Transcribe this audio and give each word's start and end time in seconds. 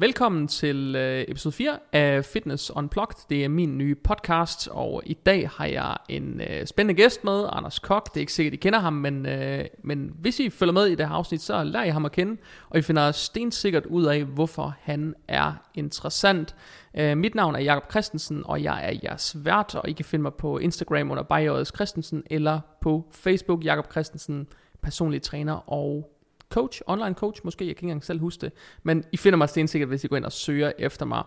Velkommen 0.00 0.48
til 0.48 0.96
øh, 0.96 1.24
episode 1.28 1.54
4 1.54 1.78
af 1.92 2.24
Fitness 2.24 2.70
Unplugged. 2.76 3.16
Det 3.30 3.44
er 3.44 3.48
min 3.48 3.78
nye 3.78 3.94
podcast, 3.94 4.68
og 4.68 5.02
i 5.06 5.14
dag 5.14 5.48
har 5.48 5.66
jeg 5.66 5.96
en 6.08 6.40
øh, 6.40 6.66
spændende 6.66 7.02
gæst 7.02 7.24
med, 7.24 7.48
Anders 7.52 7.78
Kok. 7.78 8.14
Det 8.14 8.16
er 8.16 8.20
ikke 8.20 8.32
sikkert, 8.32 8.54
I 8.54 8.56
kender 8.56 8.78
ham, 8.78 8.92
men, 8.92 9.26
øh, 9.26 9.64
men 9.84 10.12
hvis 10.20 10.40
I 10.40 10.50
følger 10.50 10.72
med 10.72 10.86
i 10.86 10.94
det 10.94 11.08
her 11.08 11.14
afsnit, 11.14 11.42
så 11.42 11.64
lærer 11.64 11.84
I 11.84 11.88
ham 11.88 12.04
at 12.04 12.12
kende, 12.12 12.36
og 12.70 12.78
I 12.78 12.82
finder 12.82 13.12
stensikkert 13.12 13.86
ud 13.86 14.04
af, 14.04 14.24
hvorfor 14.24 14.74
han 14.80 15.14
er 15.28 15.52
interessant. 15.74 16.54
Øh, 16.94 17.16
mit 17.16 17.34
navn 17.34 17.54
er 17.54 17.60
Jakob 17.60 17.90
Christensen, 17.90 18.42
og 18.44 18.62
jeg 18.62 18.84
er 18.84 18.98
jeres 19.02 19.36
vært, 19.44 19.74
og 19.74 19.88
I 19.88 19.92
kan 19.92 20.04
finde 20.04 20.22
mig 20.22 20.34
på 20.34 20.58
Instagram 20.58 21.10
under 21.10 21.22
Bajøjets 21.22 21.72
Christensen, 21.74 22.22
eller 22.30 22.60
på 22.80 23.04
Facebook 23.10 23.64
Jakob 23.64 23.90
Christensen, 23.90 24.46
personlig 24.82 25.22
træner 25.22 25.72
og 25.72 26.17
coach, 26.50 26.80
online 26.86 27.14
coach 27.14 27.40
måske, 27.44 27.66
jeg 27.66 27.76
kan 27.76 27.80
ikke 27.80 27.84
engang 27.84 28.04
selv 28.04 28.20
huske 28.20 28.40
det, 28.40 28.52
men 28.82 29.04
I 29.12 29.16
finder 29.16 29.36
mig 29.36 29.48
stensikkert, 29.48 29.88
hvis 29.88 30.04
I 30.04 30.06
går 30.06 30.16
ind 30.16 30.24
og 30.24 30.32
søger 30.32 30.72
efter 30.78 31.06
mig. 31.06 31.22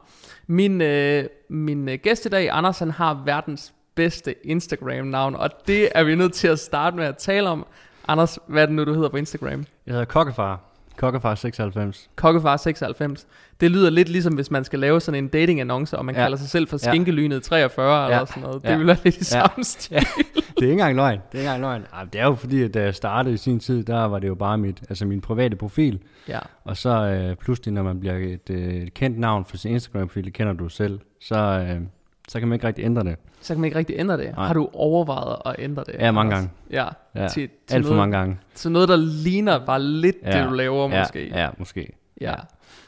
Min, 0.47 0.81
øh, 0.81 1.25
min 1.49 1.89
øh, 1.89 1.99
gæst 2.03 2.25
i 2.25 2.29
dag, 2.29 2.49
Anders, 2.51 2.79
han 2.79 2.91
har 2.91 3.21
verdens 3.25 3.73
bedste 3.95 4.47
Instagram-navn, 4.47 5.35
og 5.35 5.49
det 5.67 5.89
er 5.95 6.03
vi 6.03 6.15
nødt 6.15 6.33
til 6.33 6.47
at 6.47 6.59
starte 6.59 6.97
med 6.97 7.05
at 7.05 7.17
tale 7.17 7.49
om. 7.49 7.65
Anders, 8.07 8.39
hvad 8.47 8.61
er 8.61 8.65
det 8.65 8.75
nu, 8.75 8.83
du 8.83 8.93
hedder 8.93 9.09
på 9.09 9.17
Instagram? 9.17 9.65
Jeg 9.85 9.91
hedder 9.91 10.05
Kokkefar. 10.05 10.70
Kokkefar 10.97 11.35
96. 11.35 12.09
Kokkefar 12.15 12.57
96. 12.57 13.27
Det 13.61 13.71
lyder 13.71 13.89
lidt 13.89 14.09
ligesom, 14.09 14.33
hvis 14.33 14.51
man 14.51 14.63
skal 14.63 14.79
lave 14.79 15.01
sådan 15.01 15.23
en 15.23 15.29
dating-annonce, 15.29 15.97
og 15.97 16.05
man 16.05 16.15
ja. 16.15 16.21
kalder 16.21 16.37
sig 16.37 16.49
selv 16.49 16.67
for 16.67 16.77
Skinkelynet 16.77 17.43
43 17.43 18.01
ja. 18.01 18.05
eller 18.05 18.25
sådan 18.25 18.43
noget. 18.43 18.61
Det 18.61 18.69
ja. 18.69 18.77
vil 18.77 18.87
være 18.87 18.97
lidt 19.03 19.15
i 19.15 19.19
ja. 19.19 19.23
samme 19.23 19.63
stil. 19.63 19.93
Ja. 19.97 19.99
Det 20.35 20.67
er 20.67 20.71
ikke 20.71 20.71
engang 20.71 20.95
løgn. 20.95 21.19
Det 21.31 21.37
er 21.37 21.41
ikke 21.41 21.53
engang 21.53 21.61
løgn. 21.61 21.85
Ej, 21.93 22.03
det 22.03 22.21
er 22.21 22.25
jo 22.25 22.35
fordi, 22.35 22.63
at 22.63 22.73
da 22.73 22.83
jeg 22.83 22.95
startede 22.95 23.33
i 23.33 23.37
sin 23.37 23.59
tid, 23.59 23.83
der 23.83 24.05
var 24.05 24.19
det 24.19 24.27
jo 24.27 24.35
bare 24.35 24.57
mit, 24.57 24.81
altså 24.89 25.05
min 25.05 25.21
private 25.21 25.55
profil. 25.55 25.99
Ja. 26.27 26.39
Og 26.63 26.77
så 26.77 26.89
øh, 26.89 27.35
pludselig, 27.35 27.73
når 27.73 27.83
man 27.83 27.99
bliver 27.99 28.15
et, 28.15 28.49
øh, 28.49 28.87
kendt 28.87 29.19
navn 29.19 29.45
for 29.45 29.57
sin 29.57 29.71
Instagram-profil, 29.71 30.25
det 30.25 30.33
kender 30.33 30.53
du 30.53 30.69
selv, 30.69 30.99
så, 31.21 31.35
øh, 31.37 31.81
så 32.27 32.39
kan 32.39 32.47
man 32.47 32.55
ikke 32.55 32.67
rigtig 32.67 32.85
ændre 32.85 33.03
det. 33.03 33.15
Så 33.41 33.53
kan 33.53 33.61
man 33.61 33.65
ikke 33.65 33.77
rigtig 33.77 33.95
ændre 33.99 34.17
det. 34.17 34.35
Nej. 34.35 34.47
Har 34.47 34.53
du 34.53 34.69
overvejet 34.73 35.37
at 35.45 35.55
ændre 35.59 35.83
det? 35.87 35.95
Ja, 35.99 36.11
mange 36.11 36.31
gange. 36.31 36.49
Ja, 36.71 36.87
ja. 37.15 37.27
Til, 37.27 37.49
til 37.67 37.75
alt 37.75 37.85
for 37.85 37.95
mange 37.95 38.17
gange. 38.17 38.39
Så 38.53 38.69
noget, 38.69 38.89
der 38.89 38.95
ligner 38.95 39.65
bare 39.65 39.81
lidt 39.81 40.15
ja. 40.23 40.39
det, 40.39 40.49
du 40.49 40.53
laver 40.53 40.89
ja. 40.89 40.99
måske. 40.99 41.27
Ja, 41.27 41.49
måske. 41.57 41.93
Ja. 42.21 42.33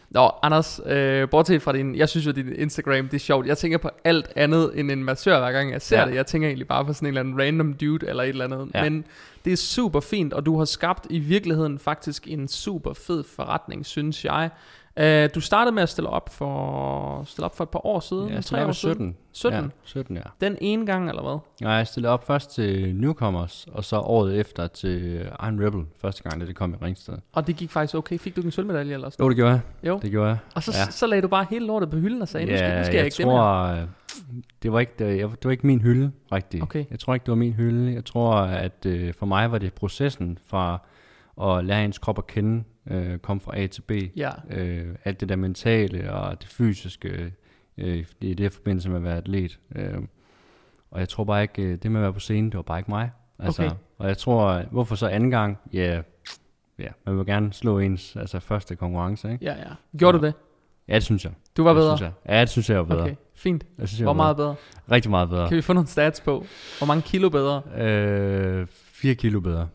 Nå, 0.09 0.31
Anders, 0.43 0.81
øh, 0.85 1.29
bortset 1.29 1.61
fra 1.61 1.73
din, 1.73 1.95
jeg 1.95 2.09
synes 2.09 2.27
jo, 2.27 2.31
din 2.31 2.53
Instagram, 2.55 3.07
det 3.07 3.13
er 3.13 3.19
sjovt. 3.19 3.47
Jeg 3.47 3.57
tænker 3.57 3.77
på 3.77 3.89
alt 4.03 4.29
andet 4.35 4.71
end 4.75 4.91
en 4.91 5.03
massør, 5.03 5.39
hver 5.39 5.51
gang 5.51 5.71
jeg 5.71 5.81
ser 5.81 5.99
ja. 5.99 6.05
det. 6.05 6.15
Jeg 6.15 6.25
tænker 6.25 6.47
egentlig 6.47 6.67
bare 6.67 6.85
på 6.85 6.93
sådan 6.93 7.05
en 7.05 7.07
eller 7.07 7.19
anden 7.21 7.41
random 7.41 7.73
dude, 7.73 8.07
eller 8.07 8.23
et 8.23 8.29
eller 8.29 8.45
andet. 8.45 8.71
Ja. 8.73 8.83
Men 8.83 9.05
det 9.45 9.53
er 9.53 9.57
super 9.57 9.99
fint, 9.99 10.33
og 10.33 10.45
du 10.45 10.57
har 10.57 10.65
skabt 10.65 11.07
i 11.09 11.19
virkeligheden 11.19 11.79
faktisk 11.79 12.27
en 12.27 12.47
super 12.47 12.93
fed 12.93 13.23
forretning, 13.35 13.85
synes 13.85 14.25
jeg. 14.25 14.49
Uh, 14.99 15.29
du 15.35 15.39
startede 15.39 15.75
med 15.75 15.83
at 15.83 15.89
stille 15.89 16.09
op 16.09 16.29
for 16.29 17.23
stille 17.23 17.45
op 17.45 17.57
for 17.57 17.63
et 17.63 17.69
par 17.69 17.85
år 17.85 17.99
siden. 17.99 18.29
Ja, 18.29 18.41
tre 18.41 18.65
år 18.65 18.71
17. 18.71 18.95
Siden. 18.95 19.15
17? 19.31 19.63
Ja, 19.63 19.69
17, 19.83 20.15
ja. 20.15 20.21
Den 20.41 20.57
ene 20.61 20.85
gang, 20.85 21.09
eller 21.09 21.21
hvad? 21.21 21.37
Ja, 21.61 21.69
jeg 21.69 21.87
stillede 21.87 22.13
op 22.13 22.27
først 22.27 22.51
til 22.51 22.95
Newcomers, 22.95 23.67
og 23.71 23.83
så 23.83 23.99
året 23.99 24.39
efter 24.39 24.67
til 24.67 25.21
Iron 25.43 25.65
Rebel, 25.65 25.85
første 26.01 26.23
gang, 26.23 26.41
da 26.41 26.45
det 26.45 26.55
kom 26.55 26.73
i 26.73 26.85
Ringsted. 26.85 27.13
Og 27.33 27.47
det 27.47 27.55
gik 27.55 27.71
faktisk 27.71 27.95
okay. 27.95 28.17
Fik 28.17 28.35
du 28.35 28.41
en 28.41 28.51
sølvmedalje 28.51 28.93
eller 28.93 29.09
sådan 29.09 29.23
Jo, 29.23 29.29
det 29.29 29.35
gjorde 29.35 29.51
jeg. 29.51 29.61
Jo. 29.83 29.99
Det 30.01 30.11
gjorde 30.11 30.29
jeg. 30.29 30.37
Og 30.55 30.63
så, 30.63 30.71
ja. 30.85 30.91
så 30.91 31.07
lagde 31.07 31.21
du 31.21 31.27
bare 31.27 31.45
hele 31.49 31.65
lortet 31.65 31.89
på 31.89 31.97
hylden 31.97 32.21
og 32.21 32.27
sagde, 32.27 32.45
ja, 32.45 32.51
nu 32.51 32.57
skal, 32.57 32.77
nu 32.77 32.83
skal 32.83 32.93
jeg, 32.93 32.97
jeg 32.97 33.05
ikke 33.05 33.23
tror, 33.23 33.67
det, 33.67 33.89
det 34.63 34.71
var 34.71 34.79
ikke, 34.79 34.93
det, 34.99 35.19
det 35.19 35.45
var 35.45 35.51
ikke 35.51 35.67
min 35.67 35.81
hylde, 35.81 36.11
rigtigt. 36.31 36.63
Okay. 36.63 36.85
Jeg 36.91 36.99
tror 36.99 37.13
ikke, 37.13 37.23
det 37.23 37.31
var 37.31 37.35
min 37.35 37.53
hylde. 37.53 37.93
Jeg 37.93 38.05
tror, 38.05 38.35
at 38.35 38.85
øh, 38.85 39.13
for 39.13 39.25
mig 39.25 39.51
var 39.51 39.57
det 39.57 39.73
processen 39.73 40.37
fra 40.45 40.79
at 41.41 41.65
lære 41.65 41.85
ens 41.85 41.97
krop 41.97 42.17
at 42.17 42.27
kende, 42.27 42.63
øh, 42.87 43.17
komme 43.17 43.39
fra 43.39 43.59
A 43.59 43.67
til 43.67 43.81
B. 43.81 43.91
Ja. 44.15 44.31
Øh, 44.49 44.95
alt 45.05 45.19
det 45.19 45.29
der 45.29 45.35
mentale 45.35 46.13
og 46.13 46.41
det 46.41 46.49
fysiske, 46.49 47.33
øh, 47.77 48.05
i 48.21 48.33
det 48.33 48.53
forbindelse 48.53 48.89
med 48.89 48.97
at 48.97 49.03
være 49.03 49.17
atlet. 49.17 49.59
Øh, 49.75 49.97
og 50.91 50.99
jeg 50.99 51.09
tror 51.09 51.23
bare 51.23 51.41
ikke, 51.41 51.61
øh, 51.61 51.77
det 51.83 51.91
med 51.91 51.99
at 51.99 52.03
være 52.03 52.13
på 52.13 52.19
scenen, 52.19 52.49
det 52.51 52.55
var 52.55 52.61
bare 52.61 52.79
ikke 52.79 52.91
mig. 52.91 53.11
Altså, 53.39 53.63
okay. 53.63 53.75
Og 53.97 54.07
jeg 54.07 54.17
tror, 54.17 54.63
hvorfor 54.71 54.95
så 54.95 55.07
anden 55.07 55.31
gang? 55.31 55.57
Ja, 55.73 55.79
yeah, 55.79 56.03
ja, 56.79 56.87
man 57.05 57.17
vil 57.17 57.25
gerne 57.25 57.53
slå 57.53 57.79
ens 57.79 58.15
altså 58.15 58.39
første 58.39 58.75
konkurrence, 58.75 59.31
ikke? 59.31 59.45
Ja, 59.45 59.53
ja. 59.53 59.97
Gjorde 59.97 60.17
du 60.19 60.25
det? 60.25 60.33
Ja, 60.87 60.95
det 60.95 61.03
synes 61.03 61.25
jeg. 61.25 61.33
Du 61.57 61.63
var 61.63 61.73
bedre? 61.73 61.91
Det 61.91 61.97
synes 61.97 62.13
jeg. 62.25 62.35
Ja, 62.35 62.41
det 62.41 62.49
synes 62.49 62.69
jeg 62.69 62.77
var 62.77 62.83
bedre. 62.83 63.01
Okay, 63.03 63.15
fint. 63.35 63.65
Jeg 63.77 63.87
synes, 63.87 63.99
jeg 63.99 64.05
Hvor 64.05 64.13
meget 64.13 64.37
bedre? 64.37 64.55
bedre? 64.55 64.95
Rigtig 64.95 65.11
meget 65.11 65.29
bedre. 65.29 65.47
Kan 65.47 65.57
vi 65.57 65.61
få 65.61 65.73
nogle 65.73 65.87
stats 65.87 66.21
på? 66.21 66.45
Hvor 66.77 66.85
mange 66.85 67.01
kilo 67.01 67.29
bedre? 67.29 67.61
Øh, 67.77 68.67
4 68.69 69.15
kilo 69.15 69.39
bedre 69.39 69.67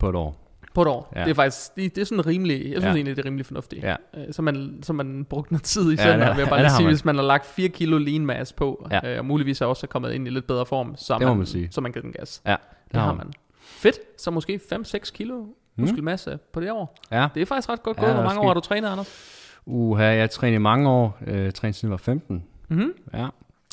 på 0.00 0.08
et 0.08 0.14
år. 0.14 0.45
På 0.76 0.82
et 0.82 0.88
år. 0.88 1.12
Ja. 1.16 1.24
Det 1.24 1.30
er 1.30 1.34
faktisk, 1.34 1.76
det, 1.76 1.94
det 1.94 2.00
er 2.00 2.04
sådan 2.04 2.26
rimelig, 2.26 2.54
jeg 2.54 2.64
synes 2.64 2.84
ja. 2.84 2.88
egentlig, 2.88 3.16
det 3.16 3.22
er 3.22 3.26
rimelig 3.26 3.46
fornuftigt. 3.46 3.84
Ja. 3.84 3.96
Øh, 4.16 4.32
så, 4.32 4.42
man, 4.42 4.78
så 4.82 4.92
man 4.92 5.24
brugt 5.24 5.50
noget 5.50 5.62
tid 5.62 5.92
i 5.92 5.94
ja, 5.94 6.16
vil 6.16 6.38
jeg 6.38 6.48
bare 6.48 6.60
ja, 6.60 6.68
sige, 6.68 6.84
man. 6.84 6.92
hvis 6.92 7.04
man 7.04 7.16
har 7.16 7.22
lagt 7.22 7.46
4 7.46 7.68
kilo 7.68 7.98
lean 7.98 8.26
mass 8.26 8.52
på, 8.52 8.88
ja. 8.90 9.12
øh, 9.12 9.18
og 9.18 9.24
muligvis 9.24 9.60
er 9.60 9.66
også 9.66 9.86
kommet 9.86 10.12
ind 10.12 10.26
i 10.26 10.30
lidt 10.30 10.46
bedre 10.46 10.66
form, 10.66 10.94
så, 10.96 11.18
man, 11.18 11.36
man 11.36 11.46
sige. 11.46 11.68
så 11.70 11.80
man 11.80 11.92
kan 11.92 12.02
den 12.02 12.12
gas. 12.12 12.42
Ja, 12.46 12.50
det, 12.50 12.58
det 12.92 13.00
har 13.00 13.06
man. 13.06 13.16
man. 13.16 13.32
Fedt, 13.60 13.98
så 14.18 14.30
måske 14.30 14.60
5-6 14.72 15.12
kilo 15.12 15.42
mm. 15.42 15.50
muskelmasse 15.76 16.38
på 16.52 16.60
det 16.60 16.70
år. 16.70 16.96
Ja. 17.10 17.28
Det 17.34 17.42
er 17.42 17.46
faktisk 17.46 17.68
ret 17.68 17.82
godt 17.82 17.96
gået. 17.96 18.08
Ja, 18.08 18.14
Hvor 18.14 18.22
mange 18.22 18.40
år 18.40 18.46
har 18.46 18.54
du 18.54 18.60
trænet, 18.60 18.88
Anders? 18.88 19.42
Uha, 19.66 20.04
jeg 20.04 20.20
har 20.20 20.26
trænet 20.26 20.54
i 20.54 20.58
mange 20.58 20.88
år. 20.88 21.18
Øh, 21.26 21.52
trænet 21.52 21.74
siden 21.74 21.88
jeg 21.88 21.90
var 21.90 21.96
15. 21.96 22.44
Mm-hmm. 22.68 22.92
Ja. 23.14 23.28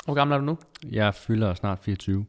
Hvor 0.06 0.14
gammel 0.14 0.36
er 0.36 0.40
du 0.40 0.46
nu? 0.46 0.58
Jeg 0.92 1.16
fylder 1.16 1.54
snart 1.54 1.80
24. 1.82 2.26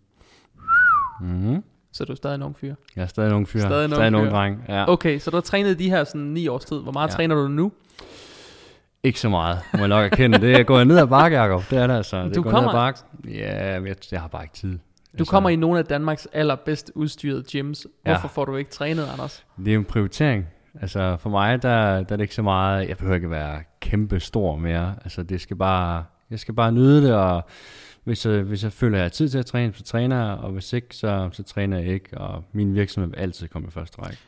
Mhm. 1.20 1.62
Så 1.94 2.04
du 2.04 2.12
er 2.12 2.16
stadig 2.16 2.34
en 2.34 2.42
ung 2.42 2.56
fyr? 2.56 2.74
Jeg 2.96 3.02
er 3.02 3.06
stadig 3.06 3.28
en 3.28 3.34
ung 3.34 3.48
fyr. 3.48 3.60
Stadig 3.60 3.84
en 3.84 3.92
ung, 3.92 3.94
stadig 3.94 4.08
en 4.08 4.14
ung 4.14 4.30
dreng, 4.30 4.64
ja. 4.68 4.88
Okay, 4.88 5.18
så 5.18 5.30
du 5.30 5.36
har 5.36 5.40
trænet 5.40 5.78
de 5.78 5.90
her 5.90 6.04
sådan 6.04 6.20
9 6.20 6.48
års 6.48 6.64
tid. 6.64 6.80
Hvor 6.80 6.92
meget 6.92 7.08
ja. 7.08 7.14
træner 7.14 7.34
du 7.34 7.48
nu? 7.48 7.72
Ikke 9.02 9.20
så 9.20 9.28
meget, 9.28 9.58
må 9.72 9.78
jeg 9.78 9.88
nok 9.88 10.12
erkende. 10.12 10.38
Det 10.38 10.60
er 10.60 10.62
gået 10.62 10.86
ned 10.86 10.98
ad 10.98 11.06
bakke, 11.06 11.40
Jacob. 11.40 11.64
Det 11.70 11.78
er 11.78 11.86
det 11.86 11.94
altså. 11.94 12.24
Det 12.24 12.34
du 12.34 12.42
kommer... 12.42 12.60
ned 12.60 12.68
ad 12.68 12.72
bakke. 12.72 13.00
Ja, 13.28 13.80
jeg, 13.80 13.96
jeg 14.12 14.20
har 14.20 14.28
bare 14.28 14.42
ikke 14.42 14.54
tid. 14.54 14.70
Du 14.70 14.78
altså, 15.18 15.30
kommer 15.30 15.50
i 15.50 15.56
nogle 15.56 15.78
af 15.78 15.84
Danmarks 15.84 16.28
allerbedst 16.32 16.92
udstyrede 16.94 17.42
gyms. 17.52 17.86
Hvorfor 18.02 18.20
ja. 18.22 18.26
får 18.26 18.44
du 18.44 18.56
ikke 18.56 18.70
trænet, 18.70 19.08
Anders? 19.12 19.44
Det 19.64 19.74
er 19.74 19.78
en 19.78 19.84
prioritering. 19.84 20.46
Altså 20.80 21.16
for 21.20 21.30
mig, 21.30 21.62
der, 21.62 21.70
der 21.70 22.12
er 22.12 22.16
det 22.16 22.20
ikke 22.20 22.34
så 22.34 22.42
meget, 22.42 22.88
jeg 22.88 22.96
behøver 22.96 23.14
ikke 23.14 23.30
være 23.30 23.62
kæmpe 23.80 24.20
stor 24.20 24.56
mere. 24.56 24.94
Altså 25.04 25.22
det 25.22 25.40
skal 25.40 25.56
bare, 25.56 26.04
jeg 26.30 26.38
skal 26.38 26.54
bare 26.54 26.72
nyde 26.72 27.02
det, 27.02 27.14
og 27.14 27.44
hvis 28.04 28.26
jeg, 28.26 28.42
hvis 28.42 28.64
jeg 28.64 28.72
føler, 28.72 28.96
at 28.96 28.98
jeg 28.98 29.04
har 29.04 29.10
tid 29.10 29.28
til 29.28 29.38
at 29.38 29.46
træne, 29.46 29.74
så 29.74 29.82
træner 29.82 30.26
jeg, 30.26 30.36
og 30.38 30.50
hvis 30.50 30.72
ikke, 30.72 30.96
så, 30.96 31.28
så 31.32 31.42
træner 31.42 31.78
jeg 31.78 31.86
ikke, 31.86 32.18
og 32.18 32.44
min 32.52 32.74
virksomhed 32.74 33.10
vil 33.10 33.18
altid 33.18 33.48
komme 33.48 33.68
i 33.68 33.70
første 33.70 34.02
række. 34.02 34.18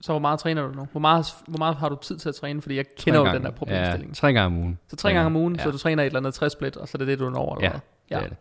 Så 0.00 0.12
hvor 0.12 0.18
meget 0.18 0.38
træner 0.40 0.62
du 0.66 0.74
nu? 0.74 0.88
Hvor 0.92 1.00
meget, 1.00 1.26
hvor 1.48 1.58
meget 1.58 1.76
har 1.76 1.88
du 1.88 1.96
tid 2.02 2.18
til 2.18 2.28
at 2.28 2.34
træne? 2.34 2.62
Fordi 2.62 2.76
jeg 2.76 2.84
kender 2.98 3.20
jo 3.20 3.26
den 3.26 3.44
der 3.44 3.50
problemstilling. 3.50 4.10
Ja, 4.10 4.14
tre 4.14 4.32
gange 4.32 4.46
om 4.46 4.62
ugen. 4.62 4.78
Så 4.88 4.96
tre 4.96 5.12
gange 5.12 5.26
om 5.26 5.36
ugen, 5.36 5.56
ja. 5.56 5.62
så 5.62 5.70
du 5.70 5.78
træner 5.78 6.02
et 6.02 6.06
eller 6.06 6.20
andet 6.20 6.34
60 6.34 6.52
split, 6.52 6.76
og 6.76 6.88
så 6.88 6.96
er 6.96 6.98
det 6.98 7.08
det, 7.08 7.18
du 7.18 7.30
når? 7.30 7.56
Eller 7.56 7.70
ja, 7.70 7.80
ja, 8.10 8.16
det 8.16 8.24
er 8.24 8.28
det. 8.28 8.36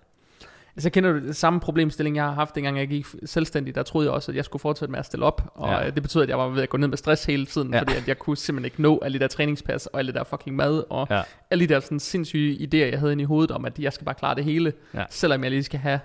Så 0.77 0.89
kender 0.89 1.13
du 1.13 1.19
det 1.19 1.35
samme 1.35 1.59
problemstilling, 1.59 2.15
jeg 2.15 2.23
har 2.23 2.31
haft, 2.31 2.55
dengang 2.55 2.77
jeg 2.77 2.87
gik 2.87 3.05
selvstændig. 3.25 3.75
Der 3.75 3.83
troede 3.83 4.07
jeg 4.07 4.13
også, 4.13 4.31
at 4.31 4.35
jeg 4.35 4.45
skulle 4.45 4.61
fortsætte 4.61 4.91
med 4.91 4.99
at 4.99 5.05
stille 5.05 5.25
op. 5.25 5.51
Og 5.55 5.83
ja. 5.83 5.89
det 5.89 6.03
betød, 6.03 6.23
at 6.23 6.29
jeg 6.29 6.37
var 6.37 6.47
ved 6.47 6.63
at 6.63 6.69
gå 6.69 6.77
ned 6.77 6.87
med 6.87 6.97
stress 6.97 7.25
hele 7.25 7.45
tiden, 7.45 7.73
ja. 7.73 7.79
fordi 7.79 7.93
at 7.93 8.07
jeg 8.07 8.19
kunne 8.19 8.37
simpelthen 8.37 8.65
ikke 8.65 8.81
nå 8.81 8.99
alle 9.01 9.19
de 9.19 9.23
der 9.23 9.27
træningspas, 9.27 9.85
og 9.85 9.99
alle 9.99 10.11
der 10.11 10.23
fucking 10.23 10.55
mad, 10.55 10.83
og 10.89 11.07
ja. 11.09 11.21
alle 11.51 11.67
de 11.67 11.73
der 11.73 11.79
sådan 11.79 11.99
sindssyge 11.99 12.55
idéer, 12.55 12.91
jeg 12.91 12.99
havde 12.99 13.11
inde 13.11 13.21
i 13.21 13.25
hovedet, 13.25 13.51
om 13.51 13.65
at 13.65 13.79
jeg 13.79 13.93
skal 13.93 14.05
bare 14.05 14.15
klare 14.15 14.35
det 14.35 14.43
hele, 14.43 14.73
ja. 14.93 15.03
selvom 15.09 15.43
jeg 15.43 15.51
lige 15.51 15.63
skal 15.63 15.79
have 15.79 15.99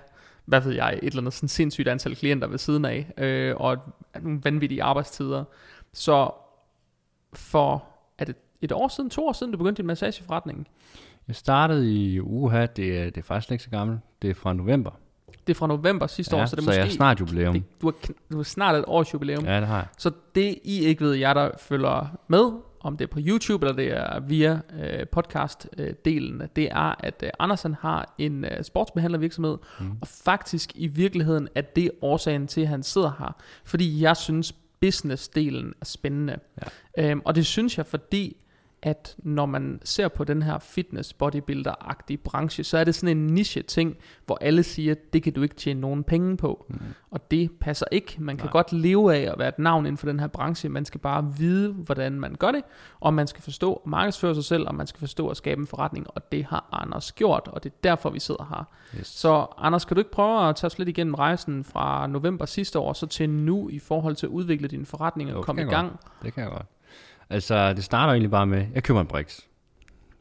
hvad 0.45 0.61
ved 0.61 0.73
jeg, 0.73 0.93
et 0.93 1.03
eller 1.03 1.21
andet 1.21 1.33
sådan 1.33 1.49
sindssygt 1.49 1.87
antal 1.87 2.15
klienter 2.15 2.47
ved 2.47 2.57
siden 2.57 2.85
af, 2.85 3.11
øh, 3.17 3.55
og 3.55 3.77
nogle 4.21 4.39
vanvittige 4.43 4.83
arbejdstider. 4.83 5.43
Så 5.93 6.31
for, 7.33 7.85
er 8.17 8.25
det 8.25 8.35
et 8.61 8.71
år 8.71 8.87
siden, 8.87 9.09
to 9.09 9.27
år 9.27 9.33
siden, 9.33 9.51
du 9.51 9.57
begyndte 9.57 9.81
din 9.81 9.87
massageforretning? 9.87 10.67
Jeg 11.27 11.35
startede 11.35 11.93
i 11.93 12.19
uha, 12.19 12.65
det 12.65 12.97
er, 12.99 13.05
det 13.05 13.17
er 13.17 13.21
faktisk 13.21 13.51
ikke 13.51 13.63
så 13.63 13.69
gammelt. 13.69 13.99
Det 14.21 14.29
er 14.29 14.33
fra 14.33 14.53
november. 14.53 14.91
Det 15.47 15.53
er 15.53 15.57
fra 15.57 15.67
november 15.67 16.07
sidste 16.07 16.35
ja, 16.35 16.41
år, 16.41 16.45
så 16.45 16.55
det 16.55 16.61
er 16.61 16.63
så 16.63 16.69
måske... 16.69 16.79
jeg 16.79 16.87
er 16.87 16.91
snart 16.91 17.19
jubilæum. 17.19 17.53
Det, 17.53 17.63
du, 17.81 17.87
har, 17.87 18.13
du 18.31 18.37
har 18.37 18.43
snart 18.43 18.75
et 18.75 18.83
års 18.87 19.13
jubilæum. 19.13 19.45
Ja, 19.45 19.59
det 19.59 19.67
har 19.67 19.77
jeg. 19.77 19.87
Så 19.97 20.11
det 20.35 20.59
I 20.63 20.79
ikke 20.79 21.03
ved, 21.03 21.13
jeg 21.13 21.35
der 21.35 21.49
følger 21.57 22.17
med, 22.27 22.51
om 22.79 22.97
det 22.97 23.05
er 23.05 23.11
på 23.11 23.19
YouTube, 23.21 23.67
eller 23.67 23.75
det 23.75 23.91
er 23.91 24.19
via 24.19 24.59
øh, 24.79 25.05
podcast-delen, 25.17 26.41
øh, 26.41 26.47
det 26.55 26.71
er, 26.71 26.95
at 26.99 27.23
øh, 27.23 27.29
Andersen 27.39 27.75
har 27.79 28.13
en 28.17 28.45
øh, 28.45 28.63
sportsbehandlervirksomhed, 28.63 29.57
mm. 29.79 29.91
og 30.01 30.07
faktisk 30.07 30.71
i 30.75 30.87
virkeligheden 30.87 31.47
er 31.55 31.61
det 31.61 31.91
årsagen 32.01 32.47
til, 32.47 32.61
at 32.61 32.67
han 32.67 32.83
sidder 32.83 33.11
her. 33.19 33.35
Fordi 33.63 34.01
jeg 34.01 34.17
synes, 34.17 34.55
business-delen 34.85 35.71
er 35.81 35.85
spændende. 35.85 36.39
Ja. 36.97 37.09
Øhm, 37.09 37.21
og 37.25 37.35
det 37.35 37.45
synes 37.45 37.77
jeg, 37.77 37.85
fordi 37.85 38.37
at 38.85 39.15
når 39.17 39.45
man 39.45 39.79
ser 39.83 40.07
på 40.07 40.23
den 40.23 40.41
her 40.41 40.59
fitness 40.59 41.13
bodybuilder-agtige 41.13 42.17
branche, 42.17 42.63
så 42.63 42.77
er 42.77 42.83
det 42.83 42.95
sådan 42.95 43.17
en 43.17 43.27
niche 43.27 43.61
ting, 43.61 43.97
hvor 44.25 44.37
alle 44.41 44.63
siger, 44.63 44.95
det 45.13 45.23
kan 45.23 45.33
du 45.33 45.41
ikke 45.41 45.55
tjene 45.55 45.81
nogen 45.81 46.03
penge 46.03 46.37
på. 46.37 46.65
Mm. 46.69 46.79
Og 47.11 47.31
det 47.31 47.51
passer 47.59 47.85
ikke. 47.91 48.15
Man 48.19 48.37
kan 48.37 48.45
Nej. 48.45 48.51
godt 48.51 48.73
leve 48.73 49.15
af 49.15 49.31
at 49.31 49.35
være 49.39 49.47
et 49.47 49.59
navn 49.59 49.85
inden 49.85 49.97
for 49.97 50.07
den 50.07 50.19
her 50.19 50.27
branche. 50.27 50.69
Man 50.69 50.85
skal 50.85 50.99
bare 50.99 51.33
vide, 51.37 51.73
hvordan 51.73 52.19
man 52.19 52.35
gør 52.35 52.51
det, 52.51 52.61
og 52.99 53.13
man 53.13 53.27
skal 53.27 53.43
forstå 53.43 53.73
at 53.73 53.89
markedsføre 53.89 54.35
sig 54.35 54.43
selv, 54.43 54.67
og 54.67 54.75
man 54.75 54.87
skal 54.87 54.99
forstå 54.99 55.27
at 55.27 55.37
skabe 55.37 55.61
en 55.61 55.67
forretning, 55.67 56.07
og 56.09 56.31
det 56.31 56.45
har 56.45 56.69
Anders 56.71 57.11
gjort, 57.11 57.47
og 57.47 57.63
det 57.63 57.69
er 57.69 57.75
derfor, 57.83 58.09
vi 58.09 58.19
sidder 58.19 58.45
her. 58.49 58.63
Yes. 58.99 59.07
Så 59.07 59.47
Anders, 59.57 59.85
kan 59.85 59.95
du 59.95 59.99
ikke 59.99 60.11
prøve 60.11 60.49
at 60.49 60.55
tage 60.55 60.67
os 60.67 60.77
lidt 60.77 60.89
igennem 60.89 61.13
rejsen 61.13 61.63
fra 61.63 62.07
november 62.07 62.45
sidste 62.45 62.79
år, 62.79 62.93
så 62.93 63.05
til 63.05 63.29
nu 63.29 63.69
i 63.69 63.79
forhold 63.79 64.15
til 64.15 64.25
at 64.25 64.29
udvikle 64.29 64.67
din 64.67 64.85
forretning 64.85 65.29
og 65.29 65.35
jo, 65.35 65.41
komme 65.41 65.61
i 65.61 65.65
gang? 65.65 65.89
Godt. 65.89 66.23
Det 66.23 66.33
kan 66.33 66.43
jeg 66.43 66.51
godt. 66.51 66.65
Altså, 67.29 67.73
det 67.73 67.83
starter 67.83 68.13
egentlig 68.13 68.31
bare 68.31 68.45
med, 68.45 68.65
jeg 68.73 68.83
køber 68.83 69.01
en 69.01 69.07
Brix. 69.07 69.39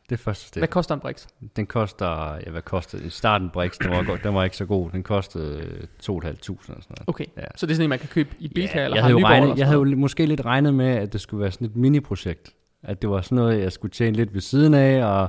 Det 0.09 0.12
er 0.12 0.17
første 0.17 0.47
step. 0.47 0.61
Hvad 0.61 0.69
koster 0.69 0.95
en 0.95 1.01
Brix? 1.01 1.27
Den 1.56 1.67
koster, 1.67 2.39
ja, 2.47 2.51
hvad 2.51 2.62
koster 2.62 2.99
I 2.99 3.11
starten 3.11 3.51
Brix, 3.51 3.79
den 3.79 3.91
var, 3.91 4.03
godt, 4.03 4.25
den 4.25 4.35
var 4.35 4.45
ikke 4.45 4.56
så 4.56 4.65
god. 4.65 4.91
Den 4.91 5.03
kostede 5.03 5.61
2.500 6.03 6.09
eller 6.09 6.37
sådan 6.41 6.61
noget. 6.69 7.05
Okay, 7.06 7.25
ja. 7.37 7.43
så 7.56 7.67
det 7.67 7.73
er 7.73 7.77
sådan 7.77 7.85
en, 7.85 7.91
man 7.91 7.99
kan 7.99 8.09
købe 8.09 8.29
i 8.39 8.49
Bilka 8.49 8.79
ja, 8.79 8.85
eller 8.85 8.97
jeg 8.97 9.05
havde, 9.05 9.21
jo 9.21 9.27
regnet, 9.27 9.59
jeg 9.59 9.67
havde 9.67 9.79
jo 9.79 9.97
måske 9.97 10.27
lidt 10.27 10.45
regnet 10.45 10.75
med, 10.75 10.87
at 10.87 11.12
det 11.12 11.21
skulle 11.21 11.41
være 11.41 11.51
sådan 11.51 11.67
et 11.67 11.77
mini-projekt. 11.77 12.51
At 12.83 13.03
det 13.03 13.11
var 13.11 13.21
sådan 13.21 13.37
noget, 13.37 13.61
jeg 13.61 13.73
skulle 13.73 13.93
tjene 13.93 14.17
lidt 14.17 14.35
ved 14.35 14.41
siden 14.41 14.75
af, 14.75 15.05
og 15.05 15.29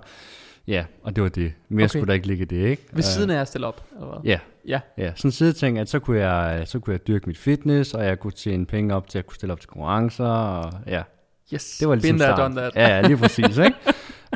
ja, 0.67 0.85
og 1.03 1.15
det 1.15 1.23
var 1.23 1.29
det. 1.29 1.53
Mere 1.69 1.83
okay. 1.83 1.87
skulle 1.87 2.07
der 2.07 2.13
ikke 2.13 2.27
ligge 2.27 2.45
det, 2.45 2.67
ikke? 2.67 2.83
Ved 2.93 3.03
siden 3.03 3.29
af 3.29 3.41
at 3.41 3.47
stille 3.47 3.67
op? 3.67 3.85
Eller 3.95 4.07
hvad? 4.07 4.19
Ja. 4.23 4.39
Ja. 4.67 4.79
ja. 4.97 5.11
Sådan 5.15 5.27
en 5.27 5.31
sideting, 5.31 5.79
at 5.79 5.89
så 5.89 5.99
kunne, 5.99 6.19
jeg, 6.19 6.67
så 6.67 6.79
kunne 6.79 6.91
jeg 6.91 7.07
dyrke 7.07 7.27
mit 7.27 7.37
fitness, 7.37 7.93
og 7.93 8.05
jeg 8.05 8.19
kunne 8.19 8.31
tjene 8.31 8.65
penge 8.65 8.95
op 8.95 9.07
til 9.07 9.19
at 9.19 9.25
kunne 9.25 9.35
stille 9.35 9.53
op 9.53 9.59
til 9.59 9.69
konkurrencer, 9.69 10.25
og 10.25 10.73
ja. 10.87 11.03
Yes, 11.53 11.77
det 11.77 11.87
var 11.87 11.95
ligesom 11.95 12.17
been 12.17 12.27
there, 12.27 12.41
done 12.41 12.55
that. 12.55 12.75
Ja, 12.75 13.01
lige 13.01 13.17
præcis, 13.17 13.57
ikke? 13.57 13.75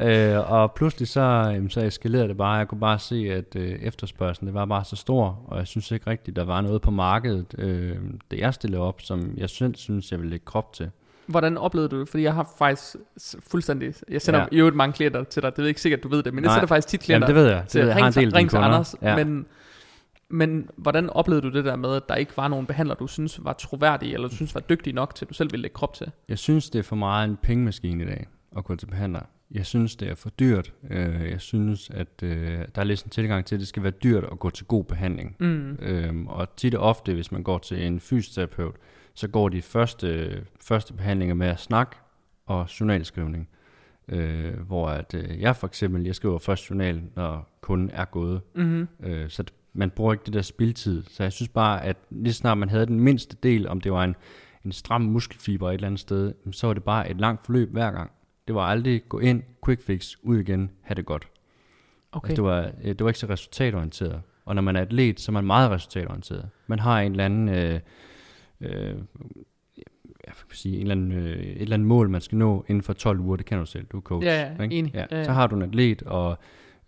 øh, 0.33 0.51
og 0.51 0.71
pludselig 0.71 1.07
så, 1.07 1.21
jamen, 1.21 1.69
så 1.69 1.81
eskalerede 1.81 2.27
det 2.27 2.37
bare. 2.37 2.53
Jeg 2.53 2.67
kunne 2.67 2.79
bare 2.79 2.99
se, 2.99 3.15
at 3.15 3.55
øh, 3.55 3.79
efterspørgselen 3.81 4.47
det 4.47 4.53
var 4.53 4.65
bare 4.65 4.85
så 4.85 4.95
stor, 4.95 5.39
og 5.47 5.57
jeg 5.57 5.67
synes 5.67 5.91
ikke 5.91 6.09
rigtigt, 6.09 6.35
der 6.35 6.43
var 6.43 6.61
noget 6.61 6.81
på 6.81 6.91
markedet, 6.91 7.55
øh, 7.57 7.95
det 8.31 8.39
jeg 8.39 8.53
stillede 8.53 8.81
op, 8.81 9.01
som 9.01 9.33
jeg 9.37 9.49
synes, 9.49 9.79
synes 9.79 10.11
jeg 10.11 10.19
ville 10.19 10.29
lægge 10.29 10.45
krop 10.45 10.73
til. 10.73 10.91
Hvordan 11.27 11.57
oplevede 11.57 11.89
du 11.89 11.99
det? 11.99 12.09
Fordi 12.09 12.23
jeg 12.23 12.33
har 12.33 12.53
faktisk 12.57 12.95
fuldstændig... 13.51 13.93
Jeg 14.09 14.21
sender 14.21 14.47
ja. 14.51 14.57
jo 14.57 14.71
mange 14.73 14.93
klienter 14.93 15.23
til 15.23 15.43
dig. 15.43 15.55
Det 15.55 15.63
er 15.63 15.67
ikke 15.67 15.81
sikkert, 15.81 16.03
du 16.03 16.07
ved 16.07 16.23
det, 16.23 16.33
men 16.33 16.43
Nej. 16.43 16.51
jeg 16.51 16.55
sender 16.55 16.67
faktisk 16.67 16.87
tit 16.87 16.99
klienter 16.99 17.27
Jamen, 17.27 17.35
det 17.35 17.43
ved 17.45 17.51
jeg. 17.51 17.63
Det 17.63 17.69
til, 17.69 17.81
ved 17.81 17.87
jeg. 17.87 17.95
Ring, 17.95 18.15
jeg 18.15 18.23
har 18.23 18.37
ring 18.37 18.49
til 18.49 18.57
Anders. 18.57 18.95
Ja. 19.01 19.15
Men, 19.15 19.45
men 20.29 20.69
hvordan 20.77 21.09
oplevede 21.09 21.41
du 21.41 21.57
det 21.57 21.65
der 21.65 21.75
med, 21.75 21.95
at 21.95 22.09
der 22.09 22.15
ikke 22.15 22.37
var 22.37 22.47
nogen 22.47 22.65
behandler, 22.65 22.95
du 22.95 23.07
synes 23.07 23.39
var 23.43 23.53
troværdig, 23.53 24.13
eller 24.13 24.27
du 24.27 24.35
synes 24.35 24.55
var 24.55 24.61
dygtig 24.61 24.93
nok 24.93 25.15
til, 25.15 25.25
at 25.25 25.29
du 25.29 25.33
selv 25.33 25.51
ville 25.51 25.61
lægge 25.61 25.73
krop 25.73 25.93
til? 25.93 26.11
Jeg 26.29 26.37
synes, 26.37 26.69
det 26.69 26.79
er 26.79 26.83
for 26.83 26.95
meget 26.95 27.29
en 27.29 27.37
pengemaskine 27.37 28.03
i 28.03 28.07
dag 28.07 28.27
at 28.57 28.63
gå 28.63 28.75
til 28.75 28.85
behandler. 28.85 29.21
Jeg 29.51 29.65
synes, 29.65 29.95
det 29.95 30.09
er 30.09 30.15
for 30.15 30.29
dyrt. 30.29 30.73
Øh, 30.89 31.29
jeg 31.29 31.41
synes, 31.41 31.89
at 31.89 32.23
øh, 32.23 32.59
der 32.75 32.81
er 32.81 32.83
lidt 32.83 33.03
en 33.03 33.09
tilgang 33.09 33.45
til, 33.45 33.55
at 33.55 33.59
det 33.59 33.67
skal 33.67 33.83
være 33.83 33.91
dyrt 33.91 34.23
at 34.31 34.39
gå 34.39 34.49
til 34.49 34.65
god 34.65 34.83
behandling. 34.83 35.35
Mm. 35.39 35.77
Øhm, 35.81 36.27
og 36.27 36.55
tit 36.55 36.75
og 36.75 36.89
ofte, 36.89 37.13
hvis 37.13 37.31
man 37.31 37.43
går 37.43 37.57
til 37.57 37.85
en 37.85 37.99
fysioterapeut, 37.99 38.75
så 39.13 39.27
går 39.27 39.49
de 39.49 39.61
første, 39.61 40.41
første 40.61 40.93
behandlinger 40.93 41.35
med 41.35 41.47
at 41.47 41.59
snakke 41.59 41.95
og 42.45 42.67
journalskrivning. 42.79 43.49
Øh, 44.07 44.59
hvor 44.59 44.89
at, 44.89 45.13
øh, 45.13 45.41
jeg 45.41 45.55
for 45.55 45.67
eksempel, 45.67 46.03
jeg 46.03 46.15
skriver 46.15 46.39
først 46.39 46.69
journal, 46.69 47.01
når 47.15 47.57
kunden 47.61 47.89
er 47.93 48.05
gået. 48.05 48.41
Mm-hmm. 48.55 48.87
Øh, 49.03 49.29
så 49.29 49.43
man 49.73 49.89
bruger 49.89 50.13
ikke 50.13 50.23
det 50.25 50.33
der 50.33 50.41
spildtid. 50.41 51.03
Så 51.09 51.23
jeg 51.23 51.33
synes 51.33 51.49
bare, 51.49 51.83
at 51.83 51.97
lige 52.09 52.33
snart 52.33 52.57
man 52.57 52.69
havde 52.69 52.85
den 52.85 52.99
mindste 52.99 53.37
del, 53.43 53.67
om 53.67 53.81
det 53.81 53.91
var 53.91 54.03
en, 54.03 54.15
en 54.65 54.71
stram 54.71 55.01
muskelfiber 55.01 55.69
et 55.69 55.73
eller 55.73 55.87
andet 55.87 55.99
sted, 55.99 56.33
så 56.51 56.67
var 56.67 56.73
det 56.73 56.83
bare 56.83 57.11
et 57.11 57.19
langt 57.19 57.45
forløb 57.45 57.71
hver 57.71 57.91
gang. 57.91 58.11
Det 58.47 58.55
var 58.55 58.61
aldrig 58.61 59.01
gå 59.09 59.19
ind, 59.19 59.43
quick 59.65 59.81
fix, 59.81 60.15
ud 60.23 60.37
igen, 60.37 60.71
have 60.81 60.95
det 60.95 61.05
godt. 61.05 61.27
Okay. 62.11 62.29
Altså, 62.29 62.43
det, 62.43 62.49
var, 62.49 62.71
øh, 62.83 62.87
det 62.87 63.03
var 63.03 63.09
ikke 63.09 63.19
så 63.19 63.29
resultatorienteret. 63.29 64.21
Og 64.45 64.55
når 64.55 64.61
man 64.61 64.75
er 64.75 64.81
atlet, 64.81 65.19
så 65.19 65.31
er 65.31 65.33
man 65.33 65.43
meget 65.43 65.71
resultatorienteret. 65.71 66.49
Man 66.67 66.79
har 66.79 67.01
en 67.01 67.11
eller 67.11 67.25
anden... 67.25 67.49
Øh, 67.49 67.79
øh, 68.61 68.95
jeg 70.27 70.33
kan 70.49 70.57
sige, 70.57 70.75
en 70.75 70.81
eller 70.81 70.95
anden, 70.95 71.11
øh, 71.11 71.39
et 71.39 71.61
eller 71.61 71.73
andet 71.73 71.87
mål, 71.87 72.09
man 72.09 72.21
skal 72.21 72.37
nå 72.37 72.65
inden 72.67 72.83
for 72.83 72.93
12 72.93 73.19
uger, 73.19 73.35
det 73.35 73.45
kan 73.45 73.59
du 73.59 73.65
selv, 73.65 73.85
du 73.85 73.97
er 73.97 74.01
coach. 74.01 74.25
Ja, 74.25 74.53
ja, 74.57 74.63
ikke? 74.63 74.75
enig. 74.75 74.93
Ja, 74.93 75.05
ja, 75.11 75.17
ja. 75.17 75.23
Så 75.23 75.31
har 75.31 75.47
du 75.47 75.55
en 75.55 75.61
atlet, 75.61 76.01
og 76.01 76.37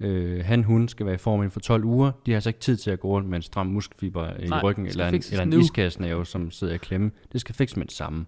øh, 0.01 0.45
han, 0.45 0.63
hun 0.63 0.87
skal 0.87 1.05
være 1.05 1.15
i 1.15 1.17
form 1.17 1.39
inden 1.39 1.51
for 1.51 1.59
12 1.59 1.83
uger. 1.83 2.11
De 2.25 2.31
har 2.31 2.37
altså 2.37 2.49
ikke 2.49 2.59
tid 2.59 2.77
til 2.77 2.91
at 2.91 2.99
gå 2.99 3.07
rundt 3.07 3.29
med 3.29 3.35
en 3.35 3.41
stram 3.41 3.67
muskelfiber 3.67 4.47
Nej, 4.47 4.59
i 4.59 4.61
ryggen, 4.61 4.85
eller 4.87 5.07
en, 5.07 5.23
eller 5.31 5.43
en 5.43 5.53
iskasnæve, 5.53 6.25
som 6.25 6.51
sidder 6.51 6.73
i 6.73 6.77
klemme. 6.77 7.11
Det 7.31 7.41
skal 7.41 7.55
fikse 7.55 7.79
med 7.79 7.85
det 7.85 7.93
samme. 7.93 8.25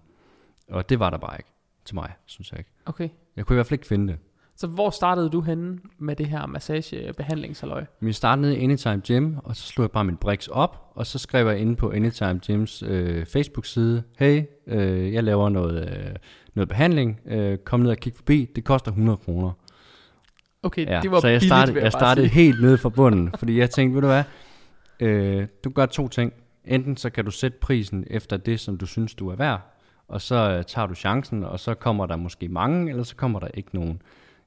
Og 0.70 0.88
det 0.88 0.98
var 0.98 1.10
der 1.10 1.18
bare 1.18 1.36
ikke 1.38 1.50
til 1.84 1.94
mig, 1.94 2.12
synes 2.26 2.52
jeg 2.52 2.58
ikke. 2.58 2.70
Okay. 2.86 3.08
Jeg 3.36 3.46
kunne 3.46 3.54
i 3.54 3.56
hvert 3.56 3.66
fald 3.66 3.78
ikke 3.78 3.86
finde 3.86 4.08
det. 4.08 4.18
Så 4.56 4.66
hvor 4.66 4.90
startede 4.90 5.30
du 5.30 5.40
henne 5.40 5.78
med 5.98 6.16
det 6.16 6.26
her 6.26 6.46
massagebehandlingsaløj? 6.46 7.84
Vi 8.00 8.12
startede 8.12 8.58
i 8.58 8.64
Anytime 8.64 9.02
Gym, 9.08 9.34
og 9.44 9.56
så 9.56 9.62
slog 9.62 9.82
jeg 9.82 9.90
bare 9.90 10.04
min 10.04 10.16
Brix 10.16 10.48
op, 10.48 10.92
og 10.94 11.06
så 11.06 11.18
skrev 11.18 11.46
jeg 11.46 11.58
inde 11.58 11.76
på 11.76 11.90
Anytime 11.90 12.40
Gyms 12.46 12.82
øh, 12.82 13.26
Facebook-side, 13.26 14.02
hey, 14.18 14.42
øh, 14.66 15.12
jeg 15.12 15.24
laver 15.24 15.48
noget, 15.48 15.88
øh, 15.88 16.14
noget 16.54 16.68
behandling, 16.68 17.20
øh, 17.26 17.58
kom 17.58 17.80
ned 17.80 17.90
og 17.90 17.96
kig 17.96 18.14
forbi, 18.16 18.50
det 18.56 18.64
koster 18.64 18.90
100 18.90 19.16
kroner. 19.16 19.50
Okay, 20.64 20.86
ja, 20.86 21.00
det 21.00 21.10
var 21.10 21.20
Så 21.20 21.28
jeg 21.28 21.42
startede, 21.42 21.76
jeg, 21.76 21.84
jeg 21.84 21.92
startede 21.92 22.26
helt 22.26 22.62
nede 22.62 22.78
fra 22.78 22.88
bunden, 22.88 23.34
fordi 23.38 23.58
jeg 23.58 23.70
tænkte, 23.70 23.94
ved 23.94 24.02
du 24.02 24.06
hvad, 24.06 24.24
øh, 25.00 25.46
du 25.64 25.70
gør 25.70 25.86
to 25.86 26.08
ting. 26.08 26.32
Enten 26.64 26.96
så 26.96 27.10
kan 27.10 27.24
du 27.24 27.30
sætte 27.30 27.58
prisen 27.60 28.04
efter 28.10 28.36
det, 28.36 28.60
som 28.60 28.76
du 28.76 28.86
synes, 28.86 29.14
du 29.14 29.28
er 29.28 29.36
værd, 29.36 29.60
og 30.08 30.20
så 30.20 30.50
øh, 30.50 30.64
tager 30.64 30.86
du 30.86 30.94
chancen, 30.94 31.44
og 31.44 31.60
så 31.60 31.74
kommer 31.74 32.06
der 32.06 32.16
måske 32.16 32.48
mange, 32.48 32.90
eller 32.90 33.02
så 33.02 33.16
kommer 33.16 33.40
der 33.40 33.48
ikke 33.54 33.68
nogen. 33.72 34.02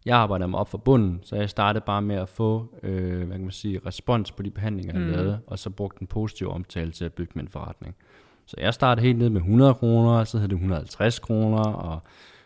Jeg 0.06 0.18
arbejder 0.18 0.48
mig 0.48 0.60
op 0.60 0.70
for 0.70 0.78
bunden, 0.78 1.20
så 1.24 1.36
jeg 1.36 1.50
startede 1.50 1.84
bare 1.86 2.02
med 2.02 2.16
at 2.16 2.30
få 2.30 2.76
øh, 2.84 3.18
hvad 3.18 3.38
kan 3.38 3.42
man 3.42 3.52
sige, 3.52 3.80
respons 3.86 4.32
på 4.32 4.44
de 4.44 4.50
behandlinger, 4.50 4.94
jeg 4.94 5.04
mm. 5.04 5.12
lavede, 5.12 5.40
og 5.48 5.60
så 5.60 5.70
brugte 5.70 6.02
en 6.02 6.08
positiv 6.08 6.50
omtale 6.50 6.92
til 6.92 7.06
at 7.06 7.14
bygge 7.14 7.32
min 7.36 7.48
forretning. 7.48 7.96
Så 8.46 8.56
jeg 8.60 8.74
startede 8.74 9.06
helt 9.06 9.18
ned 9.18 9.30
med 9.30 9.42
100 9.42 9.74
kroner, 9.74 10.24
så 10.24 10.38
hed 10.38 10.48
det 10.48 10.56
150 10.56 11.20
kroner, 11.20 11.64
og 11.64 12.02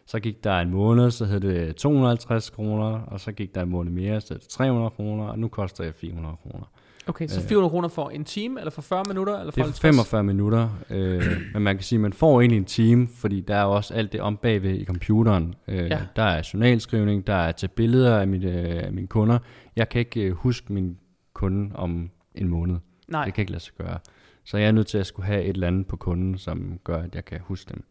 så 0.06 0.20
gik 0.20 0.44
der 0.44 0.60
en 0.60 0.70
måned, 0.70 1.12
så 1.12 1.26
hed 1.26 1.40
det 1.40 1.76
250 1.76 2.50
kroner, 2.50 2.86
og 2.86 3.20
så 3.20 3.32
gik 3.32 3.56
der 3.56 3.62
en 3.62 3.70
måned 3.70 3.92
mere, 3.92 4.22
så 4.22 4.34
hed 4.34 4.40
det 4.40 4.48
300 4.48 4.90
kroner, 4.90 5.26
og 5.26 5.40
nu 5.40 5.48
koster 5.48 5.84
jeg 5.84 5.94
400 5.94 6.36
kroner. 6.44 6.66
Okay, 7.08 7.28
så 7.28 7.42
400 7.42 7.70
kroner 7.70 7.88
for 7.88 8.10
en 8.10 8.24
time, 8.24 8.60
eller 8.60 8.72
for 8.72 8.82
40 8.82 9.04
minutter? 9.08 9.40
Eller 9.40 9.52
for 9.52 9.62
det 9.62 9.70
er 9.70 9.74
45 9.74 10.24
minutter, 10.24 10.70
øh, 10.90 11.24
men 11.54 11.64
man 11.64 11.76
kan 11.76 11.84
sige, 11.84 11.98
at 11.98 12.02
man 12.02 12.14
får 12.14 12.42
egentlig 12.42 12.58
en 12.58 12.66
time, 12.66 13.08
fordi 13.16 13.42
der 13.42 13.56
er 13.56 13.64
også 13.64 13.94
alt 13.94 14.12
det 14.12 14.22
om 14.22 14.38
bagved 14.38 14.76
i 14.76 14.86
computeren. 14.86 15.56
Øh, 15.68 15.90
ja. 15.90 16.00
Der 16.16 16.24
er 16.24 16.50
journalskrivning, 16.54 17.28
der 17.28 17.34
er 17.34 17.52
til 17.52 17.68
billeder 17.68 18.20
af 18.20 18.28
mine, 18.28 18.52
af 18.52 18.94
mine 18.94 19.08
kunder. 19.08 19.40
Jeg 19.76 19.90
kan 19.90 20.00
ikke 20.00 20.22
øh, 20.22 20.32
huske 20.32 20.74
min 20.74 20.98
kunde 21.34 21.76
om 21.76 22.10
en 22.36 22.48
måned. 22.48 22.78
Nej. 23.08 23.26
Det 23.26 23.34
kan 23.34 23.42
ikke 23.42 23.52
lade 23.52 23.64
sig 23.64 23.74
gøre. 23.78 24.00
Så 24.46 24.58
jeg 24.58 24.68
er 24.68 24.72
nødt 24.72 24.88
til 24.88 24.98
at 24.98 25.06
skulle 25.06 25.26
have 25.26 25.44
et 25.44 25.50
eller 25.50 25.68
andet 25.68 25.88
på 25.88 25.96
kunden, 25.96 26.38
som 26.38 26.80
gør, 26.84 26.98
at 26.98 27.16
jeg 27.16 27.26
kan 27.26 27.40
huske 27.44 27.70
dem. 27.74 27.84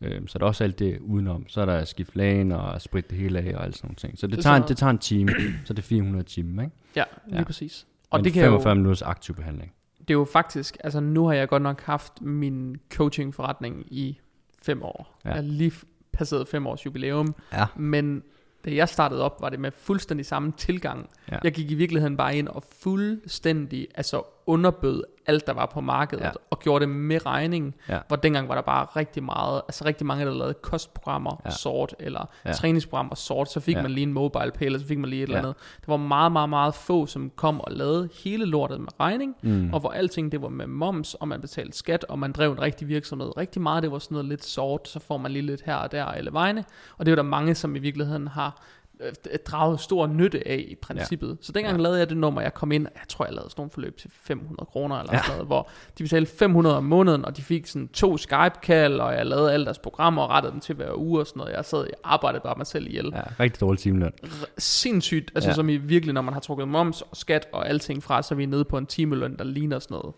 Øh, 0.00 0.22
så 0.26 0.36
er 0.36 0.38
der 0.38 0.46
også 0.46 0.64
alt 0.64 0.78
det 0.78 0.98
udenom. 1.00 1.48
Så 1.48 1.60
er 1.60 1.66
der 1.66 1.84
skift 1.84 2.16
lagen 2.16 2.52
og 2.52 2.82
sprit 2.82 3.10
det 3.10 3.18
hele 3.18 3.38
af 3.38 3.56
og 3.56 3.64
alt 3.64 3.76
sådan 3.76 3.86
nogle 3.86 3.96
ting. 3.96 4.18
Så 4.18 4.26
det, 4.26 4.36
det, 4.36 4.42
tager, 4.42 4.56
en, 4.56 4.62
det 4.68 4.76
tager 4.76 4.90
en 4.90 4.98
time, 4.98 5.32
så 5.64 5.72
det 5.72 5.82
er 5.82 5.86
400 5.86 6.24
timer, 6.24 6.62
ikke? 6.62 6.76
Ja, 6.96 7.04
lige 7.26 7.38
ja. 7.38 7.44
præcis. 7.44 7.86
Og 8.10 8.18
Men 8.18 8.24
det 8.24 8.32
kan 8.32 8.42
45 8.42 8.70
jo, 8.70 8.74
minutters 8.74 9.02
aktiv 9.02 9.34
behandling. 9.34 9.72
Det 9.98 10.10
er 10.10 10.18
jo 10.18 10.24
faktisk, 10.24 10.76
altså 10.84 11.00
nu 11.00 11.26
har 11.26 11.34
jeg 11.34 11.48
godt 11.48 11.62
nok 11.62 11.82
haft 11.82 12.22
min 12.22 12.76
coaching 12.92 13.34
forretning 13.34 13.86
i 13.92 14.18
fem 14.62 14.82
år. 14.82 15.18
Ja. 15.24 15.28
Jeg 15.28 15.36
har 15.36 15.42
lige 15.42 15.72
passeret 16.12 16.48
fem 16.48 16.66
års 16.66 16.86
jubilæum. 16.86 17.34
Ja. 17.52 17.66
Men 17.76 18.22
da 18.64 18.74
jeg 18.74 18.88
startede 18.88 19.22
op, 19.22 19.40
var 19.40 19.48
det 19.48 19.60
med 19.60 19.70
fuldstændig 19.70 20.26
samme 20.26 20.52
tilgang. 20.56 21.10
Ja. 21.32 21.38
Jeg 21.44 21.52
gik 21.52 21.70
i 21.70 21.74
virkeligheden 21.74 22.16
bare 22.16 22.36
ind 22.36 22.48
og 22.48 22.64
fuldstændig 22.80 23.88
altså 23.94 24.22
underbød 24.48 25.02
alt, 25.26 25.46
der 25.46 25.52
var 25.52 25.66
på 25.66 25.80
markedet, 25.80 26.24
ja. 26.24 26.30
og 26.50 26.58
gjorde 26.58 26.80
det 26.86 26.94
med 26.94 27.26
regning, 27.26 27.74
ja. 27.88 27.98
hvor 28.08 28.16
dengang 28.16 28.48
var 28.48 28.54
der 28.54 28.62
bare 28.62 28.86
rigtig 28.96 29.22
meget, 29.22 29.62
altså 29.68 29.84
rigtig 29.84 30.06
mange, 30.06 30.26
der 30.26 30.34
lavede 30.34 30.54
kostprogrammer 30.54 31.42
ja. 31.44 31.50
sort, 31.50 31.94
eller 31.98 32.28
ja. 32.44 32.52
træningsprogrammer 32.52 33.14
sort, 33.14 33.50
så 33.50 33.60
fik 33.60 33.76
ja. 33.76 33.82
man 33.82 33.90
lige 33.90 34.02
en 34.02 34.12
mobile 34.12 34.50
pay, 34.54 34.66
eller 34.66 34.78
så 34.78 34.86
fik 34.86 34.98
man 34.98 35.10
lige 35.10 35.22
et 35.22 35.28
ja. 35.28 35.34
eller 35.34 35.48
andet. 35.48 35.62
Det 35.80 35.88
var 35.88 35.96
meget, 35.96 36.32
meget, 36.32 36.48
meget 36.48 36.74
få, 36.74 37.06
som 37.06 37.30
kom 37.36 37.60
og 37.60 37.72
lavede 37.72 38.08
hele 38.24 38.44
lortet 38.44 38.80
med 38.80 38.88
regning, 39.00 39.36
mm. 39.42 39.74
og 39.74 39.80
hvor 39.80 39.90
alting 39.90 40.32
det 40.32 40.42
var 40.42 40.48
med 40.48 40.66
moms, 40.66 41.14
og 41.14 41.28
man 41.28 41.40
betalte 41.40 41.78
skat, 41.78 42.04
og 42.04 42.18
man 42.18 42.32
drev 42.32 42.52
en 42.52 42.60
rigtig 42.60 42.88
virksomhed. 42.88 43.36
Rigtig 43.36 43.62
meget, 43.62 43.82
det 43.82 43.92
var 43.92 43.98
sådan 43.98 44.14
noget 44.14 44.28
lidt 44.28 44.44
sort, 44.44 44.88
så 44.88 45.00
får 45.00 45.16
man 45.16 45.32
lige 45.32 45.42
lidt 45.42 45.62
her 45.62 45.76
og 45.76 45.92
der, 45.92 46.06
eller 46.06 46.32
vegne, 46.32 46.64
og 46.98 47.06
det 47.06 47.12
er 47.12 47.16
der 47.16 47.22
mange, 47.22 47.54
som 47.54 47.76
i 47.76 47.78
virkeligheden 47.78 48.28
har 48.28 48.62
øh, 49.00 49.38
draget 49.46 49.80
stor 49.80 50.06
nytte 50.06 50.48
af 50.48 50.64
i 50.68 50.74
princippet. 50.74 51.28
Ja. 51.28 51.34
Så 51.40 51.52
dengang 51.52 51.76
ja. 51.76 51.82
lavede 51.82 51.98
jeg 51.98 52.08
det 52.08 52.16
nummer, 52.16 52.40
jeg 52.40 52.54
kom 52.54 52.72
ind, 52.72 52.86
jeg 52.94 53.02
tror 53.08 53.24
jeg 53.24 53.34
lavede 53.34 53.50
sådan 53.50 53.60
nogle 53.60 53.70
forløb 53.70 53.98
til 53.98 54.10
500 54.12 54.66
kroner 54.66 54.96
eller 54.96 55.12
ja. 55.12 55.22
sådan 55.22 55.32
noget, 55.32 55.46
hvor 55.46 55.70
de 55.98 56.02
betalte 56.02 56.32
500 56.38 56.76
om 56.76 56.84
måneden, 56.84 57.24
og 57.24 57.36
de 57.36 57.42
fik 57.42 57.66
sådan 57.66 57.88
to 57.88 58.16
Skype-kald, 58.16 59.00
og 59.00 59.14
jeg 59.14 59.26
lavede 59.26 59.52
alle 59.52 59.64
deres 59.64 59.78
programmer 59.78 60.22
og 60.22 60.30
rettede 60.30 60.52
dem 60.52 60.60
til 60.60 60.74
hver 60.74 60.98
uge 60.98 61.20
og 61.20 61.26
sådan 61.26 61.40
noget. 61.40 61.52
Jeg 61.52 61.64
sad 61.64 61.78
og 61.78 61.88
arbejdede 62.04 62.42
bare 62.42 62.54
mig 62.56 62.66
selv 62.66 62.86
ihjel. 62.86 63.12
Ja, 63.14 63.22
rigtig 63.40 63.60
dårlig 63.60 63.80
timeløn. 63.80 64.12
Sindssygt, 64.58 65.30
altså 65.34 65.50
ja. 65.50 65.54
som 65.54 65.68
i 65.68 65.76
virkelig, 65.76 66.14
når 66.14 66.22
man 66.22 66.34
har 66.34 66.40
trukket 66.40 66.68
moms 66.68 67.02
og 67.02 67.16
skat 67.16 67.48
og 67.52 67.68
alting 67.68 68.02
fra, 68.02 68.22
så 68.22 68.34
er 68.34 68.36
vi 68.36 68.46
nede 68.46 68.64
på 68.64 68.78
en 68.78 68.86
timeløn, 68.86 69.36
der 69.36 69.44
ligner 69.44 69.78
sådan 69.78 69.94
noget, 69.94 70.14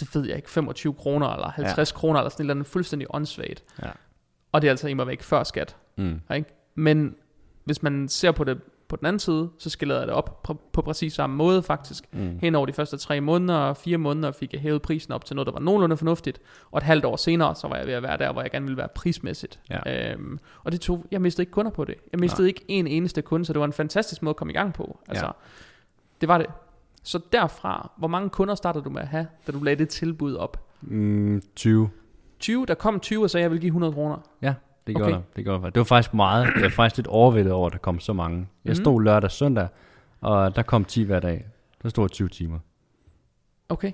det 0.00 0.14
ved 0.14 0.26
jeg 0.26 0.36
ikke, 0.36 0.50
25 0.50 0.94
kroner 0.94 1.28
eller 1.28 1.50
50 1.50 1.92
ja. 1.92 1.96
kroner 1.96 2.20
eller 2.20 2.30
sådan 2.30 2.46
noget 2.46 2.66
fuldstændig 2.66 3.06
åndssvagt. 3.10 3.64
Ja. 3.82 3.90
Og 4.52 4.62
det 4.62 4.68
er 4.68 4.72
altså 4.72 4.94
mig 4.94 5.06
væk 5.06 5.22
før 5.22 5.42
skat. 5.42 5.76
Mm. 5.96 6.20
Ikke? 6.34 6.54
Men 6.74 7.14
hvis 7.64 7.82
man 7.82 8.08
ser 8.08 8.32
på 8.32 8.44
det 8.44 8.60
på 8.88 8.96
den 8.96 9.06
anden 9.06 9.20
side, 9.20 9.50
så 9.58 9.70
skalerede 9.70 10.00
jeg 10.00 10.08
det 10.08 10.14
op 10.16 10.42
på, 10.42 10.60
på 10.72 10.82
præcis 10.82 11.12
samme 11.12 11.36
måde 11.36 11.62
faktisk. 11.62 12.04
Mm. 12.12 12.38
Hen 12.40 12.54
over 12.54 12.66
de 12.66 12.72
første 12.72 12.96
tre 12.96 13.20
måneder 13.20 13.58
og 13.58 13.76
fire 13.76 13.98
måneder 13.98 14.32
fik 14.32 14.52
jeg 14.52 14.60
hævet 14.60 14.82
prisen 14.82 15.12
op 15.12 15.24
til 15.24 15.36
noget, 15.36 15.46
der 15.46 15.52
var 15.52 15.60
nogenlunde 15.60 15.96
fornuftigt. 15.96 16.40
Og 16.70 16.78
et 16.78 16.82
halvt 16.82 17.04
år 17.04 17.16
senere, 17.16 17.54
så 17.54 17.68
var 17.68 17.76
jeg 17.76 17.86
ved 17.86 17.94
at 17.94 18.02
være 18.02 18.18
der, 18.18 18.32
hvor 18.32 18.42
jeg 18.42 18.50
gerne 18.50 18.64
ville 18.64 18.76
være 18.76 18.88
prismæssigt. 18.94 19.60
Ja. 19.70 20.12
Øhm, 20.12 20.38
og 20.64 20.72
det 20.72 20.80
tog, 20.80 21.06
jeg 21.10 21.20
mistede 21.20 21.42
ikke 21.42 21.52
kunder 21.52 21.70
på 21.70 21.84
det. 21.84 21.94
Jeg 22.12 22.20
mistede 22.20 22.42
Nej. 22.42 22.48
ikke 22.48 22.64
en 22.68 22.86
eneste 22.86 23.22
kunde, 23.22 23.44
så 23.44 23.52
det 23.52 23.60
var 23.60 23.66
en 23.66 23.72
fantastisk 23.72 24.22
måde 24.22 24.30
at 24.30 24.36
komme 24.36 24.52
i 24.52 24.56
gang 24.56 24.74
på. 24.74 24.98
Altså, 25.08 25.24
ja. 25.24 25.30
det 26.20 26.28
var 26.28 26.38
det. 26.38 26.46
Så 27.02 27.20
derfra, 27.32 27.90
hvor 27.96 28.08
mange 28.08 28.30
kunder 28.30 28.54
startede 28.54 28.84
du 28.84 28.90
med 28.90 29.02
at 29.02 29.08
have, 29.08 29.26
da 29.46 29.52
du 29.52 29.62
lagde 29.62 29.78
det 29.78 29.88
tilbud 29.88 30.34
op? 30.34 30.66
Mm, 30.80 31.42
20. 31.56 31.90
20, 32.38 32.66
der 32.66 32.74
kom 32.74 33.00
20 33.00 33.22
og 33.24 33.30
sagde, 33.30 33.42
at 33.42 33.44
jeg 33.44 33.50
vil 33.52 33.60
give 33.60 33.68
100 33.68 33.92
kroner. 33.92 34.16
Ja. 34.42 34.54
Det 34.86 34.96
gjorde 34.96 35.12
okay. 35.12 35.16
der. 35.16 35.22
Det, 35.36 35.44
gjorde 35.44 35.62
der. 35.62 35.70
det 35.70 35.78
var 35.78 35.84
faktisk 35.84 36.14
meget. 36.14 36.46
Jeg 36.54 36.62
var 36.62 36.68
faktisk 36.68 36.96
lidt 36.96 37.06
overvældet 37.06 37.52
over, 37.52 37.66
at 37.66 37.72
der 37.72 37.78
kom 37.78 38.00
så 38.00 38.12
mange. 38.12 38.46
Jeg 38.64 38.70
mhm. 38.70 38.74
stod 38.74 39.02
lørdag 39.02 39.24
og 39.24 39.32
søndag, 39.32 39.68
og 40.20 40.56
der 40.56 40.62
kom 40.62 40.84
10 40.84 41.02
hver 41.02 41.20
dag. 41.20 41.46
Der 41.82 41.88
stod 41.88 42.08
20 42.08 42.28
timer. 42.28 42.58
Okay. 43.68 43.92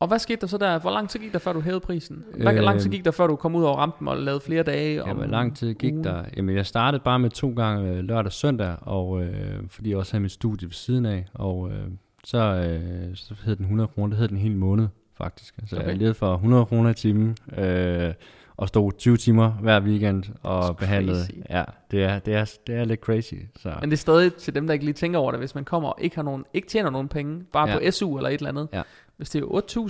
Og 0.00 0.08
hvad 0.08 0.18
skete 0.18 0.40
der 0.40 0.46
så 0.46 0.58
der? 0.58 0.78
Hvor 0.78 0.90
lang 0.90 1.08
tid 1.08 1.20
gik 1.20 1.32
der, 1.32 1.38
før 1.38 1.52
du 1.52 1.60
hævede 1.60 1.80
prisen? 1.80 2.24
Hvor 2.40 2.50
øh, 2.50 2.56
lang 2.56 2.80
tid 2.80 2.90
gik 2.90 3.04
der, 3.04 3.10
før 3.10 3.26
du 3.26 3.36
kom 3.36 3.54
ud 3.54 3.64
over 3.64 3.76
rampen 3.76 4.08
og 4.08 4.16
lavede 4.16 4.40
flere 4.40 4.62
dage? 4.62 5.08
Ja, 5.08 5.12
hvor 5.12 5.24
lang 5.24 5.56
tid 5.56 5.74
gik 5.74 5.92
ugen? 5.92 6.04
der? 6.04 6.24
Jamen, 6.36 6.56
jeg 6.56 6.66
startede 6.66 7.02
bare 7.04 7.18
med 7.18 7.30
to 7.30 7.52
gange 7.56 7.90
øh, 7.90 8.04
lørdag 8.04 8.26
og 8.26 8.32
søndag, 8.32 8.76
og, 8.80 9.22
øh, 9.22 9.68
fordi 9.68 9.90
jeg 9.90 9.98
også 9.98 10.12
havde 10.12 10.22
mit 10.22 10.32
studie 10.32 10.66
ved 10.66 10.72
siden 10.72 11.06
af, 11.06 11.26
og 11.34 11.70
øh, 11.70 11.88
så, 12.24 12.38
øh, 12.38 13.16
så 13.16 13.34
hed 13.44 13.56
den 13.56 13.64
100 13.64 13.88
kroner, 13.88 14.08
det 14.08 14.18
hed 14.18 14.28
den 14.28 14.36
en 14.36 14.42
hel 14.42 14.56
måned 14.56 14.88
faktisk. 15.16 15.54
Altså, 15.58 15.76
okay. 15.76 15.88
jeg 15.88 15.96
levede 15.96 16.14
for 16.14 16.34
100 16.34 16.66
kroner 16.66 16.90
i 16.90 16.94
timen, 16.94 17.36
øh, 17.56 18.14
og 18.58 18.68
stod 18.68 18.92
20 18.98 19.16
timer 19.16 19.50
hver 19.50 19.80
weekend 19.80 20.24
og 20.42 20.76
behandlede. 20.76 21.24
Crazy. 21.24 21.38
Ja, 21.50 21.64
det 21.90 22.04
er, 22.04 22.18
det, 22.18 22.34
er, 22.34 22.56
det 22.66 22.74
er 22.74 22.84
lidt 22.84 23.00
crazy. 23.00 23.34
Så. 23.56 23.72
Men 23.80 23.90
det 23.90 23.96
er 23.96 23.98
stadig 23.98 24.34
til 24.34 24.54
dem, 24.54 24.66
der 24.66 24.72
ikke 24.72 24.84
lige 24.84 24.94
tænker 24.94 25.18
over 25.18 25.30
det, 25.30 25.40
hvis 25.40 25.54
man 25.54 25.64
kommer 25.64 25.88
og 25.88 25.96
ikke, 26.00 26.16
har 26.16 26.22
nogen, 26.22 26.44
ikke 26.54 26.68
tjener 26.68 26.90
nogen 26.90 27.08
penge, 27.08 27.44
bare 27.52 27.68
ja. 27.68 27.78
på 27.78 27.90
SU 27.90 28.16
eller 28.16 28.30
et 28.30 28.34
eller 28.34 28.48
andet. 28.48 28.68
Ja. 28.72 28.82
Hvis 29.16 29.30
det 29.30 29.42
er 29.42 29.46
8.000, 29.46 29.88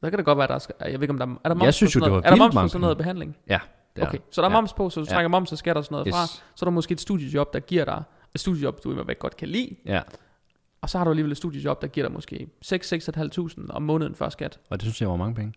så 0.00 0.10
kan 0.10 0.12
det 0.12 0.24
godt 0.24 0.38
være, 0.38 0.46
der 0.46 0.58
skal, 0.58 0.74
jeg 0.80 0.92
ved 0.92 1.02
ikke 1.02 1.10
om 1.10 1.18
der 1.18 1.26
er 1.44 1.48
der 1.48 1.54
moms 1.54 1.64
jeg 1.64 1.74
synes 1.74 1.94
på 1.94 1.98
sådan 1.98 2.10
noget, 2.10 2.26
er 2.26 2.30
der 2.30 2.36
moms 2.36 2.54
på 2.54 2.68
sådan 2.68 2.80
noget 2.80 2.96
behandling? 2.96 3.36
Ja. 3.48 3.58
Det 3.96 4.02
er. 4.02 4.06
Okay, 4.06 4.18
så 4.30 4.40
der 4.40 4.48
er 4.48 4.52
ja. 4.52 4.56
moms 4.56 4.72
på, 4.72 4.90
så 4.90 5.00
du 5.00 5.06
trækker 5.06 5.22
ja. 5.22 5.28
moms 5.28 5.52
og 5.52 5.58
skatter 5.58 5.80
og 5.80 5.84
sådan 5.84 5.94
noget 5.94 6.06
yes. 6.06 6.14
fra. 6.14 6.26
Så 6.26 6.64
er 6.64 6.66
der 6.66 6.70
måske 6.70 6.92
et 6.92 7.00
studiejob, 7.00 7.52
der 7.52 7.60
giver 7.60 7.84
dig 7.84 8.02
et 8.34 8.40
studiejob, 8.40 8.84
du 8.84 9.00
i 9.10 9.14
godt 9.18 9.36
kan 9.36 9.48
lide. 9.48 9.76
Ja. 9.86 10.02
Og 10.80 10.90
så 10.90 10.98
har 10.98 11.04
du 11.04 11.10
alligevel 11.10 11.32
et 11.32 11.38
studiejob, 11.38 11.82
der 11.82 11.88
giver 11.88 12.06
dig 12.06 12.14
måske 12.14 12.48
6-6.500 12.64 13.66
om 13.70 13.82
måneden 13.82 14.14
før 14.14 14.28
skat. 14.28 14.58
Og 14.70 14.80
det 14.80 14.82
synes 14.82 15.00
jeg 15.00 15.08
var 15.08 15.16
mange 15.16 15.34
penge. 15.34 15.52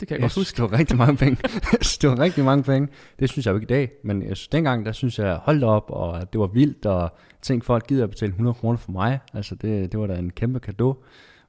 Det 0.00 0.08
kan 0.08 0.14
jeg, 0.14 0.20
jeg 0.20 0.24
godt 0.24 0.34
huske. 0.34 0.62
Det 0.62 0.70
var 0.70 0.78
rigtig 0.78 0.96
mange 0.96 1.16
penge. 1.16 1.36
det 2.00 2.10
var 2.10 2.18
rigtig 2.18 2.44
mange 2.44 2.64
penge. 2.64 2.88
Det 3.18 3.30
synes 3.30 3.46
jeg 3.46 3.52
jo 3.52 3.56
ikke 3.56 3.64
i 3.64 3.74
dag. 3.74 3.90
Men 4.04 4.22
jeg 4.22 4.36
dengang, 4.52 4.86
der 4.86 4.92
synes 4.92 5.18
jeg, 5.18 5.34
holdt 5.34 5.64
op, 5.64 5.90
og 5.90 6.32
det 6.32 6.40
var 6.40 6.46
vildt, 6.46 6.86
og 6.86 7.12
tænkte 7.42 7.66
folk 7.66 7.86
gider 7.86 8.04
at 8.04 8.10
betale 8.10 8.30
100 8.30 8.54
kroner 8.54 8.78
for 8.78 8.92
mig. 8.92 9.18
Altså 9.34 9.54
det, 9.54 9.92
det 9.92 10.00
var 10.00 10.06
da 10.06 10.14
en 10.14 10.30
kæmpe 10.30 10.58
gave. 10.58 10.94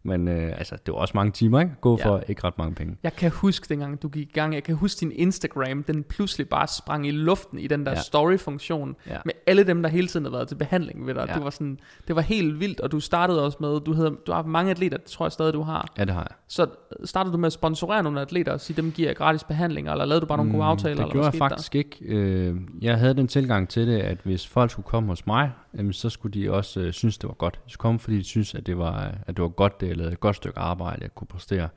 Men 0.04 0.28
øh, 0.28 0.58
altså, 0.58 0.76
det 0.86 0.94
var 0.94 1.00
også 1.00 1.12
mange 1.16 1.32
timer, 1.32 1.60
ikke? 1.60 1.72
Gå 1.82 1.98
ja. 1.98 2.08
for 2.08 2.24
ikke 2.28 2.44
ret 2.44 2.58
mange 2.58 2.76
penge. 2.76 2.98
Jeg 3.04 3.16
kan 3.16 3.32
huske 3.32 3.70
dengang, 3.70 4.02
du 4.02 4.08
gik 4.08 4.28
i 4.30 4.32
gang. 4.32 4.54
Jeg 4.54 4.64
kan 4.64 4.76
huske 4.76 5.00
din 5.00 5.12
Instagram, 5.12 5.84
den 5.84 6.04
pludselig 6.04 6.50
bare 6.50 6.68
sprang 6.68 7.08
i 7.08 7.12
luften 7.12 7.60
i 7.60 7.68
den 7.68 7.86
der 7.86 7.92
ja. 7.92 8.02
story-funktion. 8.02 8.96
Ja. 9.08 9.18
Med 9.26 9.34
alle 9.48 9.64
dem, 9.64 9.82
der 9.82 9.90
hele 9.90 10.08
tiden 10.08 10.26
har 10.26 10.32
været 10.32 10.48
til 10.48 10.56
behandling 10.56 11.08
ved 11.08 11.14
dig. 11.14 11.26
Ja. 11.28 11.34
Det, 11.34 11.44
var 11.44 11.50
sådan, 11.50 11.80
det 12.08 12.16
var 12.16 12.22
helt 12.22 12.60
vildt, 12.60 12.80
og 12.80 12.92
du 12.92 13.00
startede 13.00 13.46
også 13.46 13.58
med, 13.62 13.80
du, 13.80 13.94
havde, 13.94 14.18
du 14.28 14.32
har 14.32 14.44
mange 14.44 14.72
atleter, 14.72 14.98
det 14.98 15.06
tror 15.06 15.26
jeg 15.26 15.32
stadig, 15.32 15.54
du 15.54 15.62
har. 15.62 15.94
Ja, 15.98 16.06
det 16.06 16.14
har 16.14 16.22
jeg. 16.22 16.36
Så 16.48 16.68
startede 17.04 17.34
du 17.34 17.38
med 17.38 17.48
at 17.48 17.54
sponsorere 17.54 18.04
nogle 18.04 18.22
atleter 18.22 18.52
og 18.52 18.62
sige, 18.62 18.82
dem 18.82 18.92
giver 18.92 19.14
gratis 19.14 19.44
behandling, 19.44 19.90
eller 19.90 20.06
lavede 20.06 20.22
du 20.22 20.26
bare 20.26 20.38
nogle 20.38 20.52
mm, 20.52 20.58
gode 20.58 20.66
aftaler? 20.68 20.96
Det 20.96 21.02
eller 21.02 21.12
gjorde 21.14 21.26
jeg 21.28 21.36
faktisk 21.36 21.74
der? 21.74 21.80
ikke. 21.80 21.98
Øh, 22.02 22.56
jeg 22.82 22.98
havde 22.98 23.14
den 23.14 23.28
tilgang 23.28 23.70
til 23.70 23.88
det, 23.88 24.00
at 24.00 24.18
hvis 24.24 24.48
folk 24.48 24.72
skulle 24.72 24.86
komme 24.86 25.10
hos 25.10 25.28
mig, 25.28 25.52
så 25.92 26.10
skulle 26.10 26.42
de 26.42 26.52
også 26.52 26.80
øh, 26.80 26.94
synes, 26.94 27.18
det 27.18 27.28
var 27.28 27.34
godt. 27.34 27.60
De 27.66 27.72
skulle 27.72 27.82
komme, 27.82 28.00
fordi 28.00 28.18
de 28.18 28.24
synes, 28.24 28.56
at 28.56 28.66
det 28.66 28.78
var, 28.78 29.16
at 29.28 29.38
det 29.38 29.42
var 29.42 29.50
godt, 29.50 29.82
det 29.82 29.91
jeg 29.92 29.98
lavede 29.98 30.14
et 30.14 30.20
godt 30.20 30.36
stykke 30.36 30.60
arbejde, 30.60 31.02
jeg 31.02 31.16
kunne 31.16 31.28
præstere. 31.28 31.70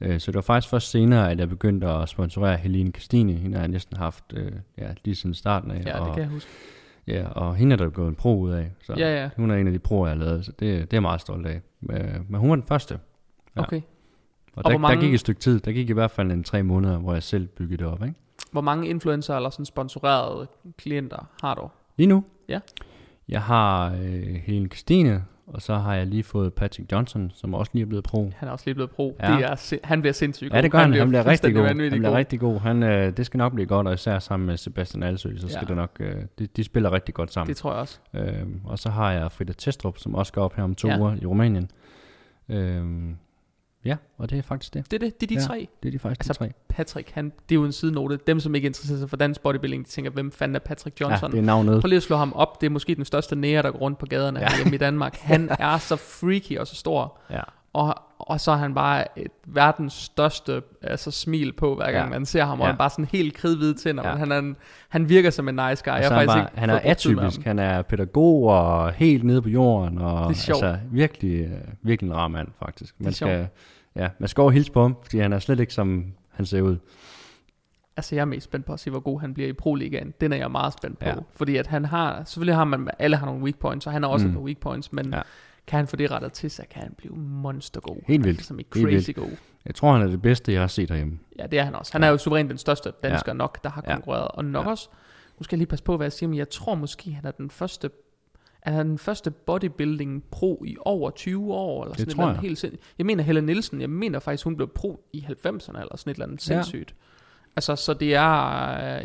Øh, 0.00 0.20
så 0.20 0.30
det 0.30 0.34
var 0.34 0.40
faktisk 0.40 0.70
først 0.70 0.90
senere, 0.90 1.30
at 1.30 1.38
jeg 1.38 1.48
begyndte 1.48 1.86
at 1.86 2.08
sponsorere 2.08 2.56
Helene 2.56 2.90
Christine. 2.90 3.32
Hende 3.32 3.54
har 3.56 3.62
jeg 3.62 3.68
næsten 3.68 3.96
haft 3.96 4.24
øh, 4.34 4.52
ja, 4.78 4.88
lige 5.04 5.14
siden 5.14 5.34
starten 5.34 5.70
af. 5.70 5.82
Ja, 5.86 6.00
og, 6.00 6.06
det 6.06 6.14
kan 6.14 6.22
jeg 6.22 6.30
huske. 6.30 6.50
Ja, 7.06 7.28
og 7.28 7.56
hende 7.56 7.72
er 7.72 7.76
der 7.76 7.88
gået 7.88 8.08
en 8.08 8.14
pro 8.14 8.40
ud 8.40 8.50
af. 8.50 8.70
Så 8.82 8.94
ja, 8.96 9.22
ja. 9.22 9.30
Hun 9.36 9.50
er 9.50 9.56
en 9.56 9.66
af 9.66 9.72
de 9.72 9.78
proer, 9.78 10.06
jeg 10.06 10.16
har 10.16 10.24
lavet, 10.24 10.44
så 10.44 10.52
det, 10.52 10.60
det 10.60 10.80
er 10.80 10.86
jeg 10.92 11.02
meget 11.02 11.20
stolt 11.20 11.46
af. 11.46 11.60
Øh, 11.90 12.14
men 12.28 12.40
hun 12.40 12.50
var 12.50 12.56
den 12.56 12.64
første. 12.64 12.98
Ja. 13.56 13.62
Okay. 13.62 13.80
Og, 14.54 14.64
og 14.64 14.70
der, 14.70 14.78
mange... 14.78 14.96
der 14.96 15.02
gik 15.02 15.14
et 15.14 15.20
stykke 15.20 15.40
tid. 15.40 15.60
Der 15.60 15.72
gik 15.72 15.90
i 15.90 15.92
hvert 15.92 16.10
fald 16.10 16.32
en 16.32 16.44
tre 16.44 16.62
måneder, 16.62 16.98
hvor 16.98 17.12
jeg 17.12 17.22
selv 17.22 17.46
byggede 17.46 17.76
det 17.76 17.86
op. 17.86 18.02
Ikke? 18.02 18.14
Hvor 18.52 18.60
mange 18.60 18.88
influencer 18.88 19.36
eller 19.36 19.50
sådan 19.50 19.66
sponsorerede 19.66 20.46
klienter 20.76 21.28
har 21.42 21.54
du? 21.54 21.68
Lige 21.96 22.06
nu? 22.06 22.24
Ja. 22.48 22.60
Jeg 23.28 23.42
har 23.42 23.92
øh, 24.02 24.34
Helene 24.44 24.68
Christine, 24.68 25.24
og 25.48 25.62
så 25.62 25.74
har 25.74 25.94
jeg 25.94 26.06
lige 26.06 26.22
fået 26.22 26.54
Patrick 26.54 26.92
Johnson, 26.92 27.30
som 27.34 27.54
også 27.54 27.70
lige 27.74 27.82
er 27.82 27.86
blevet 27.86 28.04
pro. 28.04 28.32
Han 28.36 28.48
er 28.48 28.52
også 28.52 28.64
lige 28.66 28.74
blevet 28.74 28.90
pro. 28.90 29.16
Ja. 29.22 29.36
Det 29.36 29.44
er, 29.44 29.78
han 29.84 30.00
bliver 30.00 30.12
sindssygt 30.12 30.50
god. 30.50 30.56
Ja, 30.56 30.62
det 30.62 30.70
gør 30.70 30.78
han. 30.78 30.92
Han, 30.92 31.00
han 31.00 31.08
bliver 31.08 31.26
rigtig 31.26 31.54
god. 31.54 31.66
Han 31.66 31.76
bliver 31.76 31.98
god. 31.98 32.16
rigtig 32.16 32.40
god. 32.40 32.60
Han, 32.60 32.82
øh, 32.82 33.16
det 33.16 33.26
skal 33.26 33.38
nok 33.38 33.52
blive 33.52 33.66
godt, 33.66 33.86
og 33.86 33.94
især 33.94 34.18
sammen 34.18 34.46
med 34.46 34.56
Sebastian 34.56 35.02
Alsø, 35.02 35.36
så 35.36 35.48
skal 35.48 35.60
ja. 35.62 35.68
det 35.68 35.76
nok... 35.76 35.90
Øh, 36.00 36.14
de, 36.38 36.46
de 36.46 36.64
spiller 36.64 36.92
rigtig 36.92 37.14
godt 37.14 37.32
sammen. 37.32 37.48
Det 37.48 37.56
tror 37.56 37.72
jeg 37.72 37.80
også. 37.80 37.98
Øh, 38.14 38.46
og 38.64 38.78
så 38.78 38.90
har 38.90 39.12
jeg 39.12 39.32
Frida 39.32 39.52
Testrup, 39.52 39.98
som 39.98 40.14
også 40.14 40.30
skal 40.30 40.42
op 40.42 40.54
her 40.54 40.62
om 40.62 40.74
to 40.74 40.88
ja. 40.88 40.98
uger 40.98 41.16
i 41.22 41.26
Rumænien. 41.26 41.70
Øh, 42.48 42.84
Ja, 43.88 43.96
og 44.18 44.30
det 44.30 44.38
er 44.38 44.42
faktisk 44.42 44.74
det. 44.74 44.90
Det 44.90 44.92
er 44.92 44.98
det, 44.98 45.20
det 45.20 45.26
er 45.30 45.36
de 45.36 45.42
ja, 45.42 45.46
tre. 45.46 45.68
det 45.82 45.88
er 45.88 45.92
de 45.92 45.98
faktisk 45.98 46.30
altså, 46.30 46.44
de 46.44 46.48
tre. 46.48 46.54
Patrick, 46.68 47.10
han, 47.10 47.24
det 47.24 47.54
er 47.54 47.54
jo 47.54 47.64
en 47.64 47.72
sidenote. 47.72 48.18
Dem, 48.26 48.40
som 48.40 48.54
ikke 48.54 48.66
interesserer 48.66 48.98
sig 48.98 49.10
for 49.10 49.16
dansk 49.16 49.40
bodybuilding, 49.40 49.86
de 49.86 49.90
tænker, 49.90 50.10
hvem 50.10 50.32
fanden 50.32 50.54
er 50.54 50.60
Patrick 50.60 51.00
Johnson? 51.00 51.30
Ja, 51.30 51.36
det 51.36 51.42
er 51.42 51.46
navnet. 51.46 51.80
Prøv 51.80 51.88
lige 51.88 51.96
at 51.96 52.02
slå 52.02 52.16
ham 52.16 52.32
op. 52.32 52.60
Det 52.60 52.66
er 52.66 52.70
måske 52.70 52.94
den 52.94 53.04
største 53.04 53.36
nære, 53.36 53.62
der 53.62 53.70
går 53.70 53.78
rundt 53.78 53.98
på 53.98 54.06
gaderne 54.06 54.40
ja. 54.40 54.56
hjemme 54.56 54.74
i 54.74 54.78
Danmark. 54.78 55.16
Han 55.32 55.50
er 55.58 55.78
så 55.78 55.96
freaky 55.96 56.58
og 56.58 56.66
så 56.66 56.74
stor. 56.74 57.18
Ja. 57.30 57.40
Og, 57.72 57.94
og 58.18 58.40
så 58.40 58.50
er 58.50 58.56
han 58.56 58.74
bare 58.74 59.18
et 59.18 59.30
verdens 59.46 59.92
største 59.92 60.62
altså, 60.82 61.10
smil 61.10 61.52
på, 61.52 61.74
hver 61.74 61.92
gang 61.92 62.04
ja. 62.04 62.10
man 62.10 62.26
ser 62.26 62.44
ham. 62.44 62.60
Og 62.60 62.64
ja. 62.64 62.66
han 62.66 62.74
er 62.74 62.78
bare 62.78 62.90
sådan 62.90 63.04
helt 63.04 63.34
kridhvid 63.34 63.74
til, 63.74 63.94
når 63.94 64.08
ja. 64.08 64.16
han, 64.16 64.32
er 64.32 64.38
en, 64.38 64.56
han 64.88 65.08
virker 65.08 65.30
som 65.30 65.48
en 65.48 65.54
nice 65.54 65.84
guy. 65.84 65.92
Altså, 65.92 65.92
jeg 65.92 66.04
er 66.04 66.18
han, 66.18 66.26
bare, 66.26 66.48
han 66.54 66.70
er 66.70 66.80
atypisk. 66.82 67.40
Han 67.40 67.58
er 67.58 67.82
pædagog 67.82 68.42
og 68.42 68.92
helt 68.92 69.24
nede 69.24 69.42
på 69.42 69.48
jorden. 69.48 69.98
Og, 69.98 70.28
det 70.28 70.36
er 70.36 70.40
sjovt. 70.40 70.64
Altså, 70.64 70.80
virkelig, 70.90 71.50
virkelig 71.82 72.10
en 72.10 72.16
rar 72.16 72.28
mand, 72.28 72.48
faktisk. 72.58 72.94
Man 72.98 73.12
skal, 73.12 73.28
sjovt 73.28 73.48
ja, 73.98 74.08
man 74.18 74.28
skal 74.28 74.42
over 74.42 74.50
hilse 74.50 74.72
på 74.72 74.82
ham, 74.82 74.96
fordi 75.02 75.18
han 75.18 75.32
er 75.32 75.38
slet 75.38 75.60
ikke 75.60 75.74
som 75.74 76.12
han 76.30 76.46
ser 76.46 76.62
ud. 76.62 76.76
Altså 77.96 78.14
jeg 78.14 78.20
er 78.20 78.26
mest 78.26 78.44
spændt 78.44 78.66
på 78.66 78.72
at 78.72 78.80
se, 78.80 78.90
hvor 78.90 79.00
god 79.00 79.20
han 79.20 79.34
bliver 79.34 79.48
i 79.48 79.52
Pro-ligaen. 79.52 80.14
Den 80.20 80.32
er 80.32 80.36
jeg 80.36 80.50
meget 80.50 80.72
spændt 80.72 80.98
på. 80.98 81.08
Ja. 81.08 81.14
Fordi 81.34 81.56
at 81.56 81.66
han 81.66 81.84
har, 81.84 82.24
selvfølgelig 82.24 82.54
har 82.54 82.64
man, 82.64 82.88
alle 82.98 83.16
har 83.16 83.26
nogle 83.26 83.42
weak 83.42 83.58
points, 83.58 83.86
og 83.86 83.92
han 83.92 84.04
er 84.04 84.08
også 84.08 84.26
mm. 84.26 84.32
på 84.32 84.40
weak 84.40 84.58
points, 84.58 84.92
men 84.92 85.12
ja. 85.12 85.22
kan 85.66 85.76
han 85.76 85.86
få 85.86 85.96
det 85.96 86.10
rettet 86.10 86.32
til, 86.32 86.50
så 86.50 86.62
kan 86.70 86.82
han 86.82 86.94
blive 86.96 87.16
monstergod. 87.16 87.96
Helt 88.06 88.24
vildt. 88.24 88.38
Altså, 88.38 88.54
crazy 88.70 88.84
Helt 88.84 89.06
vildt. 89.06 89.16
god. 89.16 89.36
Jeg 89.64 89.74
tror, 89.74 89.92
han 89.92 90.02
er 90.02 90.06
det 90.06 90.22
bedste, 90.22 90.52
jeg 90.52 90.60
har 90.60 90.68
set 90.68 90.90
herhjemme. 90.90 91.18
Ja, 91.38 91.46
det 91.46 91.58
er 91.58 91.62
han 91.62 91.74
også. 91.74 91.92
Han 91.92 92.02
er 92.02 92.08
jo 92.08 92.18
suverænt 92.18 92.50
den 92.50 92.58
største 92.58 92.92
dansker 93.02 93.32
ja. 93.32 93.36
nok, 93.36 93.64
der 93.64 93.70
har 93.70 93.80
konkurreret. 93.80 94.22
Ja. 94.22 94.36
Og 94.36 94.44
nok 94.44 94.64
ja. 94.66 94.70
også, 94.70 94.88
nu 95.38 95.44
skal 95.44 95.56
jeg 95.56 95.58
lige 95.58 95.68
passe 95.68 95.84
på, 95.84 95.96
hvad 95.96 96.04
jeg 96.04 96.12
siger, 96.12 96.28
men 96.28 96.38
jeg 96.38 96.50
tror 96.50 96.74
måske, 96.74 97.12
han 97.12 97.24
er 97.26 97.30
den 97.30 97.50
første 97.50 97.90
er 98.62 98.72
han 98.72 98.88
den 98.88 98.98
første 98.98 99.30
bodybuilding 99.30 100.24
pro 100.30 100.64
i 100.66 100.76
over 100.80 101.10
20 101.10 101.54
år, 101.54 101.84
eller 101.84 101.96
sådan 101.96 102.06
det 102.06 102.16
tror 102.16 102.28
jeg. 102.28 102.38
Helt 102.38 102.58
sind... 102.58 102.72
Jeg 102.98 103.06
mener 103.06 103.24
Helle 103.24 103.40
Nielsen, 103.40 103.80
jeg 103.80 103.90
mener 103.90 104.18
faktisk, 104.18 104.44
hun 104.44 104.56
blev 104.56 104.68
pro 104.68 105.04
i 105.12 105.26
90'erne, 105.28 105.80
eller 105.80 105.96
sådan 105.96 106.10
et 106.10 106.14
eller 106.14 106.26
andet 106.26 106.42
sindssygt. 106.42 106.90
Ja. 106.90 107.04
Altså, 107.56 107.76
så 107.76 107.94
det 107.94 108.14
er, 108.14 108.24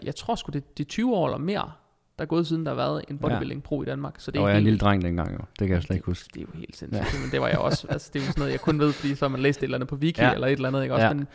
jeg 0.03 0.15
tror 0.15 0.35
sgu, 0.35 0.51
det, 0.51 0.77
det 0.77 0.83
er 0.83 0.87
20 0.87 1.15
år 1.15 1.27
eller 1.27 1.37
mere, 1.37 1.71
der 2.17 2.23
er 2.23 2.25
gået 2.25 2.47
siden, 2.47 2.65
der 2.65 2.71
har 2.71 2.75
været 2.75 3.05
en 3.07 3.17
bodybuilding 3.17 3.63
pro 3.63 3.81
i 3.81 3.85
Danmark. 3.85 4.15
Så 4.17 4.31
det 4.31 4.41
og 4.41 4.47
jeg 4.47 4.53
er 4.53 4.57
en 4.57 4.63
lille 4.63 4.79
dreng 4.79 5.01
dengang 5.01 5.33
jo, 5.33 5.39
det 5.59 5.67
kan 5.67 5.75
jeg 5.75 5.83
slet 5.83 5.95
ikke 5.95 6.05
huske. 6.05 6.25
Det, 6.25 6.33
det 6.33 6.41
er 6.41 6.45
jo 6.53 6.59
helt 6.59 6.77
sindssygt, 6.77 7.13
ja. 7.13 7.19
men 7.19 7.31
det 7.31 7.41
var 7.41 7.47
jeg 7.47 7.57
også. 7.57 7.87
Altså, 7.89 8.11
det 8.13 8.21
er 8.21 8.25
jo 8.25 8.31
sådan 8.31 8.41
noget, 8.41 8.51
jeg 8.51 8.61
kun 8.61 8.79
ved, 8.79 8.91
fordi 8.91 9.15
så 9.15 9.27
man 9.27 9.39
læst 9.39 9.59
et 9.59 9.63
eller 9.63 9.77
andet 9.77 9.89
på 9.89 9.95
Wiki, 9.95 10.21
ja. 10.21 10.33
eller 10.33 10.47
et 10.47 10.53
eller 10.53 10.67
andet, 10.67 10.83
ikke 10.83 10.95
også? 10.95 11.05
Ja. 11.05 11.13
Men, 11.13 11.27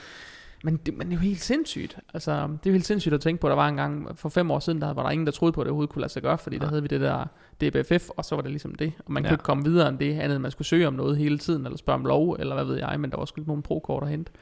men 0.65 0.77
det, 0.77 0.97
men 0.97 1.07
det 1.07 1.13
er 1.13 1.17
jo 1.17 1.23
helt 1.23 1.41
sindssygt. 1.41 1.99
Altså, 2.15 2.33
det 2.33 2.67
er 2.67 2.71
jo 2.71 2.73
helt 2.73 2.87
sindssygt 2.87 3.15
at 3.15 3.21
tænke 3.21 3.41
på. 3.41 3.49
Der 3.49 3.55
var 3.55 3.69
en 3.69 3.77
gang 3.77 4.19
for 4.19 4.29
fem 4.29 4.51
år 4.51 4.59
siden, 4.59 4.81
der 4.81 4.93
var 4.93 5.03
der 5.03 5.11
ingen, 5.11 5.27
der 5.27 5.33
troede 5.33 5.53
på, 5.53 5.61
at 5.61 5.65
det 5.65 5.71
overhovedet 5.71 5.93
kunne 5.93 6.01
lade 6.01 6.13
sig 6.13 6.23
gøre, 6.23 6.39
fordi 6.39 6.57
ja. 6.57 6.63
der 6.63 6.69
havde 6.69 6.83
vi 6.83 6.89
det 6.89 7.01
der 7.01 7.25
DBFF, 7.61 8.09
og 8.17 8.25
så 8.25 8.35
var 8.35 8.43
det 8.43 8.51
ligesom 8.51 8.75
det. 8.75 8.93
Og 9.07 9.13
man 9.13 9.23
ja. 9.23 9.29
kunne 9.29 9.35
ikke 9.35 9.45
komme 9.45 9.65
videre 9.65 9.89
end 9.89 9.99
det, 9.99 10.19
andet 10.19 10.37
end 10.37 10.43
man 10.43 10.51
skulle 10.51 10.69
søge 10.69 10.87
om 10.87 10.95
noget 10.95 11.17
hele 11.17 11.39
tiden, 11.39 11.65
eller 11.67 11.79
spørge 11.79 11.99
om 11.99 12.05
lov, 12.05 12.37
eller 12.39 12.55
hvad 12.55 12.65
ved 12.65 12.79
jeg, 12.79 13.01
men 13.01 13.11
der 13.11 13.17
var 13.17 13.25
sgu 13.25 13.41
ikke 13.41 13.51
nogen 13.51 13.63
pro-kort 13.63 14.03
at 14.03 14.09
hente. 14.09 14.33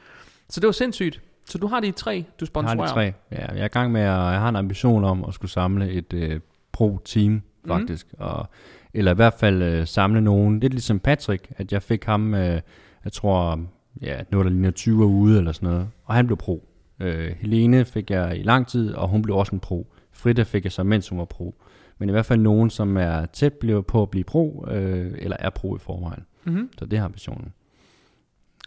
Så 0.49 0.59
det 0.59 0.67
var 0.67 0.71
sindssygt. 0.71 1.21
Så 1.45 1.57
du 1.57 1.67
har 1.67 1.79
de 1.79 1.91
tre, 1.91 2.25
du 2.39 2.45
sponsorerer? 2.45 2.81
Jeg 2.81 2.89
har 2.89 3.01
de 3.01 3.11
tre, 3.11 3.13
ja. 3.31 3.53
Jeg 3.53 3.61
er 3.61 3.65
i 3.65 3.67
gang 3.67 3.91
med, 3.91 4.01
at 4.01 4.07
jeg 4.07 4.39
har 4.39 4.49
en 4.49 4.55
ambition 4.55 5.03
om 5.03 5.25
at 5.27 5.33
skulle 5.33 5.51
samle 5.51 5.91
et 5.91 6.13
uh, 6.13 6.41
pro-team, 6.71 7.31
mhm. 7.31 7.43
faktisk. 7.67 8.07
Mm. 8.13 8.17
Og, 8.19 8.45
eller 8.93 9.11
i 9.11 9.15
hvert 9.15 9.33
fald 9.33 9.79
uh, 9.79 9.87
samle 9.87 10.21
nogen. 10.21 10.55
Det 10.61 10.67
er 10.67 10.69
ligesom 10.69 10.99
Patrick, 10.99 11.51
at 11.57 11.71
jeg 11.71 11.83
fik 11.83 12.05
ham, 12.05 12.33
uh, 12.33 12.39
jeg 12.39 13.13
tror, 13.13 13.59
ja, 14.01 14.21
noget 14.31 14.45
der 14.45 14.51
ligner 14.51 14.71
20 14.71 15.05
ude 15.05 15.37
eller 15.37 15.51
sådan 15.51 15.69
noget. 15.69 15.87
Og 16.03 16.15
han 16.15 16.27
blev 16.27 16.37
pro. 16.37 16.67
Øh, 16.99 17.31
Helene 17.39 17.85
fik 17.85 18.11
jeg 18.11 18.37
i 18.37 18.43
lang 18.43 18.67
tid, 18.67 18.93
og 18.93 19.07
hun 19.07 19.21
blev 19.21 19.35
også 19.35 19.55
en 19.55 19.59
pro. 19.59 19.87
Frida 20.11 20.43
fik 20.43 20.63
jeg 20.63 20.71
så, 20.71 20.83
mens 20.83 21.09
hun 21.09 21.19
var 21.19 21.25
pro. 21.25 21.55
Men 21.97 22.09
i 22.09 22.11
hvert 22.11 22.25
fald 22.25 22.39
nogen, 22.39 22.69
som 22.69 22.97
er 22.97 23.25
tæt 23.25 23.53
på 23.87 24.01
at 24.01 24.09
blive 24.09 24.23
pro, 24.23 24.65
øh, 24.71 25.11
eller 25.17 25.37
er 25.39 25.49
pro 25.49 25.75
i 25.75 25.79
forvejen. 25.79 26.25
Mm-hmm. 26.45 26.69
Så 26.79 26.85
det 26.85 26.99
har 26.99 27.05
ambitionen. 27.05 27.53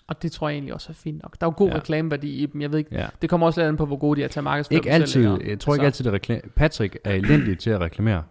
Og 0.06 0.22
det 0.22 0.32
tror 0.32 0.48
jeg 0.48 0.54
egentlig 0.54 0.74
også 0.74 0.86
er 0.90 0.94
fint 0.94 1.22
nok. 1.22 1.40
Der 1.40 1.46
er 1.46 1.50
jo 1.50 1.54
god 1.56 1.68
ja. 1.68 1.76
reklameværdi 1.76 2.28
i 2.28 2.46
dem. 2.46 2.60
Jeg 2.60 2.70
ved 2.72 2.78
ikke, 2.78 2.94
ja. 2.96 3.06
det 3.22 3.30
kommer 3.30 3.46
også 3.46 3.60
lidt 3.60 3.68
an 3.68 3.76
på, 3.76 3.86
hvor 3.86 3.96
gode 3.96 4.20
de 4.20 4.24
er 4.24 4.28
til 4.28 4.40
at 4.40 4.44
markedsføre 4.44 4.76
Ikke 4.76 4.90
altid. 4.90 5.22
Jeg 5.22 5.38
tror 5.38 5.44
altså. 5.52 5.72
ikke 5.72 5.86
altid, 5.86 6.06
at 6.06 6.14
reklam- 6.14 6.50
Patrick 6.56 6.98
er 7.04 7.14
elendig 7.14 7.58
til 7.58 7.70
at 7.70 7.80
reklamere. 7.80 8.22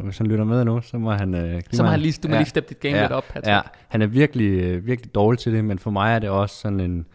Hvis 0.00 0.18
han 0.18 0.26
lytter 0.26 0.44
med 0.44 0.64
nu, 0.64 0.80
så 0.80 0.98
må 0.98 1.12
han... 1.12 1.34
Øh, 1.34 1.62
så 1.72 1.82
må 1.82 1.88
han 1.88 2.00
lige, 2.00 2.18
du 2.22 2.28
må 2.28 2.34
ja, 2.34 2.40
lige 2.40 2.48
steppe 2.48 2.68
dit 2.68 2.80
game 2.80 2.96
ja, 2.96 3.02
lidt 3.02 3.12
op, 3.12 3.24
Patrick. 3.24 3.46
Ja, 3.46 3.60
han 3.88 4.02
er 4.02 4.06
virkelig, 4.06 4.48
øh, 4.48 4.86
virkelig 4.86 5.14
dårlig 5.14 5.38
til 5.38 5.52
det, 5.52 5.64
men 5.64 5.78
for 5.78 5.90
mig 5.90 6.14
er 6.14 6.18
det 6.18 6.30
også 6.30 6.56
sådan 6.56 6.80
en... 6.80 7.06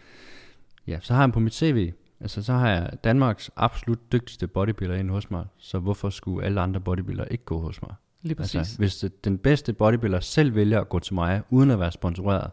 Ja, 0.87 0.97
så 1.01 1.13
har 1.13 1.21
han 1.21 1.31
på 1.31 1.39
mit 1.39 1.53
CV, 1.53 1.91
altså 2.21 2.43
så 2.43 2.53
har 2.53 2.69
jeg 2.69 2.89
Danmarks 3.03 3.51
absolut 3.55 4.11
dygtigste 4.11 4.47
bodybuilder 4.47 4.95
inde 4.95 5.13
hos 5.13 5.31
mig, 5.31 5.45
så 5.57 5.79
hvorfor 5.79 6.09
skulle 6.09 6.45
alle 6.45 6.61
andre 6.61 6.79
bodybuildere 6.79 7.31
ikke 7.31 7.43
gå 7.43 7.61
hos 7.61 7.81
mig? 7.81 7.91
Lige 8.21 8.35
præcis. 8.35 8.55
Altså, 8.55 8.77
hvis 8.77 9.05
den 9.23 9.37
bedste 9.37 9.73
bodybuilder 9.73 10.19
selv 10.19 10.55
vælger 10.55 10.81
at 10.81 10.89
gå 10.89 10.99
til 10.99 11.13
mig, 11.13 11.41
uden 11.49 11.71
at 11.71 11.79
være 11.79 11.91
sponsoreret, 11.91 12.51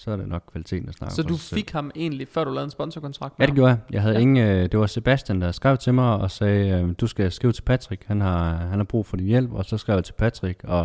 så 0.00 0.10
er 0.10 0.16
det 0.16 0.28
nok 0.28 0.42
kvaliteten, 0.52 0.86
der 0.86 0.92
snakker 0.92 1.14
Så 1.14 1.22
du 1.22 1.36
fik 1.36 1.70
ham 1.70 1.90
egentlig, 1.94 2.28
før 2.28 2.44
du 2.44 2.50
lavede 2.50 2.64
en 2.64 2.70
sponsorkontrakt 2.70 3.34
Ja, 3.38 3.46
det 3.46 3.54
gjorde 3.54 3.68
jeg. 3.68 3.78
Jeg 3.90 4.02
havde 4.02 4.14
ja. 4.14 4.20
ingen, 4.20 4.36
øh, 4.36 4.72
det 4.72 4.78
var 4.78 4.86
Sebastian, 4.86 5.40
der 5.40 5.52
skrev 5.52 5.76
til 5.76 5.94
mig 5.94 6.14
og 6.14 6.30
sagde, 6.30 6.82
øh, 6.82 6.94
du 7.00 7.06
skal 7.06 7.32
skrive 7.32 7.52
til 7.52 7.62
Patrick, 7.62 8.04
han 8.06 8.20
har, 8.20 8.56
han 8.56 8.78
har 8.78 8.84
brug 8.84 9.06
for 9.06 9.16
din 9.16 9.26
hjælp, 9.26 9.52
og 9.52 9.64
så 9.64 9.78
skrev 9.78 9.94
jeg 9.94 10.04
til 10.04 10.12
Patrick, 10.12 10.64
og 10.64 10.78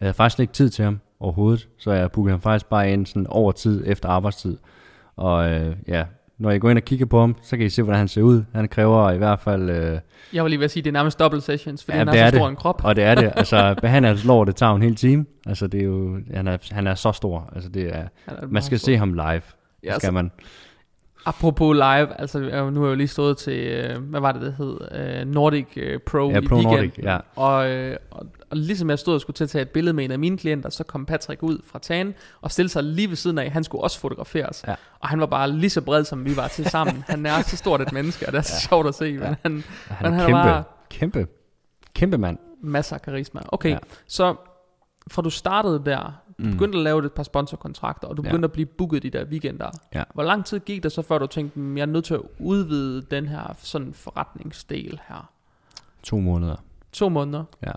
jeg 0.00 0.06
havde 0.06 0.14
faktisk 0.14 0.40
ikke 0.40 0.52
tid 0.52 0.70
til 0.70 0.84
ham 0.84 1.00
overhovedet, 1.20 1.68
så 1.78 1.92
jeg 1.92 2.12
bookede 2.12 2.30
ham 2.32 2.40
faktisk 2.40 2.66
bare 2.66 2.92
ind 2.92 3.06
sådan 3.06 3.26
over 3.26 3.52
tid 3.52 3.84
efter 3.86 4.08
arbejdstid. 4.08 4.58
Og 5.16 5.50
øh, 5.50 5.76
ja, 5.88 6.04
når 6.38 6.50
I 6.50 6.58
går 6.58 6.70
ind 6.70 6.78
og 6.78 6.84
kigger 6.84 7.06
på 7.06 7.20
ham, 7.20 7.36
så 7.42 7.56
kan 7.56 7.66
I 7.66 7.68
se, 7.68 7.82
hvordan 7.82 7.98
han 7.98 8.08
ser 8.08 8.22
ud. 8.22 8.42
Han 8.54 8.68
kræver 8.68 9.10
i 9.10 9.18
hvert 9.18 9.40
fald... 9.40 9.70
Øh, 9.70 9.98
jeg 10.32 10.44
vil 10.44 10.50
lige 10.50 10.58
ved 10.58 10.64
at 10.64 10.70
sige, 10.70 10.82
det 10.82 10.90
er 10.90 10.92
nærmest 10.92 11.18
double 11.18 11.40
sessions, 11.40 11.84
fordi 11.84 11.98
ja, 11.98 12.04
han 12.04 12.08
er 12.08 12.30
så 12.30 12.36
stor 12.36 12.48
en 12.48 12.56
krop. 12.56 12.84
Og 12.84 12.96
det 12.96 13.04
er 13.04 13.14
det. 13.14 13.32
Altså, 13.36 13.74
behandle 13.80 14.08
hans 14.08 14.24
lår, 14.24 14.44
det 14.44 14.56
tager 14.56 14.74
en 14.74 14.82
hel 14.82 14.94
time. 14.94 15.26
Altså, 15.46 15.66
det 15.66 15.80
er 15.80 15.84
jo, 15.84 16.18
han, 16.34 16.48
er, 16.48 16.56
han 16.70 16.86
er 16.86 16.94
så 16.94 17.12
stor. 17.12 17.50
Altså, 17.54 17.70
det 17.70 17.96
er, 17.96 18.04
er 18.26 18.46
man 18.48 18.62
skal 18.62 18.78
stor. 18.78 18.86
se 18.86 18.96
ham 18.96 19.12
live. 19.12 19.24
Ja, 19.24 19.40
skal 19.82 19.92
altså, 19.92 20.10
man. 20.10 20.30
Apropos 21.26 21.74
live, 21.74 22.20
altså 22.20 22.38
nu 22.38 22.46
har 22.46 22.58
jeg 22.58 22.76
jo 22.76 22.94
lige 22.94 23.08
stået 23.08 23.36
til, 23.36 23.58
øh, 23.66 24.02
hvad 24.02 24.20
var 24.20 24.32
det, 24.32 24.42
det 24.42 24.54
hed? 24.58 25.22
Uh, 25.22 25.32
Nordic 25.32 25.66
uh, 25.76 25.82
Pro 26.06 26.30
ja, 26.30 26.38
i 26.38 26.46
Pro 26.46 26.54
weekend. 26.54 26.76
Nordic, 26.76 26.98
ja. 27.02 27.18
Og, 27.36 27.54
og, 28.10 28.26
og 28.50 28.56
ligesom 28.56 28.90
jeg 28.90 28.98
stod 28.98 29.14
og 29.14 29.20
skulle 29.20 29.34
til 29.34 29.44
at 29.44 29.50
tage 29.50 29.62
et 29.62 29.68
billede 29.68 29.92
med 29.92 30.04
en 30.04 30.10
af 30.10 30.18
mine 30.18 30.38
klienter, 30.38 30.70
så 30.70 30.84
kom 30.84 31.06
Patrick 31.06 31.42
ud 31.42 31.58
fra 31.66 31.78
tagen 31.78 32.14
og 32.40 32.50
stillede 32.50 32.72
sig 32.72 32.84
lige 32.84 33.08
ved 33.08 33.16
siden 33.16 33.38
af. 33.38 33.50
Han 33.50 33.64
skulle 33.64 33.84
også 33.84 34.00
fotograferes. 34.00 34.64
Ja. 34.68 34.74
Og 35.00 35.08
han 35.08 35.20
var 35.20 35.26
bare 35.26 35.50
lige 35.50 35.70
så 35.70 35.80
bred, 35.80 36.04
som 36.04 36.24
vi 36.24 36.36
var 36.36 36.48
til 36.48 36.70
sammen. 36.70 37.04
han 37.08 37.26
er 37.26 37.42
så 37.42 37.56
stort 37.56 37.80
et 37.80 37.92
menneske, 37.92 38.26
og 38.26 38.32
det 38.32 38.38
er 38.38 38.42
så 38.42 38.54
ja. 38.54 38.68
sjovt 38.68 38.88
at 38.88 38.94
se. 38.94 39.04
Ja. 39.04 39.10
Men 39.10 39.22
han, 39.42 39.64
han, 39.88 40.10
men 40.10 40.12
han 40.12 40.26
kæmpe, 40.26 40.32
var, 40.32 40.64
kæmpe, 40.90 41.26
kæmpe 41.94 42.18
mand. 42.18 42.38
Masser 42.62 42.96
af 42.96 43.02
karisma. 43.02 43.40
Okay, 43.48 43.70
ja. 43.70 43.78
så 44.06 44.34
fra 45.10 45.22
du 45.22 45.30
startede 45.30 45.82
der, 45.86 46.20
du 46.38 46.44
mm. 46.44 46.50
begyndte 46.50 46.78
at 46.78 46.84
lave 46.84 47.06
et 47.06 47.12
par 47.12 47.22
sponsorkontrakter, 47.22 48.08
og 48.08 48.16
du 48.16 48.22
begyndte 48.22 48.46
ja. 48.46 48.48
at 48.48 48.52
blive 48.52 48.66
booket 48.66 49.02
de 49.02 49.10
der 49.10 49.24
weekender. 49.24 49.70
Ja. 49.94 50.02
Hvor 50.14 50.22
lang 50.22 50.44
tid 50.44 50.60
gik 50.60 50.82
der 50.82 50.88
så, 50.88 51.02
før 51.02 51.18
du 51.18 51.26
tænkte, 51.26 51.60
at 51.60 51.76
jeg 51.76 51.82
er 51.82 51.86
nødt 51.86 52.04
til 52.04 52.14
at 52.14 52.20
udvide 52.38 53.02
den 53.02 53.28
her 53.28 53.54
sådan 53.58 53.94
forretningsdel 53.94 55.00
her? 55.08 55.30
To 56.02 56.20
måneder. 56.20 56.56
To 56.92 57.08
måneder? 57.08 57.44
Ja. 57.66 57.72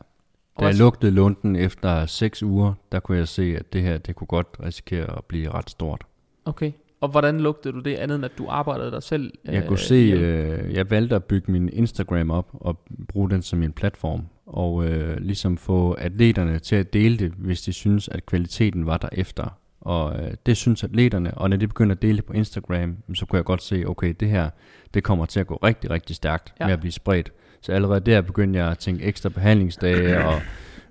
Da 0.60 0.66
jeg 0.66 0.76
lugtede 0.76 1.12
lunden 1.12 1.56
efter 1.56 2.06
6 2.06 2.44
uger, 2.44 2.74
der 2.92 3.00
kunne 3.00 3.18
jeg 3.18 3.28
se, 3.28 3.56
at 3.60 3.74
det 3.74 3.82
her, 3.82 3.98
det 3.98 4.16
kunne 4.16 4.28
godt 4.28 4.48
risikere 4.64 5.18
at 5.18 5.26
blive 5.26 5.50
ret 5.50 5.70
stort. 5.70 6.04
Okay. 6.46 6.72
Og 7.02 7.10
hvordan 7.10 7.40
lugtede 7.40 7.74
du 7.74 7.80
det 7.80 7.96
andet, 7.96 8.16
end 8.16 8.26
at 8.26 8.32
du 8.38 8.46
arbejdede 8.50 8.92
dig 8.92 9.04
selv? 9.04 9.34
Jeg 9.46 9.62
øh, 9.62 9.68
kunne 9.68 9.80
se, 9.80 9.96
øh, 9.96 10.74
jeg 10.74 10.90
valgte 10.90 11.16
at 11.16 11.24
bygge 11.24 11.52
min 11.52 11.70
Instagram 11.70 12.32
op 12.32 12.50
og 12.54 12.80
bruge 13.08 13.30
den 13.30 13.42
som 13.42 13.64
en 13.64 13.74
platform. 13.74 14.26
Og 14.48 14.86
øh, 14.86 15.18
ligesom 15.18 15.58
få 15.58 15.94
atleterne 15.94 16.60
til 16.60 16.75
at 16.75 16.94
dele 16.94 17.18
det, 17.18 17.32
hvis 17.38 17.62
de 17.62 17.74
synes, 17.74 18.08
at 18.10 18.25
kvaliteten 18.25 18.86
var 18.86 18.98
der 18.98 19.10
efter. 19.12 19.58
Og 19.82 20.20
øh, 20.20 20.32
det 20.46 20.58
synes 20.58 20.84
atleterne, 20.84 21.34
og 21.34 21.50
når 21.50 21.58
de 21.58 21.68
begynder 21.68 21.96
at 21.96 22.01
dele 22.01 22.18
det 22.18 22.25
på 22.25 22.34
Instagram, 22.34 22.98
så 23.13 23.25
kunne 23.25 23.38
jeg 23.38 23.46
godt 23.46 23.62
se, 23.62 23.84
okay, 23.88 24.13
det 24.20 24.30
her, 24.30 24.50
det 24.94 25.04
kommer 25.04 25.25
til 25.25 25.39
at 25.39 25.48
gå 25.48 25.56
rigtig, 25.56 25.89
rigtig 25.89 26.16
stærkt 26.16 26.54
ja. 26.60 26.66
med 26.66 26.74
at 26.74 26.80
blive 26.80 26.92
spredt. 26.92 27.32
Så 27.62 27.72
allerede 27.72 28.00
der 28.00 28.22
begyndte 28.22 28.60
jeg 28.60 28.72
at 28.72 28.77
tænke 28.77 29.04
ekstra 29.04 29.30
behandlingsdage 29.30 30.25
og 30.25 30.42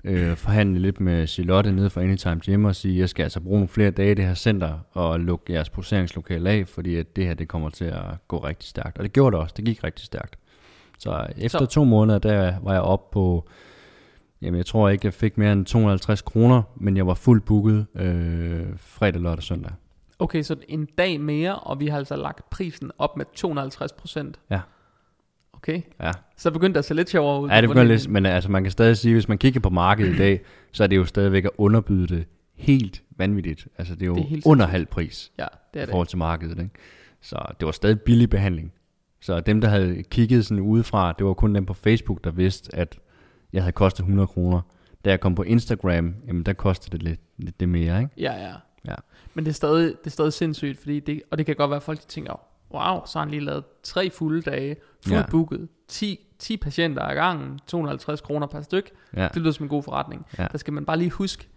øh, 0.04 0.36
forhandle 0.36 0.80
lidt 0.80 1.00
med 1.00 1.26
Charlotte 1.26 1.72
nede 1.72 1.90
fra 1.90 2.02
Anytime 2.02 2.40
Gym 2.46 2.64
og 2.64 2.76
sige, 2.76 2.98
jeg 2.98 3.08
skal 3.08 3.22
altså 3.22 3.40
bruge 3.40 3.56
nogle 3.56 3.68
flere 3.68 3.90
dage 3.90 4.10
i 4.10 4.14
det 4.14 4.24
her 4.24 4.34
center 4.34 4.78
og 4.92 5.20
lukke 5.20 5.52
jeres 5.52 5.70
poseringslokale 5.70 6.50
af, 6.50 6.68
fordi 6.68 6.96
at 6.96 7.16
det 7.16 7.26
her 7.26 7.34
det 7.34 7.48
kommer 7.48 7.70
til 7.70 7.84
at 7.84 8.28
gå 8.28 8.38
rigtig 8.38 8.68
stærkt. 8.68 8.98
Og 8.98 9.04
det 9.04 9.12
gjorde 9.12 9.34
det 9.34 9.42
også, 9.42 9.54
det 9.56 9.64
gik 9.64 9.84
rigtig 9.84 10.06
stærkt. 10.06 10.38
Så 10.98 11.26
efter 11.38 11.58
så. 11.58 11.66
to 11.66 11.84
måneder, 11.84 12.18
der 12.18 12.54
var 12.62 12.72
jeg 12.72 12.82
oppe 12.82 13.12
på, 13.12 13.48
jamen 14.42 14.58
jeg 14.58 14.66
tror 14.66 14.88
ikke, 14.88 15.06
jeg 15.06 15.14
fik 15.14 15.38
mere 15.38 15.52
end 15.52 15.66
250 15.66 16.22
kroner, 16.22 16.62
men 16.76 16.96
jeg 16.96 17.06
var 17.06 17.14
fuldt 17.14 17.44
booket 17.44 17.86
øh, 17.94 18.66
fredag, 18.76 19.20
lørdag, 19.20 19.42
søndag. 19.42 19.72
Okay, 20.18 20.42
så 20.42 20.56
en 20.68 20.88
dag 20.98 21.20
mere, 21.20 21.54
og 21.58 21.80
vi 21.80 21.86
har 21.86 21.98
altså 21.98 22.16
lagt 22.16 22.50
prisen 22.50 22.90
op 22.98 23.16
med 23.16 23.24
250 23.34 23.92
procent. 23.92 24.40
Ja. 24.50 24.60
Okay. 25.52 25.82
Ja. 26.00 26.10
Så 26.36 26.50
begyndte 26.50 26.74
det 26.74 26.78
at 26.78 26.84
se 26.84 26.94
lidt 26.94 27.10
sjovere 27.10 27.40
ud. 27.40 27.48
Ja, 27.48 27.60
det 27.60 27.68
begyndte 27.68 27.94
lidt, 27.94 28.10
men 28.10 28.26
altså 28.26 28.50
man 28.50 28.62
kan 28.62 28.72
stadig 28.72 28.96
sige, 28.96 29.14
hvis 29.14 29.28
man 29.28 29.38
kigger 29.38 29.60
på 29.60 29.70
markedet 29.70 30.14
i 30.14 30.18
dag, 30.18 30.40
så 30.72 30.82
er 30.82 30.86
det 30.86 30.96
jo 30.96 31.04
stadigvæk 31.04 31.44
at 31.44 31.50
underbyde 31.58 32.06
det 32.16 32.24
helt 32.54 33.02
vanvittigt. 33.16 33.68
Altså 33.78 33.94
det 33.94 34.02
er 34.02 34.06
jo 34.06 34.14
det 34.14 34.32
er 34.32 34.40
under 34.46 34.66
halv 34.66 34.86
pris 34.86 35.32
ja, 35.38 35.46
det 35.74 35.82
er 35.82 35.86
i 35.86 35.90
forhold 35.90 36.06
til 36.06 36.18
markedet. 36.18 36.58
Ikke? 36.58 36.70
Så 37.20 37.36
det 37.60 37.66
var 37.66 37.72
stadig 37.72 38.00
billig 38.00 38.30
behandling. 38.30 38.72
Så 39.20 39.40
dem, 39.40 39.60
der 39.60 39.68
havde 39.68 40.02
kigget 40.02 40.46
sådan 40.46 40.62
udefra, 40.62 41.12
det 41.12 41.26
var 41.26 41.34
kun 41.34 41.54
dem 41.54 41.66
på 41.66 41.74
Facebook, 41.74 42.24
der 42.24 42.30
vidste, 42.30 42.76
at 42.76 42.98
jeg 43.52 43.62
havde 43.62 43.72
kostet 43.72 44.00
100 44.00 44.26
kroner. 44.26 44.60
Da 45.04 45.10
jeg 45.10 45.20
kom 45.20 45.34
på 45.34 45.42
Instagram, 45.42 46.14
jamen 46.26 46.42
der 46.42 46.52
kostede 46.52 46.92
det 46.92 47.02
lidt, 47.02 47.20
lidt 47.36 47.60
det 47.60 47.68
mere, 47.68 48.00
ikke? 48.00 48.14
Ja, 48.18 48.32
ja. 48.32 48.54
ja. 48.84 48.94
Men 49.34 49.44
det 49.44 49.50
er, 49.50 49.54
stadig, 49.54 49.94
det 49.98 50.06
er 50.06 50.10
stadig 50.10 50.32
sindssygt, 50.32 50.78
fordi 50.78 51.00
det, 51.00 51.22
og 51.30 51.38
det 51.38 51.46
kan 51.46 51.56
godt 51.56 51.70
være, 51.70 51.76
at 51.76 51.82
folk 51.82 52.00
tænker, 52.08 52.40
wow, 52.70 53.00
så 53.06 53.18
har 53.18 53.24
han 53.24 53.30
lige 53.30 53.44
lavet 53.44 53.64
tre 53.82 54.10
fulde 54.10 54.42
dage, 54.42 54.76
fuldt 55.02 55.18
ja. 55.18 55.30
booket, 55.30 55.68
10, 55.88 56.26
10 56.38 56.56
patienter 56.56 57.02
ad 57.02 57.14
gangen, 57.14 57.60
250 57.66 58.20
kroner 58.20 58.46
per 58.46 58.62
styk. 58.62 58.90
Ja. 59.16 59.28
Det 59.34 59.42
lyder 59.42 59.52
som 59.52 59.64
en 59.64 59.68
god 59.68 59.82
forretning. 59.82 60.26
Ja. 60.38 60.46
Der 60.52 60.58
skal 60.58 60.72
man 60.72 60.84
bare 60.84 60.98
lige 60.98 61.10
huske, 61.10 61.48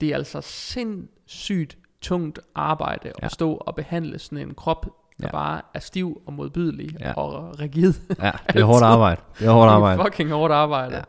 det 0.00 0.08
er 0.08 0.14
altså 0.14 0.40
sindssygt 0.40 1.78
tungt 2.00 2.40
arbejde 2.54 3.12
ja. 3.20 3.26
at 3.26 3.32
stå 3.32 3.54
og 3.54 3.74
behandle 3.74 4.18
sådan 4.18 4.48
en 4.48 4.54
krop, 4.54 4.86
der 5.20 5.26
ja. 5.26 5.30
bare 5.30 5.60
er 5.74 5.80
stiv 5.80 6.22
og 6.26 6.32
modbydelig 6.32 7.00
ja. 7.00 7.12
og 7.12 7.60
rigid. 7.60 7.94
Ja, 8.22 8.30
det 8.52 8.60
er 8.60 8.64
hårdt 8.64 8.84
arbejde. 8.84 9.20
Det 9.38 9.46
er 9.46 9.50
hårdt 9.50 9.70
arbejde. 9.70 9.98
Det 9.98 10.06
er 10.06 10.10
fucking 10.10 10.30
hårdt 10.30 10.52
arbejde. 10.52 10.96
Ja. 10.96 11.02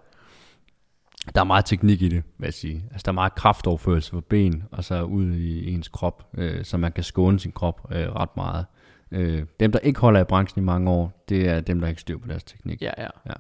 Der 1.36 1.42
er 1.42 1.46
meget 1.46 1.66
teknik 1.66 2.02
i 2.02 2.10
det, 2.10 2.24
vil 2.38 2.46
jeg 2.46 2.54
sige. 2.54 2.84
Altså, 2.92 3.04
der 3.06 3.12
er 3.12 3.14
meget 3.14 3.36
kraftoverførelse 3.36 4.12
for 4.12 4.20
ben, 4.20 4.64
og 4.72 4.84
så 4.84 5.02
ud 5.02 5.34
i 5.34 5.74
ens 5.74 5.88
krop, 5.88 6.28
øh, 6.38 6.66
så 6.66 6.78
man 6.78 6.92
kan 6.92 7.04
skåne 7.04 7.40
sin 7.40 7.52
krop 7.52 7.88
øh, 7.92 8.16
ret 8.16 8.38
meget. 8.38 8.66
Øh, 9.12 9.46
dem, 9.60 9.72
der 9.72 9.80
ikke 9.80 10.00
holder 10.00 10.22
i 10.22 10.24
branchen 10.24 10.64
i 10.64 10.66
mange 10.66 10.92
år, 10.92 11.24
det 11.30 11.50
er 11.50 11.62
dem, 11.62 11.80
der 11.80 11.88
ikke 11.88 12.02
styr 12.02 12.18
på 12.18 12.28
deres 12.28 12.44
teknik. 12.44 12.82
Ja, 12.82 12.92
ja. 12.98 13.08
ja. 13.26 13.34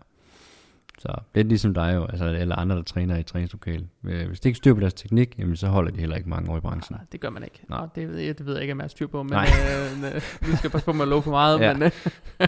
Så 1.04 1.39
er 1.39 1.44
ligesom 1.44 1.74
dig 1.74 1.96
jo, 1.96 2.06
altså, 2.06 2.26
eller 2.26 2.56
andre, 2.56 2.76
der 2.76 2.84
træner 2.84 3.18
i 3.18 3.24
træningslokale. 3.24 3.88
Øh, 4.04 4.28
hvis 4.28 4.39
de 4.39 4.50
ikke 4.50 4.58
styr 4.58 4.74
på 4.74 4.80
deres 4.80 4.94
teknik, 4.94 5.39
jamen, 5.39 5.56
så 5.56 5.68
holder 5.68 5.92
de 5.92 6.00
heller 6.00 6.16
ikke 6.16 6.30
mange 6.30 6.52
år 6.52 6.58
i 6.58 6.60
branchen. 6.60 6.98
Nej, 6.98 7.06
det 7.12 7.20
gør 7.20 7.30
man 7.30 7.44
ikke. 7.44 7.62
Nej. 7.70 7.82
Nå, 7.82 7.88
det, 7.96 8.10
ved 8.10 8.18
jeg, 8.18 8.38
det 8.38 8.46
ved 8.46 8.54
jeg 8.54 8.62
ikke, 8.62 8.72
om 8.72 8.80
jeg 8.80 8.84
har 8.84 8.89
styr 8.89 9.08
på, 9.08 9.24
men 9.24 9.34
øh, 9.34 10.16
vi 10.42 10.56
skal 10.56 10.70
passe 10.70 10.86
på 10.86 10.94
med 10.94 11.02
at 11.02 11.08
love 11.08 11.22
for 11.22 11.32
meget. 11.32 11.60
ja. 11.60 11.74
men, 11.74 11.84
øh, 11.84 11.92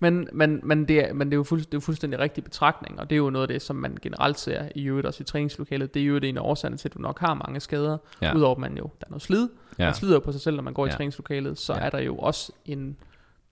men, 0.00 0.28
men, 0.32 0.60
men, 0.62 0.88
det 0.88 1.08
er, 1.08 1.12
men 1.12 1.26
det 1.26 1.34
er 1.34 1.36
jo 1.36 1.42
fuld, 1.42 1.60
det 1.60 1.74
er 1.74 1.80
fuldstændig 1.80 2.18
rigtig 2.18 2.44
betragtning, 2.44 3.00
og 3.00 3.10
det 3.10 3.16
er 3.16 3.18
jo 3.18 3.30
noget 3.30 3.44
af 3.44 3.48
det, 3.48 3.62
som 3.62 3.76
man 3.76 3.98
generelt 4.02 4.38
ser 4.38 4.68
i 4.74 4.84
øvrigt 4.84 5.06
også 5.06 5.22
i 5.22 5.24
træningslokalet. 5.24 5.94
Det 5.94 6.02
er 6.02 6.06
jo 6.06 6.18
det 6.18 6.28
en 6.28 6.36
af 6.36 6.42
årsagerne 6.42 6.76
til, 6.76 6.88
at 6.88 6.94
du 6.94 6.98
nok 6.98 7.18
har 7.20 7.34
mange 7.34 7.60
skader, 7.60 7.98
ja. 8.22 8.36
udover 8.36 8.54
at 8.54 8.60
man 8.60 8.76
jo, 8.76 8.84
der 9.00 9.06
er 9.06 9.10
noget 9.10 9.22
slid. 9.22 9.48
Ja. 9.78 9.84
Man 9.84 9.94
slider 9.94 10.14
jo 10.14 10.20
på 10.20 10.32
sig 10.32 10.40
selv, 10.40 10.56
når 10.56 10.62
man 10.62 10.74
går 10.74 10.86
ja. 10.86 10.92
i 10.92 10.96
træningslokalet, 10.96 11.58
så 11.58 11.72
ja. 11.74 11.80
er 11.80 11.90
der 11.90 11.98
jo 11.98 12.16
også 12.16 12.52
en 12.64 12.96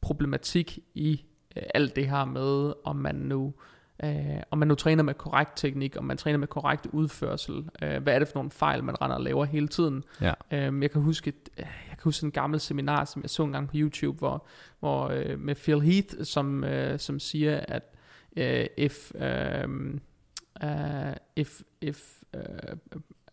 problematik 0.00 0.78
i 0.94 1.24
øh, 1.56 1.62
alt 1.74 1.96
det 1.96 2.08
her 2.08 2.24
med, 2.24 2.72
om 2.84 2.96
man 2.96 3.14
nu 3.14 3.54
øh, 4.04 4.42
om 4.50 4.58
man 4.58 4.68
nu 4.68 4.74
træner 4.74 5.02
med 5.02 5.14
korrekt 5.14 5.50
teknik, 5.56 5.96
om 5.98 6.04
man 6.04 6.16
træner 6.16 6.38
med 6.38 6.48
korrekt 6.48 6.86
udførsel, 6.92 7.68
øh, 7.82 8.02
hvad 8.02 8.14
er 8.14 8.18
det 8.18 8.28
for 8.28 8.34
nogle 8.34 8.50
fejl, 8.50 8.84
man 8.84 9.00
render 9.00 9.16
og 9.16 9.22
laver 9.22 9.44
hele 9.44 9.68
tiden. 9.68 10.04
Ja. 10.20 10.32
Øh, 10.50 10.82
jeg 10.82 10.90
kan 10.90 11.02
huske 11.02 11.30
øh, 11.30 11.34
jeg 11.58 11.66
kan 11.88 12.04
huske 12.04 12.24
en 12.24 12.30
gammel 12.30 12.60
seminar, 12.60 13.04
som 13.04 13.22
jeg 13.22 13.30
så 13.30 13.42
en 13.42 13.52
gang 13.52 13.68
på 13.68 13.72
YouTube, 13.76 14.18
hvor, 14.18 14.46
hvor 14.80 15.08
øh, 15.08 15.40
med 15.40 15.54
Phil 15.54 15.80
Heath, 15.80 16.14
som, 16.22 16.64
øh, 16.64 16.98
som 16.98 17.18
siger, 17.18 17.60
at 17.68 17.82
øh, 18.36 18.66
if, 18.76 19.12
øh, 19.14 19.68
uh, 20.64 21.14
if, 21.36 21.60
if 21.80 21.98
uh, 22.34 22.78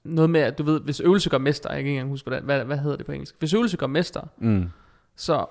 noget 0.04 0.30
med, 0.30 0.42
at 0.42 0.58
du 0.58 0.64
ved, 0.64 0.82
hvis 0.82 1.00
øvelse 1.00 1.30
gør 1.30 1.38
mester, 1.38 1.70
jeg 1.70 1.78
kan 1.78 1.88
ikke 1.88 1.92
engang 1.92 2.10
huske, 2.10 2.30
hvad, 2.30 2.42
hvad, 2.42 2.66
hvad 2.66 2.78
hedder 2.78 2.98
det 2.98 3.06
på 3.06 3.12
engelsk, 3.12 3.36
hvis 3.40 3.54
øvelse 3.54 3.78
gør 3.78 3.88
mester, 3.88 4.22
mm. 4.38 4.70
så 5.16 5.46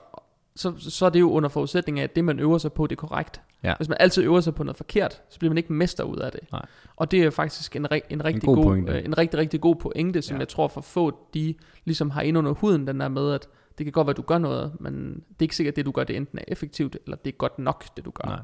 så, 0.57 0.75
så 0.79 1.07
er 1.07 1.11
det 1.11 1.21
jo 1.21 1.31
under 1.31 1.49
forudsætning 1.49 1.99
af, 1.99 2.05
at 2.05 2.17
det 2.17 2.25
man 2.25 2.41
øver 2.41 2.59
sig 2.59 2.73
på, 2.73 2.87
det 2.87 2.97
er 2.97 3.01
korrekt. 3.01 3.41
Ja. 3.65 3.75
Hvis 3.77 3.89
man 3.89 3.97
altid 4.01 4.23
øver 4.23 4.41
sig 4.41 4.55
på 4.55 4.63
noget 4.63 4.77
forkert, 4.77 5.23
så 5.29 5.39
bliver 5.39 5.51
man 5.51 5.59
ikke 5.59 5.73
mester 5.73 6.05
ud 6.05 6.17
af 6.17 6.33
det. 6.33 6.41
Nej. 6.53 6.67
Og 6.97 7.11
det 7.11 7.23
er 7.23 7.31
faktisk 7.31 7.77
en, 7.77 7.87
en 8.11 8.25
rigtig 8.25 8.49
en 8.49 8.55
god, 8.55 8.65
god 8.65 8.89
øh, 8.89 9.05
en 9.05 9.19
rigtig, 9.19 9.41
rigtig 9.41 9.61
god 9.61 9.77
pointe, 9.77 10.23
som 10.23 10.37
ja. 10.37 10.39
jeg 10.39 10.49
tror 10.49 10.69
for 10.69 10.81
få, 10.81 11.19
de 11.35 11.55
ligesom 11.85 12.11
har 12.11 12.23
ind 12.23 12.39
under 12.39 12.53
huden, 12.53 12.87
den 12.87 13.01
der 13.01 13.09
med, 13.09 13.33
at 13.33 13.49
det 13.79 13.87
kan 13.87 13.93
godt 13.93 14.07
være, 14.07 14.13
at 14.13 14.17
du 14.17 14.23
gør 14.23 14.39
noget, 14.39 14.73
men 14.81 15.15
det 15.15 15.39
er 15.39 15.43
ikke 15.43 15.57
sikkert, 15.57 15.73
at 15.73 15.77
det 15.77 15.87
du 15.87 15.91
gør, 15.91 16.05
det 16.05 16.17
enten 16.17 16.39
er 16.39 16.45
effektivt, 16.49 16.97
eller 17.05 17.17
det 17.17 17.33
er 17.33 17.37
godt 17.37 17.59
nok, 17.59 17.85
det 17.97 18.05
du 18.05 18.11
gør. 18.11 18.29
Nej. 18.29 18.41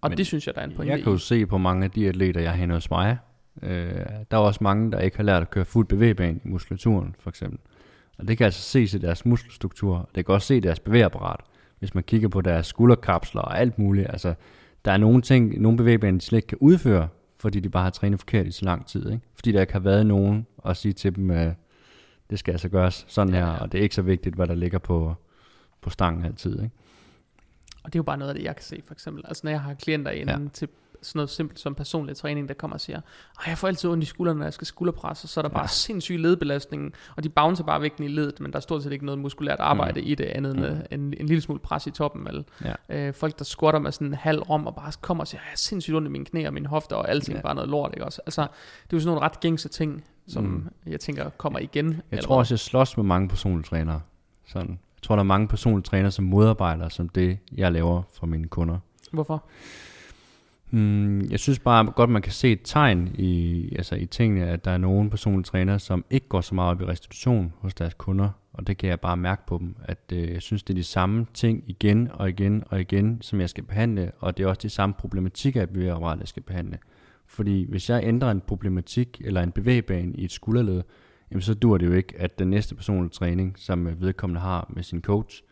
Og 0.00 0.10
men 0.10 0.18
det 0.18 0.26
synes 0.26 0.46
jeg, 0.46 0.54
der 0.54 0.60
er 0.60 0.64
en 0.64 0.72
pointe 0.76 0.92
Jeg 0.92 1.02
kan 1.02 1.12
jo 1.12 1.18
se 1.18 1.46
på 1.46 1.58
mange 1.58 1.84
af 1.84 1.90
de 1.90 2.08
atleter, 2.08 2.40
jeg 2.40 2.52
har 2.52 2.72
hos 2.72 2.90
mig, 2.90 3.18
øh, 3.62 3.70
der 4.30 4.36
er 4.36 4.36
også 4.36 4.64
mange, 4.64 4.92
der 4.92 4.98
ikke 4.98 5.16
har 5.16 5.24
lært 5.24 5.42
at 5.42 5.50
køre 5.50 5.64
fuld 5.64 5.86
bevægebane 5.86 6.40
i 6.44 6.48
muskulaturen, 6.48 7.14
for 7.18 7.30
eksempel. 7.30 7.58
Og 8.18 8.28
det 8.28 8.38
kan 8.38 8.44
altså 8.44 8.62
ses 8.62 8.94
i 8.94 8.98
deres 8.98 9.26
muskelstruktur. 9.26 10.08
Det 10.14 10.26
kan 10.26 10.34
også 10.34 10.46
se 10.46 10.56
i 10.56 10.60
deres 10.60 10.80
bevægeapparat. 10.80 11.40
Hvis 11.78 11.94
man 11.94 12.04
kigger 12.04 12.28
på 12.28 12.40
deres 12.40 12.66
skulderkapsler 12.66 13.42
og 13.42 13.58
alt 13.58 13.78
muligt. 13.78 14.06
Altså, 14.10 14.34
der 14.84 14.92
er 14.92 14.96
nogle 14.96 15.22
ting, 15.22 15.60
nogle 15.60 15.78
bevægebaner, 15.78 16.18
de 16.18 16.24
slet 16.24 16.38
ikke 16.38 16.48
kan 16.48 16.58
udføre, 16.60 17.08
fordi 17.38 17.60
de 17.60 17.68
bare 17.68 17.82
har 17.82 17.90
trænet 17.90 18.20
forkert 18.20 18.46
i 18.46 18.50
så 18.50 18.64
lang 18.64 18.86
tid. 18.86 19.10
Ikke? 19.10 19.22
Fordi 19.34 19.52
der 19.52 19.60
ikke 19.60 19.72
har 19.72 19.80
været 19.80 20.06
nogen 20.06 20.46
at 20.64 20.76
sige 20.76 20.92
til 20.92 21.16
dem, 21.16 21.30
at 21.30 21.54
det 22.30 22.38
skal 22.38 22.52
altså 22.52 22.68
gøres 22.68 23.04
sådan 23.08 23.34
her, 23.34 23.46
og 23.46 23.72
det 23.72 23.78
er 23.78 23.82
ikke 23.82 23.94
så 23.94 24.02
vigtigt, 24.02 24.34
hvad 24.34 24.46
der 24.46 24.54
ligger 24.54 24.78
på, 24.78 25.14
på 25.80 25.90
stangen 25.90 26.24
altid. 26.24 26.62
Ikke? 26.62 26.70
Og 27.82 27.92
det 27.92 27.94
er 27.94 27.98
jo 27.98 28.02
bare 28.02 28.18
noget 28.18 28.28
af 28.28 28.34
det, 28.34 28.44
jeg 28.44 28.56
kan 28.56 28.64
se, 28.64 28.82
for 28.86 28.94
eksempel. 28.94 29.24
Altså 29.28 29.40
når 29.44 29.50
jeg 29.50 29.60
har 29.60 29.74
klienter 29.74 30.10
inde 30.10 30.32
ja. 30.32 30.38
til 30.52 30.68
sådan 31.04 31.18
noget 31.18 31.30
simpelt 31.30 31.60
som 31.60 31.74
personlig 31.74 32.16
træning, 32.16 32.48
der 32.48 32.54
kommer 32.54 32.74
og 32.74 32.80
siger, 32.80 33.00
jeg 33.46 33.58
får 33.58 33.68
altid 33.68 33.90
ondt 33.90 34.02
i 34.02 34.06
skuldrene, 34.06 34.38
når 34.38 34.46
jeg 34.46 34.52
skal 34.52 34.66
skulderpresse, 34.66 35.28
så 35.28 35.40
er 35.40 35.42
der 35.42 35.48
ja. 35.52 35.58
bare 35.58 35.68
sindssyg 35.68 36.18
ledbelastning, 36.18 36.92
og 37.16 37.24
de 37.24 37.28
bouncer 37.28 37.64
bare 37.64 37.80
væk 37.80 37.92
i 37.98 38.08
ledet, 38.08 38.40
men 38.40 38.52
der 38.52 38.56
er 38.56 38.60
stort 38.60 38.82
set 38.82 38.92
ikke 38.92 39.04
noget 39.04 39.18
muskulært 39.18 39.60
arbejde 39.60 40.00
mm. 40.00 40.06
i 40.06 40.14
det, 40.14 40.24
andet 40.24 40.56
mm. 40.56 40.64
end 40.64 40.74
en, 40.90 41.14
en 41.20 41.26
lille 41.26 41.40
smule 41.40 41.60
pres 41.60 41.86
i 41.86 41.90
toppen. 41.90 42.26
Eller, 42.26 42.42
ja. 42.64 43.06
øh, 43.06 43.14
folk, 43.14 43.38
der 43.38 43.44
squatter 43.44 43.80
med 43.80 43.92
sådan 43.92 44.06
en 44.06 44.14
halv 44.14 44.40
rom, 44.40 44.66
og 44.66 44.74
bare 44.74 44.92
kommer 45.00 45.24
og 45.24 45.28
siger, 45.28 45.40
jeg 45.40 45.48
har 45.50 45.56
sindssygt 45.56 45.96
ondt 45.96 46.08
i 46.08 46.10
mine 46.10 46.24
knæ 46.24 46.46
og 46.46 46.54
mine 46.54 46.68
hofter, 46.68 46.96
og 46.96 47.08
alting 47.08 47.36
ja. 47.36 47.42
bare 47.42 47.54
noget 47.54 47.70
lort, 47.70 47.90
ikke 47.94 48.04
også? 48.04 48.20
Altså, 48.26 48.42
det 48.42 48.92
er 48.92 48.96
jo 48.96 49.00
sådan 49.00 49.14
nogle 49.14 49.20
ret 49.20 49.40
gængse 49.40 49.68
ting, 49.68 50.04
som 50.28 50.44
mm. 50.44 50.68
jeg 50.86 51.00
tænker 51.00 51.30
kommer 51.30 51.58
igen. 51.58 51.86
Jeg 51.86 52.02
eller 52.10 52.22
tror 52.22 52.38
også, 52.38 52.54
jeg 52.54 52.58
slås 52.58 52.96
med 52.96 53.04
mange 53.04 53.28
personlige 53.28 53.64
trænere. 53.64 54.00
Sådan. 54.46 54.70
Jeg 54.70 55.02
tror, 55.02 55.16
der 55.16 55.20
er 55.20 55.24
mange 55.24 55.48
personlige 55.48 55.82
trænere, 55.82 56.10
som 56.10 56.24
modarbejder 56.24 56.88
som 56.88 57.08
det, 57.08 57.38
jeg 57.56 57.72
laver 57.72 58.02
for 58.12 58.26
mine 58.26 58.48
kunder. 58.48 58.78
Hvorfor? 59.12 59.44
Mm, 60.74 61.20
jeg 61.30 61.40
synes 61.40 61.58
bare 61.58 61.92
godt, 61.96 62.10
man 62.10 62.22
kan 62.22 62.32
se 62.32 62.52
et 62.52 62.60
tegn 62.64 63.14
i, 63.18 63.68
altså 63.76 63.94
i 63.94 64.06
tingene, 64.06 64.46
at 64.46 64.64
der 64.64 64.70
er 64.70 64.78
nogle 64.78 65.10
personlige 65.10 65.42
trænere, 65.44 65.78
som 65.78 66.04
ikke 66.10 66.28
går 66.28 66.40
så 66.40 66.54
meget 66.54 66.70
op 66.70 66.80
i 66.80 66.84
restitution 66.84 67.52
hos 67.58 67.74
deres 67.74 67.94
kunder. 67.94 68.30
Og 68.52 68.66
det 68.66 68.76
kan 68.76 68.88
jeg 68.88 69.00
bare 69.00 69.16
mærke 69.16 69.42
på 69.46 69.58
dem, 69.58 69.76
at 69.84 70.12
øh, 70.12 70.32
jeg 70.32 70.42
synes, 70.42 70.62
det 70.62 70.74
er 70.74 70.78
de 70.78 70.84
samme 70.84 71.26
ting 71.34 71.64
igen 71.66 72.10
og 72.12 72.28
igen 72.28 72.64
og 72.66 72.80
igen, 72.80 73.22
som 73.22 73.40
jeg 73.40 73.50
skal 73.50 73.64
behandle. 73.64 74.12
Og 74.18 74.36
det 74.36 74.44
er 74.44 74.48
også 74.48 74.60
de 74.62 74.68
samme 74.68 74.94
problematikker, 74.94 75.66
jeg 76.18 76.28
skal 76.28 76.42
behandle. 76.42 76.78
Fordi 77.26 77.66
hvis 77.70 77.90
jeg 77.90 78.04
ændrer 78.04 78.30
en 78.30 78.40
problematik 78.40 79.22
eller 79.24 79.42
en 79.42 79.52
bevægbane 79.52 80.14
i 80.14 80.24
et 80.24 80.32
skulderled, 80.32 80.82
jamen 81.30 81.42
så 81.42 81.54
dur 81.54 81.78
det 81.78 81.86
jo 81.86 81.92
ikke, 81.92 82.14
at 82.18 82.38
den 82.38 82.50
næste 82.50 82.74
personlige 82.74 83.10
træning, 83.10 83.54
som 83.58 84.00
vedkommende 84.00 84.40
har 84.40 84.72
med 84.74 84.82
sin 84.82 85.02
coach, 85.02 85.42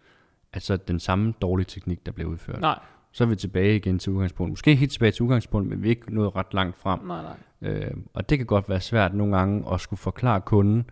at 0.52 0.62
så 0.62 0.76
den 0.76 1.00
samme 1.00 1.34
dårlige 1.42 1.66
teknik, 1.66 2.06
der 2.06 2.12
bliver 2.12 2.30
udført. 2.30 2.60
Nej. 2.60 2.78
Så 3.12 3.24
er 3.24 3.28
vi 3.28 3.36
tilbage 3.36 3.76
igen 3.76 3.98
til 3.98 4.12
udgangspunktet. 4.12 4.52
Måske 4.52 4.74
helt 4.74 4.92
tilbage 4.92 5.12
til 5.12 5.22
udgangspunktet, 5.22 5.70
men 5.70 5.82
vi 5.82 5.88
er 5.88 5.90
ikke 5.90 6.14
nået 6.14 6.36
ret 6.36 6.54
langt 6.54 6.76
frem. 6.76 7.00
Nej, 7.00 7.22
nej. 7.22 7.70
Øh, 7.70 7.90
og 8.14 8.30
det 8.30 8.38
kan 8.38 8.46
godt 8.46 8.68
være 8.68 8.80
svært 8.80 9.14
nogle 9.14 9.36
gange 9.36 9.72
at 9.72 9.80
skulle 9.80 9.98
forklare 9.98 10.40
kunden, 10.40 10.90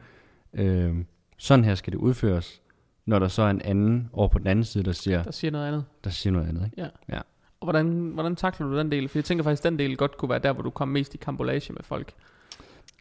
øh, 0.55 0.95
sådan 1.39 1.65
her 1.65 1.75
skal 1.75 1.93
det 1.93 1.99
udføres, 1.99 2.63
når 3.07 3.19
der 3.19 3.29
så 3.29 3.43
er 3.43 3.51
en 3.51 3.63
anden 3.63 4.11
over 4.13 4.29
på 4.29 4.39
den 4.39 4.47
anden 4.47 4.65
side, 4.65 4.85
der 4.85 4.93
siger, 4.93 5.23
der 5.23 5.31
siger 5.31 5.51
noget 5.51 5.67
andet. 5.67 5.85
Der 6.05 6.11
siger 6.11 6.33
noget 6.33 6.49
andet, 6.49 6.65
ikke? 6.65 6.81
Ja. 6.83 6.89
ja. 7.09 7.21
Og 7.61 7.67
hvordan, 7.67 8.11
hvordan 8.15 8.37
takler 8.37 8.67
du 8.67 8.79
den 8.79 8.93
del? 8.93 9.09
For 9.09 9.19
jeg 9.19 9.25
tænker 9.25 9.45
faktisk, 9.45 9.65
at 9.65 9.71
den 9.71 9.79
del 9.79 9.97
godt 9.97 10.17
kunne 10.17 10.29
være 10.29 10.39
der, 10.39 10.53
hvor 10.53 10.63
du 10.63 10.71
kommer 10.71 10.93
mest 10.93 11.15
i 11.15 11.17
kambolage 11.17 11.73
med 11.73 11.83
folk. 11.83 12.13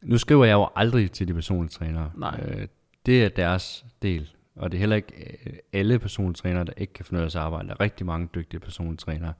Nu 0.02 0.18
skriver 0.18 0.46
jeg 0.46 0.54
jo 0.54 0.68
aldrig 0.76 1.12
til 1.12 1.28
de 1.28 1.34
personlige 1.34 1.70
trænere. 1.70 2.12
Nej. 2.16 2.40
Øh, 2.48 2.68
det 3.06 3.24
er 3.24 3.30
deres 3.30 3.86
del. 4.02 4.30
Og 4.60 4.72
det 4.72 4.78
er 4.78 4.80
heller 4.80 4.96
ikke 4.96 5.40
øh, 5.46 5.54
alle 5.74 6.00
personlige 6.00 6.34
trænere, 6.34 6.64
der 6.64 6.74
ikke 6.78 6.94
kan 6.94 7.06
finde 7.06 7.20
ud 7.20 7.24
af 7.24 7.28
at 7.28 7.36
arbejde. 7.36 7.68
Der 7.68 7.74
er 7.74 7.80
rigtig 7.80 8.06
mange 8.06 8.30
dygtige 8.36 8.60
personlige 8.60 8.98
trænere. 8.98 9.34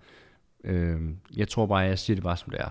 Øh, 0.64 1.02
jeg 1.36 1.48
tror 1.48 1.66
bare, 1.66 1.84
at 1.84 1.90
jeg 1.90 2.00
siger 2.00 2.16
det 2.16 2.24
bare, 2.24 2.38
som 2.38 2.50
det 2.50 2.60
er. 2.62 2.70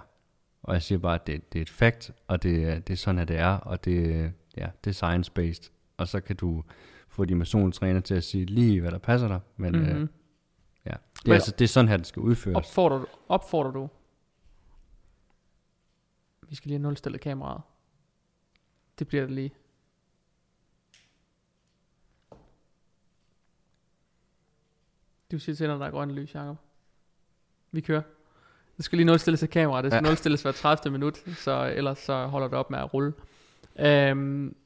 Og 0.62 0.74
jeg 0.74 0.82
siger 0.82 0.98
bare, 0.98 1.14
at 1.14 1.26
det, 1.26 1.52
det 1.52 1.58
er 1.58 1.62
et 1.62 1.70
fact, 1.70 2.10
og 2.26 2.42
det, 2.42 2.86
det 2.86 2.92
er 2.92 2.96
sådan, 2.96 3.18
at 3.18 3.28
det 3.28 3.38
er, 3.38 3.56
og 3.56 3.84
det, 3.84 4.32
ja, 4.56 4.66
det 4.84 4.90
er 4.90 4.94
science-based. 4.94 5.70
Og 5.96 6.08
så 6.08 6.20
kan 6.20 6.36
du 6.36 6.64
få 7.08 7.24
de 7.24 7.36
personlige 7.36 7.72
træner 7.72 8.00
til 8.00 8.14
at 8.14 8.24
sige 8.24 8.44
lige, 8.44 8.80
hvad 8.80 8.90
der 8.90 8.98
passer 8.98 9.28
dig. 9.28 9.40
Men 9.56 9.72
mm-hmm. 9.72 10.02
øh, 10.02 10.08
Ja. 10.86 10.92
Det 11.24 11.30
er, 11.30 11.34
altså, 11.34 11.54
det 11.58 11.64
er 11.64 11.68
sådan 11.68 11.88
her, 11.88 11.96
det 11.96 12.06
skal 12.06 12.20
udføres. 12.20 12.56
Opfordrer, 12.56 13.04
opfordrer 13.28 13.70
du? 13.70 13.88
Vi 16.48 16.54
skal 16.54 16.68
lige 16.68 16.78
have 16.78 16.82
nulstillet 16.82 17.20
kameraet. 17.20 17.62
Det 18.98 19.08
bliver 19.08 19.22
det 19.22 19.34
lige. 19.34 19.52
Du 25.32 25.38
siger 25.38 25.56
til, 25.56 25.68
når 25.68 25.78
der 25.78 25.86
er 25.86 25.90
grønne 25.90 26.14
lys, 26.14 26.34
Jacob. 26.34 26.56
Vi 27.72 27.80
kører. 27.80 28.02
Det 28.76 28.84
skal 28.84 28.96
lige 28.96 29.06
nulstilles 29.06 29.42
af 29.42 29.50
kameraet. 29.50 29.84
Det 29.84 29.92
skal 29.92 30.04
ja. 30.04 30.08
nulstilles 30.08 30.42
hver 30.42 30.52
30. 30.52 30.92
minut, 30.92 31.18
så 31.38 31.72
ellers 31.76 31.98
så 31.98 32.26
holder 32.26 32.48
det 32.48 32.58
op 32.58 32.70
med 32.70 32.78
at 32.78 32.94
rulle. 32.94 33.12
Øhm, 33.78 34.56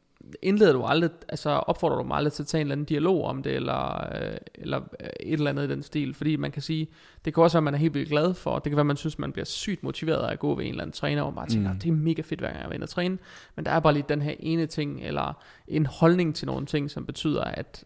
indleder 0.43 0.73
du 0.73 0.85
aldrig, 0.85 1.11
altså 1.29 1.51
opfordrer 1.51 1.97
du 1.97 2.03
mig 2.03 2.17
aldrig 2.17 2.33
til 2.33 2.43
at 2.43 2.47
tage 2.47 2.61
en 2.61 2.67
eller 2.67 2.73
anden 2.73 2.85
dialog 2.85 3.25
om 3.25 3.43
det, 3.43 3.53
eller, 3.53 4.15
øh, 4.15 4.37
eller 4.55 4.81
et 5.21 5.33
eller 5.33 5.51
andet 5.51 5.65
i 5.65 5.71
den 5.71 5.83
stil, 5.83 6.15
fordi 6.15 6.37
man 6.37 6.51
kan 6.51 6.63
sige, 6.63 6.89
det 7.25 7.35
kan 7.35 7.43
også 7.43 7.55
være, 7.55 7.61
at 7.61 7.65
man 7.65 7.75
er 7.75 7.79
helt 7.79 7.95
vildt 7.95 8.09
glad 8.09 8.35
for, 8.35 8.55
det 8.59 8.71
kan 8.71 8.77
være, 8.77 8.81
at 8.81 8.87
man 8.87 8.97
synes, 8.97 9.19
man 9.19 9.33
bliver 9.33 9.45
sygt 9.45 9.83
motiveret 9.83 10.27
af 10.27 10.33
at 10.33 10.39
gå 10.39 10.55
ved 10.55 10.65
en 10.65 10.71
eller 10.71 10.83
anden 10.83 10.93
træner, 10.95 11.23
og 11.23 11.35
bare 11.35 11.49
tænker, 11.49 11.73
mm. 11.73 11.79
det 11.79 11.89
er 11.89 11.93
mega 11.93 12.23
fedt, 12.23 12.41
hver 12.41 12.49
gang 12.49 12.61
jeg 12.61 12.69
er 12.69 12.73
inde 12.73 12.85
og 12.85 12.89
træne, 12.89 13.19
men 13.57 13.65
der 13.65 13.71
er 13.71 13.81
bare 13.81 13.93
lige 13.93 14.05
den 14.09 14.23
her 14.23 14.35
ene 14.39 14.67
ting, 14.67 15.01
eller 15.03 15.43
en 15.69 15.87
holdning 15.87 16.35
til 16.35 16.47
nogle 16.47 16.67
ting, 16.67 16.91
som 16.91 17.07
betyder, 17.07 17.45
at, 17.45 17.85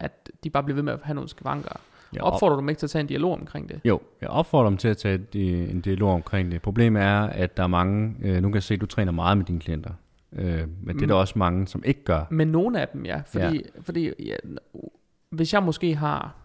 at 0.00 0.30
de 0.44 0.50
bare 0.50 0.62
bliver 0.62 0.74
ved 0.74 0.82
med 0.82 0.92
at 0.92 1.00
have 1.02 1.14
nogle 1.14 1.28
skavanker. 1.28 1.80
Jeg 2.12 2.22
opfordrer 2.22 2.56
du 2.56 2.60
dem 2.60 2.68
ikke 2.68 2.78
til 2.78 2.86
at 2.86 2.90
tage 2.90 3.00
en 3.00 3.06
dialog 3.06 3.32
omkring 3.32 3.68
det? 3.68 3.80
Jo, 3.84 4.00
jeg 4.20 4.28
opfordrer 4.28 4.68
dem 4.68 4.78
til 4.78 4.88
at 4.88 4.96
tage 4.96 5.26
en 5.70 5.80
dialog 5.80 6.12
omkring 6.12 6.52
det. 6.52 6.62
Problemet 6.62 7.02
er, 7.02 7.20
at 7.20 7.56
der 7.56 7.62
er 7.62 7.66
mange, 7.66 8.14
øh, 8.22 8.42
nu 8.42 8.48
kan 8.48 8.54
jeg 8.54 8.62
se, 8.62 8.74
at 8.74 8.80
du 8.80 8.86
træner 8.86 9.12
meget 9.12 9.36
med 9.36 9.44
dine 9.44 9.60
klienter. 9.60 9.90
Øh, 10.32 10.68
men 10.82 10.96
det 10.96 11.02
er 11.02 11.06
der 11.06 11.14
mm. 11.14 11.20
også 11.20 11.38
mange, 11.38 11.68
som 11.68 11.82
ikke 11.84 12.04
gør. 12.04 12.24
Men 12.30 12.48
nogle 12.48 12.80
af 12.80 12.88
dem, 12.88 13.04
ja. 13.04 13.22
Fordi, 13.26 13.56
ja. 13.56 13.80
fordi 13.80 14.12
ja, 14.18 14.36
hvis 15.30 15.52
jeg 15.52 15.62
måske 15.62 15.94
har, 15.94 16.36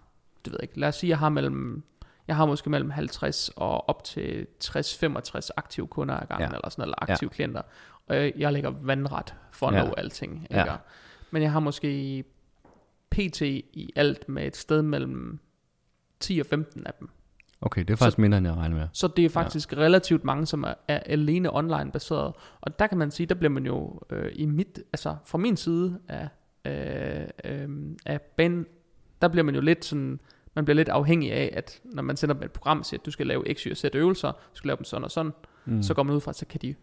det 0.46 0.52
ved 0.52 0.58
jeg 0.62 0.70
ikke, 0.70 0.80
lad 0.80 0.88
os 0.88 0.96
sige, 0.96 1.10
jeg 1.10 1.18
har 1.18 1.30
mellem, 1.30 1.84
jeg 2.28 2.36
har 2.36 2.46
måske 2.46 2.70
mellem 2.70 2.90
50 2.90 3.50
og 3.56 3.90
op 3.90 4.04
til 4.04 4.48
60-65 4.64 5.50
aktive 5.58 5.88
kunder 5.88 6.16
ad 6.16 6.28
gangen, 6.28 6.50
ja. 6.50 6.56
eller 6.56 6.70
sådan 6.70 6.84
eller 6.84 6.96
aktive 7.02 7.30
ja. 7.32 7.36
klienter. 7.36 7.62
Og 8.08 8.16
jeg, 8.16 8.34
jeg 8.38 8.54
lægger 8.54 8.74
vandret 8.82 9.36
for 9.52 9.68
at 9.68 9.76
ja. 9.76 9.84
nå 9.84 9.94
alting. 9.98 10.42
Ikke? 10.44 10.60
Ja. 10.60 10.76
Men 11.32 11.42
jeg 11.42 11.52
har 11.52 11.60
måske 11.60 12.24
PT 13.12 13.42
i 13.42 13.94
alt 13.96 14.30
med 14.30 14.48
et 14.48 14.58
sted 14.58 14.82
mellem 14.82 15.40
10 16.24 16.40
og 16.40 16.46
15 16.46 16.88
af 16.88 16.94
dem. 17.00 17.10
Okay, 17.62 17.82
det 17.82 17.90
er 17.90 17.96
faktisk 17.96 18.16
så, 18.16 18.22
mindre, 18.22 18.38
end 18.38 18.48
jeg 18.48 18.56
regner 18.56 18.76
med. 18.76 18.88
Så 18.94 19.08
det 19.08 19.26
er 19.26 19.30
faktisk 19.30 19.72
ja. 19.72 19.78
relativt 19.78 20.24
mange, 20.24 20.46
som 20.46 20.64
er, 20.64 20.74
er 20.88 21.00
alene 21.00 21.56
online 21.56 21.92
baseret. 21.92 22.34
Og 22.62 22.80
der 22.80 22.88
kan 22.88 22.98
man 22.98 23.12
sige, 23.12 23.28
der 23.28 23.36
bliver 23.36 23.50
man 23.52 23.66
jo 23.66 24.02
øh, 24.10 24.32
i 24.36 24.46
mit, 24.46 24.80
altså 24.94 25.16
fra 25.26 25.38
min 25.38 25.58
side 25.58 26.00
af, 26.08 26.28
øh, 26.66 27.28
øh, 27.46 27.70
af 28.06 28.22
banen, 28.22 28.66
der 29.22 29.28
bliver 29.28 29.44
man 29.44 29.56
jo 29.56 29.62
lidt 29.62 29.86
sådan, 29.86 30.20
man 30.56 30.66
bliver 30.66 30.76
lidt 30.76 30.90
afhængig 30.90 31.32
af, 31.32 31.54
at 31.54 31.82
når 31.84 32.04
man 32.04 32.18
sender 32.18 32.36
dem 32.36 32.44
et 32.44 32.52
program, 32.52 32.84
siger, 32.84 33.00
at 33.00 33.06
du 33.06 33.12
skal 33.12 33.28
lave 33.28 33.44
x, 33.54 33.62
y 33.62 33.72
og 33.72 33.78
z 33.78 33.86
øvelser, 33.94 34.32
du 34.32 34.56
skal 34.56 34.68
lave 34.68 34.78
dem 34.78 34.84
sådan 34.84 35.04
og 35.04 35.12
sådan, 35.12 35.32
mm. 35.66 35.84
så 35.84 35.94
går 35.94 36.04
man 36.04 36.16
ud 36.16 36.22
fra, 36.22 36.34
så 36.34 36.46
kan 36.46 36.60
de 36.62 36.76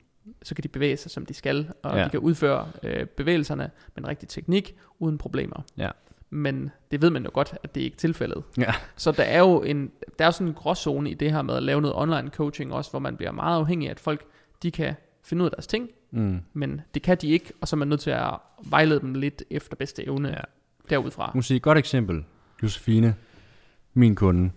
så 0.42 0.54
kan 0.54 0.62
de 0.62 0.68
bevæge 0.68 0.96
sig, 0.96 1.10
som 1.10 1.26
de 1.26 1.34
skal, 1.34 1.72
og 1.82 1.96
ja. 1.96 2.04
de 2.04 2.10
kan 2.10 2.20
udføre 2.20 2.68
øh, 2.82 3.06
bevægelserne 3.06 3.70
med 3.94 4.02
en 4.04 4.08
rigtig 4.08 4.28
teknik, 4.28 4.76
uden 4.98 5.18
problemer. 5.18 5.62
Ja 5.76 5.90
men 6.30 6.70
det 6.90 7.02
ved 7.02 7.10
man 7.10 7.24
jo 7.24 7.30
godt, 7.32 7.54
at 7.62 7.74
det 7.74 7.80
ikke 7.80 7.94
er 7.94 7.98
tilfældet. 7.98 8.42
Ja. 8.58 8.74
Så 8.96 9.12
der 9.12 9.22
er 9.22 9.38
jo 9.38 9.62
en, 9.62 9.90
der 10.18 10.26
er 10.26 10.30
sådan 10.30 10.46
en 10.46 10.54
gråzone 10.54 11.10
i 11.10 11.14
det 11.14 11.32
her 11.32 11.42
med 11.42 11.54
at 11.54 11.62
lave 11.62 11.80
noget 11.80 11.96
online 11.96 12.28
coaching 12.28 12.72
også, 12.72 12.90
hvor 12.90 13.00
man 13.00 13.16
bliver 13.16 13.32
meget 13.32 13.56
afhængig 13.56 13.88
af, 13.88 13.90
at 13.90 14.00
folk 14.00 14.24
de 14.62 14.70
kan 14.70 14.94
finde 15.24 15.42
ud 15.42 15.46
af 15.46 15.50
deres 15.50 15.66
ting, 15.66 15.88
mm. 16.10 16.40
men 16.52 16.80
det 16.94 17.02
kan 17.02 17.16
de 17.16 17.28
ikke, 17.28 17.52
og 17.60 17.68
så 17.68 17.76
er 17.76 17.78
man 17.78 17.88
nødt 17.88 18.00
til 18.00 18.10
at 18.10 18.34
vejlede 18.64 19.00
dem 19.00 19.14
lidt 19.14 19.42
efter 19.50 19.76
bedste 19.76 20.06
evne 20.06 20.28
ja. 20.28 20.40
derudfra. 20.90 21.32
Måske 21.34 21.56
et 21.56 21.62
godt 21.62 21.78
eksempel, 21.78 22.24
Josefine, 22.62 23.14
min 23.94 24.14
kunde, 24.14 24.50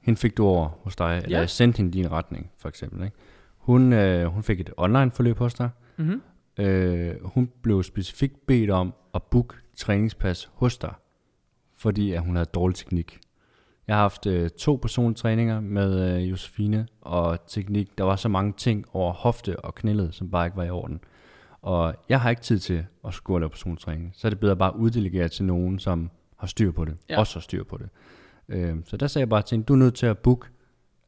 hende 0.00 0.20
fik 0.20 0.36
du 0.36 0.46
over 0.46 0.68
hos 0.68 0.96
dig, 0.96 1.18
ja. 1.20 1.24
eller 1.24 1.38
jeg 1.38 1.50
sendte 1.50 1.76
hende 1.76 1.92
din 1.92 2.10
retning, 2.10 2.50
for 2.58 2.68
eksempel. 2.68 3.04
Ikke? 3.04 3.16
Hun, 3.58 3.92
øh, 3.92 4.26
hun 4.26 4.42
fik 4.42 4.60
et 4.60 4.70
online 4.76 5.10
forløb 5.10 5.38
hos 5.38 5.54
dig. 5.54 5.70
Mm-hmm. 5.96 6.22
Øh, 6.58 7.14
hun 7.24 7.50
blev 7.62 7.82
specifikt 7.82 8.46
bedt 8.46 8.70
om 8.70 8.94
at 9.14 9.22
booke 9.22 9.54
træningspas 9.76 10.50
hos 10.54 10.78
dig 10.78 10.94
fordi 11.80 12.12
at 12.12 12.22
hun 12.22 12.36
havde 12.36 12.50
dårlig 12.54 12.76
teknik. 12.76 13.20
Jeg 13.86 13.96
har 13.96 14.02
haft 14.02 14.26
øh, 14.26 14.50
to 14.50 14.76
persontræninger 14.82 15.60
med 15.60 16.16
øh, 16.16 16.30
Josefine, 16.30 16.86
og 17.00 17.46
teknik, 17.46 17.98
der 17.98 18.04
var 18.04 18.16
så 18.16 18.28
mange 18.28 18.52
ting 18.56 18.84
over 18.92 19.12
hofte 19.12 19.60
og 19.60 19.74
knælet, 19.74 20.14
som 20.14 20.30
bare 20.30 20.46
ikke 20.46 20.56
var 20.56 20.64
i 20.64 20.70
orden. 20.70 21.00
Og 21.62 21.94
jeg 22.08 22.20
har 22.20 22.30
ikke 22.30 22.42
tid 22.42 22.58
til 22.58 22.86
at 23.06 23.14
skulle 23.14 23.40
lave 23.40 23.50
persontræning, 23.50 24.12
så 24.14 24.28
er 24.28 24.30
det 24.30 24.40
bedre 24.40 24.56
bare 24.56 24.74
at 24.74 24.78
uddelegere 24.78 25.28
til 25.28 25.44
nogen, 25.44 25.78
som 25.78 26.10
har 26.36 26.46
styr 26.46 26.72
på 26.72 26.84
det, 26.84 26.96
ja. 27.08 27.18
også 27.18 27.34
har 27.34 27.40
styr 27.40 27.64
på 27.64 27.76
det. 27.76 27.88
Øh, 28.48 28.76
så 28.84 28.96
der 28.96 29.06
sagde 29.06 29.22
jeg 29.22 29.28
bare 29.28 29.42
til 29.42 29.56
hende, 29.56 29.66
du 29.66 29.72
er 29.72 29.78
nødt 29.78 29.94
til 29.94 30.06
at 30.06 30.18
booke 30.18 30.48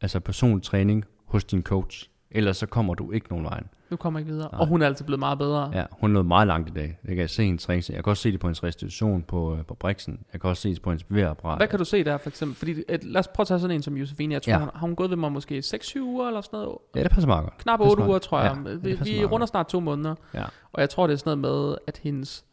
altså 0.00 0.20
persontræning 0.20 1.04
hos 1.24 1.44
din 1.44 1.62
coach, 1.62 2.10
ellers 2.34 2.56
så 2.56 2.66
kommer 2.66 2.94
du 2.94 3.12
ikke 3.12 3.26
nogen 3.30 3.44
vejen. 3.44 3.64
Du 3.90 3.96
kommer 3.96 4.20
ikke 4.20 4.32
videre. 4.32 4.48
Nej. 4.52 4.60
Og 4.60 4.66
hun 4.66 4.82
er 4.82 4.86
altid 4.86 5.04
blevet 5.04 5.18
meget 5.18 5.38
bedre. 5.38 5.70
Ja, 5.74 5.84
hun 5.90 6.10
nået 6.10 6.26
meget 6.26 6.46
langt 6.46 6.68
i 6.68 6.72
dag. 6.72 6.98
Det 7.02 7.08
kan 7.08 7.18
jeg 7.18 7.30
se 7.30 7.44
hendes 7.44 7.64
træning. 7.64 7.84
Jeg 7.88 8.04
kan 8.04 8.10
også 8.10 8.22
se 8.22 8.32
det 8.32 8.40
på 8.40 8.46
hendes 8.46 8.64
restitution 8.64 9.22
på, 9.22 9.56
øh, 9.56 9.64
på 9.64 9.74
Brixen. 9.74 10.20
Jeg 10.32 10.40
kan 10.40 10.50
også 10.50 10.62
se 10.62 10.70
det 10.70 10.82
på 10.82 10.90
hendes 10.90 11.04
bevægeapparat. 11.04 11.58
Hvad 11.58 11.68
kan 11.68 11.78
du 11.78 11.84
se 11.84 12.04
der 12.04 12.18
for 12.18 12.28
eksempel? 12.28 12.56
Fordi, 12.56 12.74
et, 12.88 13.04
lad 13.04 13.18
os 13.18 13.28
prøve 13.28 13.44
at 13.44 13.48
tage 13.48 13.60
sådan 13.60 13.76
en 13.76 13.82
som 13.82 13.96
Josefine. 13.96 14.34
Jeg 14.34 14.42
tror, 14.42 14.52
ja. 14.52 14.58
hun, 14.58 14.70
har 14.74 14.80
hun 14.80 14.96
gået 14.96 15.10
ved 15.10 15.16
mig 15.16 15.32
måske 15.32 15.58
6-7 15.58 16.00
uger 16.00 16.26
eller 16.26 16.40
sådan 16.40 16.58
noget? 16.60 16.78
Ja, 16.94 17.02
det 17.02 17.10
passer 17.10 17.28
meget 17.28 17.44
godt. 17.44 17.58
Knap 17.58 17.80
8 17.80 18.04
uger, 18.04 18.18
tror 18.18 18.40
jeg. 18.40 18.56
Ja, 18.66 18.74
vi, 18.74 18.98
vi 19.04 19.24
runder 19.24 19.46
snart 19.46 19.66
to 19.66 19.80
måneder. 19.80 20.14
Ja. 20.34 20.44
Og 20.72 20.80
jeg 20.80 20.90
tror, 20.90 21.06
det 21.06 21.14
er 21.14 21.18
sådan 21.18 21.38
noget 21.38 21.68
med, 21.68 21.76
at 21.86 22.00
hendes 22.02 22.44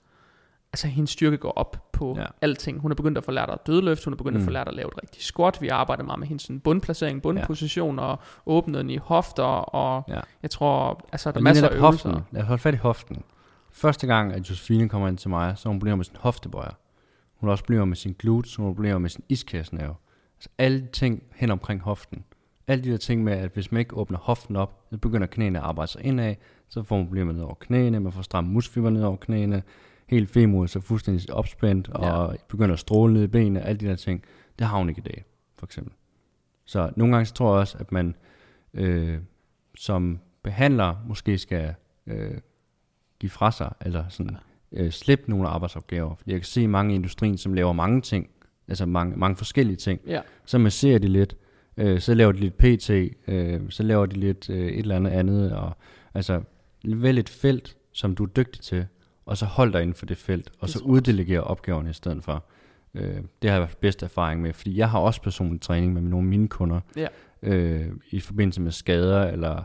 altså 0.74 0.88
hendes 0.88 1.10
styrke 1.10 1.38
går 1.38 1.52
op 1.52 1.90
på 1.92 2.16
ja. 2.18 2.26
alting. 2.42 2.80
Hun 2.80 2.92
er 2.92 2.96
begyndt 2.96 3.18
at 3.18 3.24
få 3.24 3.32
lært 3.32 3.50
at 3.50 3.68
dødløft, 3.68 4.04
hun 4.04 4.14
er 4.14 4.18
begyndt 4.18 4.36
mm. 4.36 4.42
at 4.42 4.46
få 4.46 4.52
lært 4.52 4.68
at 4.68 4.74
lave 4.74 4.88
et 4.88 5.04
rigtigt 5.04 5.24
squat. 5.24 5.62
Vi 5.62 5.68
arbejder 5.68 6.04
meget 6.04 6.20
med 6.20 6.28
hendes 6.28 6.44
sådan 6.44 6.60
bundplacering, 6.60 7.22
bundposition 7.22 7.96
ja. 8.00 8.02
og 8.02 8.20
åbne 8.46 8.78
den 8.78 8.90
i 8.90 8.98
hofter, 8.98 9.44
og 9.44 10.04
ja. 10.08 10.20
jeg 10.44 10.52
tror, 10.52 11.06
altså 11.12 11.32
der 11.32 11.38
er 11.38 11.42
masser 11.42 11.70
af 11.70 11.76
øvelser. 11.76 12.10
Hoften. 12.10 12.26
Lad 12.32 12.42
os 12.42 12.48
holde 12.48 12.62
fat 12.62 12.74
i 12.74 12.78
hoften. 12.78 13.24
Første 13.72 14.08
gang, 14.08 14.34
at 14.34 14.50
Josefine 14.50 14.90
kommer 14.90 15.08
ind 15.08 15.18
til 15.18 15.30
mig, 15.30 15.58
så 15.58 15.70
hun 15.70 15.80
bliver 15.80 15.96
med 15.96 16.06
sin 16.06 16.16
hoftebøjer. 16.20 16.72
Hun 17.36 17.48
har 17.48 17.52
også 17.52 17.64
bliver 17.64 17.86
med 17.86 17.96
sin 17.96 18.16
glutes, 18.20 18.56
hun 18.56 18.76
bliver 18.76 18.98
med 18.98 19.10
sin 19.10 19.24
iskærsnerve. 19.30 19.96
Altså 20.38 20.50
alle 20.58 20.88
ting 20.94 21.24
hen 21.36 21.52
omkring 21.52 21.82
hoften 21.82 22.24
Alle 22.68 22.84
de 22.84 22.92
der 22.92 22.98
ting 22.98 23.24
med, 23.24 23.34
at 23.34 23.52
hvis 23.54 23.72
man 23.72 23.80
ikke 23.80 23.98
åbner 23.98 24.18
hoften 24.18 24.56
op, 24.56 24.84
så 24.90 24.98
begynder 24.98 25.28
knæene 25.28 25.60
at 25.60 25.66
arbejde 25.66 25.92
sig 25.92 26.06
indad, 26.06 26.36
så 26.70 26.84
får 26.84 26.98
man 26.98 27.06
problemer 27.06 27.34
ned 27.34 27.42
over 27.42 27.54
knæene, 27.54 28.00
man 28.00 28.12
får 28.12 28.22
stramme 28.22 28.52
muskelfiber 28.52 28.90
ned 28.90 29.04
over 29.04 29.16
knæene, 29.16 29.64
helt 30.10 30.30
femur 30.30 30.66
så 30.66 30.80
fuldstændig 30.80 31.34
opspændt, 31.34 31.90
og 31.90 32.32
ja. 32.32 32.38
begynder 32.48 32.74
at 32.74 32.80
stråle 32.80 33.14
ned 33.14 33.24
i 33.24 33.28
benene, 33.28 33.62
alle 33.62 33.80
de 33.80 33.86
der 33.86 33.96
ting. 33.96 34.24
Det 34.60 34.68
har 34.68 34.78
hun 34.78 34.90
ikke 34.90 35.00
i 35.00 35.10
dag, 35.10 35.26
for 35.58 35.66
eksempel. 35.66 35.94
Så 36.66 36.92
nogle 36.96 37.14
gange 37.14 37.26
så 37.26 37.34
tror 37.34 37.54
jeg 37.54 37.60
også, 37.60 37.78
at 37.78 37.92
man 37.92 38.16
øh, 38.74 39.18
som 39.76 40.20
behandler 40.44 40.96
måske 41.08 41.38
skal 41.38 41.74
øh, 42.08 42.38
give 43.20 43.30
fra 43.30 43.52
sig, 43.52 43.74
eller 43.82 44.06
sådan 44.10 44.38
øh, 44.72 44.92
slippe 44.92 45.30
nogle 45.30 45.48
arbejdsopgaver. 45.48 46.16
Fordi 46.16 46.32
jeg 46.32 46.40
kan 46.40 46.46
se 46.46 46.68
mange 46.68 46.94
i 46.94 46.96
industrien, 46.96 47.38
som 47.38 47.54
laver 47.54 47.74
mange 47.74 48.02
ting, 48.02 48.30
altså 48.68 48.86
mange, 48.86 49.18
mange 49.18 49.36
forskellige 49.36 49.78
ting. 49.78 50.02
Ja. 50.08 50.22
Så 50.46 50.58
man 50.58 50.72
ser 50.72 50.98
det 50.98 51.10
lidt, 51.10 51.36
øh, 51.78 52.00
så 52.00 52.14
laver 52.14 52.32
de 52.32 52.40
lidt 52.40 52.58
PT, 52.58 52.90
øh, 53.28 53.62
så 53.70 53.84
laver 53.84 54.06
de 54.06 54.16
lidt 54.16 54.50
øh, 54.50 54.68
et 54.68 54.80
eller 54.80 54.96
andet 54.96 55.12
andet, 55.12 55.52
og 55.52 55.72
altså 56.14 56.42
vælg 56.84 57.20
et 57.20 57.30
felt, 57.30 57.78
som 57.92 58.16
du 58.16 58.24
er 58.24 58.28
dygtig 58.28 58.62
til, 58.62 58.88
og 59.30 59.38
så 59.38 59.46
hold 59.46 59.74
dig 59.74 59.82
inden 59.82 59.96
for 59.96 60.06
det 60.06 60.18
felt, 60.18 60.52
og 60.60 60.70
så 60.70 60.80
uddelegere 60.84 61.44
opgaverne 61.44 61.90
i 61.90 61.94
stedet 61.94 62.24
for. 62.24 62.44
Øh, 62.94 63.18
det 63.42 63.50
har 63.50 63.58
jeg 63.58 63.70
bedst 63.82 64.04
erfaring 64.04 64.42
med, 64.42 64.54
fordi 64.54 64.78
jeg 64.78 64.90
har 64.90 65.00
også 65.00 65.22
personlig 65.22 65.62
træning 65.62 65.94
med 65.94 66.02
nogle 66.02 66.26
af 66.26 66.30
mine 66.30 66.48
kunder, 66.48 66.80
ja. 66.96 67.08
øh, 67.42 67.88
i 68.12 68.20
forbindelse 68.20 68.62
med 68.62 68.72
skader, 68.72 69.24
eller 69.24 69.64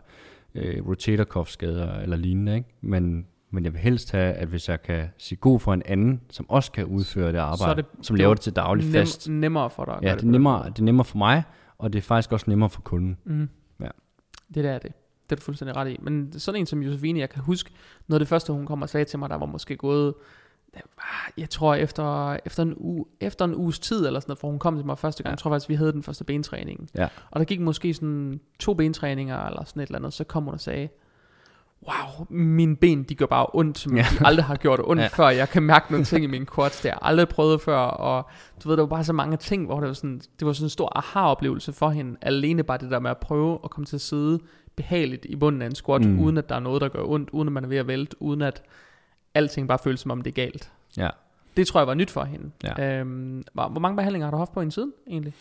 øh, 0.55 1.47
skader, 1.47 2.01
eller 2.01 2.17
lignende, 2.17 2.55
ikke? 2.55 2.69
Men, 2.81 3.27
men 3.51 3.65
jeg 3.65 3.73
vil 3.73 3.81
helst 3.81 4.13
have, 4.13 4.33
at 4.35 4.49
hvis 4.49 4.69
jeg 4.69 4.83
kan 4.83 5.09
sige 5.19 5.39
god 5.39 5.61
for 5.61 5.75
en 5.75 5.83
anden, 5.85 6.21
som 6.31 6.51
også 6.51 6.73
kan 6.73 6.85
udføre 6.85 7.33
det 7.33 7.39
arbejde, 7.39 7.83
det, 7.83 8.07
som 8.07 8.17
laver 8.17 8.35
det 8.35 8.41
til 8.41 8.53
daglig 8.53 8.85
nem, 8.85 8.93
fast. 8.93 9.29
nemmere 9.29 9.71
for 9.71 9.85
dig. 9.85 9.99
Ja, 10.03 10.11
det, 10.11 10.21
det, 10.21 10.27
er 10.27 10.31
nemmere, 10.31 10.69
det 10.69 10.79
er 10.79 10.85
nemmere 10.85 11.05
for 11.05 11.19
mig, 11.19 11.43
og 11.79 11.93
det 11.93 11.99
er 11.99 12.03
faktisk 12.03 12.33
også 12.33 12.45
nemmere 12.49 12.71
for 12.71 12.81
kunden. 12.81 13.19
Mm. 13.25 13.49
Ja. 13.81 13.89
Det 14.55 14.65
der 14.65 14.71
er 14.71 14.79
det. 14.79 14.93
Det 15.31 15.33
er 15.33 15.37
du 15.37 15.43
fuldstændig 15.43 15.77
ret 15.77 15.91
i. 15.91 15.99
Men 16.03 16.41
sådan 16.41 16.61
en 16.61 16.67
som 16.67 16.83
Josefine, 16.83 17.21
jeg 17.21 17.31
kan 17.31 17.43
huske, 17.43 17.71
noget 18.09 18.21
af 18.21 18.21
det 18.21 18.29
første, 18.29 18.53
hun 18.53 18.67
kom 18.67 18.83
og 18.83 18.89
sagde 18.89 19.05
til 19.05 19.19
mig, 19.19 19.31
der 19.31 19.37
var 19.37 19.47
måske 19.47 19.77
gået, 19.77 20.15
jeg 21.39 21.51
tror 21.51 21.75
efter, 21.75 22.37
efter, 22.45 22.63
en 22.63 22.75
uge, 22.77 23.05
efter 23.21 23.45
en 23.45 23.55
uges 23.55 23.79
tid, 23.79 24.07
eller 24.07 24.21
sådan 24.21 24.31
noget, 24.31 24.39
for 24.39 24.49
hun 24.49 24.59
kom 24.59 24.77
til 24.77 24.87
mig 24.87 24.99
første 24.99 25.23
gang, 25.23 25.31
ja. 25.31 25.33
jeg 25.33 25.39
tror 25.39 25.51
faktisk, 25.51 25.69
vi 25.69 25.75
havde 25.75 25.93
den 25.93 26.03
første 26.03 26.25
bentræning. 26.25 26.89
Ja. 26.95 27.09
Og 27.31 27.41
der 27.41 27.45
gik 27.45 27.61
måske 27.61 27.95
sådan 27.95 28.41
to 28.59 28.75
bentræninger, 28.75 29.47
eller 29.47 29.65
sådan 29.65 29.83
et 29.83 29.87
eller 29.87 29.99
andet, 29.99 30.13
så 30.13 30.25
kom 30.25 30.45
hun 30.45 30.55
og 30.55 30.61
sagde, 30.61 30.89
wow, 31.87 32.27
mine 32.31 32.77
ben, 32.77 33.03
de 33.03 33.15
gør 33.15 33.27
bare 33.27 33.47
ondt, 33.55 33.79
som 33.79 33.97
ja. 33.97 34.07
de 34.13 34.27
aldrig 34.27 34.45
har 34.45 34.57
gjort 34.57 34.81
ondt 34.85 35.03
ja. 35.03 35.07
før. 35.07 35.29
Jeg 35.29 35.49
kan 35.49 35.63
mærke 35.63 35.87
nogle 35.91 36.05
ting 36.05 36.25
i 36.25 36.27
mine 36.27 36.47
quads, 36.55 36.81
det 36.81 36.91
har 36.91 36.99
jeg 37.03 37.09
aldrig 37.09 37.29
prøvet 37.29 37.61
før. 37.61 37.79
Og 37.79 38.29
du 38.65 38.69
ved, 38.69 38.77
der 38.77 38.83
var 38.83 38.89
bare 38.89 39.05
så 39.05 39.13
mange 39.13 39.37
ting, 39.37 39.67
hvor 39.67 39.81
det 39.81 39.87
var 39.87 39.95
sådan, 39.95 40.21
det 40.39 40.47
var 40.47 40.53
sådan 40.53 40.67
en 40.67 40.71
stor 40.71 40.99
aha-oplevelse 40.99 41.73
for 41.73 41.91
hende. 41.91 42.17
Alene 42.21 42.63
bare 42.63 42.79
det 42.79 42.91
der 42.91 42.99
med 42.99 43.11
at 43.11 43.19
prøve 43.19 43.59
at 43.65 43.71
komme 43.71 43.87
til 43.87 43.97
at 43.97 44.01
sidde 44.01 44.39
behageligt 44.77 45.25
i 45.25 45.37
bunden 45.37 45.63
af 45.63 45.67
en 45.67 45.75
squat, 45.75 46.05
mm. 46.05 46.21
uden 46.21 46.39
at 46.39 46.49
der 46.49 46.55
er 46.55 46.61
noget, 46.61 46.81
der 46.81 46.89
gør 46.89 47.03
ondt, 47.05 47.31
uden 47.31 47.49
at 47.49 47.53
man 47.53 47.65
er 47.65 47.69
ved 47.69 47.77
at 47.77 47.87
vælte, 47.87 48.23
uden 48.23 48.43
at 48.43 48.63
alting 49.35 49.69
bare 49.69 49.79
føles 49.79 50.01
som 50.01 50.11
om 50.11 50.23
det 50.23 50.31
er 50.31 50.35
galt. 50.35 50.73
Ja. 50.97 51.09
Det 51.57 51.67
tror 51.67 51.81
jeg 51.81 51.87
var 51.87 51.95
nyt 51.95 52.11
for 52.11 52.25
hende. 52.25 52.51
Ja. 52.65 53.01
Øhm, 53.01 53.45
hvor, 53.53 53.79
mange 53.79 53.97
behandlinger 53.97 54.27
har 54.27 54.31
du 54.31 54.37
haft 54.37 54.53
på 54.53 54.61
hende 54.61 54.73
siden 54.73 54.93
egentlig? 55.11 55.35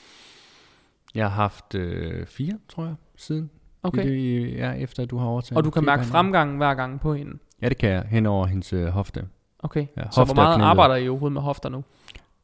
Jeg 1.16 1.26
har 1.26 1.36
haft 1.36 1.76
øh, 1.76 2.26
fire, 2.26 2.60
tror 2.70 2.84
jeg, 2.86 2.96
siden. 3.16 3.50
Okay. 3.84 4.08
Det, 4.08 4.58
ja, 4.58 4.72
efter 4.72 5.06
du 5.06 5.18
har 5.18 5.28
overtaget. 5.28 5.58
Og 5.58 5.64
du 5.64 5.70
kan 5.70 5.86
mærke 5.86 6.04
fremgang 6.06 6.58
hver 6.58 6.74
gang 6.74 7.00
på 7.00 7.14
hende? 7.14 7.38
Ja, 7.62 7.70
det 7.70 7.78
kan 7.78 7.90
jeg, 7.90 8.04
hen 8.10 8.26
over 8.26 8.46
hendes 8.46 8.74
øh, 8.74 8.88
hofte. 8.88 9.26
Okay, 9.60 9.88
ja, 9.98 10.04
så 10.12 10.24
hvor 10.24 10.34
meget 10.34 10.62
arbejder 10.62 10.96
I 10.96 11.10
overhovedet 11.10 11.34
med 11.34 11.42
hofter 11.42 11.70
nu? 11.70 11.84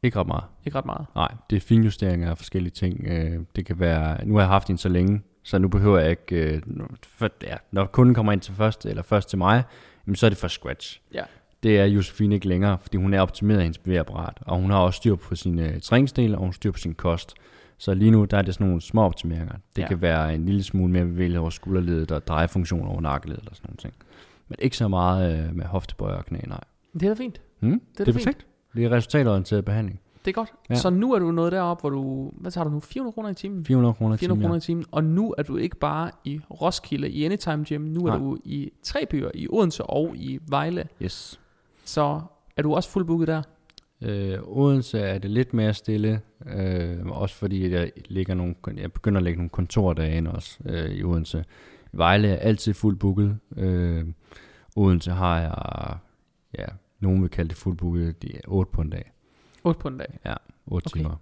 Ikke 0.02 0.20
ret 0.20 0.26
meget. 0.26 0.44
Ikke 0.64 0.78
ret 0.78 0.86
meget? 0.86 1.06
Nej, 1.14 1.34
det 1.50 1.56
er 1.56 1.60
finjusteringer 1.60 2.30
af 2.30 2.36
forskellige 2.36 2.72
ting. 2.72 3.06
Øh, 3.06 3.40
det 3.56 3.66
kan 3.66 3.80
være, 3.80 4.26
nu 4.26 4.34
har 4.34 4.40
jeg 4.40 4.48
haft 4.48 4.68
hende 4.68 4.80
så 4.80 4.88
længe, 4.88 5.22
så 5.42 5.58
nu 5.58 5.68
behøver 5.68 5.98
jeg 5.98 6.10
ikke, 6.10 6.54
øh, 6.54 6.62
for, 7.02 7.30
ja, 7.42 7.56
når 7.72 7.86
kunden 7.86 8.14
kommer 8.14 8.32
ind 8.32 8.40
til 8.40 8.54
først, 8.54 8.86
eller 8.86 9.02
først 9.02 9.28
til 9.28 9.38
mig, 9.38 9.64
jamen, 10.06 10.16
så 10.16 10.26
er 10.26 10.30
det 10.30 10.38
for 10.38 10.48
scratch. 10.48 11.00
Ja. 11.14 11.22
Det 11.62 11.78
er 11.78 11.84
Josefine 11.84 12.34
ikke 12.34 12.48
længere, 12.48 12.78
fordi 12.78 12.96
hun 12.96 13.14
er 13.14 13.20
optimeret 13.20 13.58
af 13.58 13.64
hendes 13.64 13.78
bevægeapparat, 13.78 14.38
og 14.40 14.56
hun 14.56 14.70
har 14.70 14.78
også 14.78 14.96
styr 14.96 15.14
på 15.14 15.34
sine 15.34 15.68
øh, 15.68 15.80
træningsdele, 15.80 16.36
og 16.36 16.42
hun 16.42 16.52
styr 16.52 16.70
på 16.70 16.78
sin 16.78 16.94
kost. 16.94 17.34
Så 17.78 17.94
lige 17.94 18.10
nu, 18.10 18.24
der 18.24 18.38
er 18.38 18.42
det 18.42 18.54
sådan 18.54 18.66
nogle 18.66 18.80
små 18.80 19.02
optimeringer. 19.02 19.54
Det 19.76 19.82
ja. 19.82 19.88
kan 19.88 20.02
være 20.02 20.34
en 20.34 20.46
lille 20.46 20.62
smule 20.62 20.92
mere 20.92 21.04
bevægelighed 21.04 21.40
over 21.40 21.50
skulderledet 21.50 22.10
og 22.10 22.26
drejefunktion 22.26 22.86
over 22.86 23.00
nakkeledet 23.00 23.48
og 23.48 23.56
sådan 23.56 23.68
nogle 23.68 23.76
ting. 23.76 23.94
Men 24.48 24.56
ikke 24.58 24.76
så 24.76 24.88
meget 24.88 25.48
øh, 25.48 25.56
med 25.56 25.64
hoftebøjer 25.64 26.16
og 26.16 26.26
knæ, 26.26 26.38
nej. 26.46 26.60
Det 26.92 27.02
er 27.02 27.08
da 27.08 27.22
fint. 27.22 27.40
Hmm? 27.60 27.70
Det 27.70 28.00
er, 28.00 28.04
det 28.04 28.08
er 28.08 28.18
perfekt. 28.18 28.38
Fint. 28.38 28.74
Det 28.74 28.84
er 28.84 28.90
resultatorienteret 28.90 29.64
behandling. 29.64 30.00
Det 30.24 30.30
er 30.30 30.32
godt. 30.32 30.52
Ja. 30.70 30.74
Så 30.74 30.90
nu 30.90 31.12
er 31.12 31.18
du 31.18 31.30
nået 31.30 31.52
derop, 31.52 31.80
hvor 31.80 31.90
du, 31.90 32.30
hvad 32.34 32.50
tager 32.50 32.64
du 32.64 32.70
nu, 32.70 32.80
400 32.80 33.12
kroner 33.14 33.28
i 33.28 33.34
timen? 33.34 33.64
400 33.64 33.94
kroner 33.94 34.14
i 34.14 34.18
timen, 34.18 34.28
400 34.28 34.48
kroner 34.48 34.56
i 34.56 34.60
timen. 34.60 34.84
Og 34.90 35.04
nu 35.04 35.34
er 35.38 35.42
du 35.42 35.56
ikke 35.56 35.76
bare 35.76 36.10
i 36.24 36.40
Roskilde 36.50 37.10
i 37.10 37.24
Anytime 37.24 37.64
Gym, 37.64 37.80
nu 37.80 38.00
er 38.00 38.06
Nej. 38.10 38.18
du 38.18 38.38
i 38.44 38.70
tre 38.82 39.06
byer, 39.10 39.30
i 39.34 39.46
Odense 39.50 39.82
og 39.84 40.16
i 40.16 40.38
Vejle. 40.48 40.88
Yes. 41.02 41.40
Så 41.84 42.20
er 42.56 42.62
du 42.62 42.74
også 42.74 42.90
fuldbooket 42.90 43.28
der? 43.28 43.42
Øh, 44.02 44.38
Odense 44.42 44.98
er 44.98 45.18
det 45.18 45.30
lidt 45.30 45.54
mere 45.54 45.74
stille, 45.74 46.20
øh, 46.46 47.06
også 47.06 47.34
fordi 47.34 47.72
jeg, 47.72 47.92
ligger 48.08 48.34
nogle, 48.34 48.54
jeg 48.76 48.92
begynder 48.92 49.18
at 49.18 49.24
lægge 49.24 49.36
nogle 49.36 49.50
kontor 49.50 49.94
ind 50.00 50.28
også 50.28 50.58
øh, 50.64 50.90
i 50.90 51.04
Odense. 51.04 51.44
Vejle 51.92 52.28
er 52.28 52.36
altid 52.36 52.74
fuldbooket. 52.74 53.38
Øh, 53.56 54.06
Odense 54.76 55.10
har 55.10 55.40
jeg, 55.40 55.96
ja, 56.58 56.66
nogen 57.00 57.22
vil 57.22 57.30
kalde 57.30 57.48
det 57.48 57.56
fuldbooket, 57.56 58.22
de 58.22 58.36
er 58.36 58.40
8 58.46 58.72
på 58.72 58.80
en 58.80 58.90
dag. 58.90 59.12
8 59.64 59.80
på 59.80 59.88
en 59.88 59.98
dag? 59.98 60.18
Ja, 60.24 60.34
8 60.66 60.86
okay. 60.86 61.00
timer. 61.00 61.16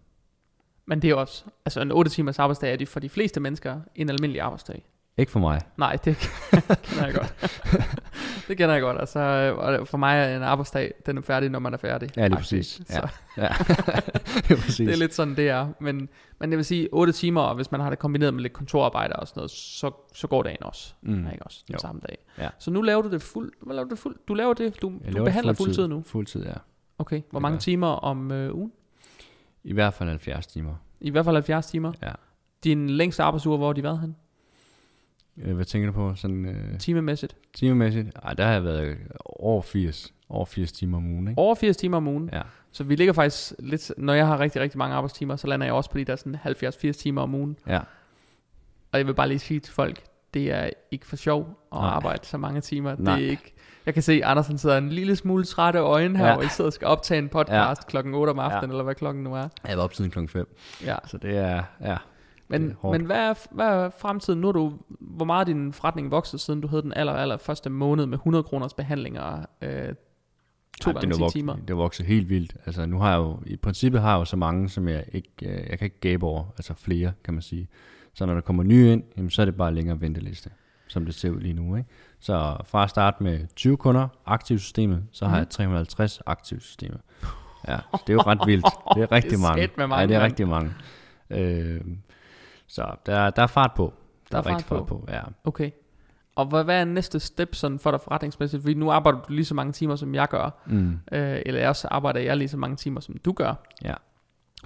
Men 0.87 1.03
det 1.03 1.11
er 1.11 1.15
også, 1.15 1.45
altså 1.65 1.81
en 1.81 1.93
8 1.93 2.11
timers 2.11 2.39
arbejdsdag 2.39 2.73
er 2.73 2.77
det 2.77 2.89
for 2.89 3.01
de 3.01 3.09
fleste 3.09 3.41
mennesker 3.41 3.81
en 3.95 4.09
almindelig 4.11 4.41
arbejdsdag. 4.41 4.89
Ikke 5.19 5.33
for 5.33 5.41
mig. 5.41 5.61
Nej, 5.77 5.97
det 6.05 6.17
kender 6.85 7.05
jeg 7.07 7.15
godt. 7.15 7.35
det 8.49 8.57
kender 8.57 8.75
jeg 8.75 8.83
godt. 8.83 9.01
Altså, 9.01 9.85
for 9.85 9.99
mig 9.99 10.19
er 10.19 10.37
en 10.37 10.43
arbejdsdag, 10.43 10.95
den 11.07 11.19
er 11.19 11.23
færdig, 11.23 11.51
når 11.51 11.59
man 11.59 11.75
er 11.75 11.79
færdig. 11.79 12.11
Ja, 12.17 12.27
lige 12.27 12.37
præcis. 12.37 12.81
Ja. 12.91 12.95
Så. 12.95 13.09
ja. 13.37 13.49
det, 14.49 14.51
er 14.51 14.57
præcis. 14.57 14.77
det 14.77 14.91
er 14.91 14.97
lidt 14.97 15.15
sådan, 15.15 15.37
det 15.37 15.49
er. 15.49 15.69
Men, 15.81 16.09
men 16.41 16.51
det 16.51 16.57
vil 16.57 16.65
sige, 16.65 16.89
8 16.93 17.13
timer, 17.13 17.41
og 17.41 17.55
hvis 17.55 17.71
man 17.71 17.81
har 17.81 17.91
det 17.91 17.99
kombineret 17.99 18.35
med 18.35 18.43
lidt 18.43 18.53
kontorarbejde 18.53 19.17
og 19.17 19.29
sådan 19.29 19.39
noget, 19.39 19.51
så, 19.51 19.91
så 20.15 20.27
går 20.27 20.43
dagen 20.43 20.63
også. 20.63 20.95
Mm. 21.03 21.27
Ikke 21.33 21.43
også? 21.45 21.65
Den 21.67 21.73
jo. 21.73 21.79
samme 21.79 22.01
dag. 22.09 22.19
Ja. 22.39 22.49
Så 22.59 22.71
nu 22.71 22.83
laver 22.83 23.03
du 23.03 23.11
det 23.11 23.23
fuld. 23.23 23.53
Hvad 23.63 23.75
laver 23.75 23.85
du 23.85 23.91
det 23.91 23.99
fuld? 23.99 24.17
Du 24.29 24.35
laver 24.35 24.55
det, 24.55 24.83
du, 24.83 24.93
du 25.13 25.25
behandler 25.25 25.53
fuldtid. 25.53 25.65
fuldtid 25.65 25.89
nu? 25.89 26.03
Fuldtid, 26.07 26.45
ja. 26.45 26.55
Okay. 26.99 27.23
Hvor 27.31 27.41
mange 27.41 27.59
timer 27.59 27.87
om 27.87 28.33
øh, 28.33 28.55
ugen? 28.55 28.73
I 29.65 29.73
hvert 29.73 29.95
fald 29.95 30.09
70 30.09 30.47
timer. 30.47 30.75
I 31.01 31.11
hvert 31.11 31.25
fald 31.25 31.37
70 31.37 31.67
timer? 31.67 31.93
Ja. 32.03 32.13
Din 32.65 32.91
længste 32.91 33.23
arbejdsuge, 33.23 33.59
hvor 33.59 33.67
har 33.67 33.73
de 33.73 33.83
været 33.83 34.01
hen? 34.01 34.17
Øh, 35.37 35.55
hvad 35.55 35.65
tænker 35.65 35.87
du 35.87 35.93
på? 35.93 36.15
Sådan, 36.15 36.45
øh, 36.45 36.79
timemæssigt? 36.79 37.37
Timemæssigt? 37.55 38.09
Ej, 38.23 38.35
der 38.35 38.45
har 38.45 38.53
jeg 38.53 38.65
været 38.65 38.99
over 39.25 39.63
80, 39.63 40.15
over 40.29 40.45
80 40.45 40.73
timer 40.73 40.97
om 40.99 41.07
ugen. 41.07 41.29
Ikke? 41.29 41.41
Over 41.41 41.55
80 41.55 41.77
timer 41.77 41.97
om 41.97 42.09
ugen? 42.09 42.31
Ja. 42.33 42.43
Så 42.73 42.85
vi 42.85 42.95
ligger 42.97 43.13
faktisk 43.13 43.53
lidt, 43.59 43.93
når 43.99 44.13
jeg 44.13 44.27
har 44.27 44.41
rigtig, 44.41 44.63
rigtig 44.63 44.79
mange 44.79 44.95
arbejdstimer, 44.97 45.37
så 45.37 45.47
lander 45.47 45.67
jeg 45.67 45.75
også 45.75 45.91
på 45.91 45.99
de 45.99 46.05
der 46.05 46.17
sådan 46.17 46.37
70-80 46.47 46.93
timer 46.93 47.23
om 47.23 47.35
ugen. 47.35 47.59
Ja. 47.67 47.81
Og 48.93 48.99
jeg 48.99 49.07
vil 49.07 49.15
bare 49.15 49.29
lige 49.29 49.39
sige 49.39 49.61
til 49.61 49.75
folk, 49.75 50.03
det 50.35 50.53
er 50.53 50.71
ikke 50.91 51.07
for 51.07 51.17
sjov 51.17 51.41
at 51.73 51.79
Nej. 51.79 51.89
arbejde 51.89 52.27
så 52.27 52.39
mange 52.39 52.61
timer. 52.61 52.97
Nej. 52.99 53.17
Det 53.17 53.27
er 53.27 53.31
ikke, 53.31 53.55
jeg 53.89 53.95
kan 53.95 54.03
se, 54.03 54.13
at 54.13 54.23
Andersen 54.23 54.59
sidder 54.59 54.79
en 54.79 54.89
lille 54.89 55.17
smule 55.17 55.45
trætte 55.45 55.79
øjne 55.79 56.19
her, 56.19 56.27
ja. 56.27 56.37
og 56.37 56.45
I 56.45 56.49
sidder 56.49 56.69
og 56.69 56.73
skal 56.73 56.89
optage 56.89 57.19
en 57.19 57.29
podcast 57.29 57.81
ja. 57.81 57.89
klokken 57.89 58.15
8 58.15 58.31
om 58.31 58.39
aftenen, 58.39 58.71
ja. 58.71 58.75
eller 58.75 58.85
hvad 58.85 58.95
klokken 58.95 59.25
nu 59.25 59.35
er. 59.35 59.49
Jeg 59.69 59.77
var 59.77 59.85
op 59.85 59.95
siden 59.95 60.11
klokken 60.11 60.29
5. 60.29 60.57
Ja. 60.85 60.97
Så 61.07 61.19
det 61.19 61.37
er, 61.37 61.63
ja, 61.81 61.97
men, 62.49 62.77
men 62.83 63.05
hvad, 63.05 63.17
er, 63.17 63.35
hvad 63.51 63.67
er 63.67 63.91
fremtiden? 63.99 64.41
Nu 64.41 64.49
er 64.49 64.53
du, 64.53 64.79
hvor 64.89 65.25
meget 65.25 65.49
er 65.49 65.53
din 65.53 65.73
forretning 65.73 66.11
vokset, 66.11 66.41
siden 66.41 66.61
du 66.61 66.69
havde 66.69 66.83
den 66.83 66.93
aller, 66.97 67.13
aller 67.13 67.37
første 67.37 67.71
måned 67.71 68.07
med 68.07 68.19
100 68.19 68.45
kroners 68.45 68.75
behandlinger 68.75 69.47
øh, 69.63 69.95
to 70.81 70.93
gange 70.93 71.29
10 71.29 71.33
timer? 71.33 71.57
Det 71.57 71.71
er 71.71 71.75
vokset 71.75 72.07
helt 72.07 72.29
vildt. 72.29 72.57
Altså 72.67 72.87
nu 72.87 72.99
har 72.99 73.11
jeg 73.11 73.19
jo, 73.19 73.39
i 73.47 73.57
princippet 73.57 74.01
har 74.01 74.13
jeg 74.13 74.21
jo 74.21 74.25
så 74.25 74.37
mange, 74.37 74.69
som 74.69 74.89
jeg 74.89 75.05
ikke, 75.13 75.31
øh, 75.43 75.71
jeg 75.71 75.79
kan 75.79 75.85
ikke 75.85 76.01
gabe 76.01 76.27
over. 76.27 76.45
Altså 76.57 76.75
flere, 76.75 77.13
kan 77.25 77.35
man 77.35 77.43
sige. 77.43 77.69
Så 78.15 78.27
når 78.27 78.35
der 78.35 78.41
kommer 78.41 78.63
nye 78.63 78.93
ind, 78.93 79.03
jamen, 79.17 79.31
så 79.31 79.43
er 79.43 79.47
det 79.47 79.57
bare 79.57 79.75
længere 79.75 80.01
venteliste, 80.01 80.51
som 80.89 81.05
det 81.05 81.15
ser 81.15 81.31
ud 81.31 81.41
lige 81.41 81.55
nu. 81.55 81.77
Ikke? 81.77 81.89
Så 82.21 82.57
fra 82.65 82.85
at 82.85 82.91
starte 82.91 83.23
med 83.23 83.47
20 83.57 83.77
kunder, 83.77 84.09
aktivt 84.27 84.61
systemet, 84.61 85.05
så 85.13 85.25
har 85.25 85.37
mm. 85.37 85.39
jeg 85.39 85.49
350 85.49 86.21
aktivt 86.27 86.63
systemet. 86.63 87.01
Ja, 87.69 87.79
det 87.93 88.09
er 88.09 88.13
jo 88.13 88.21
ret 88.21 88.47
vildt. 88.47 88.67
Det 88.95 89.03
er 89.03 89.13
rigtig 89.13 89.31
det 89.31 89.37
er 89.37 89.43
mange. 89.43 89.69
Med 89.77 89.87
mange. 89.87 90.01
Ja, 90.01 90.07
det 90.07 90.17
er 90.17 90.21
rigtig 90.21 90.49
mange. 90.49 90.75
Øh, 91.31 91.81
så 92.67 92.95
der, 93.07 93.31
der 93.31 93.43
er 93.43 93.47
fart 93.47 93.73
på. 93.77 93.95
Der, 94.33 94.43
der 94.43 94.49
er, 94.49 94.53
er 94.53 94.57
rigtig 94.57 94.69
fart 94.69 94.79
på. 94.79 94.85
på, 94.85 95.05
ja. 95.09 95.21
Okay. 95.45 95.71
Og 96.35 96.47
hvad, 96.47 96.65
hvad 96.65 96.81
er 96.81 96.85
næste 96.85 97.21
step 97.21 97.55
sådan 97.55 97.79
for 97.79 97.91
dig 97.91 98.01
forretningsmæssigt? 98.01 98.63
Fordi 98.63 98.75
nu 98.75 98.91
arbejder 98.91 99.19
du 99.21 99.33
lige 99.33 99.45
så 99.45 99.55
mange 99.55 99.73
timer, 99.73 99.97
som 99.97 100.15
jeg 100.15 100.29
gør. 100.29 100.51
Mm. 100.67 101.01
Øh, 101.13 101.43
eller 101.47 101.61
jeg 101.61 101.69
også 101.69 101.89
arbejder 101.91 102.21
jeg 102.21 102.37
lige 102.37 102.49
så 102.49 102.57
mange 102.57 102.77
timer, 102.77 103.01
som 103.01 103.17
du 103.17 103.33
gør. 103.33 103.55
Ja. 103.85 103.95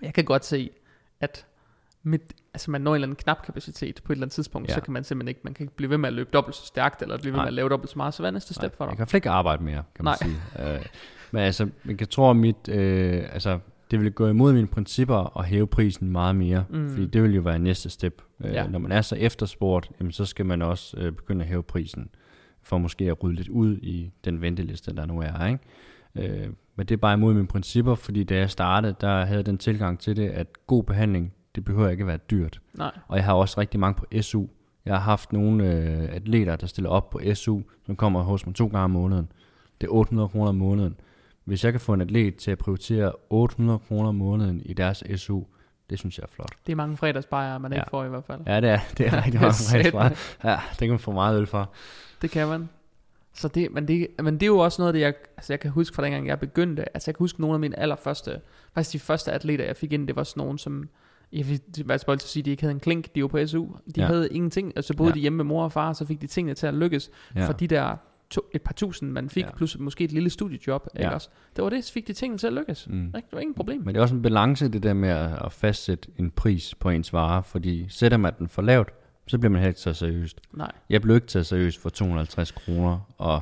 Jeg 0.03 0.15
kan 0.15 0.25
godt 0.25 0.45
se, 0.45 0.71
at 1.21 1.47
mit, 2.03 2.33
altså 2.55 2.71
man 2.71 2.81
når 2.81 2.91
en 2.91 2.95
eller 2.95 3.07
anden 3.07 3.17
knap 3.17 3.43
kapacitet 3.45 4.01
på 4.05 4.13
et 4.13 4.17
eller 4.17 4.25
andet 4.25 4.35
tidspunkt, 4.35 4.69
ja. 4.69 4.75
så 4.75 4.81
kan 4.81 4.93
man 4.93 5.05
simpelthen 5.05 5.29
ikke, 5.29 5.41
man 5.45 5.55
kan 5.55 5.65
ikke 5.65 5.77
blive 5.77 5.91
ved 5.91 5.99
med 5.99 6.09
at 6.09 6.13
løbe 6.13 6.31
dobbelt 6.33 6.57
så 6.57 6.67
stærkt, 6.67 7.03
eller 7.03 7.19
blive 7.19 7.33
ved 7.33 7.39
Nej. 7.39 7.45
med 7.45 7.49
at 7.49 7.55
lave 7.55 7.69
dobbelt 7.69 7.91
så 7.91 7.99
meget. 7.99 8.15
Så 8.15 8.23
hvad 8.23 8.31
er 8.31 8.33
næste 8.33 8.55
step 8.55 8.71
Nej, 8.71 8.77
for 8.77 8.87
dig? 8.87 8.99
Jeg 8.99 9.09
kan 9.09 9.17
ikke 9.17 9.31
arbejde 9.31 9.65
mere, 9.65 9.83
kan 9.95 10.05
man 10.05 10.17
Nej. 10.21 10.31
sige. 10.57 10.77
Uh, 10.77 10.87
men 11.31 11.43
altså, 11.43 11.69
man 11.85 11.97
kan 11.97 12.07
tro, 12.07 12.31
at 12.31 12.37
mit, 12.37 12.69
øh, 12.69 13.23
altså, 13.33 13.59
det 13.91 14.01
vil 14.01 14.13
gå 14.13 14.29
imod 14.29 14.53
mine 14.53 14.67
principper 14.67 15.39
at 15.39 15.45
hæve 15.45 15.67
prisen 15.67 16.11
meget 16.11 16.37
mere, 16.37 16.65
mm. 16.71 16.91
fordi 16.91 17.07
det 17.07 17.23
vil 17.23 17.35
jo 17.35 17.41
være 17.41 17.59
næste 17.59 17.91
step. 17.91 18.23
Øh, 18.45 18.53
ja. 18.53 18.67
Når 18.67 18.79
man 18.79 18.93
er 18.93 19.03
så 19.03 19.17
efterspurgt, 19.17 19.91
jamen, 20.01 20.13
så 20.13 20.25
skal 20.25 20.47
man 20.47 20.63
også 20.63 20.97
øh, 20.97 21.13
begynde 21.13 21.43
at 21.43 21.49
hæve 21.49 21.63
prisen, 21.63 22.09
for 22.63 22.79
måske 22.79 23.05
at 23.05 23.23
rydde 23.23 23.37
lidt 23.37 23.49
ud 23.49 23.77
i 23.77 24.13
den 24.25 24.41
venteliste, 24.41 24.97
der 24.97 25.07
nu 25.07 25.21
er. 25.21 25.47
Ikke? 25.47 26.43
Øh, 26.43 26.49
men 26.77 26.87
det 26.87 26.95
er 26.95 26.99
bare 26.99 27.15
imod 27.15 27.35
mine 27.35 27.47
principper, 27.47 27.95
fordi 27.95 28.25
da 28.25 28.37
jeg 28.37 28.51
startede, 28.51 28.95
der 29.01 29.25
havde 29.25 29.43
den 29.43 29.59
tilgang 29.59 29.99
til 29.99 30.17
det, 30.17 30.29
at 30.29 30.67
god 30.67 30.83
behandling, 30.83 31.33
det 31.55 31.65
behøver 31.65 31.89
ikke 31.89 32.01
at 32.01 32.07
være 32.07 32.19
dyrt. 32.31 32.61
Nej. 32.75 32.91
Og 33.09 33.17
jeg 33.17 33.25
har 33.25 33.35
også 33.35 33.61
rigtig 33.61 33.81
mange 33.81 33.95
på 33.95 34.23
SU. 34.23 34.47
Jeg 34.85 34.95
har 34.95 35.01
haft 35.01 35.33
nogle 35.33 35.73
øh, 35.73 36.15
atleter, 36.15 36.57
der 36.57 36.67
stiller 36.67 36.91
op 36.91 37.11
på 37.11 37.21
SU, 37.35 37.61
som 37.87 37.97
kommer 37.97 38.23
hos 38.23 38.47
mig 38.47 38.55
to 38.55 38.67
gange 38.67 38.85
om 38.85 38.91
måneden. 38.91 39.33
Det 39.81 39.87
er 39.87 39.93
800 39.93 40.29
kroner 40.29 40.49
om 40.49 40.55
måneden. 40.55 40.97
Hvis 41.45 41.65
jeg 41.65 41.73
kan 41.73 41.81
få 41.81 41.93
en 41.93 42.01
atlet 42.01 42.37
til 42.37 42.51
at 42.51 42.59
prioritere 42.59 43.13
800 43.31 43.79
kroner 43.79 44.09
om 44.09 44.15
måneden 44.15 44.61
i 44.61 44.73
deres 44.73 45.05
SU, 45.17 45.43
det 45.91 45.99
synes 45.99 46.19
jeg 46.19 46.23
er 46.23 46.29
flot. 46.29 46.53
Det 46.67 46.73
er 46.73 46.77
mange 46.77 46.97
fredagsbejere, 46.97 47.61
man 47.61 47.73
ja. 47.73 47.79
ikke 47.79 47.91
får 47.91 48.05
i 48.05 48.09
hvert 48.09 48.25
fald. 48.25 48.41
Ja, 48.47 48.61
det 48.61 48.71
er, 48.71 48.79
det 48.99 49.07
er 49.07 49.17
rigtig 49.25 49.41
mange 49.41 49.55
fredagsbejere. 49.71 50.15
Ja, 50.45 50.61
det 50.71 50.79
kan 50.79 50.89
man 50.89 50.99
få 50.99 51.13
meget 51.13 51.41
øl 51.41 51.47
for. 51.47 51.71
Det 52.23 52.31
kan 52.31 52.49
man. 52.49 52.69
Så 53.35 53.49
det, 53.49 53.73
men, 53.73 53.89
det, 53.89 54.07
men 54.23 54.35
det 54.35 54.43
er 54.43 54.47
jo 54.47 54.59
også 54.59 54.83
noget 54.83 54.95
det, 54.95 55.01
jeg, 55.01 55.15
altså 55.37 55.53
jeg 55.53 55.61
kan 55.61 55.71
huske 55.71 55.95
fra 55.95 56.05
dengang, 56.05 56.27
jeg 56.27 56.41
begyndte. 56.41 56.97
Altså 56.97 57.11
jeg 57.11 57.15
kan 57.15 57.25
huske 57.25 57.41
nogle 57.41 57.55
af 57.55 57.61
mine 57.61 57.79
allerførste, 57.79 58.41
faktisk 58.75 58.93
de 58.93 58.99
første 58.99 59.33
atleter, 59.33 59.65
jeg 59.65 59.77
fik 59.77 59.93
ind, 59.93 60.09
det 60.09 60.17
var 60.17 60.23
sådan 60.23 60.41
nogen, 60.41 60.59
som, 60.59 60.89
jeg 61.33 61.49
vil 61.49 61.61
til 61.99 62.13
at 62.13 62.23
sige, 62.23 62.41
at 62.41 62.45
de 62.45 62.51
ikke 62.51 62.63
havde 62.63 62.75
en 62.75 62.81
klink, 62.81 63.15
de 63.15 63.23
var 63.23 63.29
på 63.29 63.47
SU. 63.47 63.65
De 63.65 63.73
ja. 63.97 64.07
havde 64.07 64.29
ingenting, 64.29 64.73
altså 64.77 64.97
boede 64.97 65.11
ja. 65.11 65.15
de 65.15 65.21
hjemme 65.21 65.37
med 65.37 65.45
mor 65.45 65.65
og 65.65 65.73
far, 65.73 65.93
så 65.93 66.07
fik 66.07 66.21
de 66.21 66.27
tingene 66.27 66.55
til 66.55 66.67
at 66.67 66.75
lykkes. 66.75 67.11
Ja. 67.35 67.47
For 67.47 67.53
de 67.53 67.67
der 67.67 67.97
to, 68.31 68.41
et 68.53 68.63
par 68.63 68.73
tusind, 68.73 69.11
man 69.11 69.31
fik, 69.31 69.45
ja. 69.45 69.55
plus 69.57 69.79
måske 69.79 70.05
et 70.05 70.13
lille 70.13 70.31
studiejob. 70.31 70.89
Ja. 70.95 71.01
Ikke 71.01 71.15
også? 71.15 71.29
Det 71.57 71.65
var 71.65 71.71
det, 71.71 71.85
så 71.85 71.93
fik 71.93 72.07
de 72.07 72.13
tingene 72.13 72.39
til 72.39 72.47
at 72.47 72.53
lykkes. 72.53 72.89
Mm. 72.91 73.07
Ikke? 73.07 73.17
Det 73.17 73.33
var 73.33 73.41
ingen 73.41 73.55
problem. 73.55 73.83
Men 73.85 73.89
det 73.89 73.97
er 73.97 74.03
også 74.03 74.15
en 74.15 74.23
balance, 74.23 74.69
det 74.69 74.83
der 74.83 74.95
med 74.95 75.09
at 75.45 75.53
fastsætte 75.53 76.09
en 76.19 76.31
pris 76.31 76.75
på 76.75 76.91
ens 76.91 77.13
vare, 77.13 77.43
fordi 77.43 77.87
sætter 77.89 78.19
man 78.19 78.33
den 78.39 78.49
for 78.49 78.63
lavt, 78.63 78.89
så 79.27 79.39
bliver 79.39 79.51
man 79.51 79.61
heller 79.61 79.69
ikke 79.69 79.81
så 79.81 79.93
seriøst. 79.93 80.41
Nej. 80.53 80.73
Jeg 80.91 81.03
blev 81.03 81.15
ikke 81.15 81.27
taget 81.27 81.47
seriøst 81.47 81.81
for 81.81 81.89
250 81.89 82.51
kroner, 82.51 82.99
og 83.19 83.41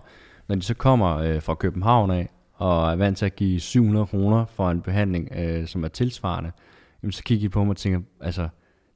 når 0.48 0.56
de 0.56 0.62
så 0.62 0.74
kommer 0.74 1.16
øh, 1.16 1.42
fra 1.42 1.54
København 1.54 2.10
af, 2.10 2.30
og 2.54 2.92
er 2.92 2.96
vant 2.96 3.18
til 3.18 3.26
at 3.26 3.36
give 3.36 3.60
700 3.60 4.06
kroner 4.06 4.44
for 4.44 4.70
en 4.70 4.80
behandling, 4.80 5.28
øh, 5.36 5.66
som 5.66 5.84
er 5.84 5.88
tilsvarende, 5.88 6.52
jamen 7.02 7.12
så 7.12 7.22
kigger 7.22 7.44
I 7.44 7.48
på 7.48 7.64
mig 7.64 7.70
og 7.70 7.76
tænker, 7.76 8.00
altså, 8.20 8.48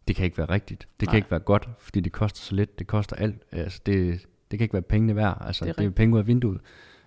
det 0.08 0.16
kan 0.16 0.24
ikke 0.24 0.38
være 0.38 0.50
rigtigt. 0.50 0.88
Det 1.00 1.06
Nej. 1.06 1.12
kan 1.12 1.16
ikke 1.16 1.30
være 1.30 1.40
godt, 1.40 1.68
fordi 1.78 2.00
det 2.00 2.12
koster 2.12 2.40
så 2.40 2.54
lidt. 2.54 2.78
Det 2.78 2.86
koster 2.86 3.16
alt. 3.16 3.42
Altså, 3.52 3.80
det, 3.86 4.26
det 4.50 4.58
kan 4.58 4.64
ikke 4.64 4.72
være 4.72 4.82
pengene 4.82 5.16
værd. 5.16 5.42
Altså, 5.46 5.64
det 5.64 5.70
er, 5.70 5.74
det 5.74 5.86
er 5.86 5.90
penge 5.90 6.14
ud 6.14 6.18
af 6.18 6.26
vinduet. 6.26 6.60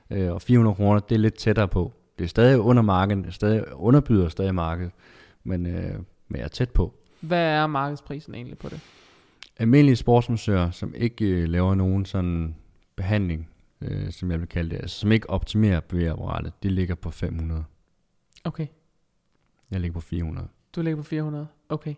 Øh, 0.10 0.32
og 0.32 0.42
400 0.42 0.76
kroner, 0.76 1.00
det 1.00 1.16
er 1.16 1.20
lidt 1.20 1.38
tættere 1.38 1.68
på. 1.68 1.94
Det 2.20 2.24
er 2.24 2.30
stadig 2.30 2.60
under 2.60 2.84
markedet, 2.84 3.24
det 3.24 3.30
er 3.30 3.34
stadig 3.34 3.64
underbyder 3.74 4.30
stadig 4.30 4.56
markedet, 4.56 4.92
men, 5.44 5.66
øh, 5.66 5.96
men 6.28 6.38
jeg 6.38 6.44
er 6.44 6.48
tæt 6.48 6.70
på. 6.70 6.94
Hvad 7.20 7.44
er 7.44 7.68
markedsprisen 7.68 8.36
egentlig 8.36 8.58
på 8.58 8.70
det? 8.70 8.80
Almindelige 9.58 9.96
sportsmuseer, 9.96 10.72
som 10.72 10.94
ikke 10.96 11.26
øh, 11.26 11.50
laver 11.50 11.76
nogen 11.76 12.06
sådan 12.06 12.56
behandling, 12.96 13.50
øh, 13.82 14.12
som 14.12 14.32
jeg 14.32 14.40
vil 14.40 14.48
kalde 14.48 14.70
det, 14.70 14.76
altså, 14.76 15.00
som 15.00 15.12
ikke 15.12 15.30
optimerer 15.30 15.80
bevægeapparatet, 15.80 16.54
de 16.64 16.70
ligger 16.70 16.96
på 16.96 17.12
500. 17.12 17.64
Okay. 18.44 18.68
Jeg 19.72 19.80
ligger 19.80 19.94
på 19.94 20.02
400. 20.02 20.48
Du 20.78 20.82
ligger 20.82 20.98
på 20.98 21.04
400, 21.04 21.48
okay. 21.70 21.96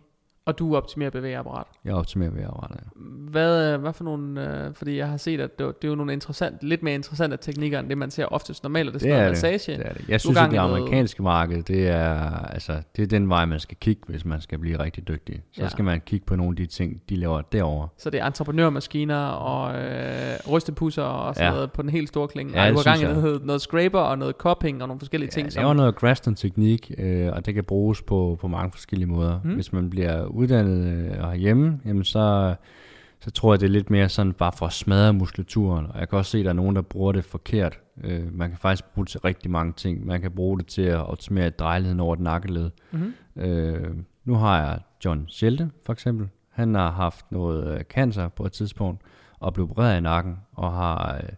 Og 0.50 0.58
du 0.58 0.76
optimerer 0.76 1.10
bevægeapparat? 1.10 1.66
Jeg 1.84 1.94
optimerer 1.94 2.30
bevægeapparat, 2.30 2.70
ja. 2.70 3.00
Hvad, 3.30 3.78
hvad 3.78 3.92
for 3.92 4.04
nogle, 4.04 4.48
øh, 4.66 4.74
fordi 4.74 4.96
jeg 4.96 5.08
har 5.08 5.16
set, 5.16 5.40
at 5.40 5.58
det, 5.58 5.82
det 5.82 5.88
er 5.88 5.88
jo 5.88 5.94
nogle 5.94 6.12
interessant, 6.12 6.56
lidt 6.62 6.82
mere 6.82 6.94
interessante 6.94 7.36
teknikker, 7.36 7.80
end 7.80 7.88
det 7.88 7.98
man 7.98 8.10
ser 8.10 8.26
oftest 8.26 8.62
normalt, 8.62 8.88
og 8.88 8.94
det, 8.94 9.02
det 9.02 9.10
er 9.10 9.16
noget 9.16 9.30
massage. 9.30 9.76
Det 9.76 9.86
er 9.86 9.92
det. 9.92 10.08
Jeg 10.08 10.20
synes, 10.20 10.38
at 10.38 10.50
det 10.50 10.56
amerikanske 10.56 11.22
marked, 11.22 11.62
det 11.62 11.88
er, 11.88 12.14
altså, 12.46 12.82
det 12.96 13.02
er 13.02 13.06
den 13.06 13.28
vej, 13.28 13.44
man 13.44 13.60
skal 13.60 13.76
kigge, 13.80 14.02
hvis 14.06 14.24
man 14.24 14.40
skal 14.40 14.58
blive 14.58 14.78
rigtig 14.78 15.08
dygtig. 15.08 15.42
Så 15.52 15.62
ja. 15.62 15.68
skal 15.68 15.84
man 15.84 16.00
kigge 16.00 16.26
på 16.26 16.36
nogle 16.36 16.52
af 16.52 16.56
de 16.56 16.66
ting, 16.66 17.02
de 17.08 17.16
laver 17.16 17.42
derovre. 17.42 17.88
Så 17.98 18.10
det 18.10 18.20
er 18.20 18.26
entreprenørmaskiner 18.26 19.26
og 19.26 19.74
øh, 19.74 20.52
rystepusser 20.52 21.02
og 21.02 21.34
sådan 21.34 21.48
ja. 21.48 21.54
noget 21.54 21.72
på 21.72 21.82
den 21.82 21.90
helt 21.90 22.08
store 22.08 22.28
klinge. 22.28 22.62
Ja, 22.62 22.76
og 22.76 22.84
gang 22.84 23.00
i 23.00 23.04
noget, 23.04 23.44
noget 23.44 23.60
scraper 23.60 23.98
og 23.98 24.18
noget 24.18 24.34
cupping 24.38 24.82
og 24.82 24.88
nogle 24.88 25.00
forskellige 25.00 25.30
ja, 25.36 25.42
ting. 25.42 25.52
Det 25.52 25.56
er 25.56 25.72
noget 25.72 25.96
Graston-teknik, 25.96 26.90
øh, 26.98 27.28
og 27.32 27.46
det 27.46 27.54
kan 27.54 27.64
bruges 27.64 28.02
på, 28.02 28.38
på 28.40 28.48
mange 28.48 28.72
forskellige 28.72 29.08
måder. 29.08 29.40
Hmm. 29.40 29.54
Hvis 29.54 29.72
man 29.72 29.90
bliver 29.90 30.24
uddannet 30.40 30.86
øh, 30.86 31.24
og 31.24 31.36
hjemme, 31.36 31.80
jamen 31.84 32.04
så, 32.04 32.54
så 33.20 33.30
tror 33.30 33.52
jeg, 33.52 33.60
det 33.60 33.66
er 33.66 33.70
lidt 33.70 33.90
mere 33.90 34.08
sådan 34.08 34.32
bare 34.32 34.52
for 34.52 34.66
at 34.66 34.72
smadre 34.72 35.12
muskulaturen. 35.12 35.86
Og 35.86 36.00
jeg 36.00 36.08
kan 36.08 36.18
også 36.18 36.30
se, 36.30 36.38
at 36.38 36.44
der 36.44 36.50
er 36.50 36.54
nogen, 36.54 36.76
der 36.76 36.82
bruger 36.82 37.12
det 37.12 37.24
forkert. 37.24 37.78
Øh, 38.04 38.34
man 38.34 38.50
kan 38.50 38.58
faktisk 38.58 38.84
bruge 38.94 39.04
det 39.04 39.10
til 39.10 39.20
rigtig 39.20 39.50
mange 39.50 39.72
ting. 39.72 40.06
Man 40.06 40.20
kan 40.20 40.30
bruge 40.30 40.58
det 40.58 40.66
til 40.66 40.82
at 40.82 41.06
optimere 41.06 41.50
drejeligheden 41.50 42.00
over 42.00 42.14
et 42.14 42.20
nakkeled. 42.20 42.70
Mm-hmm. 42.90 43.42
Øh, 43.42 43.96
nu 44.24 44.34
har 44.34 44.62
jeg 44.62 44.78
John 45.04 45.24
Schelte, 45.28 45.70
for 45.86 45.92
eksempel. 45.92 46.28
Han 46.50 46.74
har 46.74 46.90
haft 46.90 47.32
noget 47.32 47.74
øh, 47.74 47.84
cancer 47.84 48.28
på 48.28 48.46
et 48.46 48.52
tidspunkt, 48.52 49.02
og 49.38 49.54
blev 49.54 49.70
opereret 49.70 49.98
i 49.98 50.00
nakken, 50.00 50.36
og 50.52 50.72
har 50.72 51.14
øh, 51.14 51.28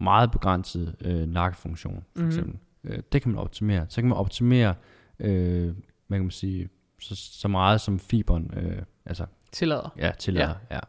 meget 0.00 0.30
begrænset 0.30 0.94
øh, 1.00 1.28
nakkefunktion, 1.28 1.94
for 1.94 2.02
mm-hmm. 2.14 2.28
eksempel. 2.28 2.58
Øh, 2.84 2.98
det 3.12 3.22
kan 3.22 3.30
man 3.30 3.40
optimere. 3.40 3.86
Så 3.88 4.00
kan 4.00 4.08
man 4.08 4.18
optimere, 4.18 4.74
øh, 5.20 5.74
hvad 6.06 6.18
kan 6.18 6.24
man 6.24 6.30
sige, 6.30 6.68
så, 7.00 7.16
så 7.16 7.48
meget 7.48 7.80
som 7.80 7.98
fiberen 7.98 8.50
øh, 8.56 8.82
altså, 9.06 9.26
tillader. 9.52 9.94
Ja, 9.98 10.12
tillader, 10.18 10.54
ja. 10.70 10.74
ja. 10.74 10.80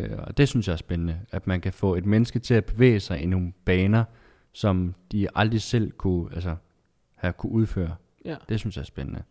Øh, 0.00 0.18
og 0.18 0.36
det 0.36 0.48
synes 0.48 0.68
jeg 0.68 0.72
er 0.72 0.76
spændende, 0.76 1.20
at 1.30 1.46
man 1.46 1.60
kan 1.60 1.72
få 1.72 1.94
et 1.94 2.06
menneske 2.06 2.38
til 2.38 2.54
at 2.54 2.64
bevæge 2.64 3.00
sig 3.00 3.20
i 3.22 3.26
nogle 3.26 3.52
baner, 3.64 4.04
som 4.52 4.94
de 5.12 5.28
aldrig 5.34 5.62
selv 5.62 5.92
kunne, 5.92 6.34
altså, 6.34 6.56
have 7.14 7.32
kunne 7.32 7.52
udføre. 7.52 7.96
Ja. 8.24 8.36
Det 8.48 8.60
synes 8.60 8.76
jeg 8.76 8.82
er 8.82 8.86
spændende. 8.86 9.22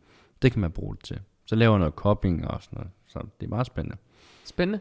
Det 0.42 0.52
kan 0.52 0.62
man 0.62 0.72
bruge 0.72 0.96
det 0.96 1.04
til. 1.04 1.20
Så 1.46 1.56
laver 1.56 1.78
noget 1.78 1.94
coping 1.94 2.48
og 2.48 2.64
sådan 2.64 2.78
noget. 2.78 2.92
Så 3.08 3.20
det 3.40 3.46
er 3.46 3.50
meget 3.50 3.68
spændende. 3.68 3.98
Spændende. 4.46 4.80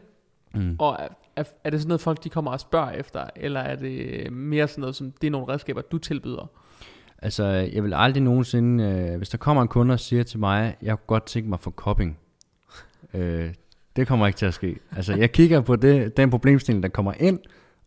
Mm. 0.53 0.75
Og 0.79 0.97
er, 0.99 1.07
er, 1.35 1.43
er 1.63 1.69
det 1.69 1.81
sådan 1.81 1.87
noget, 1.87 2.01
folk 2.01 2.23
de 2.23 2.29
kommer 2.29 2.51
og 2.51 2.59
spørger 2.59 2.91
efter, 2.91 3.29
eller 3.35 3.59
er 3.59 3.75
det 3.75 4.33
mere 4.33 4.67
sådan 4.67 4.81
noget, 4.81 4.95
som 4.95 5.11
det 5.11 5.27
er 5.27 5.31
nogle 5.31 5.53
redskaber, 5.53 5.81
du 5.81 5.97
tilbyder? 5.97 6.51
Altså, 7.21 7.45
jeg 7.45 7.83
vil 7.83 7.93
aldrig 7.93 8.23
nogensinde, 8.23 8.83
øh, 8.83 9.17
hvis 9.17 9.29
der 9.29 9.37
kommer 9.37 9.61
en 9.61 9.67
kunde 9.67 9.93
og 9.93 9.99
siger 9.99 10.23
til 10.23 10.39
mig, 10.39 10.77
jeg 10.81 10.97
kunne 10.97 11.07
godt 11.07 11.25
tænke 11.25 11.49
mig 11.49 11.59
for 11.59 11.71
coping. 11.71 12.17
øh, 13.13 13.53
det 13.95 14.07
kommer 14.07 14.27
ikke 14.27 14.37
til 14.37 14.45
at 14.45 14.53
ske. 14.53 14.79
Altså, 14.95 15.15
jeg 15.15 15.31
kigger 15.31 15.61
på 15.61 15.75
det, 15.75 16.17
den 16.17 16.29
problemstilling, 16.29 16.83
der 16.83 16.89
kommer 16.89 17.13
ind, 17.19 17.39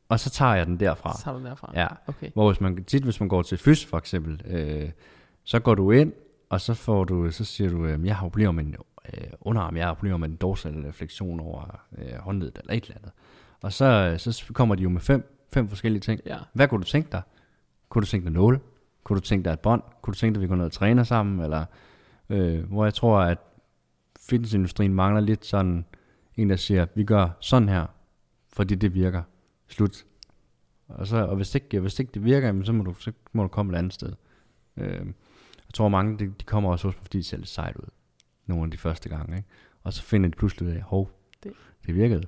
og 0.09 0.21
så 0.21 0.31
tager 0.31 0.55
jeg 0.55 0.67
den 0.67 0.81
derfra. 0.81 1.17
Så 1.17 1.25
tager 1.25 1.33
du 1.33 1.39
den 1.39 1.47
derfra? 1.47 1.73
Ja. 1.75 1.87
Okay. 2.07 2.31
Hvor 2.35 2.51
hvis 2.51 2.61
man, 2.61 2.85
tit 2.85 3.03
hvis 3.03 3.21
man 3.21 3.29
går 3.29 3.43
til 3.43 3.59
fys 3.59 3.85
for 3.85 3.99
eksempel, 3.99 4.43
øh, 4.47 4.91
så 5.45 5.61
går 5.61 5.75
du 5.75 5.91
ind, 5.91 6.13
og 6.49 6.61
så 6.61 6.75
får 6.75 7.05
du, 7.05 7.31
så 7.31 7.45
siger 7.45 7.71
du, 7.71 7.87
øh, 7.87 8.07
jeg 8.07 8.17
har 8.17 8.23
problemer 8.23 8.53
med 8.53 8.65
en 8.65 8.77
øh, 9.13 9.25
underarm, 9.41 9.77
jeg 9.77 9.87
har 9.87 9.95
problemer 9.95 10.17
med 10.17 10.29
en 10.29 10.37
dorsal 10.37 10.93
fleksion 10.93 11.41
over 11.41 11.81
øh, 11.99 12.19
håndledet, 12.19 12.59
eller 12.59 12.75
et 12.75 12.85
eller 12.85 12.97
andet. 12.97 13.13
Og 13.63 13.73
så, 13.73 14.15
så 14.19 14.53
kommer 14.53 14.75
de 14.75 14.83
jo 14.83 14.89
med 14.89 15.01
fem, 15.01 15.47
fem 15.53 15.69
forskellige 15.69 16.01
ting. 16.01 16.21
Ja. 16.27 16.37
Hvad 16.53 16.69
kunne 16.69 16.81
du 16.81 16.87
tænke 16.89 17.09
dig? 17.13 17.23
Kunne 17.89 18.03
du 18.03 18.07
tænke 18.07 18.25
dig 18.25 18.33
nåle? 18.33 18.61
Kunne 19.05 19.17
du 19.17 19.21
tænke 19.21 19.45
dig 19.45 19.53
et 19.53 19.61
bånd? 19.61 19.83
Kunne 20.03 20.15
du 20.15 20.19
tænke 20.19 20.35
dig, 20.35 20.39
at 20.39 20.43
vi 20.43 20.49
kunne 20.49 20.59
noget 20.59 20.73
træne 20.73 21.05
sammen? 21.05 21.41
Eller, 21.41 21.65
øh, 22.31 22.65
hvor 22.65 22.85
jeg 22.85 22.95
tror, 22.95 23.19
at 23.21 23.39
fitnessindustrien 24.21 24.95
mangler 24.95 25.21
lidt 25.21 25.47
sådan 25.47 25.85
en, 26.37 26.51
der 26.51 26.57
siger, 26.57 26.87
vi 26.95 27.05
gør 27.05 27.29
sådan 27.41 27.69
her, 27.69 27.87
fordi 28.53 28.75
det 28.75 28.95
virker. 28.95 29.23
Slut. 29.69 30.05
Og, 30.89 31.07
så, 31.07 31.17
og 31.17 31.37
hvis, 31.37 31.55
ikke, 31.55 31.81
hvis 31.81 31.99
ikke 31.99 32.13
det 32.15 32.25
virker, 32.25 32.63
så 32.65 32.73
må, 32.73 32.85
du, 32.85 32.95
så 32.95 33.13
må 33.33 33.43
du 33.43 33.49
komme 33.49 33.73
et 33.73 33.79
andet 33.79 33.93
sted. 33.93 34.13
Øh, 34.77 35.07
jeg 35.57 35.75
tror 35.75 35.89
mange, 35.89 36.19
de, 36.19 36.27
de 36.27 36.45
kommer 36.45 36.71
også 36.71 36.91
fordi 36.91 37.19
de 37.19 37.25
ser 37.25 37.37
lidt 37.37 37.49
sejt 37.49 37.77
ud. 37.77 37.89
Nogle 38.47 38.65
af 38.65 38.71
de 38.71 38.79
første 38.79 39.09
gange. 39.09 39.37
Ikke? 39.37 39.49
Og 39.83 39.93
så 39.93 40.03
finder 40.03 40.29
de 40.29 40.37
pludselig 40.37 40.69
ud 40.69 40.75
af, 40.75 40.83
hov, 40.83 41.11
det, 41.43 41.53
det 41.87 41.95
virkede. 41.95 42.23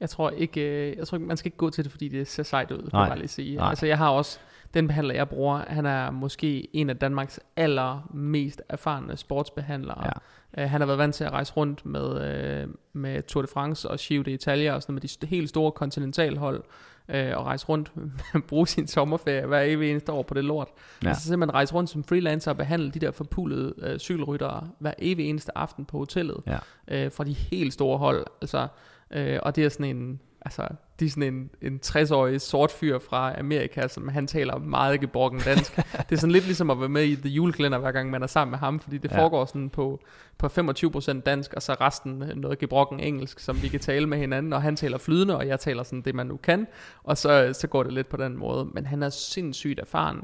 Jeg 0.00 0.10
tror 0.10 0.30
ikke, 0.30 0.60
øh, 0.60 0.96
jeg 0.96 1.06
tror 1.06 1.16
ikke, 1.16 1.26
man 1.26 1.36
skal 1.36 1.46
ikke 1.48 1.56
gå 1.56 1.70
til 1.70 1.84
det, 1.84 1.92
fordi 1.92 2.08
det 2.08 2.28
ser 2.28 2.42
sejt 2.42 2.70
ud, 2.70 2.90
Nej. 2.92 3.02
jeg 3.02 3.16
lige 3.16 3.28
sige. 3.28 3.56
Nej. 3.56 3.68
Altså 3.68 3.86
jeg 3.86 3.98
har 3.98 4.08
også, 4.08 4.38
den 4.74 4.88
behandler 4.88 5.14
jeg 5.14 5.28
bruger, 5.28 5.64
han 5.68 5.86
er 5.86 6.10
måske 6.10 6.76
en 6.76 6.90
af 6.90 6.96
Danmarks 6.96 7.40
allermest 7.56 8.62
erfarne 8.68 9.16
sportsbehandlere. 9.16 10.10
Ja. 10.56 10.64
Uh, 10.64 10.70
han 10.70 10.80
har 10.80 10.86
været 10.86 10.98
vant 10.98 11.14
til 11.14 11.24
at 11.24 11.30
rejse 11.30 11.52
rundt 11.52 11.86
med, 11.86 12.64
uh, 12.64 12.74
med 12.92 13.22
Tour 13.22 13.42
de 13.42 13.48
France 13.48 13.90
og 13.90 13.98
Giro 13.98 14.22
d'Italia 14.22 14.70
og 14.70 14.82
sådan 14.82 14.92
med 14.94 15.00
de 15.00 15.26
helt 15.26 15.48
store 15.48 15.72
kontinentalhold 15.72 16.62
uh, 17.08 17.14
og 17.14 17.44
rejse 17.44 17.66
rundt, 17.66 17.92
bruge 18.48 18.66
sin 18.66 18.86
sommerferie 18.86 19.46
hver 19.46 19.60
evig 19.60 19.90
eneste 19.90 20.12
år 20.12 20.22
på 20.22 20.34
det 20.34 20.44
lort. 20.44 20.68
Ja. 21.02 21.08
Altså 21.08 21.28
simpelthen 21.28 21.54
rejse 21.54 21.74
rundt 21.74 21.90
som 21.90 22.04
freelancer 22.04 22.50
og 22.50 22.56
behandle 22.56 22.90
de 22.90 22.98
der 22.98 23.10
forpulede 23.10 23.74
uh, 23.92 23.98
cykelryttere 23.98 24.68
hver 24.78 24.94
evig 24.98 25.28
eneste 25.28 25.58
aften 25.58 25.84
på 25.84 25.98
hotellet 25.98 26.40
ja. 26.46 27.06
uh, 27.06 27.12
fra 27.12 27.24
de 27.24 27.32
helt 27.32 27.72
store 27.72 27.98
hold. 27.98 28.26
Altså, 28.40 28.68
uh, 29.16 29.38
og 29.42 29.56
det 29.56 29.64
er 29.64 29.68
sådan 29.68 29.96
en 29.96 30.20
altså, 30.44 30.68
de 31.00 31.04
er 31.04 31.10
sådan 31.10 31.34
en, 31.34 31.50
en 31.62 31.80
60-årig 31.86 32.40
sort 32.40 32.70
fyr 32.70 32.98
fra 32.98 33.38
Amerika, 33.38 33.88
som 33.88 34.08
han 34.08 34.26
taler 34.26 34.58
meget 34.58 35.00
gebrokken 35.00 35.40
dansk. 35.40 35.76
det 35.76 36.12
er 36.12 36.16
sådan 36.16 36.30
lidt 36.30 36.44
ligesom 36.44 36.70
at 36.70 36.80
være 36.80 36.88
med 36.88 37.04
i 37.04 37.16
The 37.16 37.28
Julekalender, 37.28 37.78
hver 37.78 37.92
gang 37.92 38.10
man 38.10 38.22
er 38.22 38.26
sammen 38.26 38.50
med 38.50 38.58
ham, 38.58 38.80
fordi 38.80 38.98
det 38.98 39.10
ja. 39.10 39.20
foregår 39.20 39.44
sådan 39.44 39.70
på, 39.70 40.00
på 40.38 40.46
25% 40.46 41.20
dansk, 41.20 41.54
og 41.54 41.62
så 41.62 41.76
resten 41.80 42.22
noget 42.36 42.58
gebrokken 42.58 43.00
engelsk, 43.00 43.40
som 43.40 43.62
vi 43.62 43.68
kan 43.68 43.80
tale 43.80 44.06
med 44.06 44.18
hinanden, 44.18 44.52
og 44.52 44.62
han 44.62 44.76
taler 44.76 44.98
flydende, 44.98 45.36
og 45.36 45.46
jeg 45.46 45.60
taler 45.60 45.82
sådan 45.82 46.02
det, 46.02 46.14
man 46.14 46.26
nu 46.26 46.36
kan, 46.36 46.66
og 47.02 47.18
så, 47.18 47.50
så 47.52 47.66
går 47.66 47.82
det 47.82 47.92
lidt 47.92 48.08
på 48.08 48.16
den 48.16 48.36
måde. 48.36 48.64
Men 48.64 48.86
han 48.86 49.02
er 49.02 49.10
sindssygt 49.10 49.80
erfaren, 49.80 50.20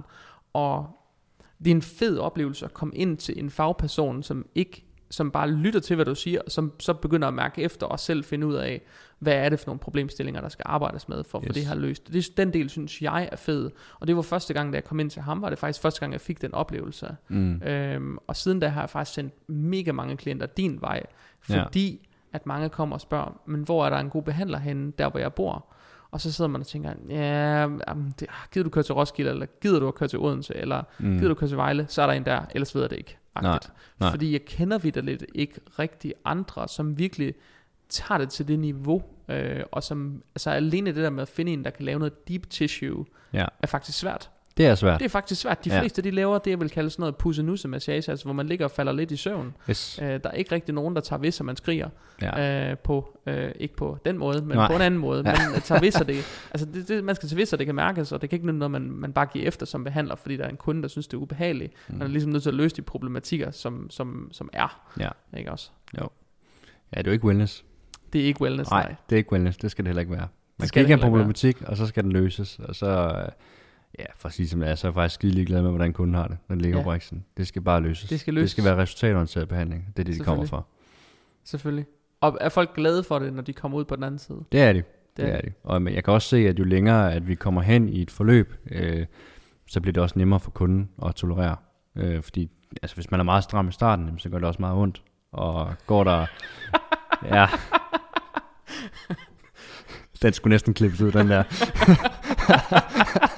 og 0.53 0.87
det 1.59 1.71
er 1.71 1.75
en 1.75 1.83
fed 1.83 2.19
oplevelse 2.19 2.65
at 2.65 2.75
komme 2.75 2.95
ind 2.95 3.17
til 3.17 3.39
en 3.39 3.51
fagperson, 3.51 4.23
som 4.23 4.47
ikke 4.55 4.90
som 5.11 5.31
bare 5.31 5.51
lytter 5.51 5.81
til, 5.81 5.97
hvad 5.97 6.05
du 6.05 6.15
siger, 6.15 6.41
og 6.41 6.51
som 6.51 6.73
så 6.79 6.95
begynder 6.95 7.29
at 7.29 7.35
mærke 7.35 7.63
efter 7.63 7.87
og 7.87 8.01
selv 8.01 8.25
finde 8.25 8.47
ud 8.47 8.55
af, 8.55 8.83
hvad 9.19 9.35
er 9.35 9.49
det 9.49 9.61
for 9.61 9.67
nogle 9.67 9.79
problemstillinger, 9.79 10.41
der 10.41 10.49
skal 10.49 10.63
arbejdes 10.69 11.09
med 11.09 11.25
for 11.25 11.39
at 11.39 11.45
yes. 11.45 11.49
få 11.49 11.53
det 11.53 11.67
her 11.67 11.75
løst. 11.75 12.13
Det, 12.13 12.37
den 12.37 12.53
del 12.53 12.71
synes 12.71 13.03
jeg 13.03 13.29
er 13.33 13.37
fed, 13.37 13.71
og 14.01 14.07
det 14.07 14.17
var 14.17 14.23
første 14.23 14.55
gang, 14.55 14.73
da 14.73 14.77
jeg 14.77 14.85
kom 14.85 15.01
ind 15.01 15.11
til 15.11 15.23
ham, 15.23 15.43
var 15.43 15.49
det 15.51 15.59
faktisk 15.59 15.83
første 15.83 16.01
gang, 16.01 16.13
jeg 16.13 16.21
fik 16.21 16.43
den 16.43 16.55
oplevelse. 16.55 17.17
Mm. 17.29 17.63
Øhm, 17.63 18.19
og 18.27 18.37
siden 18.37 18.61
da 18.61 18.69
har 18.69 18.81
jeg 18.81 18.91
faktisk 18.91 19.15
sendt 19.15 19.49
mega 19.49 19.93
mange 19.93 20.17
klienter 20.17 20.47
din 20.47 20.81
vej, 20.81 21.03
fordi 21.41 21.91
ja. 21.91 22.37
at 22.37 22.47
mange 22.47 22.69
kommer 22.69 22.97
og 22.97 23.01
spørger, 23.01 23.41
men 23.47 23.63
hvor 23.63 23.87
er 23.87 23.91
der 23.91 23.99
en 23.99 24.11
god 24.11 24.23
behandler 24.23 24.59
henne, 24.59 24.93
der 24.99 25.11
hvor 25.11 25.21
jeg 25.21 25.33
bor? 25.35 25.67
Og 26.11 26.21
så 26.21 26.33
sidder 26.33 26.49
man 26.49 26.61
og 26.61 26.67
tænker, 26.67 26.93
ja, 27.09 27.69
det, 28.21 28.29
gider 28.53 28.65
du 28.65 28.71
køre 28.71 28.85
til 28.85 28.95
Roskilde, 28.95 29.31
eller 29.31 29.47
gider 29.61 29.81
du 29.81 29.89
at 29.89 29.95
køre 29.95 30.09
til 30.09 30.19
Odense, 30.19 30.57
eller 30.57 30.83
mm. 30.99 31.15
gider 31.15 31.29
du 31.29 31.35
køre 31.35 31.49
til 31.49 31.57
Vejle, 31.57 31.87
så 31.89 32.03
er 32.03 32.07
der 32.07 32.15
en 32.15 32.25
der, 32.25 32.43
ellers 32.55 32.75
ved 32.75 32.83
jeg 32.83 32.91
det 32.91 32.97
ikke. 32.97 33.19
Nej, 33.43 33.59
nej. 34.01 34.11
Fordi 34.11 34.33
jeg 34.33 34.45
kender 34.45 34.79
vidderligt 34.79 35.25
ikke 35.35 35.61
rigtig 35.79 36.15
andre, 36.25 36.69
som 36.69 36.99
virkelig 36.99 37.35
tager 37.89 38.19
det 38.19 38.31
til 38.31 38.49
det 38.49 38.59
niveau, 38.59 39.03
øh, 39.29 39.63
og 39.73 39.83
som, 39.83 40.23
altså 40.35 40.51
alene 40.51 40.87
det 40.93 41.03
der 41.03 41.11
med 41.11 41.23
at 41.23 41.29
finde 41.29 41.53
en, 41.53 41.65
der 41.65 41.71
kan 41.71 41.85
lave 41.85 41.99
noget 41.99 42.29
deep 42.29 42.51
tissue, 42.51 43.05
ja. 43.33 43.47
er 43.63 43.67
faktisk 43.67 43.99
svært. 43.99 44.31
Det 44.61 44.69
er 44.69 44.75
svært. 44.75 44.99
Det 44.99 45.05
er 45.05 45.09
faktisk 45.09 45.41
svært. 45.41 45.65
De 45.65 45.75
ja. 45.75 45.81
fleste, 45.81 46.03
de 46.03 46.11
laver 46.11 46.39
det, 46.39 46.51
jeg 46.51 46.61
vil 46.61 46.71
kalde 46.71 46.91
sådan 46.91 47.03
noget 47.03 47.17
pusse 47.17 47.69
massage, 47.69 48.11
altså 48.11 48.25
hvor 48.25 48.33
man 48.33 48.47
ligger 48.47 48.65
og 48.65 48.71
falder 48.71 48.93
lidt 48.93 49.11
i 49.11 49.17
søvn. 49.17 49.55
Yes. 49.71 49.99
Øh, 50.03 50.09
der 50.09 50.21
er 50.25 50.33
ikke 50.33 50.55
rigtig 50.55 50.75
nogen, 50.75 50.95
der 50.95 51.01
tager 51.01 51.21
ved 51.21 51.31
sig, 51.31 51.47
man 51.47 51.57
skriger. 51.57 51.89
Ja. 52.23 52.71
Øh, 52.71 52.79
på, 52.79 53.19
øh, 53.27 53.51
ikke 53.61 53.77
på 53.77 53.99
den 54.05 54.19
måde, 54.19 54.43
men 54.43 54.57
Nej. 54.57 54.67
på 54.67 54.75
en 54.77 54.83
anden 54.83 55.01
måde. 55.01 55.23
Ja. 55.31 55.51
Man 55.53 55.61
tager 55.61 55.81
ved 55.81 55.91
sig 55.91 56.07
det. 56.07 56.17
Altså 56.51 56.67
det, 56.67 56.89
det, 56.89 57.05
man 57.05 57.15
skal 57.15 57.29
tage 57.29 57.37
ved 57.37 57.47
sig, 57.47 57.59
det 57.59 57.67
kan 57.67 57.75
mærkes, 57.75 58.13
og 58.13 58.23
det 58.23 58.31
kan 58.31 58.37
ikke 58.37 58.53
noget, 58.53 58.71
man, 58.71 58.91
man 58.91 59.13
bare 59.13 59.27
giver 59.27 59.47
efter 59.47 59.67
som 59.67 59.85
behandler, 59.85 60.15
fordi 60.15 60.37
der 60.37 60.45
er 60.45 60.49
en 60.49 60.57
kunde, 60.57 60.83
der 60.83 60.89
synes, 60.89 61.07
det 61.07 61.17
er 61.17 61.21
ubehageligt. 61.21 61.73
Mm. 61.89 61.95
Man 61.99 62.07
er 62.07 62.11
ligesom 62.11 62.33
nødt 62.33 62.43
til 62.43 62.51
at 62.51 62.55
løse 62.55 62.77
de 62.77 62.83
problematikker, 62.83 63.51
som, 63.51 63.91
som, 63.91 64.29
som 64.33 64.51
er. 64.53 64.91
Ja. 64.99 65.09
Ikke 65.39 65.53
også? 65.53 65.71
Jo. 65.99 66.09
Ja, 66.97 66.99
det 66.99 67.07
er 67.07 67.11
jo 67.11 67.13
ikke 67.13 67.25
wellness. 67.25 67.65
Det 68.13 68.21
er 68.21 68.25
ikke 68.25 68.43
wellness, 68.43 68.71
nej. 68.71 68.83
nej. 68.83 68.95
det 69.11 69.17
er 69.17 69.19
ikke 69.19 69.33
wellness. 69.33 69.59
Det 69.59 69.71
skal 69.71 69.85
det 69.85 69.89
heller 69.89 70.01
ikke 70.01 70.13
være. 70.13 70.29
Man 70.59 70.69
skal 70.69 70.81
ikke 70.81 70.95
have 70.95 71.05
en 71.05 71.11
problematik, 71.11 71.61
være. 71.61 71.71
og 71.71 71.77
så 71.77 71.87
skal 71.87 72.05
den 72.05 72.13
løses, 72.13 72.59
og 72.59 72.75
så 72.75 73.15
Ja, 74.01 74.13
for 74.17 74.29
at 74.29 74.33
sige 74.35 74.49
som 74.49 74.61
det 74.61 74.69
er, 74.69 74.75
så 74.75 74.87
er 74.87 74.91
jeg 74.91 74.95
faktisk 74.95 75.15
skide 75.15 75.45
glad 75.45 75.63
med, 75.63 75.71
hvordan 75.71 75.93
kunden 75.93 76.15
har 76.15 76.27
det, 76.27 76.39
den 76.49 76.61
ligger 76.61 76.79
ja. 76.79 76.85
på 76.85 76.95
Det 77.37 77.47
skal 77.47 77.63
bare 77.63 77.81
løses. 77.81 78.09
Det 78.09 78.21
skal 78.21 78.35
løses. 78.35 78.45
Det 78.45 78.51
skal 78.51 78.65
være 78.65 78.77
resultatorienteret 78.77 79.49
behandling. 79.49 79.93
Det 79.97 80.03
er 80.03 80.05
det, 80.05 80.19
de 80.19 80.25
kommer 80.25 80.47
fra. 80.47 80.63
Selvfølgelig. 81.45 81.87
Og 82.21 82.39
er 82.41 82.49
folk 82.49 82.75
glade 82.75 83.05
for 83.05 83.19
det, 83.19 83.33
når 83.33 83.43
de 83.43 83.53
kommer 83.53 83.79
ud 83.79 83.85
på 83.85 83.97
den 83.97 84.05
anden 84.05 84.19
side? 84.19 84.45
Det 84.53 84.61
er 84.61 84.73
de. 84.73 84.79
Det, 84.79 84.87
det 85.17 85.35
er 85.35 85.41
de. 85.41 85.53
Og 85.63 85.95
jeg 85.95 86.05
kan 86.05 86.15
også 86.15 86.29
se, 86.29 86.49
at 86.49 86.59
jo 86.59 86.65
længere 86.65 87.13
at 87.13 87.29
vi 87.29 87.35
kommer 87.35 87.63
hen 87.63 87.89
i 87.89 88.03
et 88.03 88.11
forløb, 88.11 88.55
øh, 88.71 89.07
så 89.67 89.81
bliver 89.81 89.93
det 89.93 90.03
også 90.03 90.19
nemmere 90.19 90.41
for 90.41 90.51
kunden 90.51 90.89
at 91.07 91.15
tolerere. 91.15 91.57
Øh, 91.97 92.23
fordi 92.23 92.51
altså, 92.83 92.97
hvis 92.97 93.11
man 93.11 93.21
er 93.21 93.25
meget 93.25 93.45
stram 93.45 93.69
i 93.69 93.73
starten, 93.73 94.19
så 94.19 94.29
gør 94.29 94.39
det 94.39 94.47
også 94.47 94.63
meget 94.63 94.77
ondt. 94.77 95.03
Og 95.33 95.75
går 95.87 96.05
der... 96.05 96.27
ja. 97.35 97.47
Den 100.23 100.33
skulle 100.33 100.51
næsten 100.51 100.75
klippes 100.75 101.01
ud, 101.01 101.13
den 101.13 101.31
der. 101.31 101.43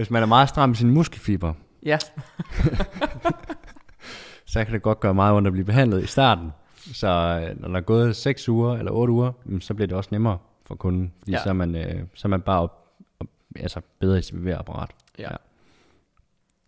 Hvis 0.00 0.10
man 0.10 0.22
er 0.22 0.26
meget 0.26 0.48
stram 0.48 0.72
i 0.72 0.74
sine 0.74 0.92
muskelfiber, 0.92 1.52
ja. 1.82 1.98
så 4.52 4.64
kan 4.64 4.74
det 4.74 4.82
godt 4.82 5.00
gøre 5.00 5.14
meget 5.14 5.34
ondt 5.34 5.46
at 5.46 5.52
blive 5.52 5.64
behandlet 5.64 6.04
i 6.04 6.06
starten. 6.06 6.52
Så 6.76 7.06
øh, 7.08 7.60
når 7.60 7.68
der 7.68 7.76
er 7.76 7.80
gået 7.80 8.16
6 8.16 8.48
uger 8.48 8.76
eller 8.76 8.92
8 8.92 9.12
uger, 9.12 9.32
så 9.60 9.74
bliver 9.74 9.86
det 9.86 9.96
også 9.96 10.08
nemmere 10.12 10.38
for 10.66 10.74
kunden, 10.74 11.12
fordi 11.18 11.32
ja. 11.32 11.42
så, 11.42 11.48
er 11.48 11.52
man, 11.52 11.74
øh, 11.74 12.02
så 12.14 12.28
er 12.28 12.30
man 12.30 12.40
bare 12.40 12.60
op, 12.60 12.88
op, 13.20 13.26
altså 13.56 13.80
bedre 13.98 14.18
i 14.18 14.22
sit 14.22 14.34
bevægeapparat. 14.34 14.90
Ja. 15.18 15.22
ja. 15.22 15.36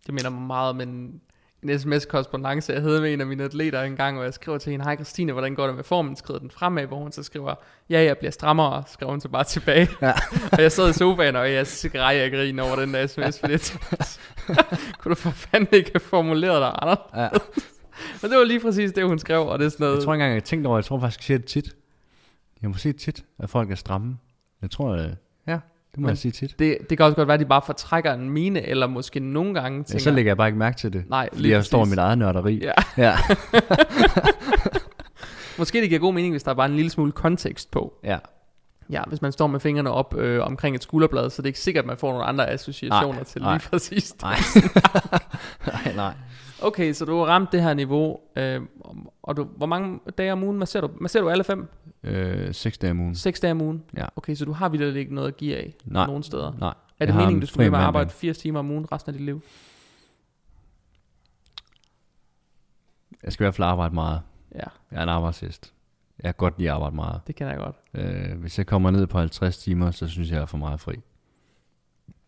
Det 0.05 0.13
minder 0.13 0.29
mig 0.29 0.41
meget 0.41 0.69
om 0.69 0.81
en, 0.81 1.21
en 1.63 1.79
sms-korrespondence, 1.79 2.73
jeg 2.73 2.81
havde 2.81 3.01
med 3.01 3.13
en 3.13 3.21
af 3.21 3.27
mine 3.27 3.43
atleter 3.43 3.81
en 3.81 3.95
gang, 3.95 4.15
hvor 4.15 4.23
jeg 4.23 4.33
skriver 4.33 4.57
til 4.57 4.71
hende, 4.71 4.85
hej 4.85 4.95
Christine, 4.95 5.31
hvordan 5.31 5.55
går 5.55 5.67
det 5.67 5.75
med 5.75 5.83
formen? 5.83 6.15
Skriver 6.15 6.39
den 6.39 6.51
fremad, 6.51 6.85
hvor 6.85 6.97
hun 6.97 7.11
så 7.11 7.23
skriver, 7.23 7.55
ja, 7.89 8.03
jeg 8.03 8.17
bliver 8.17 8.31
strammere, 8.31 8.83
skriver 8.87 9.11
hun 9.11 9.21
så 9.21 9.29
bare 9.29 9.43
tilbage. 9.43 9.89
Ja. 10.01 10.13
og 10.51 10.61
jeg 10.61 10.71
sad 10.71 10.89
i 10.89 10.93
sofaen, 10.93 11.35
og 11.35 11.51
jeg 11.51 11.67
skreg 11.67 12.15
af 12.15 12.31
grin 12.31 12.59
over 12.59 12.75
den 12.75 12.93
der 12.93 13.07
sms, 13.07 13.39
fordi 13.39 13.53
jeg 13.53 13.61
kunne 14.99 15.09
du 15.09 15.15
for 15.15 15.29
fanden 15.29 15.69
ikke 15.71 15.99
formulere 15.99 16.59
dig 16.59 16.79
Anders? 16.81 16.97
Ja. 17.15 17.29
Men 18.21 18.31
det 18.31 18.37
var 18.37 18.43
lige 18.43 18.59
præcis 18.59 18.91
det, 18.91 19.05
hun 19.05 19.19
skrev, 19.19 19.47
og 19.47 19.59
det 19.59 19.65
er 19.65 19.69
sådan 19.69 19.83
noget... 19.83 19.95
Jeg 19.95 20.03
tror 20.03 20.13
ikke 20.13 20.23
engang, 20.23 20.35
jeg 20.35 20.43
tænkte 20.43 20.67
over, 20.67 20.77
jeg 20.77 20.85
tror 20.85 20.99
faktisk, 20.99 21.19
jeg 21.19 21.25
siger 21.25 21.37
det 21.37 21.47
tit. 21.47 21.75
Jeg 22.61 22.69
må 22.69 22.77
sige 22.77 22.93
tit, 22.93 23.25
at 23.39 23.49
folk 23.49 23.71
er 23.71 23.75
stramme. 23.75 24.17
Jeg 24.61 24.71
tror, 24.71 24.93
at 24.93 25.15
det 25.93 25.99
må 25.99 26.05
Men 26.05 26.09
jeg 26.09 26.17
sige 26.17 26.31
tit. 26.31 26.59
Det, 26.59 26.77
det 26.89 26.97
kan 26.97 27.05
også 27.05 27.15
godt 27.15 27.27
være, 27.27 27.33
at 27.33 27.39
de 27.39 27.45
bare 27.45 27.61
fortrækker 27.65 28.13
en 28.13 28.29
mine, 28.29 28.61
eller 28.61 28.87
måske 28.87 29.19
nogle 29.19 29.53
gange 29.53 29.77
tænker... 29.77 29.93
Ja, 29.93 29.99
så 29.99 30.11
lægger 30.11 30.29
jeg 30.29 30.37
bare 30.37 30.47
ikke 30.47 30.59
mærke 30.59 30.77
til 30.77 30.93
det. 30.93 31.03
Nej, 31.09 31.29
lige 31.33 31.51
jeg 31.51 31.57
præcis. 31.57 31.67
står 31.67 31.85
i 31.85 31.89
mit 31.89 31.99
eget 31.99 32.17
nørderi. 32.17 32.63
Ja. 32.63 32.71
ja. 32.97 33.17
måske 35.59 35.81
det 35.81 35.89
giver 35.89 36.01
god 36.01 36.13
mening, 36.13 36.33
hvis 36.33 36.43
der 36.43 36.51
er 36.51 36.55
bare 36.55 36.65
en 36.65 36.75
lille 36.75 36.91
smule 36.91 37.11
kontekst 37.11 37.71
på. 37.71 37.93
Ja. 38.03 38.17
Ja, 38.89 39.01
hvis 39.07 39.21
man 39.21 39.31
står 39.31 39.47
med 39.47 39.59
fingrene 39.59 39.91
op 39.91 40.17
øh, 40.17 40.45
omkring 40.45 40.75
et 40.75 40.83
skulderblad, 40.83 41.29
så 41.29 41.41
det 41.41 41.45
er 41.45 41.49
ikke 41.49 41.59
sikkert, 41.59 41.83
at 41.83 41.87
man 41.87 41.97
får 41.97 42.11
nogle 42.11 42.25
andre 42.25 42.49
associationer 42.49 43.13
nej, 43.13 43.23
til 43.23 43.41
nej. 43.41 43.53
lige 43.53 43.69
præcis 43.69 44.11
det. 44.11 44.21
Nej. 44.21 44.37
nej, 45.85 45.95
nej. 45.95 46.13
Okay, 46.61 46.93
så 46.93 47.05
du 47.05 47.17
har 47.17 47.25
ramt 47.25 47.51
det 47.51 47.61
her 47.61 47.73
niveau, 47.73 48.19
øh, 48.35 48.61
og 49.23 49.37
du, 49.37 49.47
hvor 49.57 49.65
mange 49.65 49.99
dage 50.17 50.31
om 50.31 50.43
ugen 50.43 50.59
masserer 50.59 50.87
du? 50.87 50.93
Masserer 51.01 51.23
du 51.23 51.29
alle 51.29 51.43
fem? 51.43 51.67
Øh, 52.03 52.53
seks 52.53 52.77
dage 52.77 52.91
om 52.91 52.99
ugen. 52.99 53.15
Seks 53.15 53.39
dage 53.39 53.51
om 53.51 53.61
ugen? 53.61 53.83
Ja. 53.97 54.05
Okay, 54.15 54.35
så 54.35 54.45
du 54.45 54.51
har 54.51 54.69
vildt 54.69 54.95
ikke 54.95 55.15
noget 55.15 55.27
at 55.27 55.37
give 55.37 55.57
af 55.57 55.73
nej. 55.85 56.07
nogen 56.07 56.23
steder? 56.23 56.53
Nej. 56.59 56.73
Er 56.99 57.05
det 57.05 57.15
meningen, 57.15 57.39
du 57.39 57.45
skulle 57.45 57.69
med 57.69 57.79
at 57.79 57.85
arbejde 57.85 58.09
80 58.09 58.37
timer 58.37 58.59
om 58.59 58.71
ugen 58.71 58.91
resten 58.91 59.09
af 59.09 59.13
dit 59.13 59.25
liv? 59.25 59.43
Jeg 63.23 63.33
skal 63.33 63.43
i 63.43 63.45
hvert 63.45 63.55
fald 63.55 63.67
arbejde 63.67 63.93
meget. 63.93 64.21
Ja. 64.55 64.63
Jeg 64.91 64.99
er 64.99 65.03
en 65.03 65.09
arbejdshest. 65.09 65.73
Jeg 66.17 66.23
kan 66.23 66.33
godt 66.37 66.57
lide 66.57 66.69
at 66.69 66.75
arbejde 66.75 66.95
meget. 66.95 67.21
Det 67.27 67.35
kan 67.35 67.47
jeg 67.47 67.57
godt. 67.57 67.75
Øh, 67.93 68.39
hvis 68.39 68.57
jeg 68.57 68.65
kommer 68.67 68.91
ned 68.91 69.07
på 69.07 69.17
50 69.19 69.57
timer, 69.57 69.91
så 69.91 70.07
synes 70.07 70.29
jeg, 70.29 70.35
jeg 70.35 70.41
er 70.41 70.45
for 70.45 70.57
meget 70.57 70.79
fri. 70.79 70.95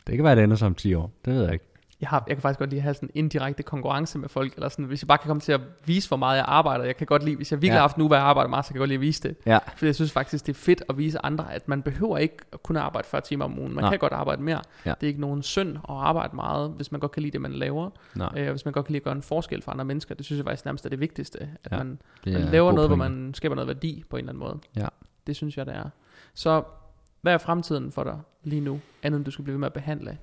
Det 0.08 0.16
kan 0.16 0.24
være, 0.24 0.36
det 0.36 0.44
ender 0.44 0.56
som 0.56 0.76
10 0.76 0.94
år. 0.94 1.12
Det 1.26 1.34
ved 1.34 1.44
jeg 1.44 1.54
ikke 1.54 1.66
jeg, 2.02 2.10
har, 2.10 2.24
jeg 2.28 2.36
kan 2.36 2.42
faktisk 2.42 2.60
godt 2.60 2.70
lide 2.70 2.80
at 2.80 2.84
have 2.84 2.94
sådan 2.94 3.10
en 3.14 3.20
indirekte 3.24 3.64
konkurrence 3.64 4.18
med 4.18 4.30
folk, 4.30 4.54
eller 4.56 4.70
sådan, 4.70 4.86
hvis 4.86 5.02
jeg 5.02 5.08
bare 5.08 5.18
kan 5.18 5.28
komme 5.28 5.42
til 5.42 5.52
at 5.52 5.62
vise, 5.86 6.08
hvor 6.08 6.18
meget 6.18 6.38
jeg 6.38 6.46
arbejder. 6.48 6.86
Jeg 6.86 6.98
kan 6.98 7.08
godt 7.08 7.24
lide, 7.24 7.36
hvis 7.36 7.52
jeg 7.52 7.58
virkelig 7.58 7.70
ja. 7.70 7.74
har 7.74 7.82
haft 7.82 7.98
nu, 7.98 8.08
hvad 8.08 8.18
jeg 8.18 8.26
arbejder 8.26 8.50
meget, 8.50 8.66
så 8.66 8.70
kan 8.70 8.76
jeg 8.76 8.80
godt 8.80 8.88
lide 8.88 8.98
at 8.98 9.02
vise 9.02 9.24
det. 9.24 9.36
Ja. 9.46 9.60
For 9.76 9.86
jeg 9.86 9.96
synes 9.96 10.12
faktisk, 10.12 10.46
det 10.46 10.54
er 10.54 10.58
fedt 10.58 10.84
at 10.90 10.98
vise 10.98 11.26
andre, 11.26 11.54
at 11.54 11.68
man 11.68 11.82
behøver 11.82 12.18
ikke 12.18 12.38
at 12.54 12.64
kunne 12.64 12.80
arbejde 12.82 13.08
40 13.08 13.22
timer 13.22 13.46
om 13.46 13.60
ugen. 13.60 13.74
Man 13.76 13.84
Nej. 13.84 13.92
kan 13.92 14.00
godt 14.00 14.14
arbejde 14.14 14.42
mere. 14.42 14.62
Ja. 14.86 14.90
Det 14.90 15.04
er 15.04 15.08
ikke 15.08 15.22
nogen 15.22 15.44
synd 15.44 15.78
at 15.78 15.84
arbejde 15.96 16.36
meget, 16.36 16.70
hvis 16.70 16.92
man 16.92 17.02
godt 17.02 17.12
kan 17.12 17.24
lide 17.24 17.32
det, 17.32 17.42
man 17.42 17.54
laver. 17.54 17.90
Nej. 18.16 18.30
Øh, 18.38 18.50
hvis 18.52 18.66
man 18.66 18.72
godt 18.72 18.86
kan 18.86 18.94
lide 18.94 19.00
at 19.02 19.04
gøre 19.04 19.16
en 19.16 19.22
forskel 19.22 19.62
for 19.62 19.72
andre 19.72 19.86
mennesker. 19.86 20.16
Det 20.16 20.26
synes 20.26 20.38
jeg 20.38 20.46
faktisk 20.46 20.66
nærmest 20.66 20.86
er 20.86 20.90
det 20.90 21.00
vigtigste. 21.00 21.50
At 21.64 21.72
ja. 21.72 21.78
man, 21.78 22.00
man 22.26 22.42
laver 22.42 22.72
noget, 22.72 22.90
hvor 22.90 22.98
man 22.98 23.34
skaber 23.34 23.56
noget 23.56 23.68
værdi 23.68 24.04
på 24.10 24.18
en 24.18 24.20
eller 24.20 24.32
anden 24.32 24.40
måde. 24.40 24.60
Ja. 24.76 24.88
Det 25.28 25.36
synes 25.36 25.58
jeg, 25.58 25.66
det 25.66 25.76
er. 25.76 25.90
Så 26.34 26.64
hvad 27.22 27.34
er 27.34 27.38
fremtiden 27.38 27.92
for 27.92 28.04
dig 28.04 28.20
lige 28.44 28.62
nu, 28.62 28.80
andet 29.04 29.18
end 29.18 29.26
du 29.26 29.32
skal 29.32 29.44
blive 29.44 29.54
ved 29.54 29.60
med 29.60 29.66
at 29.66 29.74
behandle? 29.74 30.18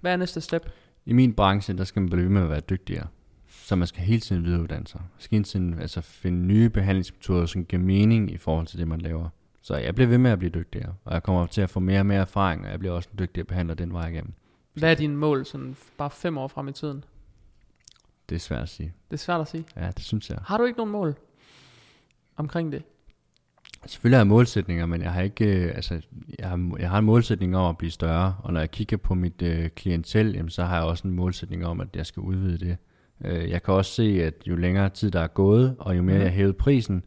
Hvad 0.00 0.12
er 0.12 0.16
næste 0.16 0.40
step? 0.40 0.70
I 1.08 1.12
min 1.12 1.32
branche, 1.34 1.78
der 1.78 1.84
skal 1.84 2.02
man 2.02 2.10
blive 2.10 2.30
med 2.30 2.42
at 2.42 2.48
være 2.48 2.60
dygtigere. 2.60 3.06
Så 3.48 3.76
man 3.76 3.88
skal 3.88 4.02
hele 4.02 4.20
tiden 4.20 4.44
videreuddanne 4.44 4.86
sig. 4.86 5.00
Man 5.00 5.20
skal 5.20 5.36
hele 5.36 5.44
tiden 5.44 5.80
altså, 5.80 6.00
finde 6.00 6.38
nye 6.46 6.70
behandlingsmetoder, 6.70 7.46
som 7.46 7.64
giver 7.64 7.82
mening 7.82 8.30
i 8.30 8.36
forhold 8.36 8.66
til 8.66 8.78
det, 8.78 8.88
man 8.88 9.00
laver. 9.00 9.28
Så 9.62 9.76
jeg 9.76 9.94
bliver 9.94 10.08
ved 10.08 10.18
med 10.18 10.30
at 10.30 10.38
blive 10.38 10.50
dygtigere, 10.50 10.94
og 11.04 11.14
jeg 11.14 11.22
kommer 11.22 11.46
til 11.46 11.60
at 11.60 11.70
få 11.70 11.80
mere 11.80 12.00
og 12.00 12.06
mere 12.06 12.20
erfaring, 12.20 12.64
og 12.64 12.70
jeg 12.70 12.78
bliver 12.78 12.94
også 12.94 13.08
en 13.12 13.18
dygtigere 13.18 13.44
behandler 13.44 13.74
den 13.74 13.92
vej 13.92 14.08
igennem. 14.08 14.32
Hvad 14.74 14.90
er 14.90 14.94
dine 14.94 15.16
mål, 15.16 15.46
sådan 15.46 15.76
bare 15.98 16.10
fem 16.10 16.38
år 16.38 16.48
frem 16.48 16.68
i 16.68 16.72
tiden? 16.72 17.04
Det 18.28 18.34
er 18.34 18.40
svært 18.40 18.62
at 18.62 18.68
sige. 18.68 18.92
Det 19.10 19.16
er 19.16 19.18
svært 19.18 19.40
at 19.40 19.48
sige? 19.48 19.64
Ja, 19.76 19.90
det 19.90 20.04
synes 20.04 20.30
jeg. 20.30 20.38
Har 20.44 20.58
du 20.58 20.64
ikke 20.64 20.76
nogen 20.76 20.92
mål 20.92 21.14
omkring 22.36 22.72
det? 22.72 22.82
Selvfølgelig 23.88 24.16
har 24.16 24.20
jeg 24.20 24.26
målsætninger, 24.26 24.86
men 24.86 25.02
jeg 25.02 25.12
har 25.12 25.22
ikke, 25.22 25.44
øh, 25.44 25.74
altså, 25.74 26.00
jeg 26.38 26.48
har, 26.48 26.76
jeg 26.78 26.90
har 26.90 26.98
en 26.98 27.04
målsætning 27.04 27.56
om 27.56 27.70
at 27.70 27.78
blive 27.78 27.90
større, 27.90 28.36
og 28.42 28.52
når 28.52 28.60
jeg 28.60 28.70
kigger 28.70 28.96
på 28.96 29.14
mit 29.14 29.42
øh, 29.42 29.70
klientel, 29.70 30.32
jamen, 30.34 30.50
så 30.50 30.64
har 30.64 30.76
jeg 30.76 30.84
også 30.84 31.08
en 31.08 31.14
målsætning 31.14 31.66
om, 31.66 31.80
at 31.80 31.88
jeg 31.96 32.06
skal 32.06 32.20
udvide 32.20 32.58
det. 32.58 32.76
Øh, 33.24 33.50
jeg 33.50 33.62
kan 33.62 33.74
også 33.74 33.92
se, 33.92 34.02
at 34.24 34.34
jo 34.46 34.56
længere 34.56 34.88
tid 34.88 35.10
der 35.10 35.20
er 35.20 35.26
gået, 35.26 35.76
og 35.78 35.96
jo 35.96 36.02
mere 36.02 36.16
mm. 36.16 36.22
jeg 36.22 36.30
hævet 36.30 36.56
prisen, 36.56 37.04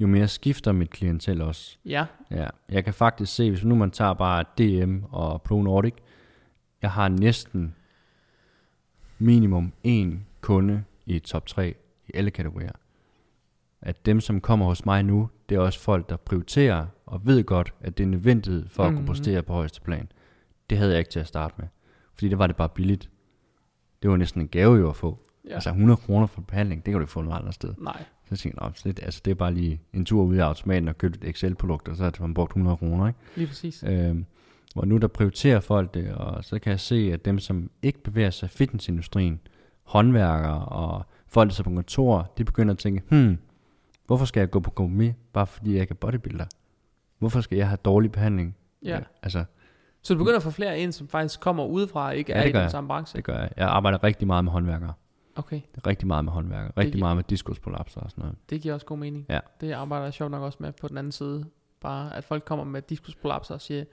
jo 0.00 0.06
mere 0.06 0.28
skifter 0.28 0.72
mit 0.72 0.90
klientel 0.90 1.42
også. 1.42 1.76
Ja. 1.84 2.04
ja. 2.30 2.46
Jeg 2.68 2.84
kan 2.84 2.94
faktisk 2.94 3.34
se, 3.34 3.50
hvis 3.50 3.64
nu 3.64 3.74
man 3.74 3.90
tager 3.90 4.14
bare 4.14 4.44
DM 4.58 4.98
og 5.10 5.42
Pro 5.42 5.62
Nordic, 5.62 5.94
jeg 6.82 6.90
har 6.90 7.08
næsten 7.08 7.74
minimum 9.18 9.72
en 9.84 10.26
kunde 10.40 10.84
i 11.06 11.18
top 11.18 11.46
3 11.46 11.74
i 12.08 12.10
alle 12.14 12.30
kategorier 12.30 12.72
at 13.82 14.06
dem, 14.06 14.20
som 14.20 14.40
kommer 14.40 14.66
hos 14.66 14.86
mig 14.86 15.02
nu, 15.02 15.28
det 15.48 15.54
er 15.54 15.60
også 15.60 15.80
folk, 15.80 16.08
der 16.08 16.16
prioriterer 16.16 16.86
og 17.06 17.26
ved 17.26 17.44
godt, 17.44 17.74
at 17.80 17.98
det 17.98 18.04
er 18.04 18.08
nødvendigt 18.08 18.70
for 18.70 18.82
at 18.82 18.86
mm-hmm. 18.86 18.96
kunne 18.96 19.02
mhm. 19.02 19.06
præstere 19.06 19.42
på 19.42 19.52
højeste 19.52 19.80
plan. 19.80 20.08
Det 20.70 20.78
havde 20.78 20.90
jeg 20.90 20.98
ikke 20.98 21.10
til 21.10 21.20
at 21.20 21.26
starte 21.26 21.54
med, 21.58 21.66
fordi 22.14 22.28
det 22.28 22.38
var 22.38 22.46
det 22.46 22.56
bare 22.56 22.68
billigt. 22.68 23.10
Det 24.02 24.10
var 24.10 24.16
næsten 24.16 24.40
en 24.40 24.48
gave 24.48 24.76
jo 24.76 24.88
at 24.88 24.96
få. 24.96 25.18
Ja. 25.48 25.54
Altså 25.54 25.68
100 25.70 25.96
kroner 25.96 26.26
for 26.26 26.40
behandling, 26.40 26.86
det 26.86 26.92
kan 26.92 27.00
du 27.00 27.06
få 27.06 27.22
noget 27.22 27.38
andet 27.38 27.54
sted. 27.54 27.74
Nej. 27.78 28.04
Så 28.28 28.36
tænkte 28.36 28.64
jeg, 28.64 28.72
det, 28.84 29.02
altså, 29.02 29.20
det 29.24 29.30
er 29.30 29.34
bare 29.34 29.54
lige 29.54 29.80
en 29.92 30.04
tur 30.04 30.22
ud 30.22 30.36
af 30.36 30.44
automaten 30.44 30.88
og 30.88 30.98
købe 30.98 31.18
et 31.22 31.28
Excel-produkt, 31.28 31.88
og 31.88 31.96
så 31.96 32.02
har 32.02 32.14
man 32.20 32.34
brugt 32.34 32.50
100 32.50 32.76
kroner. 32.76 33.06
Ikke? 33.06 33.18
Lige 33.36 33.46
præcis. 33.46 33.84
Øhm, 33.86 34.26
hvor 34.74 34.84
nu 34.84 34.96
der 34.96 35.06
prioriterer 35.06 35.60
folk 35.60 35.94
det, 35.94 36.12
og 36.12 36.44
så 36.44 36.58
kan 36.58 36.70
jeg 36.70 36.80
se, 36.80 37.10
at 37.12 37.24
dem, 37.24 37.38
som 37.38 37.70
ikke 37.82 38.02
bevæger 38.02 38.30
sig 38.30 38.46
i 38.46 38.50
fitnessindustrien, 38.50 39.40
håndværkere 39.82 40.64
og 40.64 41.06
folk, 41.26 41.48
der 41.48 41.54
så 41.54 41.62
på 41.62 41.70
kontor, 41.70 42.32
de 42.38 42.44
begynder 42.44 42.74
at 42.74 42.78
tænke, 42.78 43.02
hmm, 43.08 43.38
hvorfor 44.06 44.24
skal 44.24 44.40
jeg 44.40 44.50
gå 44.50 44.60
på 44.60 44.70
kompromis, 44.70 45.14
bare 45.32 45.46
fordi 45.46 45.72
jeg 45.72 45.80
ikke 45.80 45.92
er 45.92 45.96
bodybuilder? 45.96 46.46
Hvorfor 47.18 47.40
skal 47.40 47.58
jeg 47.58 47.68
have 47.68 47.78
dårlig 47.84 48.12
behandling? 48.12 48.56
Ja. 48.82 48.96
ja 48.96 49.00
altså, 49.22 49.44
så 50.02 50.14
du 50.14 50.18
begynder 50.18 50.36
at 50.36 50.42
få 50.42 50.50
flere 50.50 50.78
ind, 50.78 50.92
som 50.92 51.08
faktisk 51.08 51.40
kommer 51.40 51.64
udefra 51.64 52.06
og 52.06 52.16
ikke 52.16 52.32
ja, 52.32 52.38
er 52.38 52.44
i 52.44 52.52
den 52.52 52.70
samme 52.70 52.88
branche? 52.88 53.16
det 53.16 53.24
gør 53.24 53.38
jeg. 53.38 53.50
Jeg 53.56 53.68
arbejder 53.68 54.04
rigtig 54.04 54.26
meget 54.26 54.44
med 54.44 54.52
håndværkere. 54.52 54.92
Okay. 55.36 55.60
Rigtig 55.86 56.08
meget 56.08 56.24
med 56.24 56.32
håndværkere. 56.32 56.72
Rigtig 56.76 56.92
giver, 56.92 57.04
meget 57.04 57.16
med 57.16 57.24
diskusprolapser 57.24 58.00
og 58.00 58.10
sådan 58.10 58.22
noget. 58.22 58.36
Det 58.50 58.60
giver 58.60 58.74
også 58.74 58.86
god 58.86 58.98
mening. 58.98 59.26
Ja. 59.28 59.40
Det 59.60 59.72
arbejder 59.72 60.04
jeg 60.04 60.12
sjovt 60.12 60.30
nok 60.30 60.42
også 60.42 60.58
med 60.60 60.72
på 60.72 60.88
den 60.88 60.98
anden 60.98 61.12
side. 61.12 61.44
Bare 61.80 62.16
at 62.16 62.24
folk 62.24 62.44
kommer 62.44 62.64
med 62.64 62.82
diskusprolapser 62.82 63.54
og 63.54 63.60
siger, 63.60 63.84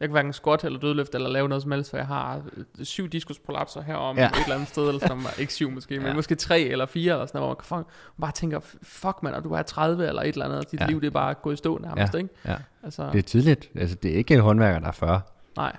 jeg 0.00 0.08
kan 0.08 0.12
hverken 0.12 0.32
squat 0.32 0.64
eller 0.64 0.78
dødløft 0.78 1.14
eller 1.14 1.28
lave 1.28 1.48
noget 1.48 1.62
som 1.62 1.72
helst, 1.72 1.90
for 1.90 1.96
jeg 1.96 2.06
har 2.06 2.42
øh, 2.56 2.84
syv 2.84 3.08
diskusprolapser 3.08 3.82
herom 3.82 4.16
ja. 4.16 4.28
et 4.28 4.42
eller 4.42 4.54
andet 4.54 4.68
sted, 4.68 4.88
eller 4.88 5.00
sådan 5.00 5.22
ikke 5.40 5.52
syv 5.52 5.70
måske, 5.70 5.94
ja. 5.94 6.00
men 6.00 6.16
måske 6.16 6.34
tre 6.34 6.60
eller 6.60 6.86
fire, 6.86 7.12
eller 7.12 7.26
sådan 7.26 7.40
noget, 7.40 7.56
hvor 7.68 7.76
man, 7.76 7.84
man 8.16 8.20
bare 8.20 8.32
tænker, 8.32 8.60
fuck 8.82 9.22
man, 9.22 9.34
og 9.34 9.44
du 9.44 9.52
er 9.52 9.62
30 9.62 10.08
eller 10.08 10.22
et 10.22 10.28
eller 10.28 10.44
andet, 10.44 10.58
og 10.58 10.72
dit 10.72 10.80
ja. 10.80 10.86
liv 10.86 11.00
det 11.00 11.06
er 11.06 11.10
bare 11.10 11.34
gået 11.34 11.54
i 11.54 11.56
stå 11.56 11.78
nærmest, 11.78 12.14
ja. 12.14 12.18
ikke? 12.18 12.30
Ja. 12.44 12.56
Altså, 12.82 13.10
det 13.12 13.18
er 13.18 13.22
tidligt, 13.22 13.70
altså 13.74 13.96
det 13.96 14.10
er 14.10 14.16
ikke 14.16 14.40
håndværker, 14.40 14.78
der 14.78 14.88
er 14.88 14.92
40. 14.92 15.20
Nej. 15.56 15.76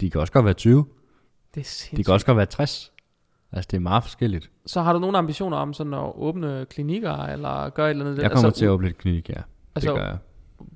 De 0.00 0.10
kan 0.10 0.20
også 0.20 0.32
godt 0.32 0.44
være 0.44 0.54
20. 0.54 0.86
Det 1.54 1.60
er 1.60 1.64
sindssygt. 1.64 1.96
De 1.96 2.04
kan 2.04 2.14
også 2.14 2.26
godt 2.26 2.36
være 2.36 2.46
60. 2.46 2.92
Altså 3.52 3.68
det 3.70 3.76
er 3.76 3.80
meget 3.80 4.02
forskelligt. 4.02 4.50
Så 4.66 4.82
har 4.82 4.92
du 4.92 4.98
nogle 4.98 5.18
ambitioner 5.18 5.56
om 5.56 5.72
sådan 5.72 5.94
at 5.94 6.12
åbne 6.14 6.66
klinikker, 6.70 7.12
eller 7.12 7.68
gøre 7.68 7.86
et 7.86 7.90
eller 7.90 8.04
andet? 8.04 8.22
Jeg 8.22 8.30
kommer 8.30 8.48
altså, 8.48 8.58
til 8.58 8.64
at 8.64 8.70
åbne 8.70 8.88
et 8.88 8.98
klinik, 8.98 9.28
ja. 9.28 9.34
Altså, 9.74 9.90
det 9.90 9.98
gør 9.98 10.06
jeg 10.06 10.18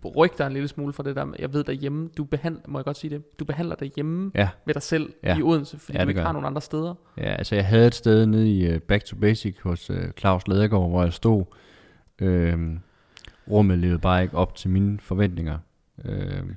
ryk 0.04 0.38
dig 0.38 0.46
en 0.46 0.52
lille 0.52 0.68
smule 0.68 0.92
for 0.92 1.02
det 1.02 1.16
der, 1.16 1.34
jeg 1.38 1.52
ved 1.52 1.64
derhjemme, 1.64 2.08
du 2.16 2.24
behandler, 2.24 2.62
må 2.68 2.78
jeg 2.78 2.84
godt 2.84 2.96
sige 2.96 3.10
det, 3.10 3.38
du 3.38 3.44
behandler 3.44 3.74
derhjemme 3.76 4.30
ja. 4.34 4.48
ved 4.66 4.74
dig 4.74 4.82
selv 4.82 5.12
ja. 5.22 5.38
i 5.38 5.42
Odense, 5.42 5.78
fordi 5.78 5.98
ja, 5.98 6.04
du 6.04 6.08
ikke 6.08 6.20
har 6.20 6.32
nogen 6.32 6.46
andre 6.46 6.62
steder. 6.62 6.94
Ja, 7.16 7.34
altså 7.34 7.54
jeg 7.54 7.66
havde 7.66 7.86
et 7.86 7.94
sted 7.94 8.26
nede 8.26 8.50
i 8.58 8.74
uh, 8.74 8.80
Back 8.80 9.04
to 9.04 9.16
Basic 9.16 9.56
hos 9.62 9.90
uh, 9.90 9.96
Claus 10.18 10.48
Ledergaard, 10.48 10.88
hvor 10.90 11.02
jeg 11.02 11.12
stod. 11.12 11.44
Uh, 12.22 12.76
rummet 13.50 13.78
levede 13.78 13.98
bare 13.98 14.22
ikke 14.22 14.36
op 14.36 14.54
til 14.54 14.70
mine 14.70 15.00
forventninger. 15.00 15.58
Uh, 15.98 16.50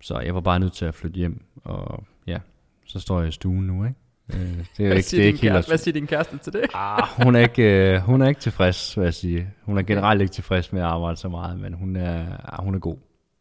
så 0.00 0.20
jeg 0.20 0.34
var 0.34 0.40
bare 0.40 0.60
nødt 0.60 0.72
til 0.72 0.84
at 0.84 0.94
flytte 0.94 1.16
hjem, 1.16 1.44
og 1.64 2.04
ja, 2.26 2.38
så 2.86 3.00
står 3.00 3.20
jeg 3.20 3.28
i 3.28 3.32
stuen 3.32 3.66
nu, 3.66 3.84
ikke? 3.84 3.96
Øh, 4.34 4.40
det 4.40 4.48
er 4.48 4.86
hvad, 4.86 4.96
ikke, 4.96 5.10
det 5.10 5.22
er 5.22 5.26
ikke 5.26 5.38
helt 5.38 5.68
hvad 5.68 5.78
siger 5.78 5.92
din 5.92 6.06
kæreste 6.06 6.38
til 6.38 6.52
det? 6.52 6.62
ah, 6.74 7.02
hun, 7.24 7.34
er 7.34 7.40
ikke, 7.40 7.92
øh, 7.94 8.00
hun 8.00 8.22
er 8.22 8.28
ikke 8.28 8.40
tilfreds, 8.40 8.96
vil 8.96 9.04
jeg 9.04 9.14
sige. 9.14 9.50
Hun 9.62 9.78
er 9.78 9.82
generelt 9.82 10.20
ikke 10.20 10.32
tilfreds 10.32 10.72
med 10.72 10.80
at 10.80 10.86
arbejde 10.86 11.16
så 11.16 11.28
meget, 11.28 11.60
men 11.60 11.72
hun 11.72 11.96
er, 11.96 12.26
ah, 12.44 12.64
hun 12.64 12.74
er 12.74 12.78
god. 12.78 12.96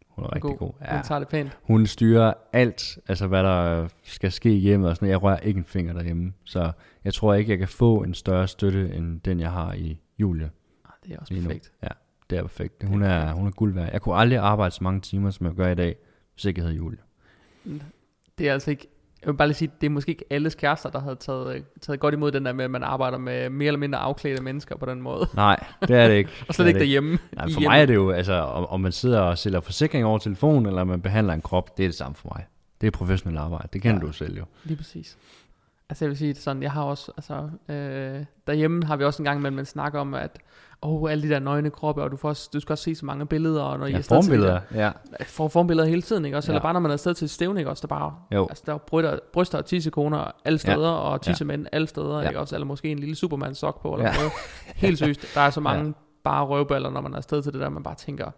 Hun 0.09 0.25
er, 0.25 0.36
rigtig 0.36 0.41
god. 0.41 0.57
god. 0.57 0.71
Ja. 0.81 0.95
Hun 0.95 1.03
tager 1.03 1.19
det 1.19 1.27
pænt. 1.27 1.57
Hun 1.63 1.88
styrer 1.88 2.33
alt, 2.53 2.97
altså 3.07 3.27
hvad 3.27 3.43
der 3.43 3.88
skal 4.03 4.31
ske 4.31 4.49
hjemme 4.49 4.88
og 4.88 4.95
sådan 4.95 5.09
Jeg 5.09 5.23
rører 5.23 5.39
ikke 5.39 5.57
en 5.57 5.65
finger 5.65 5.93
derhjemme. 5.93 6.33
Så 6.43 6.71
jeg 7.03 7.13
tror 7.13 7.33
ikke, 7.33 7.51
jeg 7.51 7.59
kan 7.59 7.67
få 7.67 8.03
en 8.03 8.13
større 8.13 8.47
støtte, 8.47 8.93
end 8.95 9.21
den 9.21 9.39
jeg 9.39 9.51
har 9.51 9.73
i 9.73 9.99
Julie. 10.17 10.49
Ah, 10.86 10.91
det 11.05 11.15
er 11.15 11.19
også 11.19 11.33
perfekt. 11.33 11.71
Ja, 11.83 11.88
det 12.29 12.38
er 12.38 12.41
perfekt. 12.41 12.83
Hun 12.83 13.01
er, 13.01 13.31
hun 13.33 13.47
er 13.47 13.51
guld 13.51 13.73
værd. 13.73 13.89
Jeg 13.91 14.01
kunne 14.01 14.15
aldrig 14.15 14.39
arbejde 14.39 14.75
så 14.75 14.83
mange 14.83 15.01
timer, 15.01 15.31
som 15.31 15.45
jeg 15.45 15.53
gør 15.55 15.67
i 15.67 15.75
dag, 15.75 15.95
hvis 16.33 16.45
ikke 16.45 16.59
jeg 16.59 16.65
havde 16.65 16.77
Julie. 16.77 16.99
Det 18.38 18.49
er 18.49 18.53
altså 18.53 18.71
ikke 18.71 18.88
jeg 19.26 19.34
vil 19.34 19.38
bare 19.38 19.47
lige 19.47 19.55
sige, 19.55 19.71
det 19.82 19.88
er 19.88 19.91
måske 19.91 20.09
ikke 20.09 20.26
alles 20.30 20.55
kærester, 20.55 20.89
der 20.89 20.99
havde 20.99 21.15
taget, 21.15 21.63
taget 21.82 21.99
godt 21.99 22.13
imod 22.13 22.32
den 22.32 22.45
der 22.45 22.53
med, 22.53 22.65
at 22.65 22.71
man 22.71 22.84
arbejder 22.84 23.17
med 23.17 23.49
mere 23.49 23.67
eller 23.67 23.80
mindre 23.80 23.99
afklædte 23.99 24.43
mennesker 24.43 24.78
på 24.78 24.86
den 24.86 25.01
måde. 25.01 25.28
Nej, 25.34 25.65
det 25.82 25.89
er 25.89 26.07
det 26.07 26.15
ikke. 26.15 26.30
og 26.47 26.53
slet 26.55 26.67
ikke 26.67 26.80
derhjemme. 26.80 27.19
Nej, 27.36 27.47
for 27.53 27.61
mig 27.61 27.82
er 27.82 27.86
det 27.86 27.95
jo, 27.95 28.11
altså, 28.11 28.34
om, 28.34 28.65
om 28.65 28.82
man 28.82 28.91
sidder 28.91 29.19
og 29.19 29.38
sælger 29.38 29.59
forsikring 29.59 30.05
over 30.05 30.17
telefon, 30.17 30.65
eller 30.65 30.84
man 30.84 31.01
behandler 31.01 31.34
en 31.34 31.41
krop, 31.41 31.78
det 31.78 31.84
er 31.84 31.88
det 31.88 31.95
samme 31.95 32.15
for 32.15 32.32
mig. 32.36 32.45
Det 32.82 32.88
er 32.88 32.91
professionelt 32.91 33.39
arbejde, 33.39 33.67
det 33.73 33.82
kender 33.82 33.99
ja, 34.01 34.07
du 34.07 34.13
selv 34.13 34.38
jo. 34.38 34.45
Lige 34.63 34.78
præcis. 34.78 35.17
Altså 35.89 36.05
jeg 36.05 36.09
vil 36.09 36.17
sige 36.17 36.34
det 36.34 36.41
sådan, 36.41 36.63
jeg 36.63 36.71
har 36.71 36.84
også, 36.84 37.11
altså 37.17 37.49
øh, 37.69 38.26
derhjemme 38.47 38.86
har 38.86 38.95
vi 38.95 39.03
også 39.03 39.21
en 39.21 39.26
gang 39.26 39.39
imellem, 39.39 39.55
man 39.55 39.65
snakker 39.65 39.99
om, 39.99 40.13
at 40.13 40.39
oh, 40.88 41.11
alle 41.11 41.23
de 41.23 41.29
der 41.29 41.39
nøgne 41.39 41.69
kroppe, 41.69 42.03
og 42.03 42.11
du, 42.11 42.17
får 42.17 42.29
også, 42.29 42.49
du 42.53 42.59
skal 42.59 42.73
også 42.73 42.83
se 42.83 42.95
så 42.95 43.05
mange 43.05 43.25
billeder. 43.25 43.61
Og 43.61 43.79
når 43.79 43.86
ja, 43.86 43.95
I 43.95 43.99
er 43.99 44.01
formbilleder, 44.01 44.59
til, 44.69 44.77
ja. 44.77 44.91
Får 45.25 45.47
formbilleder 45.47 45.89
hele 45.89 46.01
tiden, 46.01 46.25
ikke 46.25 46.38
også? 46.38 46.51
Ja. 46.51 46.53
Eller 46.53 46.61
bare 46.61 46.73
når 46.73 46.79
man 46.79 46.91
er 46.91 46.93
afsted 46.93 47.13
til 47.13 47.29
stævne, 47.29 47.59
ikke 47.59 47.69
også? 47.69 47.81
Der 47.81 47.88
bare, 47.88 48.15
jo. 48.33 48.47
altså 48.49 48.63
der 48.65 48.73
er 48.73 48.77
bryster, 48.77 49.19
bryster 49.33 49.57
og 49.57 49.65
tissekoner 49.65 50.31
alle 50.45 50.59
steder, 50.59 50.89
ja. 50.89 50.95
og 50.95 51.21
tissemænd 51.21 51.61
ja. 51.63 51.67
alle 51.71 51.88
steder, 51.88 52.21
ja. 52.21 52.27
ikke 52.27 52.39
også? 52.39 52.55
Eller 52.55 52.65
måske 52.65 52.91
en 52.91 52.99
lille 52.99 53.15
Superman 53.15 53.55
sok 53.55 53.81
på, 53.81 53.93
eller 53.93 54.05
ja. 54.05 54.15
noget. 54.15 54.31
Helt 54.75 54.99
seriøst, 54.99 55.31
der 55.36 55.41
er 55.41 55.49
så 55.49 55.61
mange 55.61 55.86
ja. 55.86 55.93
bare 56.23 56.45
røvballer, 56.45 56.89
når 56.89 57.01
man 57.01 57.13
er 57.13 57.17
afsted 57.17 57.41
til 57.41 57.53
det 57.53 57.61
der, 57.61 57.69
man 57.69 57.83
bare 57.83 57.95
tænker, 57.95 58.31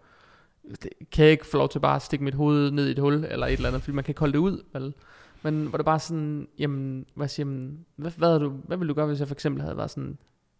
kan 1.12 1.24
jeg 1.24 1.32
ikke 1.32 1.46
få 1.46 1.56
lov 1.56 1.68
til 1.68 1.78
bare 1.78 1.96
at 1.96 2.02
stikke 2.02 2.24
mit 2.24 2.34
hoved 2.34 2.70
ned 2.70 2.88
i 2.88 2.90
et 2.90 2.98
hul, 2.98 3.26
eller 3.30 3.46
et 3.46 3.52
eller 3.52 3.68
andet, 3.68 3.82
fordi 3.82 3.94
man 3.94 4.04
kan 4.04 4.10
ikke 4.10 4.20
holde 4.20 4.32
det 4.32 4.38
ud, 4.38 4.62
vel? 4.72 4.94
Men 5.42 5.66
hvor 5.66 5.76
det 5.76 5.84
bare 5.84 5.98
sådan, 5.98 6.48
jamen, 6.58 7.06
hvad 7.14 7.28
siger 7.28 7.46
man, 7.46 7.78
hvad, 7.96 8.10
hvad, 8.16 8.40
du, 8.40 8.48
hvad 8.48 8.76
ville 8.76 8.88
du 8.88 8.94
gøre, 8.94 9.06
hvis 9.06 9.20
jeg 9.20 9.28
for 9.28 9.34
eksempel 9.34 9.62
havde 9.62 9.76
været 9.76 9.90
sådan, 9.90 10.18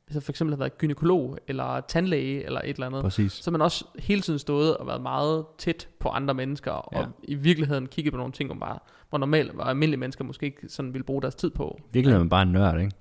hvis 0.09 0.15
jeg 0.15 0.23
for 0.23 0.33
eksempel 0.33 0.53
havde 0.53 0.61
været 0.61 0.79
gynekolog, 0.79 1.39
eller 1.49 1.81
tandlæge, 1.81 2.45
eller 2.45 2.61
et 2.65 2.69
eller 2.69 2.87
andet. 2.87 3.03
Præcis. 3.03 3.33
Så 3.33 3.51
man 3.51 3.63
også 3.63 3.85
hele 3.99 4.21
tiden 4.21 4.39
stået 4.39 4.77
og 4.77 4.87
været 4.87 5.03
meget 5.03 5.45
tæt 5.59 5.89
på 6.01 6.09
andre 6.09 6.35
mennesker, 6.35 6.71
og 6.71 7.07
i 7.23 7.35
virkeligheden 7.35 7.87
kigget 7.87 8.13
på 8.13 8.17
nogle 8.17 8.33
ting, 8.33 8.51
om 8.51 8.61
bare, 8.61 8.79
hvor 9.09 9.19
normalt, 9.19 9.53
hvor 9.53 9.65
almindelige 9.65 10.01
mennesker 10.01 10.25
måske 10.25 10.47
ikke 10.47 10.69
sådan 10.69 10.93
ville 10.93 11.05
bruge 11.05 11.23
deres 11.23 11.35
tid 11.35 11.51
på. 11.51 11.81
Virkelig 11.93 12.15
er 12.15 12.19
man 12.19 12.29
bare 12.29 12.43
en 12.43 12.53
nørd, 12.53 12.81
ikke? 12.81 12.93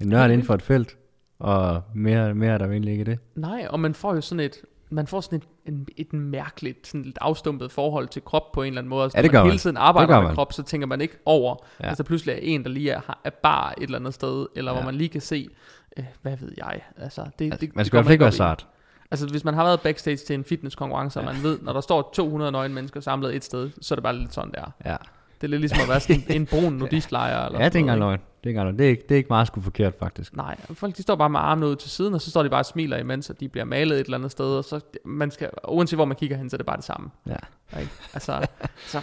En 0.00 0.08
nørd 0.08 0.30
inden 0.30 0.46
for 0.46 0.54
et 0.54 0.62
felt, 0.62 0.96
og 1.38 1.82
mere, 1.94 2.34
mere 2.34 2.50
er 2.50 2.58
der 2.58 2.66
egentlig 2.66 2.92
ikke 2.92 3.04
det. 3.04 3.18
Nej, 3.34 3.66
og 3.70 3.80
man 3.80 3.94
får 3.94 4.14
jo 4.14 4.20
sådan 4.20 4.44
et, 4.44 4.56
man 4.90 5.06
får 5.06 5.20
sådan 5.20 5.36
et, 5.36 5.72
en, 5.72 5.88
et 5.96 6.12
mærkeligt, 6.12 6.86
sådan 6.86 7.02
lidt 7.02 7.18
afstumpet 7.20 7.72
forhold 7.72 8.08
til 8.08 8.22
krop 8.22 8.52
på 8.52 8.62
en 8.62 8.66
eller 8.68 8.80
anden 8.80 8.88
måde. 8.88 9.04
Altså, 9.04 9.18
ja, 9.18 9.22
det 9.22 9.30
gør 9.30 9.38
man 9.38 9.44
man. 9.44 9.50
hele 9.50 9.58
tiden 9.58 9.76
arbejder 9.76 10.20
med 10.20 10.34
krop, 10.34 10.52
så 10.52 10.62
tænker 10.62 10.86
man 10.86 11.00
ikke 11.00 11.18
over, 11.24 11.56
ja. 11.80 11.88
altså 11.88 12.04
pludselig 12.04 12.32
er 12.32 12.38
en, 12.42 12.62
der 12.62 12.70
lige 12.70 12.90
er, 12.90 13.18
er 13.24 13.30
bare 13.30 13.78
et 13.78 13.82
eller 13.82 13.98
andet 13.98 14.14
sted, 14.14 14.46
eller 14.56 14.72
ja. 14.72 14.78
hvor 14.78 14.84
man 14.84 14.94
lige 14.94 15.08
kan 15.08 15.20
se, 15.20 15.48
øh, 15.96 16.04
hvad 16.22 16.36
ved 16.36 16.52
jeg, 16.56 16.80
altså 16.96 17.20
det, 17.38 17.44
altså, 17.44 17.60
det 17.60 17.76
Man 17.76 17.84
skal 17.84 18.04
det 18.04 18.10
ikke 18.10 18.22
være 18.22 18.32
sart. 18.32 18.66
Altså 19.10 19.26
hvis 19.26 19.44
man 19.44 19.54
har 19.54 19.64
været 19.64 19.80
backstage 19.80 20.16
til 20.16 20.34
en 20.34 20.44
fitnesskonkurrence, 20.44 21.20
ja. 21.20 21.26
og 21.26 21.34
man 21.34 21.42
ved, 21.42 21.58
når 21.62 21.72
der 21.72 21.80
står 21.80 22.10
200 22.14 22.52
nøgne 22.52 22.74
mennesker 22.74 23.00
samlet 23.00 23.36
et 23.36 23.44
sted, 23.44 23.70
så 23.80 23.94
er 23.94 23.96
det 23.96 24.02
bare 24.02 24.16
lidt 24.16 24.34
sådan 24.34 24.50
der. 24.50 24.72
Ja. 24.84 24.96
Det 25.40 25.46
er 25.46 25.48
lidt 25.48 25.60
ligesom 25.60 25.80
at 25.82 25.88
være 25.88 26.00
sådan 26.00 26.22
en 26.28 26.46
brun 26.46 26.72
nudistlejr. 26.78 27.46
Eller 27.46 27.58
ja, 27.58 27.64
det 27.64 27.74
er 27.74 27.78
ikke 27.78 27.78
engang 27.78 27.98
løgn. 27.98 28.20
Det 28.46 28.50
er, 28.50 28.54
ikke 28.54 28.60
engang 28.60 28.78
Det, 28.78 28.86
er 28.86 28.90
ikke, 28.90 29.02
det 29.02 29.10
er 29.10 29.16
ikke 29.16 29.28
meget 29.28 29.46
sgu 29.46 29.60
forkert, 29.60 29.94
faktisk. 29.98 30.36
Nej, 30.36 30.56
folk 30.74 30.96
de 30.96 31.02
står 31.02 31.16
bare 31.16 31.30
med 31.30 31.40
armene 31.40 31.66
ud 31.66 31.76
til 31.76 31.90
siden, 31.90 32.14
og 32.14 32.20
så 32.20 32.30
står 32.30 32.42
de 32.42 32.50
bare 32.50 32.60
og 32.60 32.66
smiler 32.66 32.96
imens, 32.96 33.30
at 33.30 33.40
de 33.40 33.48
bliver 33.48 33.64
malet 33.64 34.00
et 34.00 34.04
eller 34.04 34.18
andet 34.18 34.30
sted, 34.30 34.44
og 34.44 34.64
så 34.64 34.80
man 35.04 35.30
skal, 35.30 35.50
uanset 35.68 35.96
hvor 35.96 36.04
man 36.04 36.16
kigger 36.16 36.36
hen, 36.36 36.50
så 36.50 36.56
er 36.56 36.58
det 36.58 36.66
bare 36.66 36.76
det 36.76 36.84
samme. 36.84 37.10
Ja. 37.26 37.78
Ikke? 37.80 37.92
Altså, 38.14 38.46
så, 38.92 39.00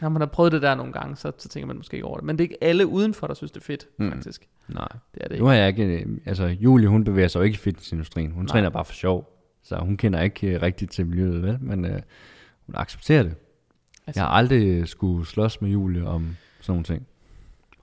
når 0.00 0.08
man 0.08 0.20
har 0.20 0.26
prøvet 0.26 0.52
det 0.52 0.62
der 0.62 0.74
nogle 0.74 0.92
gange, 0.92 1.16
så, 1.16 1.32
så 1.38 1.48
tænker 1.48 1.66
man 1.66 1.76
måske 1.76 1.94
ikke 1.94 2.06
over 2.06 2.16
det. 2.16 2.24
Men 2.24 2.38
det 2.38 2.44
er 2.44 2.48
ikke 2.48 2.64
alle 2.64 2.86
udenfor, 2.86 3.26
der 3.26 3.34
synes, 3.34 3.52
det 3.52 3.60
er 3.60 3.64
fedt, 3.64 3.86
mm. 3.98 4.12
faktisk. 4.12 4.48
Nej. 4.68 4.88
Det 5.14 5.22
er 5.22 5.28
det 5.28 5.34
ikke. 5.34 5.42
Nu 5.44 5.48
har 5.48 5.54
jeg 5.54 5.68
ikke, 5.68 6.06
altså 6.26 6.44
Julie, 6.44 6.88
hun 6.88 7.04
bevæger 7.04 7.28
sig 7.28 7.38
jo 7.38 7.44
ikke 7.44 7.54
i 7.54 7.58
fitnessindustrien. 7.58 8.32
Hun 8.32 8.42
Nej. 8.44 8.48
træner 8.48 8.70
bare 8.70 8.84
for 8.84 8.94
sjov. 8.94 9.28
Så 9.62 9.76
hun 9.76 9.96
kender 9.96 10.20
ikke 10.20 10.56
uh, 10.56 10.62
rigtigt 10.62 10.92
til 10.92 11.06
miljøet, 11.06 11.42
vel? 11.42 11.58
Men 11.60 11.84
uh, 11.84 11.90
hun 12.66 12.74
accepterer 12.74 13.22
det. 13.22 13.34
Altså, 14.06 14.20
jeg 14.20 14.28
har 14.28 14.34
aldrig 14.34 14.88
skulle 14.88 15.26
slås 15.26 15.60
med 15.60 15.70
Julie 15.70 16.06
om 16.06 16.36
sådan 16.60 16.72
nogle 16.72 16.84
ting. 16.84 17.06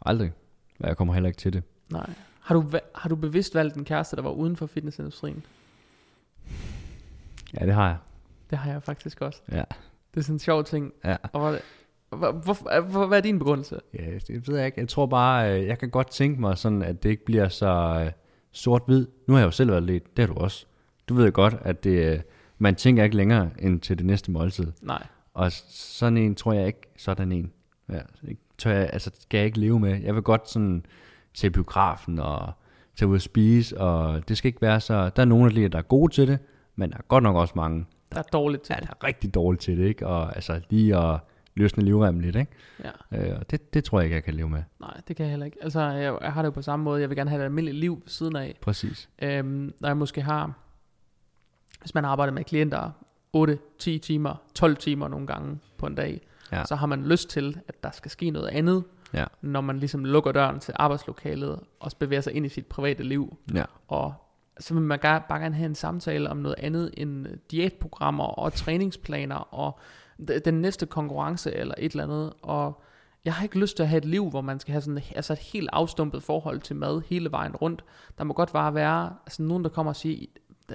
Aldrig. 0.02 0.32
Og 0.80 0.88
jeg 0.88 0.98
kommer 0.98 1.14
heller 1.14 1.28
ikke 1.28 1.38
til 1.38 1.54
det. 1.54 1.64
Nej. 1.90 2.10
Har 2.42 2.56
du, 2.56 2.70
har 2.96 3.10
du 3.10 3.16
bevidst 3.16 3.56
valgt 3.56 3.76
en 3.76 3.86
kæreste, 3.86 4.16
der 4.16 4.22
var 4.22 4.30
uden 4.30 4.56
for 4.56 4.66
fitnessindustrien? 4.66 5.46
Ja, 7.60 7.66
det 7.66 7.74
har 7.74 7.88
jeg. 7.88 7.98
Det 8.50 8.58
har 8.58 8.72
jeg 8.72 8.84
faktisk 8.84 9.22
også. 9.22 9.42
Ja. 9.52 9.64
Det 10.14 10.18
er 10.18 10.22
sådan 10.22 10.36
en 10.36 10.40
sjov 10.40 10.64
ting. 10.64 10.94
Ja. 11.06 11.16
Og 11.34 11.40
hvor, 11.40 11.58
hvor, 12.18 12.32
hvor, 12.32 12.82
hvor, 12.82 13.08
hvad 13.08 13.18
er 13.18 13.22
din 13.22 13.40
begrundelse? 13.40 13.80
Ja, 13.94 14.18
det 14.28 14.48
ved 14.48 14.58
jeg 14.58 14.66
ikke. 14.66 14.80
Jeg 14.80 14.90
tror 14.90 15.06
bare, 15.06 15.60
øh, 15.60 15.68
jeg 15.68 15.80
kan 15.80 15.90
godt 15.90 16.12
tænke 16.12 16.42
mig 16.42 16.58
sådan, 16.58 16.82
at 16.82 17.04
det 17.04 17.10
ikke 17.10 17.26
bliver 17.26 17.50
så 17.50 18.02
øh, 18.06 18.12
sort-hvid. 18.52 19.08
Nu 19.28 19.34
har 19.34 19.40
jeg 19.42 19.46
jo 19.46 19.52
selv 19.52 19.72
været 19.72 19.84
lidt, 19.84 20.18
det 20.18 20.28
har 20.28 20.34
du 20.34 20.40
også. 20.40 20.66
Du 21.10 21.14
ved 21.14 21.32
godt, 21.32 21.56
at 21.62 21.84
det, 21.84 22.14
øh, 22.14 22.20
man 22.58 22.76
tænker 22.76 23.04
ikke 23.04 23.16
længere 23.16 23.50
end 23.60 23.80
til 23.80 23.98
det 23.98 24.06
næste 24.06 24.32
måltid. 24.32 24.72
Nej. 24.82 25.04
Og 25.34 25.52
sådan 25.70 26.18
en 26.18 26.36
tror 26.36 26.54
jeg 26.54 26.68
ikke, 26.68 26.82
sådan 26.98 27.32
en. 27.32 27.52
Ja, 27.90 28.00
tør 28.60 28.72
jeg, 28.72 28.90
altså, 28.94 29.12
skal 29.20 29.38
jeg 29.38 29.46
ikke 29.46 29.60
leve 29.60 29.80
med. 29.80 30.02
Jeg 30.02 30.16
vil 30.16 30.24
godt 30.24 30.50
sådan 30.50 30.86
se 31.34 31.50
biografen 31.50 32.20
og 32.20 32.52
tage 32.96 33.10
ud 33.10 33.16
og 33.16 33.22
spise, 33.22 33.78
og 33.78 34.30
det 34.30 34.38
skal 34.38 34.48
ikke 34.48 34.62
være 34.62 34.80
så... 34.80 35.10
Der 35.16 35.22
er 35.22 35.26
nogle 35.26 35.46
af 35.46 35.52
de, 35.52 35.68
der 35.68 35.78
er 35.78 35.82
gode 35.82 36.14
til 36.14 36.28
det, 36.28 36.40
men 36.76 36.92
der 36.92 36.98
er 36.98 37.02
godt 37.08 37.24
nok 37.24 37.36
også 37.36 37.54
mange, 37.56 37.80
der, 37.80 38.16
der 38.16 38.20
er 38.20 38.24
dårligt 38.34 38.64
til 38.64 38.74
ja, 38.74 38.80
det. 38.80 38.90
der 38.90 38.94
er 39.02 39.08
rigtig 39.08 39.34
dårligt 39.34 39.62
til 39.62 39.78
det, 39.78 39.86
ikke? 39.86 40.08
Og 40.08 40.36
altså 40.36 40.62
lige 40.70 40.98
at 40.98 41.20
løsne 41.56 41.84
livremmen 41.84 42.22
lidt, 42.22 42.36
ikke? 42.36 42.52
Ja. 43.12 43.34
Øh, 43.34 43.42
det, 43.52 43.74
det 43.74 43.84
tror 43.84 44.00
jeg 44.00 44.06
ikke, 44.06 44.16
jeg 44.16 44.24
kan 44.24 44.34
leve 44.34 44.50
med. 44.50 44.64
Nej, 44.80 45.02
det 45.08 45.16
kan 45.16 45.24
jeg 45.24 45.30
heller 45.30 45.46
ikke. 45.46 45.58
Altså, 45.62 45.82
jeg, 45.82 46.18
jeg 46.22 46.34
har 46.34 46.42
det 46.42 46.48
jo 46.48 46.52
på 46.52 46.62
samme 46.62 46.84
måde. 46.84 47.02
Jeg 47.02 47.10
vil 47.10 47.18
gerne 47.18 47.30
have 47.30 47.42
et 47.42 47.46
almindeligt 47.46 47.78
liv 47.78 47.96
ved 47.96 48.08
siden 48.08 48.36
af. 48.36 48.58
Præcis. 48.62 49.10
Øhm, 49.22 49.74
når 49.80 49.90
jeg 49.90 49.98
måske 49.98 50.22
har... 50.22 50.54
Hvis 51.80 51.96
man 51.96 52.06
arbejder 52.06 52.34
med 52.34 52.44
klienter 52.44 52.92
8, 53.34 53.60
10 53.80 53.98
timer, 54.00 54.36
12 54.56 54.78
timer 54.78 55.08
nogle 55.08 55.28
gange 55.28 55.60
på 55.78 55.86
en 55.86 55.96
dag, 55.96 56.22
ja. 56.52 56.66
så 56.66 56.76
har 56.76 56.88
man 56.88 57.04
lyst 57.04 57.30
til, 57.30 57.60
at 57.68 57.84
der 57.84 57.92
skal 57.92 58.12
ske 58.12 58.30
noget 58.30 58.48
andet, 58.48 58.84
ja. 59.14 59.26
når 59.42 59.62
man 59.62 59.80
ligesom 59.80 60.06
lukker 60.06 60.32
døren 60.32 60.60
til 60.60 60.74
arbejdslokalet, 60.78 61.60
og 61.80 61.92
bevæger 62.00 62.22
sig 62.22 62.34
ind 62.34 62.46
i 62.46 62.50
sit 62.50 62.66
private 62.66 63.04
liv. 63.04 63.38
Ja. 63.54 63.64
Og 63.88 64.14
så 64.60 64.74
vil 64.74 64.84
man 64.84 65.00
bare 65.00 65.40
gerne 65.40 65.56
have 65.56 65.66
en 65.66 65.76
samtale 65.76 66.30
om 66.30 66.38
noget 66.38 66.56
andet 66.58 66.92
end 66.98 67.28
diætprogrammer 67.52 68.24
og 68.24 68.54
træningsplaner 68.54 69.54
og 69.54 69.80
den 70.46 70.54
næste 70.62 70.86
konkurrence 70.86 71.56
eller 71.56 71.76
et 71.78 71.92
eller 71.92 72.04
andet, 72.04 72.34
og 72.42 72.84
jeg 73.26 73.34
har 73.34 73.44
ikke 73.44 73.60
lyst 73.60 73.76
til 73.76 73.84
at 73.84 73.90
have 73.90 73.98
et 73.98 74.06
liv, 74.06 74.30
hvor 74.30 74.42
man 74.42 74.60
skal 74.60 74.72
have 74.72 74.82
sådan 74.82 75.04
altså 75.16 75.34
et 75.34 75.40
helt 75.40 75.70
afstumpet 75.74 76.24
forhold 76.24 76.60
til 76.60 76.76
mad 76.76 77.02
hele 77.10 77.32
vejen 77.32 77.56
rundt. 77.56 77.84
Der 78.18 78.24
må 78.24 78.34
godt 78.34 78.54
bare 78.54 78.74
være 78.74 79.14
altså 79.26 79.44
nogen, 79.44 79.64
der 79.64 79.70
kommer 79.70 79.92
og 79.92 79.96
siger, 79.96 80.26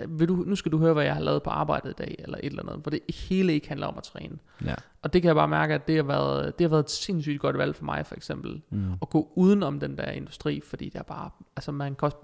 vil 0.08 0.28
du, 0.28 0.34
nu 0.34 0.56
skal 0.56 0.72
du 0.72 0.78
høre, 0.78 0.92
hvad 0.92 1.04
jeg 1.04 1.14
har 1.14 1.22
lavet 1.22 1.42
på 1.42 1.50
arbejdet 1.50 1.90
i 1.90 1.94
dag, 1.98 2.16
eller 2.18 2.38
et 2.38 2.44
eller 2.44 2.62
andet, 2.62 2.82
hvor 2.82 2.90
det 2.90 3.00
hele 3.28 3.52
ikke 3.52 3.68
handler 3.68 3.86
om 3.86 3.94
at 3.96 4.02
træne. 4.02 4.38
Ja. 4.64 4.74
Og 5.02 5.12
det 5.12 5.22
kan 5.22 5.26
jeg 5.26 5.34
bare 5.34 5.48
mærke, 5.48 5.74
at 5.74 5.88
det 5.88 5.96
har 5.96 6.02
været, 6.02 6.58
det 6.58 6.64
har 6.64 6.68
været 6.68 6.82
et 6.82 6.90
sindssygt 6.90 7.40
godt 7.40 7.58
valg 7.58 7.76
for 7.76 7.84
mig, 7.84 8.06
for 8.06 8.14
eksempel, 8.14 8.62
mm. 8.70 8.92
at 9.02 9.10
gå 9.10 9.32
udenom 9.34 9.80
den 9.80 9.96
der 9.96 10.10
industri, 10.10 10.60
fordi 10.60 10.84
det 10.84 10.98
er 10.98 11.02
bare, 11.02 11.30
altså 11.56 11.72
man 11.72 11.94
kan 11.94 12.06
også, 12.06 12.16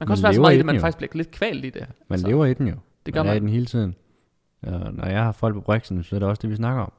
man 0.00 0.06
kan 0.06 0.10
også 0.10 0.22
være 0.22 0.34
så 0.34 0.40
meget 0.40 0.54
i 0.54 0.56
det, 0.56 0.66
man 0.66 0.74
jo. 0.74 0.80
faktisk 0.80 0.98
bliver 0.98 1.10
lidt 1.14 1.30
kvalt 1.30 1.64
i 1.64 1.70
det. 1.70 1.80
Ja, 1.80 1.86
man 2.08 2.16
altså, 2.16 2.26
lever 2.26 2.46
i 2.46 2.54
den 2.54 2.68
jo. 2.68 2.74
Det 3.06 3.14
gør 3.14 3.22
man. 3.22 3.26
man. 3.26 3.32
er 3.32 3.36
i 3.36 3.40
den 3.40 3.48
hele 3.48 3.66
tiden. 3.66 3.94
Ja, 4.66 4.70
når 4.70 5.06
jeg 5.06 5.24
har 5.24 5.32
folk 5.32 5.54
på 5.54 5.60
Brixen, 5.60 6.02
så 6.02 6.16
er 6.16 6.20
det 6.20 6.28
også 6.28 6.40
det, 6.42 6.50
vi 6.50 6.56
snakker 6.56 6.82
om. 6.82 6.92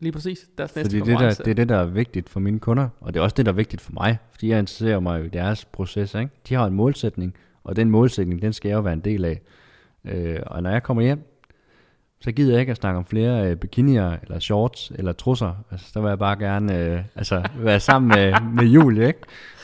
Lige 0.00 0.12
præcis. 0.12 0.48
Deres 0.58 0.76
næste 0.76 0.98
fordi 0.98 1.10
det, 1.10 1.20
der, 1.20 1.28
det 1.28 1.48
er 1.48 1.54
det, 1.54 1.68
der 1.68 1.76
er 1.76 1.84
vigtigt 1.84 2.28
for 2.28 2.40
mine 2.40 2.58
kunder, 2.58 2.88
og 3.00 3.14
det 3.14 3.20
er 3.20 3.24
også 3.24 3.34
det, 3.34 3.46
der 3.46 3.52
er 3.52 3.56
vigtigt 3.56 3.82
for 3.82 3.92
mig, 3.92 4.18
fordi 4.32 4.48
jeg 4.48 4.58
interesserer 4.58 5.00
mig 5.00 5.24
i 5.24 5.28
deres 5.28 5.64
proces. 5.64 6.14
Ikke? 6.14 6.30
De 6.48 6.54
har 6.54 6.66
en 6.66 6.74
målsætning, 6.74 7.34
og 7.64 7.76
den 7.76 7.90
målsætning, 7.90 8.42
den 8.42 8.52
skal 8.52 8.68
jeg 8.68 8.76
jo 8.76 8.80
være 8.80 8.92
en 8.92 9.00
del 9.00 9.24
af. 9.24 9.40
Øh, 10.04 10.40
og 10.46 10.62
når 10.62 10.70
jeg 10.70 10.82
kommer 10.82 11.02
hjem, 11.02 11.28
så 12.20 12.32
gider 12.32 12.52
jeg 12.52 12.60
ikke 12.60 12.70
at 12.70 12.76
snakke 12.76 12.98
om 12.98 13.04
flere 13.04 13.50
øh, 13.50 13.56
bikinier, 13.56 14.16
eller 14.22 14.38
shorts, 14.38 14.92
eller 14.94 15.12
trusser. 15.12 15.64
Altså, 15.70 15.90
der 15.94 16.00
vil 16.00 16.08
jeg 16.08 16.18
bare 16.18 16.36
gerne 16.36 16.78
øh, 16.78 17.04
altså, 17.14 17.48
være 17.56 17.80
sammen 17.80 18.08
med, 18.08 18.34
med 18.54 18.64
Julie, 18.64 19.06
ikke? 19.06 19.20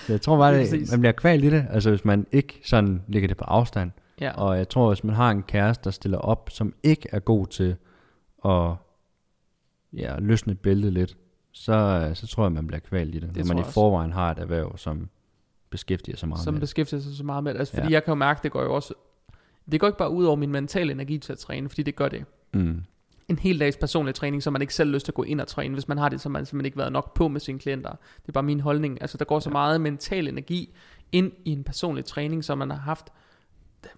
Så 0.07 0.13
jeg 0.13 0.21
tror 0.21 0.39
bare, 0.39 0.59
det, 0.59 0.91
man 0.91 1.01
bliver 1.01 1.13
kvalt 1.13 1.45
i 1.45 1.51
det, 1.51 1.67
altså 1.71 1.91
hvis 1.91 2.05
man 2.05 2.27
ikke 2.33 2.61
sådan 2.65 3.03
ligger 3.09 3.29
det 3.29 3.37
på 3.37 3.45
afstand. 3.45 3.91
Ja. 4.21 4.31
Og 4.31 4.59
jeg 4.59 4.69
tror, 4.69 4.89
hvis 4.89 5.05
man 5.05 5.15
har 5.15 5.31
en 5.31 5.43
kæreste, 5.43 5.85
der 5.85 5.91
stiller 5.91 6.19
op, 6.19 6.51
som 6.53 6.75
ikke 6.83 7.09
er 7.13 7.19
god 7.19 7.47
til 7.47 7.77
at 8.45 8.75
ja, 9.93 10.19
løsne 10.19 10.55
bæltet 10.55 10.93
lidt, 10.93 11.17
så, 11.53 12.11
så 12.15 12.27
tror 12.27 12.45
jeg, 12.45 12.53
man 12.53 12.67
bliver 12.67 12.81
kvalt 12.81 13.15
i 13.15 13.19
det. 13.19 13.35
det 13.35 13.47
når 13.47 13.55
man 13.55 13.65
i 13.65 13.67
forvejen 13.73 14.13
har 14.13 14.31
et 14.31 14.39
erhverv, 14.39 14.79
som 14.79 15.09
beskæftiger 15.71 16.17
sig 16.17 16.29
meget 16.29 16.45
som 16.45 16.55
med 16.55 16.61
beskæftiger 16.61 17.01
sig 17.01 17.17
så 17.17 17.25
meget 17.25 17.45
med 17.45 17.55
det. 17.55 17.59
Altså, 17.59 17.75
fordi 17.75 17.89
ja. 17.89 17.93
jeg 17.93 18.05
kan 18.05 18.11
jo 18.11 18.15
mærke, 18.15 18.41
det 18.43 18.53
går 18.53 18.63
jo 18.63 18.75
også 18.75 18.95
det 19.73 19.81
går 19.81 19.87
ikke 19.87 19.99
bare 19.99 20.11
ud 20.11 20.25
over 20.25 20.37
min 20.37 20.53
mentale 20.53 20.93
energi 20.93 21.19
til 21.19 21.33
at 21.33 21.39
træne, 21.39 21.69
fordi 21.69 21.83
det 21.83 21.97
gør 21.97 22.09
det. 22.09 22.25
Mm. 22.55 22.83
En 23.29 23.39
hel 23.39 23.61
dags 23.61 23.77
personlig 23.77 24.15
træning, 24.15 24.43
så 24.43 24.51
man 24.51 24.63
ikke 24.63 24.75
selv 24.75 24.89
har 24.89 24.95
lyst 24.95 25.05
til 25.05 25.13
at 25.13 25.15
gå 25.15 25.23
ind 25.23 25.41
og 25.41 25.47
træne, 25.47 25.75
hvis 25.75 25.89
man 25.89 25.99
har 25.99 26.09
det, 26.09 26.21
så 26.21 26.29
man 26.29 26.47
simpelthen 26.47 26.67
ikke 26.67 26.79
været 26.79 26.93
nok 26.93 27.15
på 27.15 27.29
med 27.29 27.41
sine 27.41 27.59
klienter. 27.59 27.91
Det 27.91 28.29
er 28.29 28.33
bare 28.33 28.43
min 28.43 28.61
holdning. 28.61 29.01
Altså, 29.01 29.19
der 29.19 29.25
går 29.25 29.41
så 29.41 29.51
meget 29.51 29.81
mental 29.81 30.29
energi 30.29 30.75
ind 31.13 31.33
i 31.45 31.51
en 31.51 31.65
personlig 31.65 32.05
træning, 32.05 32.45
så 32.45 32.55
man 32.55 32.71
har 32.71 32.79
haft, 32.79 33.13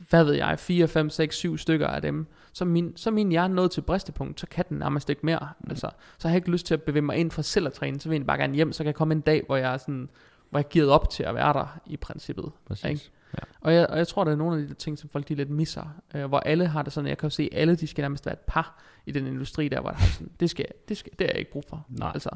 hvad 0.08 0.24
ved 0.24 0.34
jeg, 0.34 0.58
4, 0.58 0.88
5, 0.88 1.10
6, 1.10 1.36
7 1.36 1.58
stykker 1.58 1.86
af 1.86 2.02
dem. 2.02 2.26
Så 2.52 2.64
min, 2.64 2.92
så 2.96 3.10
min 3.10 3.28
hjerne 3.28 3.54
nået 3.54 3.70
til 3.70 3.80
bristepunkt, 3.80 4.40
så 4.40 4.46
kan 4.46 4.64
den 4.68 4.78
nærmest 4.78 5.10
ikke 5.10 5.26
mere. 5.26 5.48
Mm. 5.60 5.70
Altså, 5.70 5.90
så 6.18 6.28
har 6.28 6.34
jeg 6.34 6.36
ikke 6.36 6.50
lyst 6.50 6.66
til 6.66 6.74
at 6.74 6.82
bevæge 6.82 7.02
mig 7.02 7.16
ind 7.16 7.30
for 7.30 7.42
selv 7.42 7.66
at 7.66 7.72
træne, 7.72 8.00
så 8.00 8.08
vil 8.08 8.16
jeg 8.16 8.26
bare 8.26 8.38
gerne 8.38 8.54
hjem, 8.54 8.72
så 8.72 8.78
kan 8.78 8.86
jeg 8.86 8.94
komme 8.94 9.14
en 9.14 9.20
dag, 9.20 9.42
hvor 9.46 9.56
jeg 9.56 9.72
er 9.72 9.76
sådan, 9.76 10.08
hvor 10.50 10.58
jeg 10.58 10.68
givet 10.68 10.90
op 10.90 11.10
til 11.10 11.22
at 11.22 11.34
være 11.34 11.52
der 11.52 11.80
i 11.86 11.96
princippet. 11.96 12.52
Præcis. 12.66 12.84
Ikke? 12.84 13.10
Ja. 13.34 13.44
Og, 13.60 13.74
jeg, 13.74 13.86
og 13.86 13.98
jeg 13.98 14.08
tror, 14.08 14.24
der 14.24 14.32
er 14.32 14.36
nogle 14.36 14.60
af 14.60 14.68
de 14.68 14.74
ting, 14.74 14.98
som 14.98 15.10
folk 15.10 15.28
de 15.28 15.34
lidt 15.34 15.50
misser, 15.50 15.94
øh, 16.14 16.24
hvor 16.24 16.38
alle 16.38 16.66
har 16.66 16.82
det 16.82 16.92
sådan, 16.92 17.08
jeg 17.08 17.18
kan 17.18 17.26
jo 17.26 17.30
se, 17.30 17.48
alle 17.52 17.76
de 17.76 17.86
skal 17.86 18.02
nærmest 18.02 18.26
være 18.26 18.32
et 18.32 18.40
par 18.46 18.82
i 19.06 19.12
den 19.12 19.26
industri 19.26 19.68
der, 19.68 19.80
hvor 19.80 19.90
der 19.90 19.98
sådan, 19.98 20.30
det, 20.40 20.50
skal, 20.50 20.66
det, 20.88 20.96
skal, 20.96 21.12
det 21.18 21.24
er 21.24 21.28
jeg 21.30 21.38
ikke 21.38 21.52
brug 21.52 21.64
for. 21.68 21.86
Nej. 21.88 22.10
Altså. 22.14 22.30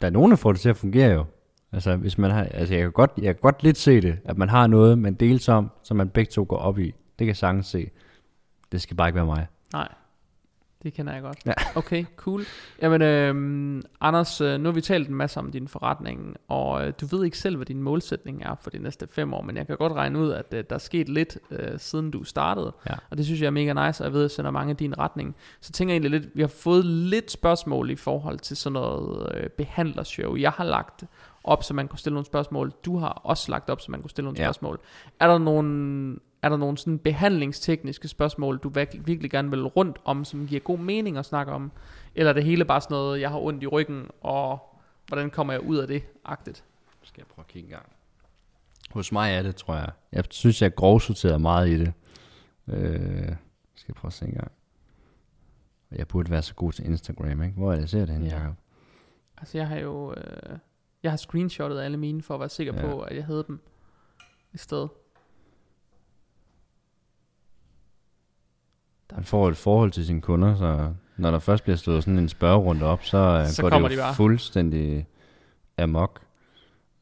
Der 0.00 0.06
er 0.06 0.10
nogen, 0.10 0.30
der 0.30 0.36
får 0.36 0.52
det 0.52 0.60
til 0.60 0.68
at 0.68 0.76
fungere 0.76 1.12
jo. 1.12 1.24
Altså, 1.72 1.96
hvis 1.96 2.18
man 2.18 2.30
har, 2.30 2.44
altså 2.44 2.74
jeg, 2.74 2.82
kan 2.82 2.92
godt, 2.92 3.10
jeg 3.16 3.34
kan 3.34 3.40
godt 3.40 3.62
lidt 3.62 3.78
se 3.78 4.00
det, 4.00 4.18
at 4.24 4.38
man 4.38 4.48
har 4.48 4.66
noget, 4.66 4.98
man 4.98 5.14
deles 5.14 5.48
om, 5.48 5.70
som 5.82 5.96
man 5.96 6.08
begge 6.08 6.30
to 6.30 6.46
går 6.48 6.56
op 6.56 6.78
i. 6.78 6.84
Det 6.84 6.94
kan 7.18 7.26
jeg 7.26 7.36
sagtens 7.36 7.66
se. 7.66 7.90
Det 8.72 8.80
skal 8.80 8.96
bare 8.96 9.08
ikke 9.08 9.16
være 9.16 9.26
mig. 9.26 9.46
Nej. 9.72 9.88
Det 10.82 10.94
kender 10.94 11.12
jeg 11.12 11.22
godt. 11.22 11.38
Ja. 11.46 11.52
Okay, 11.74 12.04
cool. 12.16 12.44
Jamen, 12.82 13.02
øh, 13.02 13.82
Anders, 14.00 14.40
nu 14.40 14.64
har 14.64 14.70
vi 14.70 14.80
talt 14.80 15.08
en 15.08 15.14
masse 15.14 15.40
om 15.40 15.52
din 15.52 15.68
forretning, 15.68 16.36
og 16.48 16.86
øh, 16.86 16.92
du 17.00 17.06
ved 17.06 17.24
ikke 17.24 17.38
selv, 17.38 17.56
hvad 17.56 17.66
din 17.66 17.82
målsætning 17.82 18.42
er 18.42 18.54
for 18.60 18.70
de 18.70 18.78
næste 18.78 19.06
fem 19.10 19.34
år, 19.34 19.42
men 19.42 19.56
jeg 19.56 19.66
kan 19.66 19.76
godt 19.76 19.92
regne 19.92 20.18
ud, 20.18 20.30
at 20.30 20.46
øh, 20.54 20.64
der 20.70 20.74
er 20.74 20.78
sket 20.78 21.08
lidt, 21.08 21.38
øh, 21.50 21.78
siden 21.78 22.10
du 22.10 22.24
startede, 22.24 22.72
ja. 22.90 22.94
og 23.10 23.16
det 23.16 23.24
synes 23.24 23.40
jeg 23.40 23.46
er 23.46 23.50
mega 23.50 23.86
nice, 23.86 24.02
og 24.02 24.04
jeg 24.04 24.12
ved, 24.12 24.20
at 24.20 24.22
jeg 24.22 24.30
sender 24.30 24.50
mange 24.50 24.70
af 24.70 24.76
din 24.76 24.98
retning. 24.98 25.36
Så 25.60 25.72
tænker 25.72 25.94
jeg 25.94 26.00
egentlig 26.00 26.20
lidt, 26.20 26.36
vi 26.36 26.40
har 26.40 26.48
fået 26.48 26.84
lidt 26.84 27.30
spørgsmål 27.30 27.90
i 27.90 27.96
forhold 27.96 28.38
til 28.38 28.56
sådan 28.56 28.72
noget 28.72 29.32
øh, 29.34 29.50
behandlershow. 29.50 30.36
Jeg 30.36 30.50
har 30.50 30.64
lagt 30.64 31.04
op, 31.44 31.64
så 31.64 31.74
man 31.74 31.88
kunne 31.88 31.98
stille 31.98 32.14
nogle 32.14 32.26
spørgsmål. 32.26 32.72
Du 32.84 32.98
har 32.98 33.08
også 33.24 33.50
lagt 33.50 33.70
op, 33.70 33.80
så 33.80 33.90
man 33.90 34.00
kunne 34.00 34.10
stille 34.10 34.24
nogle 34.24 34.38
ja. 34.38 34.44
spørgsmål. 34.44 34.80
Er 35.20 35.28
der 35.28 35.38
nogle 35.38 36.16
er 36.42 36.48
der 36.48 36.56
nogle 36.56 36.78
sådan 36.78 36.98
behandlingstekniske 36.98 38.08
spørgsmål, 38.08 38.58
du 38.58 38.68
virkelig 39.04 39.30
gerne 39.30 39.50
vil 39.50 39.66
rundt 39.66 39.98
om, 40.04 40.24
som 40.24 40.46
giver 40.46 40.60
god 40.60 40.78
mening 40.78 41.16
at 41.16 41.24
snakke 41.24 41.52
om? 41.52 41.72
Eller 42.14 42.30
er 42.30 42.34
det 42.34 42.44
hele 42.44 42.64
bare 42.64 42.80
sådan 42.80 42.94
noget, 42.94 43.20
jeg 43.20 43.30
har 43.30 43.38
ondt 43.38 43.62
i 43.62 43.66
ryggen, 43.66 44.06
og 44.20 44.76
hvordan 45.06 45.30
kommer 45.30 45.52
jeg 45.52 45.62
ud 45.62 45.76
af 45.76 45.86
det, 45.86 46.02
agtigt? 46.24 46.64
Skal 47.02 47.20
jeg 47.20 47.26
prøve 47.26 47.44
at 47.44 47.48
kigge 47.48 47.66
en 47.66 47.70
gang. 47.70 47.86
Hos 48.90 49.12
mig 49.12 49.34
er 49.34 49.42
det, 49.42 49.56
tror 49.56 49.74
jeg. 49.74 49.90
Jeg 50.12 50.24
synes, 50.30 50.62
jeg 50.62 50.74
grovsorterer 50.74 51.38
meget 51.38 51.68
i 51.68 51.78
det. 51.78 51.92
Øh, 52.68 53.36
skal 53.74 53.84
jeg 53.88 53.94
prøve 53.94 54.08
at 54.08 54.12
se 54.12 54.24
en 54.24 54.32
gang. 54.32 54.52
Jeg 55.92 56.08
burde 56.08 56.30
være 56.30 56.42
så 56.42 56.54
god 56.54 56.72
til 56.72 56.84
Instagram, 56.86 57.42
ikke? 57.42 57.54
Hvor 57.56 57.70
er 57.70 57.74
det, 57.74 57.80
jeg 57.80 57.88
ser 57.88 58.06
det 58.06 58.08
hen, 58.08 58.26
Jacob? 58.26 58.54
Altså, 59.38 59.58
jeg 59.58 59.68
har 59.68 59.76
jo... 59.76 60.14
Øh, 60.14 60.58
jeg 61.02 61.12
har 61.12 61.16
screenshottet 61.16 61.80
alle 61.80 61.96
mine, 61.96 62.22
for 62.22 62.34
at 62.34 62.40
være 62.40 62.48
sikker 62.48 62.74
ja. 62.74 62.86
på, 62.86 63.00
at 63.00 63.16
jeg 63.16 63.24
havde 63.24 63.44
dem 63.48 63.60
i 64.52 64.58
stedet. 64.58 64.88
Man 69.14 69.24
får 69.24 69.48
et 69.48 69.56
forhold 69.56 69.90
til 69.90 70.06
sine 70.06 70.20
kunder, 70.20 70.54
så 70.54 70.92
når 71.16 71.30
der 71.30 71.38
først 71.38 71.64
bliver 71.64 71.76
stået 71.76 72.04
sådan 72.04 72.18
en 72.18 72.28
spørgerunde 72.28 72.86
op, 72.86 73.04
så, 73.04 73.18
øh, 73.18 73.46
så 73.46 73.62
går 73.62 73.70
det 73.70 73.80
jo 73.80 73.88
de 73.88 73.96
bare. 73.96 74.14
fuldstændig 74.14 75.06
amok. 75.78 76.20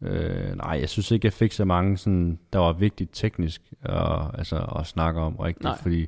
Øh, 0.02 0.56
nej, 0.56 0.78
jeg 0.80 0.88
synes 0.88 1.10
ikke, 1.10 1.26
jeg 1.26 1.32
fik 1.32 1.52
så 1.52 1.64
mange, 1.64 1.96
sådan, 1.96 2.38
der 2.52 2.58
var 2.58 2.72
vigtigt 2.72 3.10
teknisk 3.12 3.62
og, 3.84 4.38
altså, 4.38 4.58
at 4.78 4.86
snakke 4.86 5.20
om 5.20 5.36
rigtigt, 5.36 5.64
nej. 5.64 5.78
fordi 5.82 6.06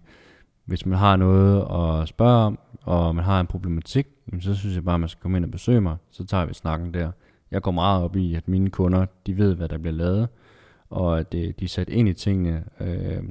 hvis 0.65 0.87
man 0.87 0.99
har 0.99 1.17
noget 1.17 1.61
at 1.61 2.09
spørge 2.09 2.45
om, 2.45 2.59
og 2.83 3.15
man 3.15 3.25
har 3.25 3.41
en 3.41 3.47
problematik, 3.47 4.07
så 4.41 4.55
synes 4.55 4.75
jeg 4.75 4.85
bare, 4.85 4.95
at 4.95 5.01
man 5.01 5.09
skal 5.09 5.23
komme 5.23 5.37
ind 5.37 5.45
og 5.45 5.51
besøge 5.51 5.81
mig, 5.81 5.97
så 6.11 6.27
tager 6.27 6.45
vi 6.45 6.55
snakken 6.55 6.95
der. 6.95 7.11
Jeg 7.51 7.63
går 7.63 7.71
meget 7.71 8.05
op 8.05 8.17
i, 8.17 8.35
at 8.35 8.49
mine 8.49 8.71
kunder, 8.71 9.07
de 9.27 9.39
ved, 9.39 9.55
hvad 9.55 9.69
der 9.69 9.79
bliver 9.79 9.95
lavet, 9.95 10.29
og 10.91 11.19
at 11.19 11.33
de 11.33 11.55
er 11.63 11.69
sat 11.69 11.89
ind 11.89 12.09
i 12.09 12.13
tingene. 12.13 12.65
Øh, 12.81 13.23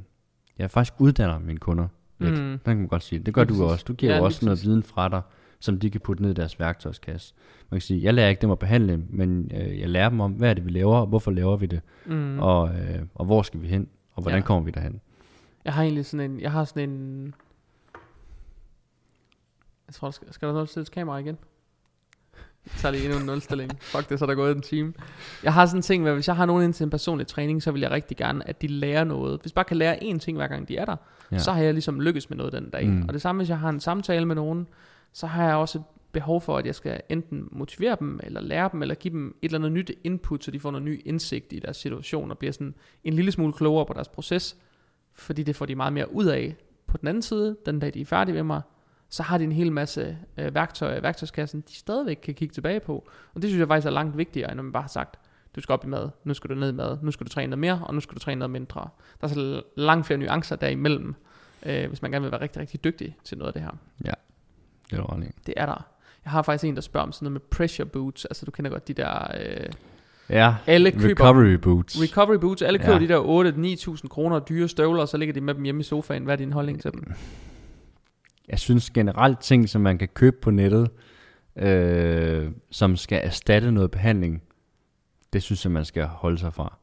jeg 0.58 0.70
faktisk 0.70 0.94
uddanner 0.98 1.38
mine 1.38 1.58
kunder 1.58 1.88
lidt. 2.20 2.42
Mm. 2.42 2.50
Det 2.50 2.64
kan 2.64 2.76
man 2.76 2.86
godt 2.86 3.02
sige. 3.02 3.18
Det 3.18 3.34
gør 3.34 3.44
du 3.44 3.64
også. 3.64 3.84
Du 3.88 3.92
giver 3.92 4.12
ja, 4.12 4.18
jo 4.18 4.24
også 4.24 4.44
noget 4.44 4.64
viden 4.64 4.82
fra 4.82 5.08
dig, 5.08 5.22
som 5.60 5.78
de 5.78 5.90
kan 5.90 6.00
putte 6.00 6.22
ned 6.22 6.30
i 6.30 6.34
deres 6.34 6.60
værktøjskasse. 6.60 7.34
Man 7.70 7.80
kan 7.80 7.82
sige, 7.82 8.02
jeg 8.02 8.14
lærer 8.14 8.28
ikke 8.28 8.42
dem 8.42 8.50
at 8.50 8.58
behandle, 8.58 9.04
men 9.08 9.50
øh, 9.54 9.80
jeg 9.80 9.88
lærer 9.88 10.08
dem 10.08 10.20
om, 10.20 10.32
hvad 10.32 10.50
er 10.50 10.54
det, 10.54 10.64
vi 10.64 10.70
laver, 10.70 10.96
og 10.96 11.06
hvorfor 11.06 11.30
laver 11.30 11.56
vi 11.56 11.66
det, 11.66 11.80
mm. 12.06 12.38
og, 12.38 12.68
øh, 12.68 13.02
og 13.14 13.24
hvor 13.24 13.42
skal 13.42 13.62
vi 13.62 13.66
hen, 13.66 13.88
og 14.14 14.22
hvordan 14.22 14.40
ja. 14.40 14.46
kommer 14.46 14.64
vi 14.64 14.70
derhen. 14.70 15.00
Jeg 15.64 15.72
har 15.72 15.82
egentlig 15.82 16.06
sådan 16.06 16.30
en, 16.30 16.40
jeg 16.40 16.52
har 16.52 16.64
sådan 16.64 16.90
en, 16.90 17.34
jeg 19.86 19.94
tror, 19.94 20.10
skal, 20.10 20.32
skal 20.32 20.48
der 20.48 20.54
noget 20.54 20.68
sættes 20.68 20.88
kamera 20.88 21.18
igen? 21.18 21.38
Jeg 22.64 22.72
tager 22.76 22.92
lige 22.92 23.04
endnu 23.04 23.18
en 23.18 23.26
nulstilling. 23.26 23.72
Fuck 23.80 24.08
det, 24.08 24.18
så 24.18 24.24
er 24.24 24.26
der 24.26 24.34
gået 24.34 24.56
en 24.56 24.62
time. 24.62 24.92
Jeg 25.42 25.54
har 25.54 25.66
sådan 25.66 25.78
en 25.78 25.82
ting, 25.82 26.08
at 26.08 26.14
hvis 26.14 26.28
jeg 26.28 26.36
har 26.36 26.46
nogen 26.46 26.64
ind 26.64 26.74
til 26.74 26.84
en 26.84 26.90
personlig 26.90 27.26
træning, 27.26 27.62
så 27.62 27.72
vil 27.72 27.80
jeg 27.80 27.90
rigtig 27.90 28.16
gerne, 28.16 28.48
at 28.48 28.62
de 28.62 28.66
lærer 28.66 29.04
noget. 29.04 29.40
Hvis 29.40 29.52
bare 29.52 29.64
kan 29.64 29.76
lære 29.76 30.02
én 30.02 30.18
ting, 30.18 30.36
hver 30.36 30.46
gang 30.46 30.68
de 30.68 30.76
er 30.76 30.84
der, 30.84 30.96
ja. 31.32 31.38
så 31.38 31.52
har 31.52 31.62
jeg 31.62 31.72
ligesom 31.72 32.00
lykkes 32.00 32.30
med 32.30 32.36
noget 32.36 32.52
den 32.52 32.70
dag. 32.70 32.86
Mm. 32.86 33.04
Og 33.08 33.14
det 33.14 33.22
samme, 33.22 33.38
hvis 33.38 33.48
jeg 33.48 33.58
har 33.58 33.68
en 33.68 33.80
samtale 33.80 34.26
med 34.26 34.34
nogen, 34.34 34.66
så 35.12 35.26
har 35.26 35.44
jeg 35.44 35.54
også 35.54 35.82
behov 36.12 36.40
for, 36.40 36.58
at 36.58 36.66
jeg 36.66 36.74
skal 36.74 37.00
enten 37.08 37.48
motivere 37.52 37.96
dem, 38.00 38.20
eller 38.22 38.40
lære 38.40 38.68
dem, 38.72 38.82
eller 38.82 38.94
give 38.94 39.12
dem 39.12 39.28
et 39.28 39.48
eller 39.48 39.58
andet 39.58 39.72
nyt 39.72 39.90
input, 40.04 40.44
så 40.44 40.50
de 40.50 40.60
får 40.60 40.70
noget 40.70 40.84
ny 40.84 41.02
indsigt 41.04 41.52
i 41.52 41.58
deres 41.58 41.76
situation, 41.76 42.30
og 42.30 42.38
bliver 42.38 42.52
sådan 42.52 42.74
en 43.04 43.12
lille 43.12 43.32
smule 43.32 43.52
klogere 43.52 43.86
på 43.86 43.92
deres 43.92 44.08
proces, 44.08 44.56
fordi 45.14 45.42
det 45.42 45.56
får 45.56 45.66
de 45.66 45.74
meget 45.74 45.92
mere 45.92 46.14
ud 46.14 46.26
af. 46.26 46.56
På 46.86 46.96
den 46.96 47.08
anden 47.08 47.22
side, 47.22 47.56
den 47.66 47.78
dag 47.78 47.94
de 47.94 48.00
er 48.00 48.04
færdige 48.04 48.34
med 48.34 48.42
mig, 48.42 48.62
så 49.10 49.22
har 49.22 49.38
de 49.38 49.44
en 49.44 49.52
hel 49.52 49.72
masse 49.72 50.18
øh, 50.38 50.54
værktøjer 50.54 50.98
i 50.98 51.02
værktøjskassen, 51.02 51.60
de 51.60 51.74
stadigvæk 51.74 52.16
kan 52.22 52.34
kigge 52.34 52.52
tilbage 52.52 52.80
på. 52.80 53.08
Og 53.34 53.42
det 53.42 53.50
synes 53.50 53.60
jeg 53.60 53.68
faktisk 53.68 53.86
er 53.86 53.90
langt 53.90 54.16
vigtigere, 54.16 54.50
end 54.50 54.56
når 54.56 54.62
man 54.62 54.72
bare 54.72 54.82
har 54.82 54.88
sagt, 54.88 55.18
du 55.56 55.60
skal 55.60 55.72
op 55.72 55.84
i 55.84 55.88
mad, 55.88 56.08
nu 56.24 56.34
skal 56.34 56.50
du 56.50 56.54
ned 56.54 56.72
i 56.72 56.74
mad, 56.74 56.98
nu 57.02 57.10
skal 57.10 57.26
du 57.26 57.30
træne 57.30 57.50
noget 57.50 57.58
mere, 57.58 57.82
og 57.86 57.94
nu 57.94 58.00
skal 58.00 58.14
du 58.14 58.20
træne 58.20 58.38
noget 58.38 58.50
mindre. 58.50 58.88
Der 59.20 59.26
er 59.26 59.32
så 59.32 59.62
langt 59.76 60.06
flere 60.06 60.18
nuancer 60.18 60.56
derimellem, 60.56 61.14
øh, 61.66 61.88
hvis 61.88 62.02
man 62.02 62.10
gerne 62.10 62.22
vil 62.22 62.32
være 62.32 62.40
rigtig, 62.40 62.60
rigtig 62.60 62.84
dygtig 62.84 63.16
til 63.24 63.38
noget 63.38 63.48
af 63.48 63.52
det 63.52 63.62
her. 63.62 63.70
Ja, 64.04 64.12
det 64.90 64.98
er 64.98 65.16
det. 65.16 65.32
Det 65.46 65.54
er 65.56 65.66
der. 65.66 65.86
Jeg 66.24 66.30
har 66.32 66.42
faktisk 66.42 66.64
en, 66.64 66.74
der 66.74 66.80
spørger 66.80 67.06
om 67.06 67.12
sådan 67.12 67.24
noget 67.24 67.32
med 67.32 67.40
pressure 67.40 67.86
boots, 67.86 68.24
altså 68.24 68.46
du 68.46 68.50
kender 68.50 68.70
godt 68.70 68.88
de 68.88 68.94
der... 68.94 69.26
Øh, 69.40 69.72
Ja, 70.28 70.54
alle 70.66 70.90
køber, 70.90 71.24
recovery 71.24 71.54
boots. 71.54 72.02
Recovery 72.02 72.36
boots. 72.36 72.62
Alle 72.62 72.78
køber 72.78 72.92
ja. 72.92 72.98
de 72.98 73.08
der 73.08 73.96
8-9.000 74.02 74.08
kroner 74.08 74.38
dyre 74.38 74.68
støvler, 74.68 75.00
og 75.00 75.08
så 75.08 75.16
ligger 75.16 75.32
de 75.32 75.40
med 75.40 75.54
dem 75.54 75.62
hjemme 75.62 75.80
i 75.80 75.84
sofaen. 75.84 76.24
Hvad 76.24 76.34
er 76.34 76.36
din 76.36 76.52
holdning 76.52 76.82
til 76.82 76.92
dem? 76.92 77.12
Jeg 78.50 78.58
synes 78.58 78.90
generelt 78.90 79.40
ting, 79.40 79.68
som 79.68 79.80
man 79.80 79.98
kan 79.98 80.08
købe 80.08 80.36
på 80.42 80.50
nettet, 80.50 80.90
øh, 81.56 82.50
som 82.70 82.96
skal 82.96 83.20
erstatte 83.24 83.72
noget 83.72 83.90
behandling, 83.90 84.42
det 85.32 85.42
synes 85.42 85.64
jeg, 85.64 85.72
man 85.72 85.84
skal 85.84 86.04
holde 86.04 86.38
sig 86.38 86.54
fra. 86.54 86.76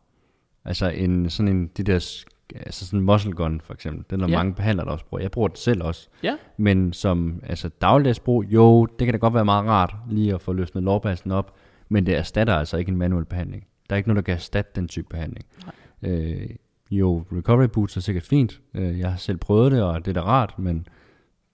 Altså 0.65 0.89
en, 0.89 1.29
sådan 1.29 1.55
en, 1.55 1.67
de 1.67 1.83
der 1.83 2.25
altså 2.55 2.85
sådan 2.85 2.99
en 2.99 3.05
muscle 3.05 3.31
gun 3.31 3.61
for 3.61 3.73
eksempel, 3.73 4.05
den 4.09 4.21
er 4.21 4.27
ja. 4.27 4.37
mange 4.37 4.53
behandlere, 4.53 4.85
der 4.85 4.91
også 4.91 5.05
bruger. 5.05 5.21
Jeg 5.21 5.31
bruger 5.31 5.47
det 5.47 5.57
selv 5.57 5.83
også. 5.83 6.09
Ja. 6.23 6.37
Men 6.57 6.93
som 6.93 7.41
altså 7.43 7.69
dagligdags 7.69 8.19
brug, 8.19 8.43
jo, 8.43 8.85
det 8.85 9.07
kan 9.07 9.13
da 9.13 9.17
godt 9.17 9.33
være 9.33 9.45
meget 9.45 9.65
rart 9.65 9.95
lige 10.09 10.33
at 10.33 10.41
få 10.41 10.53
løsnet 10.53 10.83
lårbassen 10.83 11.31
op, 11.31 11.55
men 11.89 12.05
det 12.05 12.17
erstatter 12.17 12.55
altså 12.55 12.77
ikke 12.77 12.89
en 12.89 12.97
manuel 12.97 13.25
behandling. 13.25 13.67
Der 13.89 13.95
er 13.95 13.97
ikke 13.97 14.09
noget, 14.09 14.15
der 14.15 14.21
kan 14.21 14.35
erstatte 14.35 14.71
den 14.75 14.87
type 14.87 15.07
behandling. 15.09 15.45
Nej. 15.65 16.11
Øh, 16.11 16.49
jo, 16.91 17.25
recovery 17.31 17.67
boots 17.67 17.97
er 17.97 18.01
sikkert 18.01 18.23
fint. 18.23 18.61
Øh, 18.73 18.99
jeg 18.99 19.09
har 19.09 19.17
selv 19.17 19.37
prøvet 19.37 19.71
det, 19.71 19.83
og 19.83 20.05
det 20.05 20.17
er 20.17 20.21
da 20.21 20.27
rart, 20.27 20.59
men 20.59 20.87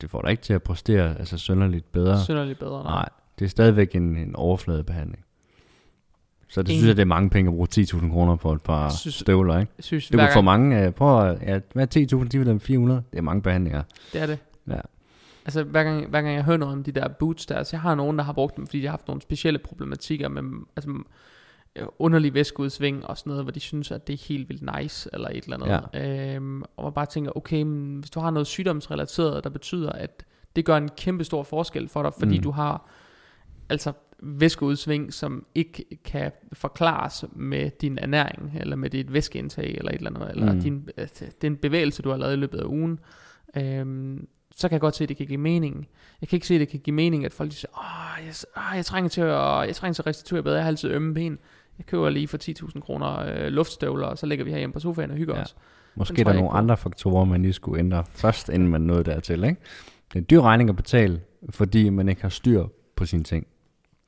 det 0.04 0.12
får 0.12 0.22
dig 0.22 0.32
ikke 0.32 0.44
til 0.44 0.54
at 0.54 0.64
præstere 0.64 1.20
altså 1.20 1.38
sønderligt 1.38 1.92
bedre. 1.92 2.24
Sønderligt 2.26 2.60
bedre, 2.60 2.84
nej. 2.84 2.92
nej. 2.92 3.10
Det 3.40 3.46
er 3.46 3.50
stadigvæk 3.50 3.96
en, 3.96 4.18
en 4.18 4.36
overfladebehandling. 4.36 5.26
Så 6.48 6.62
det 6.62 6.70
Ingen. 6.70 6.80
synes 6.80 6.88
jeg, 6.88 6.96
det 6.96 7.02
er 7.02 7.06
mange 7.06 7.30
penge 7.30 7.50
at 7.50 7.54
bruge 7.54 7.68
10.000 7.76 8.12
kroner 8.12 8.36
på 8.36 8.54
et 8.54 8.62
par 8.62 8.90
synes, 8.90 9.16
støvler, 9.16 9.60
ikke? 9.60 9.72
Synes, 9.80 10.08
det 10.08 10.20
kunne 10.20 10.30
få 10.34 10.42
mange, 10.42 10.88
uh, 10.88 10.94
prøv 10.94 11.28
at, 11.28 11.42
ja, 11.42 11.60
hvad 11.74 11.96
er 11.98 12.18
10.000 12.24 12.28
divideret 12.28 12.62
400? 12.62 13.04
Det 13.12 13.18
er 13.18 13.22
mange 13.22 13.42
behandlinger. 13.42 13.84
Det 14.14 14.22
er 14.22 14.26
det. 14.26 14.40
Ja. 14.68 14.80
Altså 15.46 15.64
hver 15.64 15.84
gang, 15.84 16.10
hver 16.10 16.22
gang 16.22 16.36
jeg 16.36 16.44
hører 16.44 16.58
noget 16.58 16.74
om 16.76 16.84
de 16.84 16.92
der 16.92 17.08
boots 17.08 17.46
der, 17.46 17.64
så 17.64 17.76
jeg 17.76 17.82
har 17.82 17.96
nogen, 17.96 18.18
der 18.18 18.24
har 18.24 18.34
brugt 18.34 18.58
dem, 18.58 18.68
fordi 18.68 18.80
de 18.80 18.86
har 18.86 18.92
haft 18.92 19.08
nogle 19.08 19.22
specielle 19.22 19.60
problematikker 19.60 20.30
med 20.30 20.44
altså, 20.76 20.92
underlig 22.00 22.34
væskeudsving 22.34 23.06
og 23.06 23.18
sådan 23.18 23.30
noget, 23.30 23.46
hvor 23.46 23.52
de 23.52 23.60
synes, 23.60 23.92
at 23.92 24.08
det 24.08 24.14
er 24.14 24.28
helt 24.28 24.50
vildt 24.50 24.80
nice, 24.80 25.10
eller 25.14 25.28
et 25.30 25.44
eller 25.44 25.58
andet. 25.58 25.90
Ja. 25.94 26.36
Øhm, 26.36 26.64
og 26.78 26.84
man 26.84 26.94
bare 26.94 27.06
tænker, 27.06 27.38
okay, 27.38 27.62
men 27.62 28.00
hvis 28.00 28.10
du 28.10 28.20
har 28.20 28.32
noget 28.32 28.48
sygdomsrelateret, 28.48 29.44
der 29.44 29.50
betyder, 29.50 29.92
at 29.92 30.26
det 30.56 30.66
gør 30.66 30.78
en 30.78 30.90
kæmpe 30.90 31.24
stor 31.24 31.44
forskel 31.44 31.88
for 31.88 32.04
dig, 32.04 32.12
fordi 32.20 32.38
mm. 32.38 32.44
du 32.44 32.52
har 32.52 32.90
altså 33.70 33.94
væskeudsving, 34.20 35.14
som 35.14 35.46
ikke 35.56 35.86
kan 36.04 36.32
forklares 36.54 37.26
med 37.36 37.70
din 37.82 37.98
ernæring, 37.98 38.58
eller 38.60 38.76
med 38.76 38.90
dit 38.90 39.14
væskeindtag, 39.14 39.76
eller 39.78 39.92
et 39.92 39.98
eller 39.98 40.10
andet, 40.10 40.30
eller 40.32 40.54
mm. 40.54 40.62
din, 40.62 40.90
altså, 40.98 41.26
den 41.42 41.58
bevægelse, 41.58 42.02
du 42.02 42.10
har 42.10 42.18
lavet 42.18 42.34
i 42.34 42.40
løbet 42.40 42.60
af 42.60 42.66
ugen, 42.66 43.00
øhm, 43.58 44.28
så 44.56 44.68
kan 44.70 44.74
jeg 44.74 44.82
godt 44.82 44.96
se, 44.96 45.04
at 45.04 45.10
det 45.10 45.18
kan 45.18 45.28
give 45.28 45.40
mening. 45.40 45.88
Jeg 46.22 46.30
kan 46.30 46.38
ikke 46.38 46.48
se, 46.48 46.54
at 46.54 46.60
det 46.60 46.70
kan 46.70 46.80
give 46.80 46.96
mening, 46.96 47.26
at 47.26 47.34
folk 47.34 47.52
siger, 47.52 47.72
åh, 47.78 48.26
jeg, 48.26 48.34
åh, 48.58 48.76
jeg 48.76 48.86
trænger 48.86 49.10
til 49.10 49.22
at, 49.22 49.68
jeg 49.68 49.76
trænger 49.76 49.94
til 49.94 50.02
at 50.02 50.08
restituere 50.08 50.44
bedre, 50.44 50.56
jeg 50.56 50.64
har 50.64 50.68
altid 50.68 50.90
ømme 50.92 51.14
ben. 51.14 51.40
Jeg 51.78 51.86
køber 51.86 52.10
lige 52.10 52.28
for 52.28 52.38
10.000 52.38 52.80
kroner 52.80 53.20
øh, 53.20 53.48
luftstøvler, 53.48 54.08
og 54.08 54.18
så 54.18 54.26
ligger 54.26 54.46
vi 54.46 54.52
her 54.52 54.58
hjemme 54.58 54.74
på 54.74 54.80
sofaen 54.80 55.12
og 55.12 55.18
hygger 55.18 55.36
ja. 55.36 55.42
os. 55.42 55.56
Måske 55.96 56.20
er 56.22 56.24
der 56.24 56.34
nogle 56.34 56.50
andre 56.50 56.78
faktorer, 56.78 57.26
man 57.26 57.42
lige 57.42 57.54
skulle 57.54 57.80
ændre 57.80 58.04
først, 58.10 58.50
inden 58.50 58.70
man 58.70 58.82
nåede 58.82 59.04
dertil. 59.04 59.44
Ikke? 59.44 59.62
Det 60.08 60.16
er 60.16 60.20
en 60.20 60.26
dyr 60.30 60.42
regning 60.42 60.70
at 60.70 60.76
betale, 60.76 61.22
fordi 61.50 61.90
man 61.90 62.10
ikke 62.10 62.22
har 62.22 62.30
styr 62.30 62.66
på 62.96 63.06
sine 63.06 63.24
ting. 63.24 63.48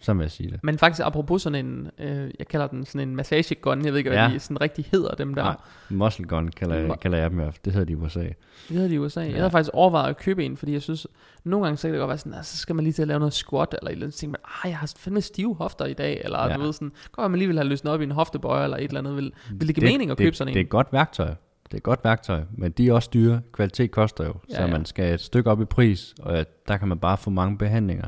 Så 0.05 0.13
vil 0.13 0.23
jeg 0.23 0.31
sige 0.31 0.51
det. 0.51 0.59
Men 0.63 0.77
faktisk 0.77 1.01
apropos 1.05 1.41
sådan 1.41 1.65
en, 1.65 1.89
øh, 1.99 2.31
jeg 2.39 2.47
kalder 2.47 2.67
den 2.67 2.85
sådan 2.85 3.07
en 3.07 3.15
massagegun, 3.15 3.85
jeg 3.85 3.91
ved 3.91 3.97
ikke, 3.97 4.09
hvad 4.09 4.19
ja. 4.19 4.33
de 4.33 4.39
sådan 4.39 4.61
rigtig 4.61 4.85
hedder 4.91 5.15
dem 5.15 5.35
der. 5.35 5.43
Nej, 5.43 5.55
muscle 5.89 6.25
gun 6.25 6.47
kalder, 6.47 6.75
jeg, 6.75 6.99
kalder 6.99 7.17
jeg 7.17 7.31
dem 7.31 7.39
jo. 7.39 7.51
Det 7.65 7.73
hedder 7.73 7.85
de 7.85 7.91
i 7.91 7.95
USA. 7.95 8.19
Det 8.19 8.35
hedder 8.69 8.87
de 8.87 8.93
i 8.93 8.97
USA. 8.97 9.21
Ja. 9.21 9.27
Jeg 9.27 9.35
havde 9.35 9.51
faktisk 9.51 9.69
overvejet 9.73 10.09
at 10.09 10.17
købe 10.17 10.45
en, 10.45 10.57
fordi 10.57 10.73
jeg 10.73 10.81
synes, 10.81 11.07
nogle 11.43 11.65
gange 11.65 11.77
så 11.77 11.87
kan 11.87 11.93
det 11.93 11.99
godt 11.99 12.09
være 12.09 12.17
sådan, 12.17 12.33
altså, 12.33 12.51
så 12.51 12.61
skal 12.61 12.75
man 12.75 12.83
lige 12.83 12.93
til 12.93 13.01
at 13.01 13.07
lave 13.07 13.19
noget 13.19 13.33
squat, 13.33 13.75
eller 13.79 13.89
et 13.89 13.91
eller 13.91 14.05
andet, 14.05 14.15
ting, 14.17 14.35
ah, 14.63 14.69
jeg 14.69 14.77
har 14.77 14.93
fandme 14.97 15.21
stive 15.21 15.55
hofter 15.55 15.85
i 15.85 15.93
dag, 15.93 16.21
eller 16.23 16.47
ja. 16.47 16.55
du 16.55 16.61
ved 16.61 16.73
sådan, 16.73 16.91
godt 17.11 17.31
man 17.31 17.37
lige 17.37 17.47
vil 17.47 17.57
have 17.57 17.67
løsnet 17.67 17.93
op 17.93 18.01
i 18.01 18.03
en 18.03 18.11
hoftebøj, 18.11 18.63
eller 18.63 18.77
et 18.77 18.83
eller 18.83 18.99
andet, 18.99 19.15
vil, 19.15 19.33
vil 19.51 19.67
det 19.67 19.75
give 19.75 19.85
det, 19.85 19.93
mening 19.93 20.11
at 20.11 20.17
købe 20.17 20.29
det, 20.29 20.37
sådan 20.37 20.49
en? 20.49 20.53
Det 20.53 20.59
er 20.59 20.63
et 20.63 20.69
godt 20.69 20.93
værktøj. 20.93 21.33
Det 21.65 21.73
er 21.73 21.77
et 21.77 21.83
godt 21.83 22.03
værktøj, 22.03 22.43
men 22.57 22.71
de 22.71 22.87
er 22.87 22.93
også 22.93 23.09
dyre. 23.13 23.41
Kvalitet 23.51 23.91
koster 23.91 24.25
jo, 24.25 24.33
ja, 24.49 24.55
så 24.55 24.61
ja. 24.61 24.67
man 24.67 24.85
skal 24.85 25.13
et 25.13 25.21
stykke 25.21 25.51
op 25.51 25.61
i 25.61 25.65
pris, 25.65 26.15
og 26.19 26.45
der 26.67 26.77
kan 26.77 26.87
man 26.87 26.99
bare 26.99 27.17
få 27.17 27.29
mange 27.29 27.57
behandlinger. 27.57 28.07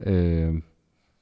Øh, 0.00 0.54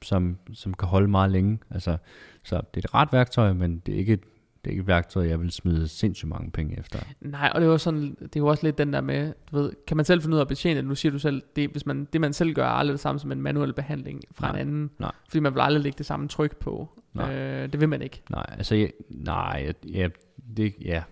som, 0.03 0.39
som 0.53 0.75
kan 0.75 0.89
holde 0.89 1.09
meget 1.09 1.31
længe. 1.31 1.59
Altså, 1.71 1.97
så 2.43 2.57
det 2.57 2.85
er 2.85 2.89
et 2.89 2.95
ret 2.95 3.13
værktøj, 3.13 3.53
men 3.53 3.79
det 3.87 3.95
er 3.95 3.99
ikke 3.99 4.13
et, 4.13 4.23
det 4.65 4.67
er 4.67 4.71
ikke 4.71 4.81
et 4.81 4.87
værktøj, 4.87 5.29
jeg 5.29 5.41
vil 5.41 5.51
smide 5.51 5.89
sindssygt 5.89 6.29
mange 6.29 6.51
penge 6.51 6.79
efter. 6.79 6.99
Nej, 7.21 7.51
og 7.55 7.61
det 7.61 7.67
er 7.67 7.71
jo 7.71 7.79
sådan, 7.79 8.17
det 8.21 8.37
er 8.37 8.41
jo 8.41 8.47
også 8.47 8.67
lidt 8.67 8.79
den 8.79 8.93
der 8.93 9.01
med, 9.01 9.33
du 9.51 9.57
ved, 9.57 9.73
kan 9.87 9.97
man 9.97 10.07
selv 10.07 10.23
finde 10.23 10.35
ud 10.35 10.39
af 10.39 10.45
at 10.45 10.49
betjene 10.49 10.77
det? 10.81 10.89
Nu 10.89 10.95
siger 10.95 11.13
du 11.13 11.19
selv, 11.19 11.43
det, 11.57 11.71
hvis 11.71 11.87
man, 11.87 12.09
det 12.13 12.21
man 12.21 12.33
selv 12.33 12.55
gør, 12.55 12.65
er 12.65 12.71
aldrig 12.71 12.93
det 12.93 13.01
samme 13.01 13.19
som 13.19 13.33
en 13.33 13.43
manuel 13.43 13.73
behandling 13.73 14.21
fra 14.33 14.47
nej, 14.47 14.55
en 14.55 14.69
anden. 14.69 14.91
Nej. 14.99 15.13
Fordi 15.29 15.41
man 15.41 15.55
vil 15.55 15.61
aldrig 15.61 15.83
lægge 15.83 15.99
det 15.99 16.07
samme 16.07 16.29
tryk 16.29 16.57
på. 16.57 16.89
Nej. 17.15 17.35
Øh, 17.35 17.73
det 17.73 17.81
vil 17.81 17.89
man 17.89 18.03
ikke. 18.03 18.23
Nej, 18.31 18.47
altså, 18.59 18.75
jeg, 18.75 18.91
nej, 19.09 19.73
ja, 19.93 20.09
det, 20.57 20.75
ja, 20.85 21.03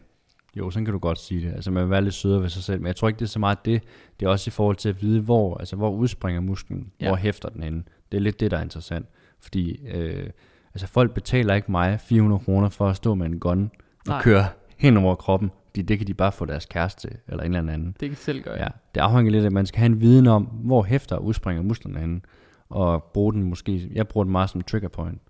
jo, 0.57 0.71
sådan 0.71 0.85
kan 0.85 0.93
du 0.93 0.99
godt 0.99 1.19
sige 1.19 1.47
det. 1.47 1.55
Altså 1.55 1.71
man 1.71 1.83
vil 1.83 1.91
være 1.91 2.03
lidt 2.03 2.15
sødere 2.15 2.43
ved 2.43 2.49
sig 2.49 2.63
selv, 2.63 2.81
men 2.81 2.87
jeg 2.87 2.97
tror 2.97 3.09
ikke, 3.09 3.19
det 3.19 3.25
er 3.25 3.29
så 3.29 3.39
meget 3.39 3.65
det. 3.65 3.83
Det 4.21 4.27
er 4.27 4.31
også 4.31 4.49
i 4.49 4.51
forhold 4.51 4.77
til 4.77 4.89
at 4.89 5.03
vide, 5.03 5.21
hvor, 5.21 5.59
altså, 5.59 5.77
hvor 5.77 5.91
udspringer 5.91 6.41
musklen, 6.41 6.93
ja. 7.01 7.07
hvor 7.07 7.17
hæfter 7.17 7.49
den 7.49 7.63
henne. 7.63 7.85
Det 8.13 8.19
er 8.19 8.23
lidt 8.23 8.41
det, 8.41 8.51
der 8.51 8.59
er 8.59 8.63
interessant. 8.63 9.07
Fordi 9.41 9.87
øh, 9.87 10.31
altså 10.75 10.87
folk 10.87 11.15
betaler 11.15 11.55
ikke 11.55 11.71
mig 11.71 12.01
400 12.01 12.45
kroner 12.45 12.69
for 12.69 12.89
at 12.89 12.97
stå 12.97 13.15
med 13.15 13.27
en 13.27 13.41
gun 13.41 13.71
og 13.99 14.07
Nej. 14.07 14.23
køre 14.23 14.47
hen 14.77 14.97
over 14.97 15.15
kroppen. 15.15 15.51
Fordi 15.67 15.83
det 15.83 15.99
kan 15.99 16.07
de 16.07 16.15
bare 16.15 16.33
få 16.33 16.45
deres 16.45 16.67
kæreste 16.67 17.09
eller 17.29 17.45
en 17.45 17.55
eller 17.55 17.73
anden. 17.73 17.97
Det 18.01 18.09
kan 18.09 18.17
selv 18.17 18.43
gøre. 18.43 18.59
Ja, 18.59 18.69
det 18.95 19.01
afhænger 19.01 19.33
lidt 19.33 19.43
af, 19.43 19.47
at 19.47 19.53
man 19.53 19.67
skal 19.67 19.79
have 19.79 19.87
en 19.87 20.01
viden 20.01 20.27
om, 20.27 20.43
hvor 20.45 20.83
hæfter 20.83 21.19
udspringer 21.19 21.63
musklerne 21.63 22.01
henne. 22.01 22.21
Og 22.69 23.05
bruge 23.05 23.33
den 23.33 23.43
måske, 23.43 23.91
jeg 23.93 24.09
bruger 24.09 24.25
den 24.25 24.33
meget 24.33 24.51
som 24.51 24.61
trigger 24.61 24.89
point. 24.89 25.21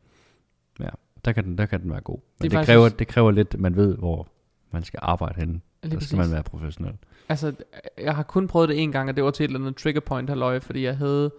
Ja, 0.80 0.88
der 1.24 1.32
kan 1.32 1.44
den, 1.44 1.58
der 1.58 1.66
kan 1.66 1.82
den 1.82 1.90
være 1.90 2.00
god. 2.00 2.18
Men 2.40 2.50
det, 2.50 2.58
det, 2.58 2.66
kræver, 2.66 2.88
det 2.88 3.08
kræver 3.08 3.30
lidt, 3.30 3.54
at 3.54 3.60
man 3.60 3.76
ved, 3.76 3.96
hvor 3.96 4.28
man 4.70 4.82
skal 4.82 4.98
arbejde 5.02 5.40
henne. 5.40 5.60
Lige 5.82 5.94
der 5.94 6.00
skal 6.00 6.18
man 6.18 6.32
være 6.32 6.42
professionel. 6.42 6.94
Altså, 7.28 7.52
jeg 7.98 8.16
har 8.16 8.22
kun 8.22 8.48
prøvet 8.48 8.68
det 8.68 8.82
en 8.82 8.92
gang, 8.92 9.08
og 9.08 9.16
det 9.16 9.24
var 9.24 9.30
til 9.30 9.44
et 9.44 9.48
eller 9.48 9.60
andet 9.60 9.76
trigger 9.76 10.00
point 10.00 10.28
halløj, 10.28 10.60
fordi 10.60 10.84
jeg 10.84 10.96
havde 10.96 11.30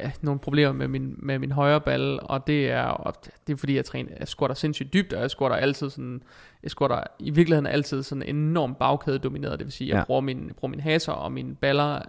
øh, 0.00 0.10
nogle 0.20 0.40
problemer 0.40 0.72
med 0.72 0.88
min, 0.88 1.14
med 1.18 1.38
min 1.38 1.52
højre 1.52 1.80
ball, 1.80 2.18
og 2.22 2.46
det 2.46 2.70
er, 2.70 2.82
og 2.82 3.14
det 3.46 3.52
er 3.52 3.56
fordi, 3.56 3.76
jeg, 3.76 3.84
træner, 3.84 4.10
jeg 4.18 4.28
squatter 4.28 4.54
sindssygt 4.54 4.92
dybt, 4.92 5.12
og 5.12 5.22
jeg 5.22 5.30
squatter 5.30 5.56
altid 5.56 5.90
sådan, 5.90 6.22
jeg 6.62 6.70
squatter 6.70 7.02
i 7.18 7.30
virkeligheden 7.30 7.66
altid 7.66 8.02
sådan 8.02 8.22
enormt 8.22 8.78
bagkæde 8.78 9.18
domineret, 9.18 9.58
det 9.58 9.66
vil 9.66 9.72
sige, 9.72 9.88
jeg 9.88 9.96
ja. 9.96 10.04
bruger, 10.04 10.20
min, 10.20 10.52
bruger 10.56 10.70
min 10.70 10.80
haser 10.80 11.12
og 11.12 11.32
mine 11.32 11.54
baller, 11.54 12.02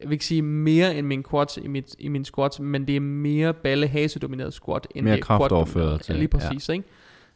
jeg 0.00 0.08
vil 0.08 0.12
ikke 0.12 0.24
sige 0.24 0.42
mere 0.42 0.94
end 0.94 1.06
min 1.06 1.24
quads 1.30 1.56
i, 1.56 1.66
mit, 1.66 1.94
i 1.98 2.08
min 2.08 2.24
squat, 2.24 2.60
men 2.60 2.86
det 2.86 2.96
er 2.96 3.00
mere 3.00 3.54
balle 3.54 3.88
hase 3.88 4.18
domineret 4.18 4.54
squat, 4.54 4.86
end 4.94 5.04
mere 5.04 5.16
det 5.16 5.22
er 5.22 5.26
quad 5.48 5.98
til. 5.98 6.14
Lige 6.14 6.28
præcis, 6.28 6.68
ja. 6.68 6.72
ikke? 6.72 6.88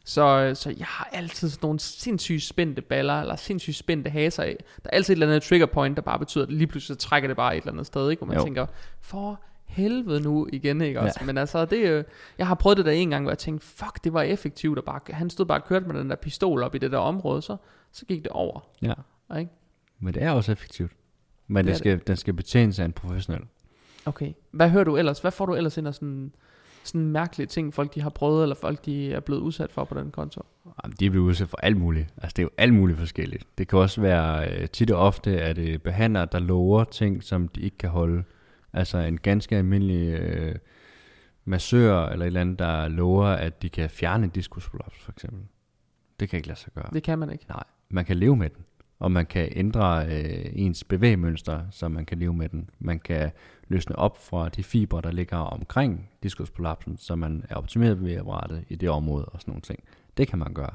Så, 0.07 0.51
så 0.53 0.73
jeg 0.77 0.85
har 0.87 1.09
altid 1.11 1.49
sådan 1.49 1.65
nogle 1.67 1.79
sindssygt 1.79 2.43
spændte 2.43 2.81
baller, 2.81 3.21
eller 3.21 3.35
sindssygt 3.35 3.75
spændte 3.75 4.09
haser 4.09 4.43
af. 4.43 4.63
Der 4.83 4.89
er 4.89 4.95
altid 4.95 5.13
et 5.13 5.15
eller 5.15 5.27
andet 5.27 5.43
trigger 5.43 5.65
point, 5.65 5.95
der 5.95 6.01
bare 6.01 6.19
betyder, 6.19 6.43
at 6.43 6.51
lige 6.51 6.67
pludselig 6.67 7.01
så 7.01 7.07
trækker 7.07 7.27
det 7.27 7.37
bare 7.37 7.57
et 7.57 7.61
eller 7.61 7.71
andet 7.71 7.85
sted, 7.85 8.09
ikke? 8.09 8.19
hvor 8.19 8.27
man 8.27 8.37
jo. 8.37 8.43
tænker, 8.43 8.65
for 9.01 9.41
helvede 9.65 10.21
nu 10.21 10.47
igen, 10.53 10.81
ikke 10.81 10.99
også? 10.99 11.17
Ja. 11.21 11.25
Men 11.25 11.37
altså, 11.37 11.65
det, 11.65 12.05
jeg 12.37 12.47
har 12.47 12.55
prøvet 12.55 12.77
det 12.77 12.85
der 12.85 12.91
en 12.91 13.09
gang, 13.09 13.23
hvor 13.23 13.31
jeg 13.31 13.37
tænkte, 13.37 13.67
fuck, 13.67 14.03
det 14.03 14.13
var 14.13 14.21
effektivt, 14.21 14.77
og 14.77 14.83
bare, 14.85 14.99
han 15.09 15.29
stod 15.29 15.45
bare 15.45 15.61
og 15.61 15.65
kørte 15.67 15.87
med 15.87 15.99
den 15.99 16.09
der 16.09 16.15
pistol 16.15 16.63
op 16.63 16.75
i 16.75 16.77
det 16.77 16.91
der 16.91 16.97
område, 16.97 17.41
så, 17.41 17.57
så 17.91 18.05
gik 18.05 18.23
det 18.23 18.31
over. 18.31 18.59
Ja. 18.81 18.93
Ikke? 19.39 19.51
Men 19.99 20.13
det 20.13 20.23
er 20.23 20.31
også 20.31 20.51
effektivt. 20.51 20.91
Men 21.47 21.65
det, 21.65 21.71
det 21.71 21.77
skal, 21.77 21.99
det. 21.99 22.07
den 22.07 22.17
skal 22.17 22.33
betjenes 22.33 22.79
af 22.79 22.85
en 22.85 22.93
professionel. 22.93 23.43
Okay. 24.05 24.33
Hvad 24.51 24.69
hører 24.69 24.83
du 24.83 24.97
ellers? 24.97 25.19
Hvad 25.19 25.31
får 25.31 25.45
du 25.45 25.55
ellers 25.55 25.77
ind 25.77 25.87
af 25.87 25.95
sådan 25.95 26.31
sådan 26.87 27.11
mærkelige 27.11 27.47
ting, 27.47 27.73
folk 27.73 27.95
de 27.95 28.01
har 28.01 28.09
prøvet, 28.09 28.43
eller 28.43 28.55
folk 28.55 28.85
de 28.85 29.13
er 29.13 29.19
blevet 29.19 29.41
udsat 29.41 29.71
for 29.71 29.83
på 29.83 29.99
den 29.99 30.11
konto? 30.11 30.41
Jamen, 30.83 30.95
de 30.99 31.05
er 31.05 31.09
blevet 31.09 31.25
udsat 31.25 31.49
for 31.49 31.57
alt 31.57 31.77
muligt. 31.77 32.13
Altså, 32.17 32.33
det 32.35 32.39
er 32.39 32.43
jo 32.43 32.49
alt 32.57 32.73
muligt 32.73 32.99
forskelligt. 32.99 33.47
Det 33.57 33.67
kan 33.67 33.79
også 33.79 34.01
være 34.01 34.51
øh, 34.51 34.67
tit 34.67 34.91
og 34.91 34.99
ofte, 34.99 35.41
at 35.41 35.55
det 35.55 35.81
behandler, 35.81 36.25
der 36.25 36.39
lover 36.39 36.83
ting, 36.83 37.23
som 37.23 37.47
de 37.47 37.61
ikke 37.61 37.77
kan 37.77 37.89
holde. 37.89 38.23
Altså 38.73 38.97
en 38.97 39.17
ganske 39.17 39.57
almindelig 39.57 40.19
øh, 40.19 40.55
massør 41.45 42.05
eller 42.05 42.25
et 42.25 42.27
eller 42.27 42.41
andet, 42.41 42.59
der 42.59 42.87
lover, 42.87 43.25
at 43.25 43.61
de 43.61 43.69
kan 43.69 43.89
fjerne 43.89 44.27
diskusprolaps 44.27 44.99
for 44.99 45.11
eksempel. 45.11 45.41
Det 46.19 46.29
kan 46.29 46.37
ikke 46.37 46.47
lade 46.47 46.59
sig 46.59 46.73
gøre. 46.73 46.89
Det 46.93 47.03
kan 47.03 47.19
man 47.19 47.31
ikke. 47.31 47.45
Nej, 47.49 47.63
man 47.89 48.05
kan 48.05 48.17
leve 48.17 48.35
med 48.35 48.49
den 48.49 48.65
og 48.99 49.11
man 49.11 49.25
kan 49.25 49.49
ændre 49.51 50.05
øh, 50.05 50.45
ens 50.53 50.83
bevægemønster, 50.83 51.61
så 51.71 51.87
man 51.87 52.05
kan 52.05 52.19
leve 52.19 52.33
med 52.33 52.49
den. 52.49 52.69
Man 52.79 52.99
kan 52.99 53.31
løsne 53.67 53.95
op 53.95 54.25
fra 54.25 54.49
de 54.49 54.63
fibre, 54.63 55.01
der 55.01 55.11
ligger 55.11 55.37
omkring 55.37 56.09
diskusprolapsen, 56.23 56.97
så 56.97 57.15
man 57.15 57.43
er 57.49 57.55
optimeret 57.55 57.97
bevægeapparatet 57.97 58.65
i 58.69 58.75
det 58.75 58.89
område 58.89 59.25
og 59.25 59.41
sådan 59.41 59.51
nogle 59.51 59.61
ting. 59.61 59.83
Det 60.17 60.27
kan 60.27 60.39
man 60.39 60.53
gøre, 60.53 60.73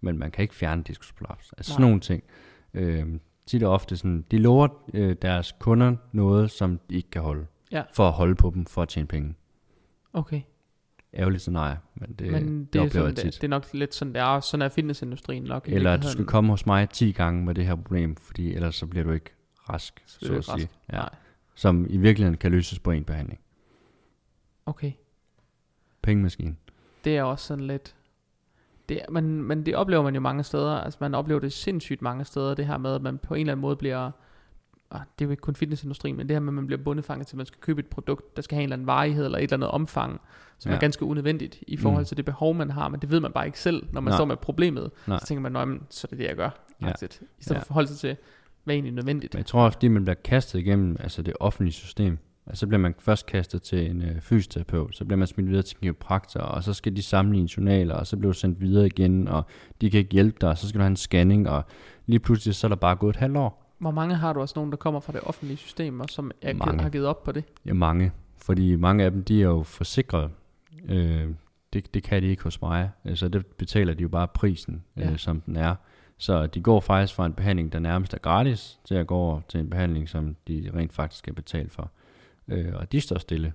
men 0.00 0.18
man 0.18 0.30
kan 0.30 0.42
ikke 0.42 0.54
fjerne 0.54 0.82
diskusprolaps. 0.82 1.52
Altså 1.52 1.70
Nej. 1.70 1.74
sådan 1.74 1.86
nogle 1.86 2.00
ting. 2.00 2.22
Øh, 2.74 3.06
tit 3.46 3.62
og 3.62 3.72
ofte 3.72 3.96
sådan, 3.96 4.24
de 4.30 4.38
lover 4.38 4.68
øh, 4.94 5.16
deres 5.22 5.54
kunder 5.58 5.96
noget, 6.12 6.50
som 6.50 6.80
de 6.90 6.94
ikke 6.96 7.10
kan 7.10 7.22
holde, 7.22 7.46
ja. 7.72 7.82
for 7.94 8.08
at 8.08 8.12
holde 8.12 8.34
på 8.34 8.52
dem, 8.54 8.66
for 8.66 8.82
at 8.82 8.88
tjene 8.88 9.08
penge. 9.08 9.34
Okay 10.12 10.42
ærgerligt 11.14 11.48
nej, 11.48 11.76
men 11.94 12.12
det, 12.12 12.32
men 12.32 12.60
det, 12.60 12.72
det 12.72 12.80
oplever 12.80 13.06
jeg 13.06 13.16
tit. 13.16 13.24
Det, 13.24 13.34
det 13.34 13.44
er 13.44 13.48
nok 13.48 13.66
lidt 13.72 13.94
sådan, 13.94 14.14
det 14.14 14.22
er. 14.22 14.40
Sådan 14.40 14.62
er 14.62 14.68
fitnessindustrien 14.68 15.42
nok. 15.42 15.68
Eller 15.68 15.92
at 15.92 16.02
du 16.02 16.08
skal 16.08 16.24
komme 16.24 16.50
hos 16.50 16.66
mig 16.66 16.90
10 16.90 17.12
gange 17.12 17.44
med 17.44 17.54
det 17.54 17.66
her 17.66 17.74
problem, 17.74 18.16
fordi 18.16 18.54
ellers 18.54 18.74
så 18.76 18.86
bliver 18.86 19.04
du 19.04 19.10
ikke 19.10 19.30
rask, 19.70 20.02
så, 20.06 20.18
så 20.26 20.34
at 20.34 20.44
sige. 20.44 20.54
Rask. 20.54 20.68
Ja. 20.92 20.96
Nej. 20.96 21.08
Som 21.54 21.86
i 21.90 21.96
virkeligheden 21.96 22.36
kan 22.36 22.52
løses 22.52 22.78
på 22.78 22.90
en 22.90 23.04
behandling. 23.04 23.40
Okay. 24.66 24.92
Pengemaskine. 26.02 26.56
Det 27.04 27.16
er 27.16 27.22
også 27.22 27.46
sådan 27.46 27.66
lidt... 27.66 27.94
Det, 28.88 29.00
men, 29.10 29.42
men 29.42 29.66
det 29.66 29.76
oplever 29.76 30.02
man 30.02 30.14
jo 30.14 30.20
mange 30.20 30.42
steder. 30.42 30.70
Altså 30.70 30.98
man 31.00 31.14
oplever 31.14 31.40
det 31.40 31.52
sindssygt 31.52 32.02
mange 32.02 32.24
steder, 32.24 32.54
det 32.54 32.66
her 32.66 32.78
med, 32.78 32.94
at 32.94 33.02
man 33.02 33.18
på 33.18 33.34
en 33.34 33.40
eller 33.40 33.52
anden 33.52 33.62
måde 33.62 33.76
bliver 33.76 34.10
ah, 34.90 35.00
det 35.18 35.24
er 35.24 35.26
jo 35.26 35.30
ikke 35.30 35.40
kun 35.40 35.56
fitnessindustrien, 35.56 36.16
men 36.16 36.28
det 36.28 36.34
her 36.34 36.40
med, 36.40 36.48
at 36.48 36.54
man 36.54 36.66
bliver 36.66 36.82
bundefanget 36.82 37.26
til, 37.26 37.34
at 37.34 37.36
man 37.36 37.46
skal 37.46 37.60
købe 37.60 37.80
et 37.80 37.86
produkt, 37.86 38.36
der 38.36 38.42
skal 38.42 38.54
have 38.54 38.62
en 38.62 38.66
eller 38.66 38.76
anden 38.76 38.86
varighed, 38.86 39.24
eller 39.24 39.38
et 39.38 39.42
eller 39.42 39.56
andet 39.56 39.70
omfang, 39.70 40.20
som 40.58 40.70
ja. 40.70 40.76
er 40.76 40.80
ganske 40.80 41.04
unødvendigt 41.04 41.58
i 41.66 41.76
forhold 41.76 42.02
mm. 42.02 42.06
til 42.06 42.16
det 42.16 42.24
behov, 42.24 42.54
man 42.54 42.70
har, 42.70 42.88
men 42.88 43.00
det 43.00 43.10
ved 43.10 43.20
man 43.20 43.32
bare 43.32 43.46
ikke 43.46 43.60
selv, 43.60 43.86
når 43.92 44.00
man 44.00 44.10
Nej. 44.10 44.18
står 44.18 44.24
med 44.24 44.36
problemet. 44.36 44.90
Nej. 45.06 45.18
Så 45.18 45.26
tænker 45.26 45.50
man, 45.50 45.68
men, 45.68 45.82
så 45.90 46.06
er 46.06 46.08
det 46.08 46.18
det, 46.18 46.24
jeg 46.24 46.36
gør. 46.36 46.50
Ja. 46.82 46.88
I 46.88 46.92
stedet 46.96 47.20
ja. 47.50 47.54
for 47.54 47.60
at 47.60 47.66
forholde 47.66 47.88
sig 47.88 47.98
til, 47.98 48.16
hvad 48.64 48.74
er 48.74 48.76
egentlig 48.76 48.94
nødvendigt. 48.94 49.34
Men 49.34 49.38
jeg 49.38 49.46
tror 49.46 49.64
også, 49.64 49.76
fordi 49.76 49.88
man 49.88 50.02
bliver 50.04 50.14
kastet 50.14 50.58
igennem 50.58 50.96
altså 51.00 51.22
det 51.22 51.34
offentlige 51.40 51.72
system, 51.72 52.18
Altså, 52.48 52.60
så 52.60 52.66
bliver 52.66 52.80
man 52.80 52.94
først 52.98 53.26
kastet 53.26 53.62
til 53.62 53.90
en 53.90 54.02
øh, 54.02 54.20
fysioterapeut, 54.20 54.96
så 54.96 55.04
bliver 55.04 55.18
man 55.18 55.26
smidt 55.26 55.48
videre 55.48 55.62
til 55.62 55.76
en 55.76 55.80
kiropraktor, 55.82 56.40
og 56.40 56.64
så 56.64 56.74
skal 56.74 56.96
de 56.96 57.02
sammenligne 57.02 57.48
journaler, 57.56 57.94
og 57.94 58.06
så 58.06 58.16
bliver 58.16 58.32
du 58.32 58.38
sendt 58.38 58.60
videre 58.60 58.86
igen, 58.86 59.28
og 59.28 59.46
de 59.80 59.90
kan 59.90 59.98
ikke 59.98 60.12
hjælpe 60.12 60.36
dig, 60.40 60.48
og 60.48 60.58
så 60.58 60.68
skal 60.68 60.78
du 60.78 60.82
have 60.82 60.90
en 60.90 60.96
scanning, 60.96 61.48
og 61.48 61.64
lige 62.06 62.20
pludselig 62.20 62.54
så 62.54 62.66
er 62.66 62.68
der 62.68 62.76
bare 62.76 62.96
gået 62.96 63.10
et 63.10 63.16
halvt 63.16 63.36
år. 63.36 63.67
Hvor 63.78 63.90
mange 63.90 64.14
har 64.14 64.32
du 64.32 64.40
også 64.40 64.52
nogen, 64.56 64.70
der 64.70 64.76
kommer 64.76 65.00
fra 65.00 65.12
det 65.12 65.20
offentlige 65.20 65.56
system, 65.56 66.00
og 66.00 66.10
som 66.10 66.30
er, 66.42 66.54
mange. 66.54 66.82
har 66.82 66.90
givet 66.90 67.06
op 67.06 67.22
på 67.22 67.32
det? 67.32 67.44
Ja, 67.66 67.72
mange. 67.72 68.12
Fordi 68.36 68.76
mange 68.76 69.04
af 69.04 69.10
dem, 69.10 69.24
de 69.24 69.40
er 69.40 69.46
jo 69.46 69.62
forsikret. 69.62 70.30
Øh, 70.88 71.28
det, 71.72 71.94
det 71.94 72.02
kan 72.02 72.22
de 72.22 72.26
ikke 72.26 72.42
hos 72.42 72.62
mig. 72.62 72.90
Altså, 73.04 73.28
det 73.28 73.46
betaler 73.46 73.94
de 73.94 74.02
jo 74.02 74.08
bare 74.08 74.28
prisen, 74.28 74.84
ja. 74.96 75.10
øh, 75.10 75.18
som 75.18 75.40
den 75.40 75.56
er. 75.56 75.74
Så 76.18 76.46
de 76.46 76.60
går 76.60 76.80
faktisk 76.80 77.14
fra 77.14 77.26
en 77.26 77.32
behandling, 77.32 77.72
der 77.72 77.78
nærmest 77.78 78.14
er 78.14 78.18
gratis, 78.18 78.78
til 78.84 78.94
at 78.94 79.06
gå 79.06 79.14
over 79.14 79.40
til 79.48 79.60
en 79.60 79.70
behandling, 79.70 80.08
som 80.08 80.36
de 80.48 80.70
rent 80.74 80.92
faktisk 80.92 81.18
skal 81.18 81.34
betale 81.34 81.70
for 81.70 81.90
øh, 82.48 82.74
og 82.74 82.92
de 82.92 83.00
står 83.00 83.18
stille. 83.18 83.52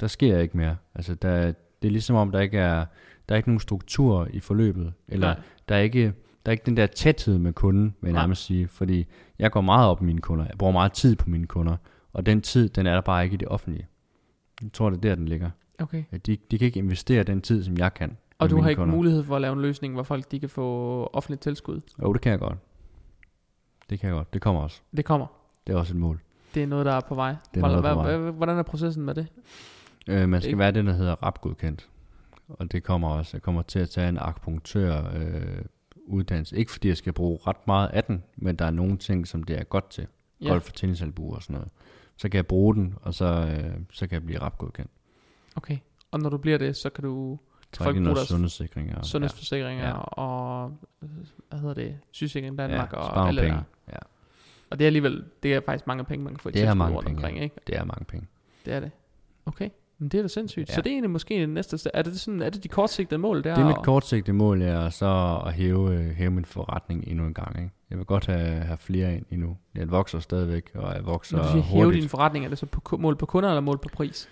Der 0.00 0.06
sker 0.06 0.38
ikke 0.38 0.56
mere. 0.56 0.76
Altså, 0.94 1.14
der, 1.14 1.46
det 1.82 1.88
er 1.88 1.92
ligesom 1.92 2.16
om, 2.16 2.30
der 2.32 2.40
ikke 2.40 2.58
er, 2.58 2.86
der 3.28 3.34
er 3.34 3.36
ikke 3.36 3.48
nogen 3.48 3.60
struktur 3.60 4.28
i 4.30 4.40
forløbet, 4.40 4.92
eller 5.08 5.34
der 5.68 5.74
er 5.74 5.80
ikke, 5.80 6.12
der 6.46 6.50
er 6.50 6.52
ikke 6.52 6.66
den 6.66 6.76
der 6.76 6.86
tæthed 6.86 7.38
med 7.38 7.52
kunden, 7.52 7.94
vil 8.00 8.08
jeg 8.08 8.20
nærmest 8.20 8.44
sige, 8.44 8.68
fordi 8.68 9.06
jeg 9.38 9.50
går 9.50 9.60
meget 9.60 9.88
op 9.88 10.02
i 10.02 10.04
mine 10.04 10.20
kunder, 10.20 10.44
jeg 10.44 10.58
bruger 10.58 10.72
meget 10.72 10.92
tid 10.92 11.16
på 11.16 11.30
mine 11.30 11.46
kunder, 11.46 11.76
og 12.12 12.26
den 12.26 12.42
tid, 12.42 12.68
den 12.68 12.86
er 12.86 12.94
der 12.94 13.00
bare 13.00 13.24
ikke 13.24 13.34
i 13.34 13.36
det 13.36 13.48
offentlige. 13.48 13.86
Jeg 14.62 14.72
tror, 14.72 14.90
det 14.90 14.96
er 14.96 15.00
der, 15.00 15.14
den 15.14 15.28
ligger. 15.28 15.50
Okay. 15.78 16.04
De, 16.26 16.36
de 16.50 16.58
kan 16.58 16.66
ikke 16.66 16.78
investere 16.78 17.22
den 17.22 17.40
tid, 17.40 17.64
som 17.64 17.76
jeg 17.76 17.94
kan. 17.94 18.16
Og 18.38 18.50
du 18.50 18.60
har 18.60 18.68
ikke 18.68 18.80
kunder. 18.80 18.94
mulighed 18.94 19.24
for 19.24 19.36
at 19.36 19.42
lave 19.42 19.52
en 19.52 19.62
løsning, 19.62 19.94
hvor 19.94 20.02
folk 20.02 20.30
de 20.30 20.40
kan 20.40 20.48
få 20.48 21.06
offentligt 21.12 21.42
tilskud? 21.42 21.80
Jo, 22.02 22.12
det 22.12 22.20
kan 22.20 22.30
jeg 22.30 22.38
godt. 22.38 22.58
Det 23.90 24.00
kan 24.00 24.08
jeg 24.08 24.16
godt. 24.16 24.34
Det 24.34 24.42
kommer 24.42 24.62
også. 24.62 24.80
Det 24.96 25.04
kommer? 25.04 25.26
Det 25.66 25.72
er 25.72 25.78
også 25.78 25.92
et 25.94 26.00
mål. 26.00 26.20
Det 26.54 26.62
er 26.62 26.66
noget, 26.66 26.86
der 26.86 26.92
er 26.92 27.00
på 27.00 27.14
vej. 27.14 27.34
Det 27.54 27.62
er 27.62 27.66
noget, 27.66 27.80
hvordan, 27.80 27.96
på 27.96 28.02
vej. 28.02 28.30
hvordan 28.30 28.58
er 28.58 28.62
processen 28.62 29.02
med 29.02 29.14
det? 29.14 29.26
Øh, 30.08 30.28
man 30.28 30.40
skal 30.40 30.48
ikke? 30.48 30.58
være 30.58 30.72
det, 30.72 30.84
der 30.84 30.92
hedder 30.92 31.14
rapgodkendt. 31.22 31.88
Og 32.48 32.72
det 32.72 32.82
kommer 32.82 33.08
også. 33.08 33.30
Jeg 33.36 33.42
kommer 33.42 33.62
til 33.62 33.78
at 33.78 33.90
tage 33.90 34.08
en 34.08 34.18
akupunktør 34.20 35.10
øh, 35.14 35.64
uddannelse. 36.06 36.56
Ikke 36.56 36.72
fordi 36.72 36.88
jeg 36.88 36.96
skal 36.96 37.12
bruge 37.12 37.38
ret 37.46 37.66
meget 37.66 37.88
af 37.88 38.04
den, 38.04 38.22
men 38.36 38.56
der 38.56 38.64
er 38.64 38.70
nogle 38.70 38.96
ting, 38.96 39.28
som 39.28 39.42
det 39.42 39.58
er 39.58 39.64
godt 39.64 39.90
til. 39.90 40.06
Ja. 40.40 40.48
Golf 40.48 40.68
og 40.68 40.74
tennisalbu 40.74 41.34
og 41.34 41.42
sådan 41.42 41.54
noget. 41.54 41.68
Så 42.16 42.28
kan 42.28 42.36
jeg 42.36 42.46
bruge 42.46 42.74
den, 42.74 42.94
og 43.02 43.14
så, 43.14 43.24
øh, 43.24 43.74
så 43.90 44.06
kan 44.06 44.14
jeg 44.14 44.22
blive 44.26 44.40
rapgodkendt. 44.40 44.90
Okay. 45.56 45.78
Og 46.10 46.20
når 46.20 46.30
du 46.30 46.38
bliver 46.38 46.58
det, 46.58 46.76
så 46.76 46.90
kan 46.90 47.04
du... 47.04 47.38
Trække 47.72 48.00
noget 48.00 48.18
sundhedssikringer. 48.18 49.02
Sundhedsforsikringer 49.02 49.86
ja. 49.86 49.92
og, 49.92 50.76
hvad 51.48 51.58
hedder 51.58 51.74
det, 51.74 51.98
sygesikring 52.10 52.58
Danmark 52.58 52.92
ja, 52.92 52.98
og 52.98 53.28
alle 53.28 53.40
penge. 53.40 53.56
der. 53.56 53.62
Ja. 53.88 53.98
Og 54.70 54.78
det 54.78 54.84
er 54.84 54.86
alligevel, 54.86 55.24
det 55.42 55.54
er 55.54 55.60
faktisk 55.60 55.86
mange 55.86 56.04
penge, 56.04 56.24
man 56.24 56.34
kan 56.34 56.40
få 56.40 56.50
det 56.50 56.62
er 56.62 56.74
mange 56.74 56.96
rundt 56.96 57.06
penge, 57.06 57.18
omkring, 57.18 57.42
ikke? 57.42 57.56
Det 57.66 57.76
er 57.76 57.84
mange 57.84 58.04
penge. 58.04 58.26
Det 58.64 58.72
er 58.72 58.80
det. 58.80 58.90
Okay. 59.46 59.70
Men 60.02 60.08
det 60.08 60.18
er 60.18 60.22
da 60.22 60.28
sindssygt. 60.28 60.68
Ja. 60.68 60.74
Så 60.74 60.80
det 60.80 60.86
er 60.86 60.90
egentlig 60.90 61.10
måske 61.10 61.34
det 61.34 61.48
næste 61.48 61.90
Er 61.94 62.02
det, 62.02 62.20
sådan, 62.20 62.42
er 62.42 62.50
det 62.50 62.62
de 62.62 62.68
kortsigtede 62.68 63.18
mål 63.18 63.44
der? 63.44 63.54
Det 63.54 63.62
er 63.62 63.66
mit 63.66 63.84
kortsigtede 63.84 64.36
mål, 64.36 64.62
er 64.62 64.90
så 64.90 65.42
at 65.46 65.52
hæve, 65.52 65.94
øh, 65.94 66.10
hæve 66.10 66.30
min 66.30 66.44
forretning 66.44 67.04
endnu 67.06 67.26
en 67.26 67.34
gang. 67.34 67.58
Ikke? 67.58 67.70
Jeg 67.90 67.98
vil 67.98 68.06
godt 68.06 68.26
have, 68.26 68.48
have 68.48 68.78
flere 68.78 69.16
ind 69.16 69.26
endnu. 69.30 69.56
Jeg 69.74 69.90
vokser 69.90 70.20
stadigvæk, 70.20 70.70
og 70.74 70.94
jeg 70.94 71.06
vokser 71.06 71.36
Når 71.36 71.44
du 71.44 71.50
siger 71.50 71.62
hæve 71.62 71.92
din 71.92 72.08
forretning, 72.08 72.44
er 72.44 72.48
det 72.48 72.58
så 72.58 72.66
på, 72.66 72.96
mål 72.96 73.16
på 73.16 73.26
kunder 73.26 73.48
eller 73.48 73.60
mål 73.60 73.78
på 73.78 73.88
pris? 73.92 74.28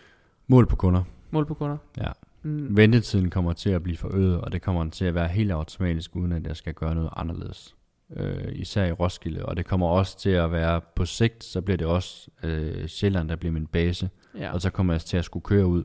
Mål 0.47 0.67
på 0.67 0.77
kunder. 0.77 1.03
Mål 1.31 1.47
på 1.47 1.55
kunder? 1.55 1.77
Ja. 1.99 2.11
Mm. 2.43 2.77
Ventetiden 2.77 3.31
kommer 3.31 3.53
til 3.53 3.71
at 3.71 3.83
blive 3.83 3.97
forøget, 3.97 4.41
og 4.41 4.53
det 4.53 4.63
kommer 4.63 4.91
til 4.91 5.05
at 5.05 5.15
være 5.15 5.29
helt 5.29 5.53
automatisk, 5.53 6.17
uden 6.17 6.33
at 6.33 6.47
jeg 6.47 6.57
skal 6.57 6.75
gøre 6.75 6.95
noget 6.95 7.11
anderledes 7.17 7.77
øh, 8.17 8.53
især 8.53 8.85
i 8.85 8.93
Roskilde, 8.93 9.47
og 9.47 9.57
det 9.57 9.67
kommer 9.67 9.87
også 9.87 10.19
til 10.19 10.31
at 10.31 10.53
være 10.53 10.81
på 10.97 11.05
sigt, 11.05 11.45
så 11.45 11.61
bliver 11.61 11.77
det 11.77 11.87
også 11.87 12.29
øh, 12.43 12.87
Sjælland, 12.87 13.29
der 13.29 13.37
bliver 13.37 13.53
min 13.53 13.67
base, 13.67 14.11
ja. 14.39 14.53
og 14.53 14.61
så 14.61 14.71
kommer 14.71 14.95
jeg 14.95 15.01
til 15.01 15.17
at 15.17 15.25
skulle 15.25 15.43
køre 15.43 15.67
ud 15.67 15.85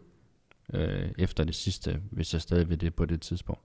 øh, 0.73 1.09
efter 1.17 1.43
det 1.43 1.55
sidste, 1.55 2.01
hvis 2.11 2.33
jeg 2.33 2.41
stadig 2.41 2.69
vil 2.69 2.81
det 2.81 2.95
på 2.95 3.05
det 3.05 3.21
tidspunkt. 3.21 3.61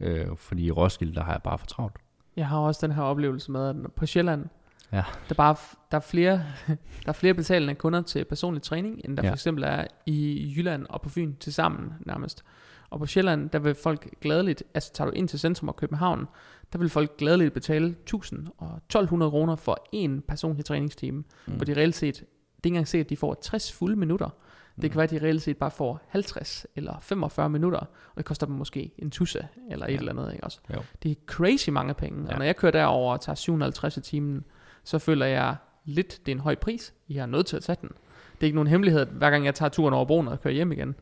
Øh, 0.00 0.36
fordi 0.36 0.64
i 0.64 0.70
Roskilde, 0.70 1.14
der 1.14 1.24
har 1.24 1.32
jeg 1.32 1.42
bare 1.42 1.58
for 1.58 1.66
travlt. 1.66 1.96
Jeg 2.36 2.48
har 2.48 2.58
også 2.58 2.86
den 2.86 2.94
her 2.94 3.02
oplevelse 3.02 3.52
med, 3.52 3.68
at 3.68 3.76
på 3.96 4.06
Sjælland, 4.06 4.46
ja. 4.92 5.04
der, 5.28 5.34
bare, 5.34 5.56
der, 5.90 5.96
er 5.96 6.00
flere, 6.00 6.44
der 7.04 7.08
er 7.08 7.12
flere 7.12 7.34
betalende 7.34 7.74
kunder 7.74 8.02
til 8.02 8.24
personlig 8.24 8.62
træning, 8.62 9.00
end 9.04 9.16
der 9.16 9.22
ja. 9.22 9.30
for 9.30 9.34
eksempel 9.34 9.64
er 9.64 9.84
i 10.06 10.52
Jylland 10.56 10.86
og 10.90 11.02
på 11.02 11.08
Fyn 11.08 11.36
til 11.36 11.52
sammen 11.54 11.92
nærmest. 12.06 12.44
Og 12.90 12.98
på 12.98 13.06
Sjælland, 13.06 13.50
der 13.50 13.58
vil 13.58 13.74
folk 13.74 14.20
gladeligt, 14.20 14.62
altså 14.74 14.92
tager 14.92 15.10
du 15.10 15.16
ind 15.16 15.28
til 15.28 15.38
centrum 15.38 15.68
af 15.68 15.76
København, 15.76 16.26
der 16.72 16.78
vil 16.78 16.88
folk 16.88 17.16
gladeligt 17.16 17.54
betale 17.54 17.86
1000 17.86 18.46
og 18.58 18.76
1200 18.76 19.30
kroner 19.30 19.56
for 19.56 19.86
en 19.92 20.22
personlig 20.28 20.64
træningstime, 20.64 21.24
mm. 21.46 21.54
hvor 21.54 21.64
de 21.64 21.74
reelt 21.74 21.94
set, 21.94 22.24
ikke 22.66 22.74
engang 22.74 22.88
set, 22.88 23.00
at 23.00 23.10
de 23.10 23.16
får 23.16 23.34
60 23.34 23.72
fulde 23.72 23.96
minutter. 23.96 24.28
Det 24.76 24.84
mm. 24.84 24.88
kan 24.90 24.96
være, 24.96 25.04
at 25.04 25.10
de 25.10 25.18
reelt 25.22 25.42
set 25.42 25.56
bare 25.56 25.70
får 25.70 26.00
50 26.08 26.66
eller 26.76 26.98
45 27.02 27.50
minutter, 27.50 27.78
og 27.78 28.16
det 28.16 28.24
koster 28.24 28.46
dem 28.46 28.54
måske 28.54 28.92
en 28.98 29.10
tusse 29.10 29.48
eller 29.70 29.86
et 29.86 29.92
ja. 29.92 29.96
eller 29.96 30.12
andet. 30.12 30.32
Ikke 30.32 30.44
også? 30.44 30.60
Jo. 30.74 30.82
Det 31.02 31.10
er 31.10 31.14
crazy 31.26 31.70
mange 31.70 31.94
penge, 31.94 32.24
ja. 32.26 32.32
og 32.32 32.38
når 32.38 32.44
jeg 32.44 32.56
kører 32.56 32.72
derover 32.72 33.12
og 33.12 33.20
tager 33.20 33.36
750 33.36 33.96
i 33.96 34.00
timen, 34.00 34.44
så 34.84 34.98
føler 34.98 35.26
jeg 35.26 35.56
lidt, 35.84 36.20
det 36.26 36.32
er 36.32 36.36
en 36.36 36.40
høj 36.40 36.54
pris. 36.54 36.94
I 37.08 37.14
har 37.14 37.26
nødt 37.26 37.46
til 37.46 37.56
at 37.56 37.62
tage 37.62 37.76
den. 37.80 37.88
Det 38.34 38.40
er 38.42 38.44
ikke 38.44 38.54
nogen 38.54 38.68
hemmelighed, 38.68 39.00
at 39.00 39.08
hver 39.08 39.30
gang 39.30 39.44
jeg 39.44 39.54
tager 39.54 39.70
turen 39.70 39.94
over 39.94 40.04
broen 40.04 40.28
og 40.28 40.40
kører 40.42 40.54
hjem 40.54 40.72
igen, 40.72 40.94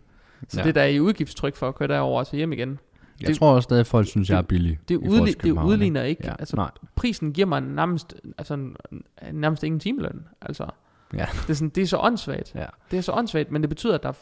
så 0.48 0.60
ja. 0.60 0.66
det 0.66 0.74
der 0.74 0.82
er 0.82 0.86
i 0.86 1.00
udgiftstryk 1.00 1.56
for 1.56 1.68
at 1.68 1.74
køre 1.74 1.88
derover 1.88 2.18
og 2.18 2.26
tage 2.26 2.38
hjem 2.38 2.52
igen, 2.52 2.78
jeg 3.20 3.28
det, 3.28 3.36
tror 3.36 3.54
også 3.54 3.66
stadig, 3.66 3.80
at 3.80 3.86
folk 3.86 4.06
synes, 4.06 4.28
det, 4.28 4.34
jeg 4.34 4.38
er 4.38 4.42
billig. 4.42 4.78
Det, 4.88 4.96
udli, 4.96 5.32
det 5.32 5.50
udligner 5.50 6.02
ikke. 6.02 6.26
Ja, 6.26 6.34
altså, 6.38 6.56
nej. 6.56 6.70
Prisen 6.94 7.32
giver 7.32 7.46
mig 7.46 7.60
nærmest, 7.60 8.14
altså, 8.38 8.68
nærmest 9.32 9.64
ingen 9.64 9.80
timeløn. 9.80 10.24
Altså, 10.40 10.66
ja. 11.16 11.26
det, 11.42 11.50
er 11.50 11.54
sådan, 11.54 11.68
det 11.68 11.82
er 11.82 11.86
så 11.86 11.98
åndssvagt. 11.98 12.54
Ja. 12.54 12.66
Det 12.90 12.96
er 12.96 13.00
så 13.00 13.12
åndssvagt, 13.12 13.50
men 13.50 13.62
det 13.62 13.68
betyder, 13.68 13.94
at, 13.94 14.02
der, 14.02 14.12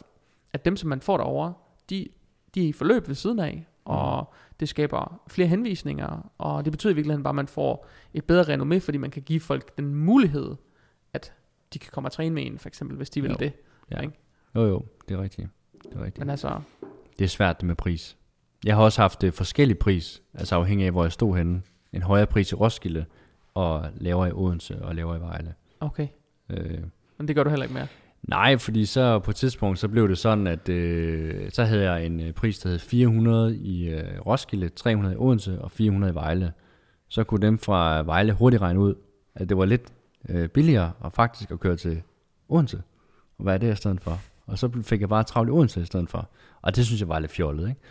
at 0.53 0.65
dem, 0.65 0.77
som 0.77 0.89
man 0.89 1.01
får 1.01 1.17
derovre, 1.17 1.53
de, 1.89 2.07
de 2.55 2.63
er 2.63 2.67
i 2.67 2.71
forløb 2.71 3.07
ved 3.07 3.15
siden 3.15 3.39
af, 3.39 3.67
og 3.85 4.27
mm. 4.31 4.55
det 4.59 4.69
skaber 4.69 5.21
flere 5.27 5.47
henvisninger, 5.47 6.31
og 6.37 6.65
det 6.65 6.71
betyder 6.73 6.93
i 6.93 6.95
virkeligheden 6.95 7.23
bare, 7.23 7.31
at 7.31 7.35
man 7.35 7.47
får 7.47 7.87
et 8.13 8.25
bedre 8.25 8.55
renommé, 8.55 8.79
fordi 8.79 8.97
man 8.97 9.11
kan 9.11 9.21
give 9.21 9.39
folk 9.39 9.77
den 9.77 9.95
mulighed, 9.95 10.55
at 11.13 11.33
de 11.73 11.79
kan 11.79 11.89
komme 11.91 12.07
og 12.07 12.11
træne 12.11 12.35
med 12.35 12.45
en, 12.45 12.59
for 12.59 12.67
eksempel, 12.67 12.97
hvis 12.97 13.09
de 13.09 13.21
vil 13.21 13.31
jo. 13.31 13.37
det. 13.39 13.53
Ja. 13.91 14.01
Ikke? 14.01 14.13
Jo, 14.55 14.65
jo, 14.65 14.85
det 15.09 15.17
er 15.17 15.21
rigtigt. 15.21 15.47
Det 15.83 15.93
er 15.93 15.99
rigtigt. 15.99 16.19
Men 16.19 16.29
altså... 16.29 16.61
Det 17.19 17.25
er 17.25 17.29
svært 17.29 17.61
det 17.61 17.67
med 17.67 17.75
pris. 17.75 18.17
Jeg 18.65 18.75
har 18.75 18.83
også 18.83 19.01
haft 19.01 19.23
uh, 19.23 19.31
forskellig 19.31 19.77
pris, 19.79 20.21
altså 20.33 20.55
afhængig 20.55 20.85
af, 20.85 20.91
hvor 20.91 21.03
jeg 21.03 21.11
stod 21.11 21.37
henne. 21.37 21.61
En 21.93 22.01
højere 22.01 22.27
pris 22.27 22.51
i 22.51 22.55
Roskilde, 22.55 23.05
og 23.53 23.89
lavere 23.95 24.29
i 24.29 24.31
Odense, 24.31 24.85
og 24.85 24.95
lavere 24.95 25.17
i 25.17 25.19
Vejle. 25.19 25.53
Okay. 25.79 26.07
Øh, 26.57 26.79
Men 27.17 27.27
det 27.27 27.35
gør 27.35 27.43
du 27.43 27.49
heller 27.49 27.63
ikke 27.63 27.73
mere? 27.73 27.87
Nej, 28.23 28.57
fordi 28.57 28.85
så 28.85 29.19
på 29.19 29.31
et 29.31 29.35
tidspunkt, 29.35 29.79
så 29.79 29.87
blev 29.87 30.09
det 30.09 30.17
sådan, 30.17 30.47
at 30.47 30.69
øh, 30.69 31.51
så 31.51 31.63
havde 31.63 31.91
jeg 31.91 32.05
en 32.05 32.19
øh, 32.19 32.33
pris, 32.33 32.59
der 32.59 32.69
hed 32.69 32.79
400 32.79 33.57
i 33.57 33.89
øh, 33.89 34.19
Roskilde, 34.25 34.69
300 34.69 35.13
i 35.15 35.17
Odense 35.17 35.61
og 35.61 35.71
400 35.71 36.11
i 36.11 36.15
Vejle. 36.15 36.53
Så 37.09 37.23
kunne 37.23 37.47
dem 37.47 37.57
fra 37.59 38.03
Vejle 38.03 38.33
hurtigt 38.33 38.61
regne 38.61 38.79
ud, 38.79 38.95
at 39.35 39.49
det 39.49 39.57
var 39.57 39.65
lidt 39.65 39.93
øh, 40.29 40.47
billigere 40.49 40.91
og 40.99 41.13
faktisk 41.13 41.51
at 41.51 41.59
køre 41.59 41.75
til 41.75 42.01
Odense. 42.49 42.81
Og 43.37 43.43
hvad 43.43 43.53
er 43.53 43.57
det 43.57 43.73
i 43.73 43.75
stedet 43.75 44.01
for? 44.01 44.19
Og 44.47 44.57
så 44.57 44.69
fik 44.81 45.01
jeg 45.01 45.09
bare 45.09 45.23
travlt 45.23 45.49
i 45.49 45.51
Odense 45.51 45.81
i 45.81 45.85
stedet 45.85 46.09
for. 46.09 46.29
Og 46.61 46.75
det 46.75 46.85
synes 46.85 47.01
jeg 47.01 47.09
var 47.09 47.19
lidt 47.19 47.31
fjollet, 47.31 47.69
ikke? 47.69 47.81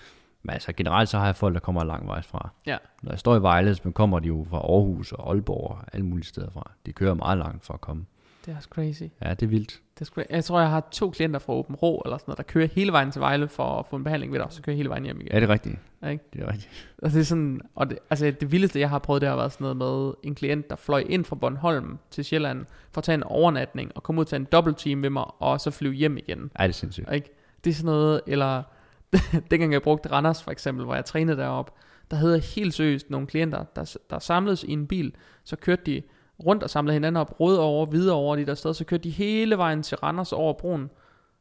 Men 0.43 0.51
altså 0.51 0.73
generelt 0.73 1.09
så 1.09 1.19
har 1.19 1.27
jeg 1.27 1.37
folk, 1.37 1.55
der 1.55 1.61
kommer 1.61 1.85
lang 1.85 2.07
vej 2.09 2.23
fra. 2.23 2.51
Ja. 2.67 2.77
Når 3.03 3.13
jeg 3.13 3.19
står 3.19 3.37
i 3.37 3.43
Vejle, 3.43 3.75
så 3.75 3.91
kommer 3.91 4.19
de 4.19 4.29
jo 4.29 4.47
fra 4.51 4.57
Aarhus 4.59 5.13
og 5.13 5.31
Aalborg 5.31 5.71
og 5.71 5.79
alle 5.93 6.07
mulige 6.07 6.27
steder 6.27 6.51
fra. 6.51 6.71
De 6.87 6.93
kører 6.93 7.15
meget 7.15 7.39
langt 7.39 7.65
for 7.65 7.75
at 7.75 7.81
komme. 7.81 8.05
Det 8.45 8.53
er 8.53 8.57
også 8.57 8.69
crazy. 8.73 9.03
Ja, 9.25 9.31
det 9.31 9.43
er 9.43 9.47
vildt. 9.47 9.81
Det 9.99 10.11
er 10.17 10.23
jeg 10.31 10.45
tror, 10.45 10.61
jeg 10.61 10.71
har 10.71 10.89
to 10.91 11.11
klienter 11.11 11.39
fra 11.39 11.53
Åben 11.53 11.75
Rå, 11.75 12.03
eller 12.05 12.19
sådan 12.19 12.31
noget, 12.31 12.39
der 12.39 12.53
kører 12.53 12.69
hele 12.75 12.93
vejen 12.93 13.11
til 13.11 13.21
Vejle 13.21 13.49
for 13.49 13.79
at 13.79 13.87
få 13.87 13.97
en 13.97 14.05
behandling 14.05 14.33
ved 14.33 14.39
dig, 14.39 14.47
og 14.47 14.53
så 14.53 14.63
kører 14.63 14.77
hele 14.77 14.89
vejen 14.89 15.05
hjem 15.05 15.21
igen. 15.21 15.33
Ja, 15.33 15.41
det 15.41 15.49
er 15.49 15.53
rigtigt. 15.53 15.79
Ja, 16.03 16.09
ikke? 16.09 16.25
Det 16.33 16.43
er 16.43 16.53
rigtigt. 16.53 16.89
Og 17.03 17.11
det 17.11 17.21
er 17.21 17.25
sådan, 17.25 17.61
og 17.75 17.91
det, 17.91 17.99
altså 18.11 18.33
det 18.41 18.53
vildeste, 18.53 18.81
jeg 18.81 18.91
har 18.91 18.99
prøvet, 18.99 19.21
det 19.21 19.29
har 19.29 19.37
været 19.37 19.53
sådan 19.53 19.65
noget 19.65 19.77
med 19.77 20.15
en 20.23 20.35
klient, 20.35 20.71
der 20.71 20.77
fløj 20.77 21.05
ind 21.09 21.25
fra 21.25 21.37
Bornholm 21.37 21.99
til 22.11 22.25
Sjælland 22.25 22.67
for 22.93 23.01
at 23.01 23.05
tage 23.05 23.15
en 23.15 23.23
overnatning, 23.23 23.93
og 23.95 24.03
komme 24.03 24.21
ud 24.21 24.25
til 24.25 24.37
en 24.37 24.45
dobbelt 24.45 24.79
team 24.79 25.03
ved 25.03 25.11
mig, 25.11 25.25
og 25.39 25.61
så 25.61 25.71
flyve 25.71 25.95
hjem 25.95 26.17
igen. 26.17 26.51
Ja, 26.59 26.63
det 26.63 26.69
er 26.69 26.73
sindssygt. 26.73 27.13
Ikke? 27.13 27.31
Det 27.65 27.71
er 27.71 27.75
sådan 27.75 27.87
noget, 27.87 28.21
eller 28.27 28.63
dengang 29.51 29.73
jeg 29.73 29.83
brugte 29.83 30.11
Randers 30.11 30.43
for 30.43 30.51
eksempel, 30.51 30.85
hvor 30.85 30.95
jeg 30.95 31.05
trænede 31.05 31.37
derop, 31.37 31.75
der 32.11 32.17
havde 32.17 32.33
jeg 32.33 32.43
helt 32.43 32.75
seriøst 32.75 33.11
nogle 33.11 33.27
klienter, 33.27 33.65
der, 33.77 33.97
der 34.11 34.19
samledes 34.19 34.65
i 34.65 34.73
en 34.73 34.87
bil, 34.87 35.15
så 35.45 35.57
kørte 35.57 35.83
de 35.87 36.03
rundt 36.47 36.63
og 36.63 36.71
samlede 36.71 36.93
hinanden 36.93 37.21
op, 37.21 37.41
rød 37.41 37.57
over, 37.57 37.87
videre 37.87 38.17
over 38.17 38.37
de 38.37 38.47
der 38.47 38.55
steder, 38.55 38.73
så 38.73 38.85
kørte 38.85 39.05
de 39.05 39.11
hele 39.11 39.59
vejen 39.59 39.83
til 39.83 39.97
Randers 39.97 40.33
over 40.33 40.53
broen, 40.53 40.91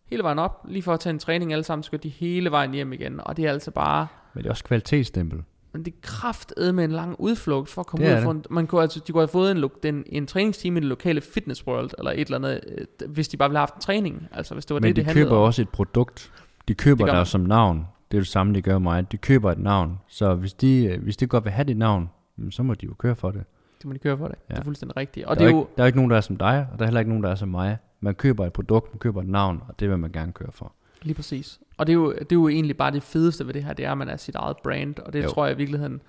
hele 0.10 0.24
vejen 0.24 0.40
op, 0.40 0.66
lige 0.70 0.84
for 0.84 0.94
at 0.94 1.00
tage 1.00 1.12
en 1.14 1.20
træning 1.20 1.54
alle 1.54 1.64
sammen, 1.64 1.84
så 1.84 1.92
kørte 1.92 2.04
de 2.04 2.10
hele 2.10 2.52
vejen 2.52 2.72
hjem 2.72 2.94
igen, 2.94 3.20
og 3.24 3.38
det 3.38 3.46
er 3.46 3.52
altså 3.52 3.72
bare... 3.72 4.08
Men 4.34 4.44
det 4.44 4.48
er 4.48 4.52
også 4.52 4.64
kvalitetsstempel. 4.64 5.44
Men 5.74 5.86
det 5.86 6.02
kraftet 6.02 6.76
med 6.76 6.84
en 6.84 6.92
lang 6.92 7.16
udflugt 7.20 7.70
for 7.70 7.82
at 7.82 7.88
komme 7.88 8.06
det 8.06 8.18
ud 8.18 8.24
fra 8.24 8.36
man 8.50 8.68
kunne, 8.68 8.82
altså, 8.82 9.00
De 9.08 9.12
kunne 9.12 9.22
have 9.22 9.28
fået 9.28 9.52
en, 9.52 9.70
en, 9.84 10.04
en 10.08 10.28
træningsteam 10.28 10.78
i 10.78 10.80
det 10.80 10.88
lokale 10.88 11.22
fitness 11.22 11.68
world, 11.68 11.90
eller 11.98 12.12
et 12.12 12.20
eller 12.20 12.36
andet, 12.36 12.60
øh, 13.02 13.10
hvis 13.10 13.28
de 13.28 13.38
bare 13.38 13.50
ville 13.50 13.58
have 13.58 13.62
haft 13.62 13.76
en 13.76 13.82
træning. 13.82 14.28
Altså 14.32 14.54
hvis 14.54 14.66
det 14.66 14.74
var 14.74 14.80
Men 14.80 14.88
det, 14.88 14.96
de 14.96 15.06
det 15.06 15.14
køber 15.14 15.36
om. 15.36 15.44
også 15.44 15.62
et 15.62 15.70
produkt. 15.70 16.32
De 16.68 16.74
køber 16.74 17.06
dig 17.06 17.28
som 17.28 17.42
navn. 17.42 17.88
Det 18.12 18.18
er 18.18 18.22
det 18.22 18.28
samme, 18.28 18.54
de 18.54 18.62
gør 18.62 18.80
mig. 18.80 19.12
De 19.12 19.18
køber 19.18 19.52
et 19.52 19.60
navn. 19.60 20.00
Så 20.08 20.36
hvis 20.36 20.54
de, 20.54 20.86
øh, 20.86 21.04
hvis 21.04 21.18
de 21.18 21.28
godt 21.28 21.44
vil 21.44 21.52
have 21.54 21.66
dit 21.66 21.78
navn, 21.78 22.10
så 22.50 22.64
må 22.64 22.74
de 22.74 22.86
jo 22.86 22.94
køre 22.94 23.16
for 23.16 23.32
det. 23.32 23.44
Det 23.82 23.88
må 23.88 23.94
de 23.94 24.00
køre 24.00 24.18
for 24.18 24.28
det. 24.28 24.36
Ja. 24.50 24.54
Det 24.54 24.60
er 24.60 24.64
fuldstændig 24.64 24.98
rigtigt. 24.98 25.26
Og 25.26 25.36
der, 25.36 25.46
det 25.46 25.52
er, 25.52 25.56
jo... 25.56 25.62
ikke, 25.62 25.72
der 25.78 25.84
er 25.84 25.88
ikke 25.88 25.98
nogen, 25.98 26.12
der 26.12 26.18
er 26.18 26.22
som 26.22 26.38
dig, 26.38 26.68
og 26.72 26.80
der 26.80 26.86
er 26.86 26.88
heller 26.88 27.00
ikke 27.00 27.10
nogen, 27.10 27.24
der 27.24 27.30
er 27.30 27.36
som 27.36 27.50
mig. 27.50 27.78
Man 28.00 28.16
køber 28.16 28.46
et 28.46 28.54
produkt, 28.54 28.94
man 28.94 29.00
køber 29.00 29.22
et 29.22 29.28
navn, 29.28 29.64
og 29.68 29.80
det 29.80 29.90
vil 29.90 30.00
man 30.00 30.12
gerne 30.12 30.32
køre 30.32 30.52
for. 30.52 30.74
Lige 31.02 31.16
præcis. 31.16 31.60
Og 31.78 31.88
det 31.88 31.94
er, 31.94 31.98
jo, 31.98 32.12
det 32.14 32.32
er 32.32 32.36
jo 32.36 32.48
egentlig 32.48 32.78
bare 32.78 32.92
det 32.92 33.04
fedeste 33.04 33.48
ved 33.48 33.54
det 33.54 33.64
her, 33.64 33.74
det 33.74 33.86
er, 33.86 33.92
at 33.92 33.98
man 33.98 34.10
er 34.10 34.18
sit 34.18 34.36
eget 34.36 34.58
brand, 34.58 35.00
og 35.00 35.14
det 35.14 35.24
jo. 35.24 35.30
tror 35.30 35.46
jeg 35.46 35.56
i 35.56 35.58
virkeligheden, 35.58 36.02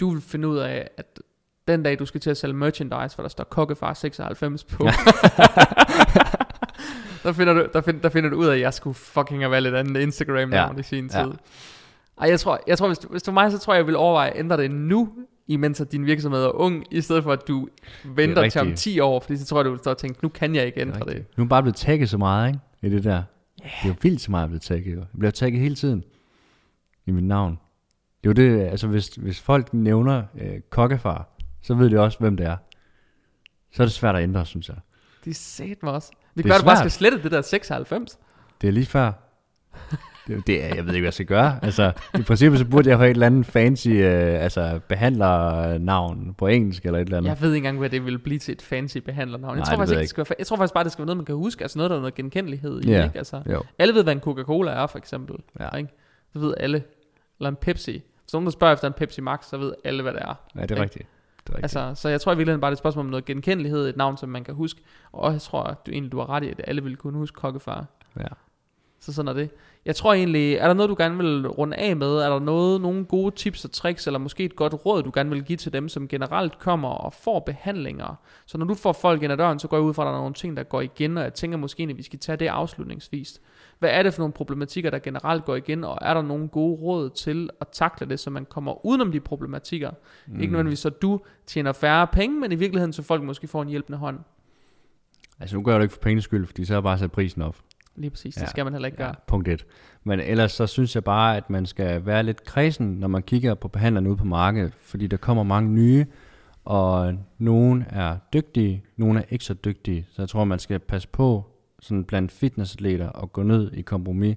du 0.00 0.10
vil 0.10 0.20
finde 0.20 0.48
ud 0.48 0.56
af, 0.58 0.88
at 0.96 1.20
den 1.68 1.82
dag, 1.82 1.98
du 1.98 2.06
skal 2.06 2.20
til 2.20 2.30
at 2.30 2.36
sælge 2.36 2.54
merchandise, 2.54 3.16
hvor 3.16 3.22
der 3.22 3.28
står 3.28 3.44
Kokkefar 3.44 3.94
96 3.94 4.64
på, 4.64 4.84
der, 7.24 7.32
finder 7.32 7.54
du, 7.54 7.66
der, 7.72 7.80
find, 7.80 8.00
der 8.00 8.08
finder 8.08 8.30
du 8.30 8.36
ud 8.36 8.46
af, 8.46 8.54
at 8.54 8.60
jeg 8.60 8.74
skulle 8.74 8.94
fucking 8.94 9.42
have 9.42 9.50
valgt 9.50 9.68
et 9.68 9.74
andet 9.74 10.00
Instagram-navn 10.00 10.74
ja. 10.74 10.80
i 10.80 10.82
sin 10.82 11.08
tid. 11.08 11.18
Ja. 11.18 11.32
Ej, 12.20 12.28
jeg 12.28 12.40
tror, 12.40 12.60
jeg 12.66 12.78
tror 12.78 12.86
hvis, 12.86 12.98
du, 12.98 13.08
hvis 13.08 13.22
du 13.22 13.32
mig, 13.32 13.52
så 13.52 13.58
tror 13.58 13.74
jeg, 13.74 13.78
jeg 13.78 13.86
vil 13.86 13.96
overveje 13.96 14.30
at 14.30 14.38
ændre 14.38 14.56
det 14.56 14.70
nu, 14.70 15.12
imens 15.46 15.80
at 15.80 15.92
din 15.92 16.06
virksomhed 16.06 16.44
er 16.44 16.60
ung, 16.60 16.84
i 16.90 17.00
stedet 17.00 17.22
for 17.22 17.32
at 17.32 17.48
du 17.48 17.68
venter 18.04 18.48
til 18.48 18.60
om 18.60 18.74
10 18.74 19.00
år, 19.00 19.20
fordi 19.20 19.36
så 19.36 19.46
tror 19.46 19.58
jeg, 19.58 19.64
du 19.64 19.70
vil 19.70 19.78
stå 19.78 19.90
og 19.90 19.98
tænke, 19.98 20.18
nu 20.22 20.28
kan 20.28 20.54
jeg 20.54 20.66
ikke 20.66 20.80
ændre 20.80 20.98
det. 20.98 21.06
det. 21.06 21.26
Nu 21.36 21.44
er 21.44 21.48
bare 21.48 21.62
blevet 21.62 21.76
tagget 21.76 22.10
så 22.10 22.18
meget, 22.18 22.48
ikke? 22.48 22.60
I 22.82 22.88
det 22.88 23.04
der. 23.04 23.10
Yeah. 23.12 23.22
Det 23.82 23.84
er 23.84 23.88
jo 23.88 23.94
vildt 24.02 24.20
så 24.20 24.30
meget, 24.30 24.42
jeg 24.42 24.48
blevet 24.48 24.62
tagget. 24.62 24.96
Jeg 24.96 25.06
bliver 25.18 25.30
tagget 25.30 25.60
hele 25.60 25.74
tiden. 25.74 26.04
I 27.06 27.10
mit 27.10 27.24
navn. 27.24 27.58
Det 28.22 28.40
er 28.40 28.44
jo 28.44 28.56
det, 28.56 28.62
altså 28.62 28.86
hvis, 28.86 29.08
hvis 29.08 29.40
folk 29.40 29.74
nævner 29.74 30.22
øh, 30.40 30.60
kokkefar, 30.70 31.28
så 31.62 31.74
ved 31.74 31.90
de 31.90 32.00
også, 32.00 32.18
hvem 32.18 32.36
det 32.36 32.46
er. 32.46 32.56
Så 33.72 33.82
er 33.82 33.86
det 33.86 33.92
svært 33.92 34.16
at 34.16 34.22
ændre, 34.22 34.46
synes 34.46 34.68
jeg. 34.68 34.76
Det 35.24 35.30
er 35.30 35.34
sat 35.34 35.82
mig 35.82 35.92
også. 35.92 36.10
Det, 36.10 36.36
det 36.36 36.44
gør, 36.44 36.54
at 36.54 36.60
du 36.60 36.66
bare 36.66 36.76
skal 36.76 36.90
slette 36.90 37.22
det 37.22 37.30
der 37.30 37.42
96. 37.42 38.18
Det 38.60 38.68
er 38.68 38.72
lige 38.72 38.86
før. 38.86 39.12
Det, 40.26 40.46
det 40.46 40.64
er, 40.64 40.74
jeg 40.74 40.86
ved 40.86 40.94
ikke, 40.94 41.00
hvad 41.00 41.06
jeg 41.06 41.12
skal 41.12 41.26
gøre. 41.26 41.58
Altså, 41.62 41.92
i 42.18 42.22
princippet 42.22 42.58
så 42.58 42.64
burde 42.66 42.88
jeg 42.88 42.98
have 42.98 43.10
et 43.10 43.14
eller 43.14 43.26
andet 43.26 43.46
fancy 43.46 43.88
øh, 43.88 44.42
altså, 44.42 44.80
behandlernavn 44.88 46.34
på 46.38 46.46
engelsk 46.46 46.86
eller 46.86 46.98
et 46.98 47.04
eller 47.04 47.16
andet. 47.16 47.28
Jeg 47.28 47.40
ved 47.40 47.48
ikke 47.48 47.56
engang, 47.56 47.78
hvad 47.78 47.90
det 47.90 48.04
vil 48.04 48.18
blive 48.18 48.38
til 48.38 48.52
et 48.52 48.62
fancy 48.62 48.98
behandlernavn. 48.98 49.58
Jeg, 49.58 49.66
tror, 49.66 49.76
faktisk, 49.76 49.92
ikke, 49.92 50.00
det 50.00 50.08
skal 50.08 50.26
være, 50.28 50.36
jeg 50.38 50.46
tror 50.46 50.56
faktisk 50.56 50.74
bare, 50.74 50.84
det 50.84 50.92
skal 50.92 51.02
være 51.02 51.06
noget, 51.06 51.16
man 51.16 51.26
kan 51.26 51.34
huske. 51.34 51.64
Altså 51.64 51.78
noget, 51.78 51.90
der 51.90 51.96
er 51.96 52.00
noget 52.00 52.14
genkendelighed 52.14 52.82
i. 52.82 52.90
Yeah. 52.90 53.04
Ikke? 53.04 53.18
Altså, 53.18 53.42
jo. 53.52 53.62
alle 53.78 53.94
ved, 53.94 54.02
hvad 54.02 54.12
en 54.12 54.20
Coca-Cola 54.20 54.70
er, 54.70 54.86
for 54.86 54.98
eksempel. 54.98 55.36
Ja. 55.60 55.76
Ikke? 55.76 55.90
Det 56.32 56.42
ved 56.42 56.54
alle. 56.60 56.82
Eller 57.38 57.48
en 57.48 57.56
Pepsi. 57.56 58.02
Hvis 58.22 58.32
nogen 58.32 58.46
der 58.46 58.52
spørger 58.52 58.74
efter 58.74 58.88
en 58.88 58.94
Pepsi 58.94 59.20
Max, 59.20 59.46
så 59.46 59.56
ved 59.56 59.74
alle, 59.84 60.02
hvad 60.02 60.12
det 60.12 60.22
er. 60.22 60.34
Ja, 60.54 60.62
det 60.62 60.70
er 60.70 60.74
ikke? 60.74 60.82
rigtigt. 60.82 61.08
Det 61.46 61.52
er 61.52 61.56
rigtigt. 61.56 61.76
Altså, 61.76 62.02
så 62.02 62.08
jeg 62.08 62.20
tror 62.20 62.32
i 62.32 62.36
virkeligheden 62.36 62.60
bare, 62.60 62.70
det 62.70 62.72
er 62.72 62.76
et 62.76 62.78
spørgsmål 62.78 63.04
om 63.04 63.10
noget 63.10 63.24
genkendelighed, 63.24 63.88
et 63.88 63.96
navn, 63.96 64.16
som 64.16 64.28
man 64.28 64.44
kan 64.44 64.54
huske. 64.54 64.80
Og 65.12 65.32
jeg 65.32 65.40
tror, 65.40 65.80
du 65.86 65.90
egentlig 65.90 66.12
du 66.12 66.18
har 66.18 66.30
ret 66.30 66.44
i, 66.44 66.48
at 66.48 66.60
alle 66.64 66.82
vil 66.82 66.96
kunne 66.96 67.18
huske 67.18 67.34
kokkefar. 67.34 67.86
Ja. 68.18 68.26
Så 69.00 69.12
sådan 69.12 69.28
er 69.28 69.32
det. 69.32 69.50
Jeg 69.86 69.96
tror 69.96 70.14
egentlig, 70.14 70.54
er 70.54 70.66
der 70.66 70.74
noget, 70.74 70.88
du 70.88 70.94
gerne 70.98 71.16
vil 71.16 71.48
runde 71.48 71.76
af 71.76 71.96
med? 71.96 72.16
Er 72.16 72.30
der 72.30 72.38
noget, 72.38 72.80
nogle 72.80 73.04
gode 73.04 73.34
tips 73.34 73.64
og 73.64 73.72
tricks, 73.72 74.06
eller 74.06 74.18
måske 74.18 74.44
et 74.44 74.56
godt 74.56 74.86
råd, 74.86 75.02
du 75.02 75.10
gerne 75.14 75.30
vil 75.30 75.42
give 75.42 75.56
til 75.56 75.72
dem, 75.72 75.88
som 75.88 76.08
generelt 76.08 76.58
kommer 76.58 76.88
og 76.88 77.12
får 77.12 77.40
behandlinger? 77.40 78.20
Så 78.46 78.58
når 78.58 78.66
du 78.66 78.74
får 78.74 78.92
folk 78.92 79.22
ind 79.22 79.32
ad 79.32 79.36
døren, 79.36 79.58
så 79.58 79.68
går 79.68 79.76
jeg 79.76 79.84
ud 79.84 79.94
fra, 79.94 80.02
at 80.02 80.06
der 80.06 80.12
er 80.12 80.18
nogle 80.18 80.34
ting, 80.34 80.56
der 80.56 80.62
går 80.62 80.80
igen, 80.80 81.18
og 81.18 81.24
jeg 81.24 81.34
tænker 81.34 81.58
måske, 81.58 81.82
at 81.82 81.96
vi 81.96 82.02
skal 82.02 82.18
tage 82.18 82.36
det 82.36 82.46
afslutningsvis. 82.46 83.40
Hvad 83.78 83.90
er 83.90 84.02
det 84.02 84.14
for 84.14 84.20
nogle 84.20 84.32
problematikker, 84.32 84.90
der 84.90 84.98
generelt 84.98 85.44
går 85.44 85.56
igen, 85.56 85.84
og 85.84 85.98
er 86.02 86.14
der 86.14 86.22
nogle 86.22 86.48
gode 86.48 86.80
råd 86.80 87.10
til 87.10 87.50
at 87.60 87.68
takle 87.68 88.08
det, 88.08 88.20
så 88.20 88.30
man 88.30 88.44
kommer 88.44 88.86
udenom 88.86 89.12
de 89.12 89.20
problematikker? 89.20 89.90
Mm. 90.26 90.40
Ikke 90.40 90.52
nødvendigvis, 90.52 90.78
så 90.78 90.90
du 90.90 91.20
tjener 91.46 91.72
færre 91.72 92.06
penge, 92.06 92.40
men 92.40 92.52
i 92.52 92.54
virkeligheden, 92.54 92.92
så 92.92 93.02
folk 93.02 93.22
måske 93.22 93.48
får 93.48 93.62
en 93.62 93.68
hjælpende 93.68 93.98
hånd. 93.98 94.18
Altså 95.40 95.56
nu 95.56 95.62
gør 95.62 95.72
jeg 95.72 95.80
det 95.80 95.84
ikke 95.84 95.94
for 95.94 96.00
penges 96.00 96.24
skyld, 96.24 96.46
fordi 96.46 96.64
så 96.64 96.72
har 96.72 96.76
jeg 96.76 96.82
bare 96.82 96.98
sat 96.98 97.12
prisen 97.12 97.42
op. 97.42 97.56
Lige 97.96 98.10
præcis, 98.10 98.36
ja, 98.36 98.40
det 98.40 98.50
skal 98.50 98.64
man 98.64 98.72
heller 98.72 98.86
ikke 98.86 98.98
gøre. 98.98 99.08
Ja, 99.08 99.14
punkt 99.26 99.48
1. 99.48 99.66
Men 100.04 100.20
ellers 100.20 100.52
så 100.52 100.66
synes 100.66 100.94
jeg 100.94 101.04
bare, 101.04 101.36
at 101.36 101.50
man 101.50 101.66
skal 101.66 102.06
være 102.06 102.22
lidt 102.22 102.44
kredsen, 102.44 102.86
når 102.86 103.08
man 103.08 103.22
kigger 103.22 103.54
på 103.54 103.68
behandlerne 103.68 104.08
ude 104.08 104.16
på 104.16 104.24
markedet, 104.24 104.74
fordi 104.80 105.06
der 105.06 105.16
kommer 105.16 105.42
mange 105.42 105.70
nye, 105.70 106.06
og 106.64 107.14
nogen 107.38 107.84
er 107.90 108.16
dygtige, 108.32 108.84
nogen 108.96 109.16
er 109.16 109.22
ikke 109.30 109.44
så 109.44 109.54
dygtige. 109.54 110.06
Så 110.10 110.22
jeg 110.22 110.28
tror, 110.28 110.44
man 110.44 110.58
skal 110.58 110.78
passe 110.78 111.08
på 111.08 111.44
sådan 111.80 112.04
blandt 112.04 112.32
fitnessatleter 112.32 113.08
og 113.08 113.32
gå 113.32 113.42
ned 113.42 113.72
i 113.72 113.82
kompromis, 113.82 114.36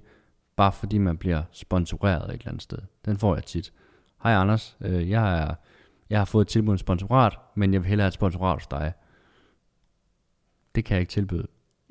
bare 0.55 0.72
fordi 0.72 0.97
man 0.97 1.18
bliver 1.18 1.43
sponsoreret 1.51 2.30
et 2.30 2.34
eller 2.34 2.47
andet 2.47 2.62
sted. 2.62 2.80
Den 3.05 3.18
får 3.18 3.36
jeg 3.36 3.43
tit. 3.43 3.74
Hej 4.24 4.34
Anders, 4.34 4.78
øh, 4.82 5.10
jeg, 5.10 5.39
er, 5.39 5.53
jeg 6.10 6.20
har 6.20 6.26
fået 6.26 6.45
et 6.45 6.47
tilbud 6.47 6.72
en 6.72 6.78
sponsorat, 6.78 7.34
men 7.55 7.74
jeg 7.74 7.82
vil 7.82 7.89
hellere 7.89 8.03
have 8.03 8.08
et 8.08 8.14
sponsorat 8.14 8.55
hos 8.55 8.68
dig. 8.68 8.93
Det 10.76 10.86
kan 10.86 10.95
jeg 10.95 11.01
ikke 11.01 11.12
tilbyde. 11.12 11.47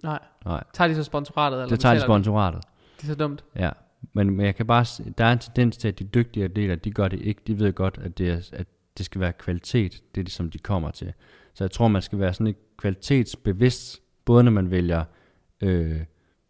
Nej. 0.07 0.18
Nej. 0.44 0.64
Tager 0.72 0.88
de 0.88 0.94
så 0.94 1.04
sponsoratet? 1.04 1.57
Eller 1.57 1.68
det 1.68 1.80
tager 1.80 1.94
de 1.94 2.00
sponsoratet. 2.00 2.62
Det 2.96 3.02
er 3.02 3.07
så 3.07 3.14
dumt. 3.14 3.44
Ja, 3.57 3.70
men, 4.12 4.30
men 4.30 4.46
jeg 4.46 4.54
kan 4.54 4.66
bare 4.66 5.02
der 5.18 5.24
er 5.24 5.32
en 5.32 5.38
tendens 5.38 5.76
til, 5.76 5.88
at 5.88 5.98
de 5.98 6.04
dygtige 6.04 6.44
atleter, 6.44 6.74
de 6.74 6.90
gør 6.90 7.09
det 7.09 7.20
ikke. 7.20 7.40
De 7.46 7.59
ved 7.59 7.72
godt, 7.72 7.98
at 8.02 8.18
det, 8.18 8.30
er, 8.30 8.50
at 8.52 8.66
det 8.98 9.07
skal 9.07 9.20
være 9.20 9.32
kvalitet, 9.32 10.02
det 10.14 10.20
er 10.20 10.24
det, 10.24 10.32
som 10.32 10.50
de 10.50 10.59
kommer 10.59 10.90
til. 10.90 11.12
Så 11.54 11.64
jeg 11.64 11.70
tror, 11.70 11.88
man 11.88 12.02
skal 12.02 12.18
være 12.18 12.34
sådan 12.34 12.46
et 12.46 12.76
kvalitetsbevidst, 12.76 14.02
både 14.24 14.44
når 14.44 14.50
man 14.50 14.70
vælger 14.70 15.04
øh, 15.61 16.00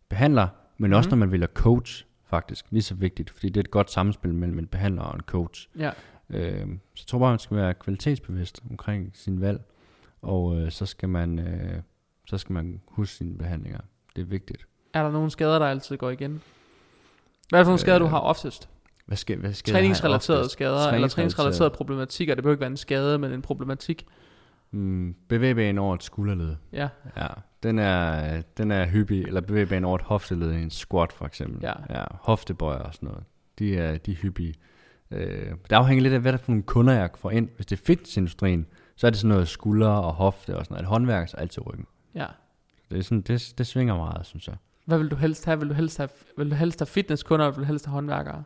behandler, 0.09 0.49
men 0.79 0.93
også 0.93 1.09
mm. 1.09 1.11
når 1.11 1.17
man 1.17 1.33
vælger 1.33 1.47
coach, 1.47 2.07
faktisk. 2.25 2.67
Lige 2.71 2.83
så 2.83 2.95
vigtigt, 2.95 3.31
fordi 3.31 3.49
det 3.49 3.57
er 3.57 3.61
et 3.61 3.71
godt 3.71 3.91
samspil 3.91 4.35
mellem 4.35 4.59
en 4.59 4.67
behandler 4.67 5.03
og 5.03 5.15
en 5.15 5.21
coach. 5.21 5.69
Ja. 5.79 5.91
Øh, 6.31 6.67
så 6.95 7.03
jeg 7.03 7.07
tror 7.07 7.19
bare, 7.19 7.31
man 7.31 7.39
skal 7.39 7.57
være 7.57 7.75
kvalitetsbevidst 7.75 8.63
omkring 8.71 9.11
sin 9.15 9.41
valg, 9.41 9.61
og 10.23 10.61
øh, 10.61 10.71
så 10.71 10.87
skal 10.87 11.09
man... 11.09 11.39
Øh, 11.39 11.83
så 12.27 12.39
skal 12.39 12.53
man 12.53 12.81
huske 12.89 13.15
sine 13.15 13.39
behandlinger. 13.39 13.81
Det 14.17 14.23
er 14.23 14.27
vigtigt. 14.27 14.67
Er 14.95 15.03
der 15.03 15.11
nogle 15.11 15.31
skader, 15.31 15.59
der 15.59 15.67
altid 15.67 15.97
går 15.97 16.11
igen? 16.11 16.43
Hvad 17.49 17.59
er 17.59 17.63
det 17.63 17.67
for 17.67 17.71
nogle 17.71 17.79
skader, 17.79 17.99
du 17.99 18.05
øh, 18.05 18.11
har 18.11 18.21
oftest? 18.21 18.69
Hvad 19.07 19.17
skal, 19.17 19.39
hvad 19.39 19.53
skader 19.53 19.79
træningsrelaterede 19.79 20.49
skader, 20.49 20.93
eller 20.93 21.09
træningsrelaterede 21.09 21.71
problematikker. 21.71 22.35
Det 22.35 22.45
behøver 22.45 22.55
ikke 22.55 22.61
være 22.61 22.71
en 22.71 22.77
skade, 22.77 23.19
men 23.19 23.33
en 23.33 23.43
problematik. 23.43 24.07
Mm, 24.71 25.15
bevægbanen 25.29 25.79
over 25.79 25.95
et 25.95 26.03
skulderled. 26.03 26.57
Ja. 26.73 26.89
ja. 27.17 27.27
Den 27.63 27.79
er, 27.79 28.43
den 28.57 28.71
er 28.71 28.87
hyppig, 28.87 29.23
eller 29.23 29.41
bevægbanen 29.41 29.85
over 29.85 29.95
et 29.95 30.03
hofteled 30.03 30.53
i 30.53 30.63
en 30.63 30.71
squat 30.71 31.13
for 31.13 31.25
eksempel. 31.25 31.59
Ja. 31.63 31.73
ja 31.91 32.05
hoftebøjer 32.21 32.79
og 32.79 32.95
sådan 32.95 33.09
noget. 33.09 33.25
De 33.59 33.77
er, 33.77 33.99
de 33.99 34.13
er 34.13 34.17
hyppige. 34.17 34.55
Øh, 35.11 35.51
det 35.51 35.73
afhænger 35.73 36.03
lidt 36.03 36.15
af, 36.15 36.21
hvad 36.21 36.33
der 36.33 36.39
for 36.39 36.53
nogle 36.53 36.63
kunder 36.63 36.95
jeg 36.95 37.11
får 37.19 37.31
ind. 37.31 37.49
Hvis 37.57 37.67
det 37.67 37.81
er 37.81 37.85
fitnessindustrien, 37.85 38.67
så 38.97 39.07
er 39.07 39.11
det 39.11 39.19
sådan 39.19 39.29
noget 39.29 39.49
skulder 39.49 39.89
og 39.89 40.13
hofte 40.13 40.57
og 40.57 40.65
sådan 40.65 40.75
noget. 40.75 40.83
Et 40.83 40.89
håndværk 40.89 41.29
så 41.29 41.37
altid 41.37 41.67
ryggen. 41.67 41.87
Ja. 42.17 42.27
Det, 42.91 42.99
er 42.99 43.03
sådan, 43.03 43.21
det, 43.21 43.55
det 43.59 43.67
svinger 43.67 43.97
meget, 43.97 44.27
synes 44.27 44.49
jeg. 44.49 44.57
Hvad 44.85 44.99
vil 44.99 45.11
du 45.11 45.17
helst 45.17 45.45
have? 45.45 45.59
Vil 45.59 45.69
du 45.69 45.75
helst 45.75 45.99
have, 45.99 46.09
vil 46.37 46.51
du 46.51 46.55
helst 46.55 46.81
have 46.81 46.87
fitnesskunder, 46.87 47.47
eller 47.47 47.57
vil 47.57 47.63
du 47.65 47.67
helst 47.67 47.87
have 47.87 47.93
håndværkere? 47.93 48.45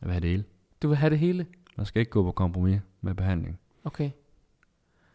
Jeg 0.00 0.06
vil 0.08 0.12
have 0.12 0.20
det 0.20 0.30
hele. 0.30 0.44
Du 0.82 0.88
vil 0.88 0.96
have 0.96 1.10
det 1.10 1.18
hele? 1.18 1.46
Man 1.76 1.86
skal 1.86 2.00
ikke 2.00 2.10
gå 2.10 2.22
på 2.22 2.32
kompromis 2.32 2.80
med 3.00 3.14
behandling. 3.14 3.58
Okay. 3.84 4.10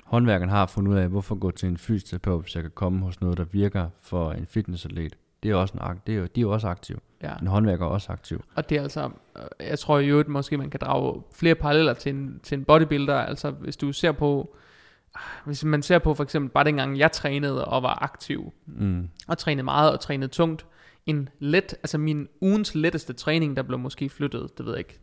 Håndværkeren 0.06 0.50
har 0.50 0.66
fundet 0.66 0.92
ud 0.92 0.98
af, 0.98 1.10
hvorfor 1.10 1.36
gå 1.36 1.52
til 1.52 1.70
en 1.70 1.78
fysioterapeut, 1.78 2.42
hvis 2.42 2.56
jeg 2.56 2.64
kan 2.64 2.72
komme 2.72 3.00
hos 3.06 3.22
noget, 3.22 3.38
der 3.38 3.44
virker 3.44 3.90
for 4.00 4.32
en 4.32 4.46
fitnessatlet. 4.46 5.18
Det 5.44 5.52
er 5.52 5.56
også 5.56 5.74
en, 5.74 6.02
det 6.08 6.18
er, 6.18 6.28
de 6.28 6.42
er 6.42 6.46
også 6.46 6.68
aktiv. 6.68 7.02
Ja. 7.22 7.36
En 7.42 7.48
håndværker 7.48 7.86
er 7.86 7.90
også 7.90 8.12
aktiv. 8.12 8.44
Og 8.56 8.70
det 8.70 8.78
er 8.78 8.82
altså, 8.82 9.10
øh, 9.38 9.68
jeg 9.68 9.80
tror 9.80 10.00
jo, 10.00 10.20
at 10.20 10.28
måske 10.28 10.58
man 10.58 10.70
kan 10.70 10.80
drage 10.80 11.22
flere 11.34 11.56
paralleller 11.56 11.94
til 11.94 12.16
en, 12.16 12.40
til 12.44 12.58
en 12.58 12.66
bodybuilder. 12.66 13.16
Altså 13.16 13.52
hvis 13.52 13.78
du 13.78 13.92
ser 13.92 14.12
på, 14.12 14.56
hvis 15.46 15.64
man 15.64 15.82
ser 15.82 16.00
på 16.00 16.14
for 16.14 16.24
eksempel 16.24 16.52
bare 16.52 16.64
dengang 16.64 17.00
jeg 17.00 17.12
trænede 17.12 17.66
og 17.66 17.84
var 17.84 18.04
aktiv, 18.04 18.54
mm. 18.66 19.10
og 19.28 19.38
trænede 19.38 19.64
meget 19.64 19.92
og 19.92 20.00
trænede 20.00 20.32
tungt, 20.32 20.66
en 21.06 21.30
let, 21.40 21.74
altså 21.74 21.98
min 21.98 22.28
ugens 22.42 22.76
letteste 22.76 23.14
træning, 23.14 23.58
der 23.58 23.64
blev 23.64 23.80
måske 23.80 24.10
flyttet, 24.10 24.58
det 24.58 24.66
ved 24.66 24.74
jeg 24.74 24.80
ikke, 24.80 25.00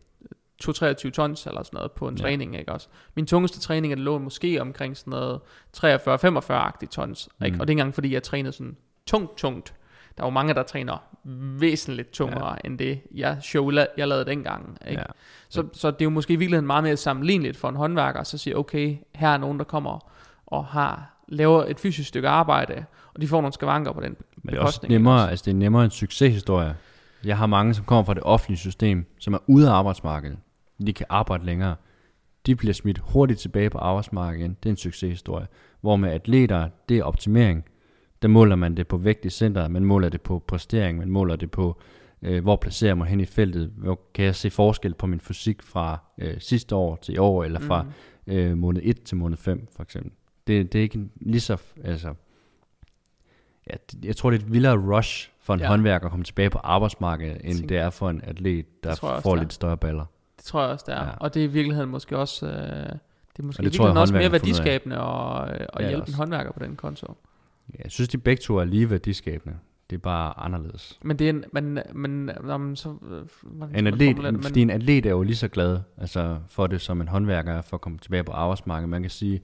2-23 0.63 1.09
tons 1.09 1.45
eller 1.45 1.63
sådan 1.63 1.77
noget 1.77 1.91
på 1.91 2.07
en 2.07 2.15
ja. 2.15 2.21
træning, 2.21 2.57
ikke 2.59 2.71
også? 2.71 2.87
Min 3.15 3.25
tungeste 3.25 3.59
træning, 3.59 3.91
det 3.91 3.99
lå 3.99 4.17
måske 4.17 4.61
omkring 4.61 4.97
sådan 4.97 5.11
noget 5.11 5.39
43-45-agtigt 5.77 6.89
tons, 6.91 7.29
ikke? 7.45 7.55
Mm. 7.55 7.59
Og 7.59 7.67
det 7.67 7.69
er 7.69 7.73
ikke 7.73 7.79
engang 7.81 7.93
fordi, 7.93 8.13
jeg 8.13 8.23
trænede 8.23 8.53
sådan 8.53 8.77
tungt, 9.05 9.37
tungt. 9.37 9.73
Der 10.17 10.23
er 10.23 10.27
jo 10.27 10.31
mange, 10.31 10.53
der 10.53 10.63
træner 10.63 11.03
væsentligt 11.59 12.11
tungere 12.11 12.51
ja. 12.51 12.55
end 12.63 12.79
det, 12.79 13.01
jeg, 13.15 13.37
show, 13.41 13.71
jeg 13.97 14.07
lavede 14.07 14.25
dengang. 14.25 14.77
Ikke? 14.87 15.01
Ja. 15.01 15.05
Så, 15.49 15.63
så 15.73 15.91
det 15.91 16.01
er 16.01 16.05
jo 16.05 16.09
måske 16.09 16.33
i 16.33 16.35
virkeligheden 16.35 16.67
meget 16.67 16.83
mere 16.83 16.97
sammenligneligt 16.97 17.57
for 17.57 17.69
en 17.69 17.75
håndværker, 17.75 18.23
så 18.23 18.37
siger 18.37 18.57
okay, 18.57 18.97
her 19.15 19.29
er 19.29 19.37
nogen, 19.37 19.57
der 19.57 19.65
kommer 19.65 20.11
og 20.45 20.65
har 20.65 21.17
laver 21.27 21.65
et 21.65 21.79
fysisk 21.79 22.07
stykke 22.07 22.29
arbejde, 22.29 22.85
og 23.13 23.21
de 23.21 23.27
får 23.27 23.41
nogle 23.41 23.53
skavanker 23.53 23.91
på 23.91 24.01
den 24.01 24.15
Men 24.43 24.53
det 24.53 24.59
er 24.59 24.63
også 24.63 24.85
nemmere, 24.89 25.29
altså 25.29 25.45
det 25.45 25.51
er 25.51 25.55
nemmere 25.55 25.85
en 25.85 25.91
succeshistorie. 25.91 26.75
Jeg 27.23 27.37
har 27.37 27.45
mange, 27.45 27.73
som 27.73 27.85
kommer 27.85 28.03
fra 28.03 28.13
det 28.13 28.23
offentlige 28.23 28.57
system, 28.57 29.05
som 29.19 29.33
er 29.33 29.37
ude 29.47 29.69
af 29.69 29.73
arbejdsmarkedet. 29.73 30.37
De 30.87 30.93
kan 30.93 31.05
arbejde 31.09 31.45
længere. 31.45 31.75
De 32.45 32.55
bliver 32.55 32.73
smidt 32.73 32.99
hurtigt 33.03 33.39
tilbage 33.39 33.69
på 33.69 33.77
arbejdsmarkedet 33.77 34.39
igen. 34.39 34.57
Det 34.63 34.69
er 34.69 34.73
en 34.73 34.77
succeshistorie. 34.77 35.47
Hvor 35.81 35.95
med 35.95 36.11
atleter, 36.11 36.69
det 36.89 36.97
er 36.97 37.03
optimering. 37.03 37.65
Der 38.21 38.27
måler 38.27 38.55
man 38.55 38.77
det 38.77 38.87
på 38.87 38.97
vægt 38.97 39.25
i 39.25 39.29
centret, 39.29 39.71
man 39.71 39.85
måler 39.85 40.09
det 40.09 40.21
på 40.21 40.39
præstering, 40.47 40.97
man 40.97 41.09
måler 41.09 41.35
det 41.35 41.51
på 41.51 41.81
Øh, 42.21 42.43
hvor 42.43 42.55
placerer 42.55 42.89
jeg 42.89 42.97
mig 42.97 43.07
hen 43.07 43.19
i 43.19 43.25
feltet? 43.25 43.71
Hvor 43.77 43.99
kan 44.13 44.25
jeg 44.25 44.35
se 44.35 44.49
forskel 44.49 44.93
på 44.93 45.07
min 45.07 45.19
fysik 45.19 45.61
fra 45.61 45.97
øh, 46.17 46.35
sidste 46.39 46.75
år 46.75 46.95
til 46.95 47.15
i 47.15 47.17
år, 47.17 47.43
eller 47.43 47.59
fra 47.59 47.83
mm. 47.83 48.33
øh, 48.33 48.57
måned 48.57 48.81
1 48.85 49.03
til 49.03 49.17
måned 49.17 49.37
5 49.37 49.67
for 49.75 49.83
eksempel? 49.83 50.11
Det, 50.47 50.73
det 50.73 50.79
er 50.79 50.83
ikke 50.83 51.09
lige 51.15 51.41
så, 51.41 51.57
altså, 51.83 52.13
ja, 53.69 53.75
jeg 54.03 54.15
tror 54.15 54.29
det 54.29 54.41
er 54.41 54.45
et 54.45 54.53
vildere 54.53 54.97
rush 54.97 55.29
for 55.39 55.53
en 55.53 55.59
ja. 55.59 55.67
håndværker 55.67 56.05
at 56.05 56.11
komme 56.11 56.23
tilbage 56.23 56.49
på 56.49 56.57
arbejdsmarkedet, 56.57 57.37
end 57.43 57.69
det 57.69 57.77
er 57.77 57.89
for 57.89 58.09
en 58.09 58.21
atlet, 58.23 58.83
der 58.83 58.95
får 58.95 59.07
også, 59.07 59.35
lidt 59.35 59.53
større 59.53 59.77
baller. 59.77 60.05
Det 60.37 60.45
tror 60.45 60.61
jeg 60.61 60.69
også, 60.69 60.85
det 60.87 60.95
er. 60.95 61.03
Ja. 61.03 61.11
Og 61.19 61.33
det 61.33 61.39
er 61.39 61.43
i 61.43 61.51
virkeligheden 61.51 61.89
måske 61.89 62.17
også, 62.17 62.45
øh, 62.45 62.51
det 62.51 62.59
er 63.39 63.43
måske 63.43 63.57
det 63.57 63.63
i 63.63 63.63
virkeligheden 63.63 63.97
også 63.97 64.13
mere 64.13 64.31
værdiskabende 64.31 65.01
og, 65.01 65.49
øh, 65.49 65.65
og 65.73 65.81
ja, 65.81 65.87
hjælpe 65.87 66.07
en 66.07 66.13
håndværker 66.13 66.51
på 66.51 66.59
den 66.59 66.75
konto. 66.75 67.17
Jeg 67.83 67.91
synes, 67.91 68.09
de 68.09 68.17
begge 68.17 68.41
to 68.41 68.57
er 68.57 68.63
lige 68.63 68.89
værdiskabende. 68.89 69.57
Det 69.89 69.95
er 69.95 69.99
bare 69.99 70.39
anderledes. 70.39 70.99
Men 71.03 71.19
det 71.19 71.25
er 71.25 71.29
en, 71.29 71.43
men, 71.53 71.79
men, 71.93 72.29
men 72.43 72.75
så, 72.75 72.89
øh, 72.89 73.79
en 73.79 73.87
atlet, 73.87 74.17
men, 74.17 74.43
fordi 74.43 74.61
en 74.61 74.69
atlet 74.69 75.05
er 75.05 75.09
jo 75.09 75.23
lige 75.23 75.35
så 75.35 75.47
glad 75.47 75.79
altså, 75.97 76.37
for 76.47 76.67
det, 76.67 76.81
som 76.81 77.01
en 77.01 77.07
håndværker 77.07 77.53
er 77.53 77.61
for 77.61 77.77
at 77.77 77.81
komme 77.81 77.97
tilbage 77.97 78.23
på 78.23 78.31
arbejdsmarkedet. 78.31 78.89
Man 78.89 79.01
kan 79.01 79.11
sige, 79.11 79.41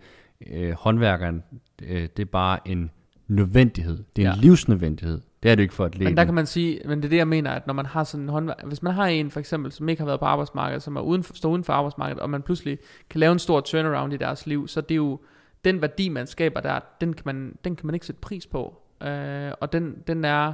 øh, 0.47 0.71
håndværkeren, 0.71 1.43
øh, 1.82 2.01
det 2.01 2.19
er 2.19 2.26
bare 2.26 2.59
en 2.67 2.91
nødvendighed. 3.28 4.03
Det 4.15 4.21
er 4.26 4.30
ja. 4.30 4.36
en 4.36 4.39
livsnødvendighed. 4.39 5.21
Det 5.43 5.51
er 5.51 5.55
det 5.55 5.63
ikke 5.63 5.74
for 5.74 5.86
atleten. 5.86 6.05
Men 6.05 6.17
der 6.17 6.26
kan 6.26 6.34
man 6.34 6.45
sige, 6.45 6.82
men 6.86 6.97
det 6.97 7.05
er 7.05 7.09
det, 7.09 7.17
jeg 7.17 7.28
mener, 7.28 7.51
at 7.51 7.67
når 7.67 7.74
man 7.74 7.86
har 7.86 8.03
sådan 8.03 8.24
en 8.24 8.30
håndværk, 8.30 8.63
hvis 8.65 8.84
man 8.84 8.93
har 8.93 9.05
en 9.05 9.32
for 9.32 9.39
eksempel, 9.39 9.71
som 9.71 9.89
ikke 9.89 10.01
har 10.01 10.05
været 10.05 10.19
på 10.19 10.26
arbejdsmarkedet, 10.26 10.84
som 10.84 10.95
er 10.95 11.01
uden 11.01 11.24
for, 11.24 11.34
står 11.34 11.49
uden 11.49 11.63
for 11.63 11.74
arbejdsmarkedet, 11.74 12.21
og 12.21 12.30
man 12.30 12.41
pludselig 12.41 12.78
kan 13.09 13.19
lave 13.19 13.32
en 13.32 13.39
stor 13.39 13.61
turnaround 13.61 14.13
i 14.13 14.17
deres 14.17 14.47
liv, 14.47 14.67
så 14.67 14.82
det 14.82 14.91
er 14.91 14.95
jo, 14.95 15.19
den 15.66 15.82
værdi, 15.82 16.09
man 16.09 16.28
skaber 16.28 16.59
der, 16.59 16.80
den 17.01 17.14
kan 17.14 17.24
man, 17.26 17.57
den 17.64 17.76
kan 17.76 17.86
man 17.86 17.93
ikke 17.93 18.05
sætte 18.05 18.22
pris 18.22 18.47
på. 18.47 18.82
Øh, 19.03 19.51
og 19.61 19.74
den, 19.74 20.03
den 20.07 20.26
er, 20.26 20.53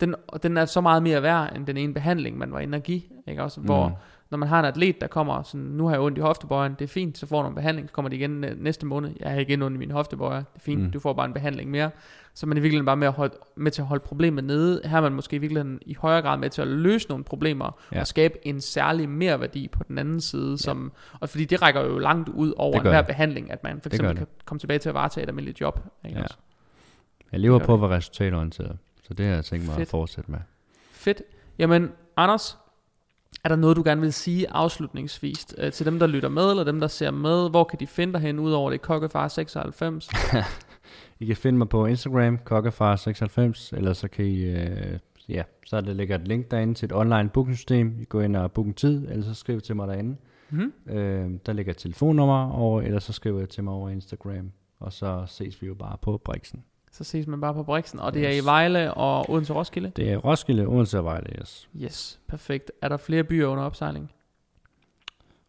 den, 0.00 0.14
den 0.42 0.56
er 0.56 0.64
så 0.64 0.80
meget 0.80 1.02
mere 1.02 1.22
værd, 1.22 1.56
end 1.56 1.66
den 1.66 1.76
ene 1.76 1.94
behandling, 1.94 2.38
man 2.38 2.52
var 2.52 2.60
inde 2.60 2.76
og 2.76 2.82
give, 2.82 3.02
ikke 3.26 3.42
også? 3.42 3.60
Hvor, 3.60 3.88
mm 3.88 3.94
når 4.30 4.38
man 4.38 4.48
har 4.48 4.58
en 4.58 4.64
atlet, 4.64 5.00
der 5.00 5.06
kommer 5.06 5.42
sådan, 5.42 5.66
nu 5.66 5.86
har 5.86 5.94
jeg 5.94 6.00
ondt 6.00 6.18
i 6.18 6.20
hoftebøjen, 6.20 6.72
det 6.78 6.84
er 6.84 6.88
fint, 6.88 7.18
så 7.18 7.26
får 7.26 7.36
du 7.36 7.42
nogle 7.42 7.54
behandling, 7.54 7.88
så 7.88 7.92
kommer 7.92 8.08
det 8.08 8.16
igen 8.16 8.44
næste 8.56 8.86
måned, 8.86 9.10
jeg 9.20 9.30
har 9.30 9.40
igen 9.40 9.62
ondt 9.62 9.74
i 9.74 9.78
min 9.78 9.90
hoftebøjer, 9.90 10.38
det 10.38 10.56
er 10.56 10.60
fint, 10.60 10.82
mm. 10.82 10.90
du 10.90 11.00
får 11.00 11.12
bare 11.12 11.26
en 11.26 11.32
behandling 11.32 11.70
mere. 11.70 11.90
Så 12.34 12.46
man 12.46 12.56
er 12.56 12.60
i 12.60 12.62
virkeligheden 12.62 12.86
bare 12.86 12.96
med, 12.96 13.06
at 13.06 13.12
holde, 13.12 13.34
med 13.56 13.70
til 13.70 13.82
at 13.82 13.86
holde 13.88 14.04
problemet 14.04 14.44
nede. 14.44 14.80
Her 14.84 14.96
er 14.96 15.00
man 15.00 15.12
måske 15.12 15.36
i 15.36 15.38
virkeligheden 15.38 15.78
i 15.86 15.94
højere 15.94 16.22
grad 16.22 16.38
med 16.38 16.50
til 16.50 16.62
at 16.62 16.68
løse 16.68 17.08
nogle 17.08 17.24
problemer, 17.24 17.78
ja. 17.92 18.00
og 18.00 18.06
skabe 18.06 18.46
en 18.46 18.60
særlig 18.60 19.08
mere 19.08 19.40
værdi 19.40 19.68
på 19.68 19.82
den 19.88 19.98
anden 19.98 20.20
side. 20.20 20.58
Som, 20.58 20.92
ja. 21.12 21.18
Og 21.20 21.28
fordi 21.28 21.44
det 21.44 21.62
rækker 21.62 21.84
jo 21.84 21.98
langt 21.98 22.28
ud 22.28 22.52
over 22.56 22.76
enhver 22.76 23.02
behandling, 23.02 23.50
at 23.50 23.64
man 23.64 23.80
for 23.80 23.88
eksempel 23.88 24.16
kan 24.16 24.26
komme 24.44 24.58
tilbage 24.58 24.78
til 24.78 24.88
at 24.88 24.94
varetage 24.94 25.22
et 25.22 25.28
almindeligt 25.28 25.60
job. 25.60 25.80
Ikke 26.04 26.18
ja. 26.18 26.22
også? 26.22 26.36
Jeg 27.32 27.40
lever 27.40 27.58
på 27.58 27.74
at 27.74 27.80
være 27.80 27.90
resultatorienteret, 27.90 28.78
så 29.02 29.14
det 29.14 29.26
har 29.26 29.34
jeg 29.34 29.44
tænkt 29.44 29.66
mig 29.66 29.74
Fedt. 29.74 29.86
at 29.86 29.90
fortsætte 29.90 30.30
med. 30.30 30.38
Fedt. 30.92 31.22
Jamen, 31.58 31.90
Anders, 32.16 32.58
er 33.44 33.48
der 33.48 33.56
noget, 33.56 33.76
du 33.76 33.82
gerne 33.82 34.00
vil 34.00 34.12
sige 34.12 34.50
afslutningsvis 34.50 35.46
øh, 35.58 35.72
til 35.72 35.86
dem, 35.86 35.98
der 35.98 36.06
lytter 36.06 36.28
med, 36.28 36.50
eller 36.50 36.64
dem, 36.64 36.80
der 36.80 36.86
ser 36.86 37.10
med? 37.10 37.50
Hvor 37.50 37.64
kan 37.64 37.80
de 37.80 37.86
finde 37.86 38.12
dig 38.12 38.20
hen, 38.20 38.38
udover 38.38 38.70
det 38.70 38.80
Kokkefar96? 38.90 40.10
I 41.20 41.26
kan 41.26 41.36
finde 41.36 41.58
mig 41.58 41.68
på 41.68 41.86
Instagram, 41.86 42.38
Kokkefar96, 42.50 43.76
eller 43.76 43.92
så 43.92 44.08
kan 44.08 44.24
I, 44.24 44.44
øh, 44.44 44.98
ja, 45.28 45.42
så 45.66 45.80
der 45.80 45.92
ligger 45.92 46.14
et 46.14 46.28
link 46.28 46.50
derinde 46.50 46.74
til 46.74 46.86
et 46.86 46.92
online 46.92 47.28
bookingsystem. 47.28 47.96
I 48.00 48.04
går 48.04 48.20
ind 48.20 48.36
og 48.36 48.52
booker 48.52 48.68
en 48.68 48.74
tid, 48.74 49.08
eller 49.08 49.24
så 49.24 49.34
skriv 49.34 49.60
til 49.60 49.76
mig 49.76 49.88
derinde. 49.88 50.16
Mm-hmm. 50.50 50.96
Øh, 50.96 51.30
der 51.46 51.52
ligger 51.52 51.72
et 51.72 51.76
telefonnummer, 51.76 52.50
og, 52.50 52.84
eller 52.84 52.98
så 52.98 53.12
skriver 53.12 53.38
jeg 53.38 53.48
til 53.48 53.64
mig 53.64 53.72
over 53.72 53.90
Instagram, 53.90 54.52
og 54.80 54.92
så 54.92 55.24
ses 55.26 55.62
vi 55.62 55.66
jo 55.66 55.74
bare 55.74 55.96
på 56.02 56.20
Brixen. 56.24 56.64
Så 56.96 57.04
ses 57.04 57.26
man 57.26 57.40
bare 57.40 57.54
på 57.54 57.62
Brixen. 57.62 58.00
Og 58.00 58.14
det 58.14 58.22
yes. 58.22 58.36
er 58.36 58.42
i 58.42 58.44
Vejle 58.44 58.94
og 58.94 59.30
Odense 59.30 59.52
Roskilde? 59.52 59.92
Det 59.96 60.12
er 60.12 60.16
Roskilde, 60.16 60.66
Odense 60.66 60.98
og 60.98 61.04
Vejle, 61.04 61.26
yes. 61.40 61.68
Yes, 61.82 62.20
perfekt. 62.28 62.72
Er 62.82 62.88
der 62.88 62.96
flere 62.96 63.24
byer 63.24 63.46
under 63.46 63.64
opsejling? 63.64 64.12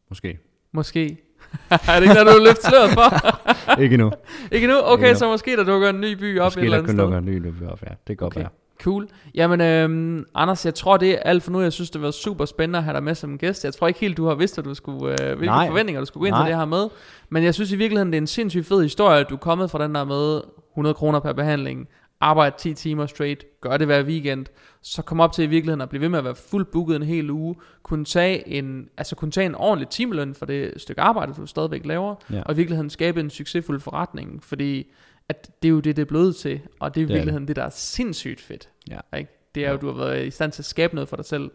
Måske. 0.10 0.40
Måske. 0.72 1.18
er 1.70 1.78
det 1.78 2.02
ikke 2.02 2.14
noget, 2.14 2.28
du 2.28 2.32
har 2.32 2.46
løftet 2.46 2.66
sløret 2.66 2.90
for? 2.90 3.10
ikke 3.84 3.98
nu. 3.98 4.12
ikke 4.52 4.68
nu? 4.68 4.74
Okay, 4.84 5.08
ikke 5.08 5.20
så 5.20 5.28
måske 5.28 5.58
der 5.58 5.64
dukker 5.64 5.90
en 5.90 6.02
ny 6.02 6.14
by 6.14 6.40
op 6.40 6.46
måske 6.46 6.60
et 6.60 6.64
eller 6.64 6.78
andet 6.78 6.90
sted. 6.90 6.96
Måske 6.96 7.16
der 7.16 7.20
dukker 7.20 7.34
en 7.34 7.44
ny 7.44 7.50
by 7.50 7.68
op, 7.68 7.82
ja. 7.84 7.90
Det 7.90 7.98
kan 8.08 8.16
godt 8.16 8.34
okay. 8.34 8.40
være. 8.42 8.50
Cool. 8.84 9.08
Jamen, 9.36 9.62
øhm, 9.62 10.26
Anders, 10.36 10.66
jeg 10.66 10.76
tror, 10.76 10.98
det 10.98 11.12
er 11.12 11.20
alt 11.20 11.44
for 11.44 11.52
nu. 11.52 11.62
Jeg 11.62 11.74
synes, 11.74 11.90
det 11.90 12.02
var 12.02 12.12
super 12.12 12.46
spændende 12.46 12.78
at 12.78 12.84
have 12.84 12.94
dig 12.94 13.04
med 13.04 13.16
som 13.16 13.38
gæst. 13.38 13.66
Jeg 13.66 13.74
tror 13.74 13.88
ikke 13.88 14.00
helt, 14.00 14.18
du 14.18 14.26
har 14.28 14.36
vidst, 14.36 14.58
at 14.58 14.66
du 14.66 14.74
skulle, 14.74 15.24
øh, 15.24 15.38
hvilke 15.38 15.46
Nej. 15.46 15.68
forventninger 15.68 16.00
du 16.00 16.06
skulle 16.06 16.22
gå 16.22 16.26
ind 16.26 16.34
Nej. 16.34 16.44
til 16.44 16.52
det 16.52 16.58
her 16.60 16.66
med. 16.66 16.88
Men 17.30 17.44
jeg 17.44 17.54
synes 17.54 17.72
i 17.72 17.76
virkeligheden, 17.76 18.12
det 18.12 18.18
er 18.18 18.22
en 18.22 18.28
sindssygt 18.28 18.68
fed 18.68 18.82
historie, 18.82 19.20
at 19.20 19.30
du 19.30 19.36
er 19.36 19.40
kommet 19.40 19.72
fra 19.72 19.84
den 19.84 19.96
der 19.96 20.04
med 20.04 20.42
100 20.74 20.94
kroner 20.94 21.20
per 21.20 21.34
behandling, 21.34 21.88
arbejde 22.22 22.56
10 22.58 22.74
timer 22.74 23.06
straight, 23.06 23.46
gør 23.62 23.78
det 23.78 23.88
hver 23.88 24.04
weekend, 24.04 24.46
så 24.82 25.02
kom 25.02 25.20
op 25.20 25.32
til 25.32 25.44
i 25.44 25.48
virkeligheden 25.48 25.82
at 25.82 25.90
blive 25.90 26.02
ved 26.02 26.10
med 26.10 26.20
at 26.20 26.26
være 26.26 26.36
fuldt 26.36 26.72
booket 26.72 26.96
en 26.96 27.04
hel 27.04 27.30
uge, 27.30 27.56
kunne 27.84 28.06
tage 28.06 28.48
en, 28.48 28.90
altså 28.98 29.16
kunne 29.16 29.32
tage 29.32 29.46
en 29.46 29.56
ordentlig 29.56 29.90
timeløn 29.90 30.36
for 30.36 30.46
det 30.46 30.74
stykke 30.78 31.02
arbejde, 31.02 31.34
du 31.34 31.46
stadigvæk 31.46 31.86
laver, 31.86 32.16
ja. 32.32 32.42
og 32.46 32.54
i 32.54 32.56
virkeligheden 32.56 32.90
skabe 32.90 33.20
en 33.20 33.30
succesfuld 33.30 33.80
forretning, 33.80 34.44
fordi 34.44 34.88
at 35.30 35.50
det 35.62 35.68
er 35.68 35.72
jo 35.72 35.80
det, 35.80 35.96
det 35.96 36.02
er 36.02 36.06
blevet 36.06 36.36
til, 36.36 36.62
og 36.80 36.96
det 36.96 37.02
er 37.02 37.06
i 37.06 37.08
virkeligheden 37.08 37.48
det, 37.48 37.56
der 37.56 37.64
er 37.64 37.70
sindssygt 37.70 38.42
fedt. 38.42 38.70
Ja. 38.90 39.18
Ikke? 39.18 39.32
Det 39.56 39.66
er 39.66 39.72
jo, 39.72 39.78
du 39.78 39.88
har 39.88 39.94
været 39.94 40.28
i 40.28 40.32
stand 40.32 40.52
til 40.52 40.62
at 40.62 40.66
skabe 40.66 40.96
noget 40.96 41.10
for 41.10 41.16
dig 41.16 41.26
selv, 41.26 41.52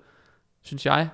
synes 0.62 0.86
jeg. 0.86 1.08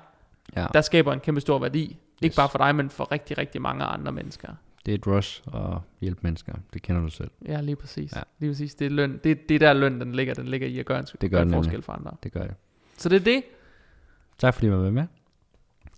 Ja. 0.56 0.66
Der 0.74 0.80
skaber 0.80 1.12
en 1.12 1.20
kæmpe 1.20 1.40
stor 1.40 1.58
værdi. 1.58 1.84
Yes. 1.84 1.96
Ikke 2.22 2.36
bare 2.36 2.48
for 2.48 2.58
dig, 2.58 2.74
men 2.74 2.90
for 2.90 3.12
rigtig, 3.12 3.38
rigtig 3.38 3.62
mange 3.62 3.84
andre 3.84 4.12
mennesker. 4.12 4.48
Det 4.86 4.92
er 4.92 4.98
et 4.98 5.06
rush 5.06 5.42
at 5.54 5.78
hjælpe 6.00 6.20
mennesker. 6.22 6.52
Det 6.74 6.82
kender 6.82 7.02
du 7.02 7.08
selv. 7.08 7.30
Ja, 7.46 7.60
lige 7.60 7.76
præcis. 7.76 8.16
Ja. 8.16 8.22
Lige 8.38 8.50
præcis. 8.50 8.74
Det 8.74 8.86
er, 8.86 8.90
løn. 8.90 9.20
Det, 9.24 9.48
det 9.48 9.60
der 9.60 9.72
løn, 9.72 10.00
den 10.00 10.12
ligger, 10.12 10.34
den 10.34 10.48
ligger 10.48 10.68
i 10.68 10.78
at 10.78 10.86
gøre 10.86 10.98
en, 10.98 11.06
det 11.20 11.30
gør 11.30 11.42
en 11.42 11.50
forskel 11.50 11.82
for 11.82 11.92
andre. 11.92 12.10
Det 12.22 12.32
gør 12.32 12.42
det. 12.42 12.54
Så 12.96 13.08
det 13.08 13.16
er 13.16 13.24
det. 13.24 13.42
Tak 14.38 14.54
fordi 14.54 14.66
du 14.66 14.76
var 14.76 14.90
med. 14.90 15.06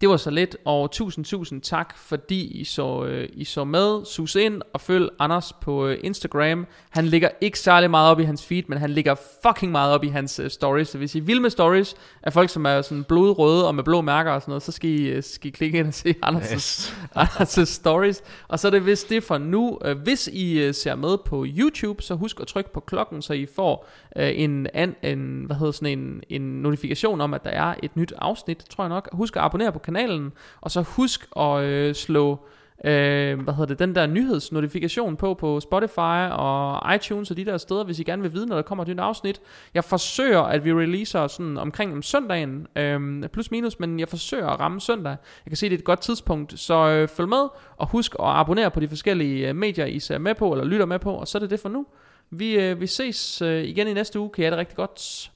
Det 0.00 0.08
var 0.08 0.16
så 0.16 0.30
lidt, 0.30 0.56
og 0.64 0.90
tusind, 0.90 1.24
tusind 1.24 1.60
tak, 1.60 1.98
fordi 1.98 2.60
I 2.60 2.64
så, 2.64 3.04
øh, 3.04 3.28
I 3.32 3.44
så 3.44 3.64
med. 3.64 4.04
Sus 4.04 4.34
ind 4.34 4.62
og 4.72 4.80
følg 4.80 5.08
Anders 5.18 5.52
på 5.52 5.86
øh, 5.86 5.98
Instagram. 6.02 6.66
Han 6.90 7.06
ligger 7.06 7.28
ikke 7.40 7.58
særlig 7.58 7.90
meget 7.90 8.10
op 8.10 8.20
i 8.20 8.24
hans 8.24 8.46
feed, 8.46 8.62
men 8.68 8.78
han 8.78 8.90
ligger 8.90 9.14
fucking 9.46 9.72
meget 9.72 9.94
op 9.94 10.04
i 10.04 10.08
hans 10.08 10.38
øh, 10.38 10.50
stories. 10.50 10.88
Så 10.88 10.98
hvis 10.98 11.14
I 11.14 11.20
vil 11.20 11.40
med 11.40 11.50
stories 11.50 11.94
af 12.22 12.32
folk, 12.32 12.50
som 12.50 12.66
er 12.66 12.82
sådan 12.82 13.04
blodrøde 13.04 13.66
og 13.68 13.74
med 13.74 13.84
blå 13.84 14.00
mærker 14.00 14.32
og 14.32 14.42
sådan 14.42 14.50
noget, 14.50 14.62
så 14.62 14.72
skal 14.72 14.90
I, 14.90 15.08
øh, 15.08 15.22
skal 15.22 15.48
I 15.48 15.50
klikke 15.50 15.78
ind 15.78 15.86
og 15.86 15.94
se 15.94 16.14
Anders' 16.26 16.54
yes. 16.54 16.96
Anders' 17.16 17.64
stories. 17.64 18.22
Og 18.48 18.58
så 18.58 18.66
er 18.66 18.70
det 18.70 18.86
vist 18.86 19.08
det 19.08 19.24
for 19.24 19.38
nu. 19.38 19.78
Øh, 19.84 19.98
hvis 19.98 20.28
I 20.32 20.58
øh, 20.58 20.74
ser 20.74 20.94
med 20.94 21.18
på 21.24 21.46
YouTube, 21.48 22.02
så 22.02 22.14
husk 22.14 22.40
at 22.40 22.46
trykke 22.46 22.72
på 22.72 22.80
klokken, 22.80 23.22
så 23.22 23.32
I 23.32 23.46
får 23.56 23.88
øh, 24.16 24.30
en, 24.34 24.66
an, 24.74 24.96
en, 25.02 25.42
hvad 25.46 25.56
hedder 25.56 25.72
sådan 25.72 25.98
en, 25.98 26.22
en 26.28 26.62
notifikation 26.62 27.20
om, 27.20 27.34
at 27.34 27.44
der 27.44 27.50
er 27.50 27.74
et 27.82 27.96
nyt 27.96 28.12
afsnit, 28.18 28.64
tror 28.70 28.84
jeg 28.84 28.88
nok. 28.88 29.08
Husk 29.12 29.36
at 29.36 29.42
abonnere 29.42 29.72
på 29.72 29.78
kanalen, 29.92 30.32
og 30.60 30.70
så 30.70 30.82
husk 30.82 31.28
at 31.36 31.64
øh, 31.64 31.94
slå 31.94 32.38
øh, 32.84 33.40
hvad 33.40 33.54
hedder 33.54 33.66
det, 33.66 33.78
den 33.78 33.94
der 33.94 34.06
nyhedsnotifikation 34.06 35.16
på 35.16 35.34
på 35.34 35.60
Spotify 35.60 36.28
og 36.30 36.94
iTunes 36.94 37.30
og 37.30 37.36
de 37.36 37.44
der 37.44 37.58
steder, 37.58 37.84
hvis 37.84 37.98
I 37.98 38.02
gerne 38.02 38.22
vil 38.22 38.32
vide, 38.32 38.46
når 38.46 38.56
der 38.56 38.62
kommer 38.62 38.84
et 38.84 38.88
nyt 38.88 38.98
afsnit. 38.98 39.40
Jeg 39.74 39.84
forsøger, 39.84 40.40
at 40.40 40.64
vi 40.64 40.72
releaser 40.72 41.26
sådan 41.26 41.58
omkring 41.58 41.92
om 41.92 42.02
søndagen, 42.02 42.66
øh, 42.76 43.28
plus 43.28 43.50
minus, 43.50 43.80
men 43.80 44.00
jeg 44.00 44.08
forsøger 44.08 44.46
at 44.46 44.60
ramme 44.60 44.80
søndag. 44.80 45.16
Jeg 45.44 45.50
kan 45.50 45.56
se, 45.56 45.66
det 45.66 45.74
er 45.74 45.78
et 45.78 45.84
godt 45.84 46.00
tidspunkt, 46.00 46.58
så 46.58 46.88
øh, 46.88 47.08
følg 47.08 47.28
med, 47.28 47.48
og 47.76 47.88
husk 47.88 48.14
at 48.14 48.26
abonnere 48.26 48.70
på 48.70 48.80
de 48.80 48.88
forskellige 48.88 49.48
øh, 49.48 49.56
medier, 49.56 49.86
I 49.86 49.98
ser 49.98 50.18
med 50.18 50.34
på, 50.34 50.52
eller 50.52 50.64
lytter 50.64 50.86
med 50.86 50.98
på, 50.98 51.12
og 51.12 51.28
så 51.28 51.38
er 51.38 51.40
det 51.40 51.50
det 51.50 51.60
for 51.60 51.68
nu. 51.68 51.86
Vi, 52.30 52.58
øh, 52.58 52.80
vi 52.80 52.86
ses 52.86 53.42
øh, 53.42 53.64
igen 53.64 53.88
i 53.88 53.92
næste 53.92 54.20
uge. 54.20 54.30
Kan 54.30 54.42
I 54.42 54.44
have 54.44 54.50
det 54.50 54.58
rigtig 54.58 54.76
godt. 54.76 55.30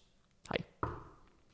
Hej. 0.50 0.90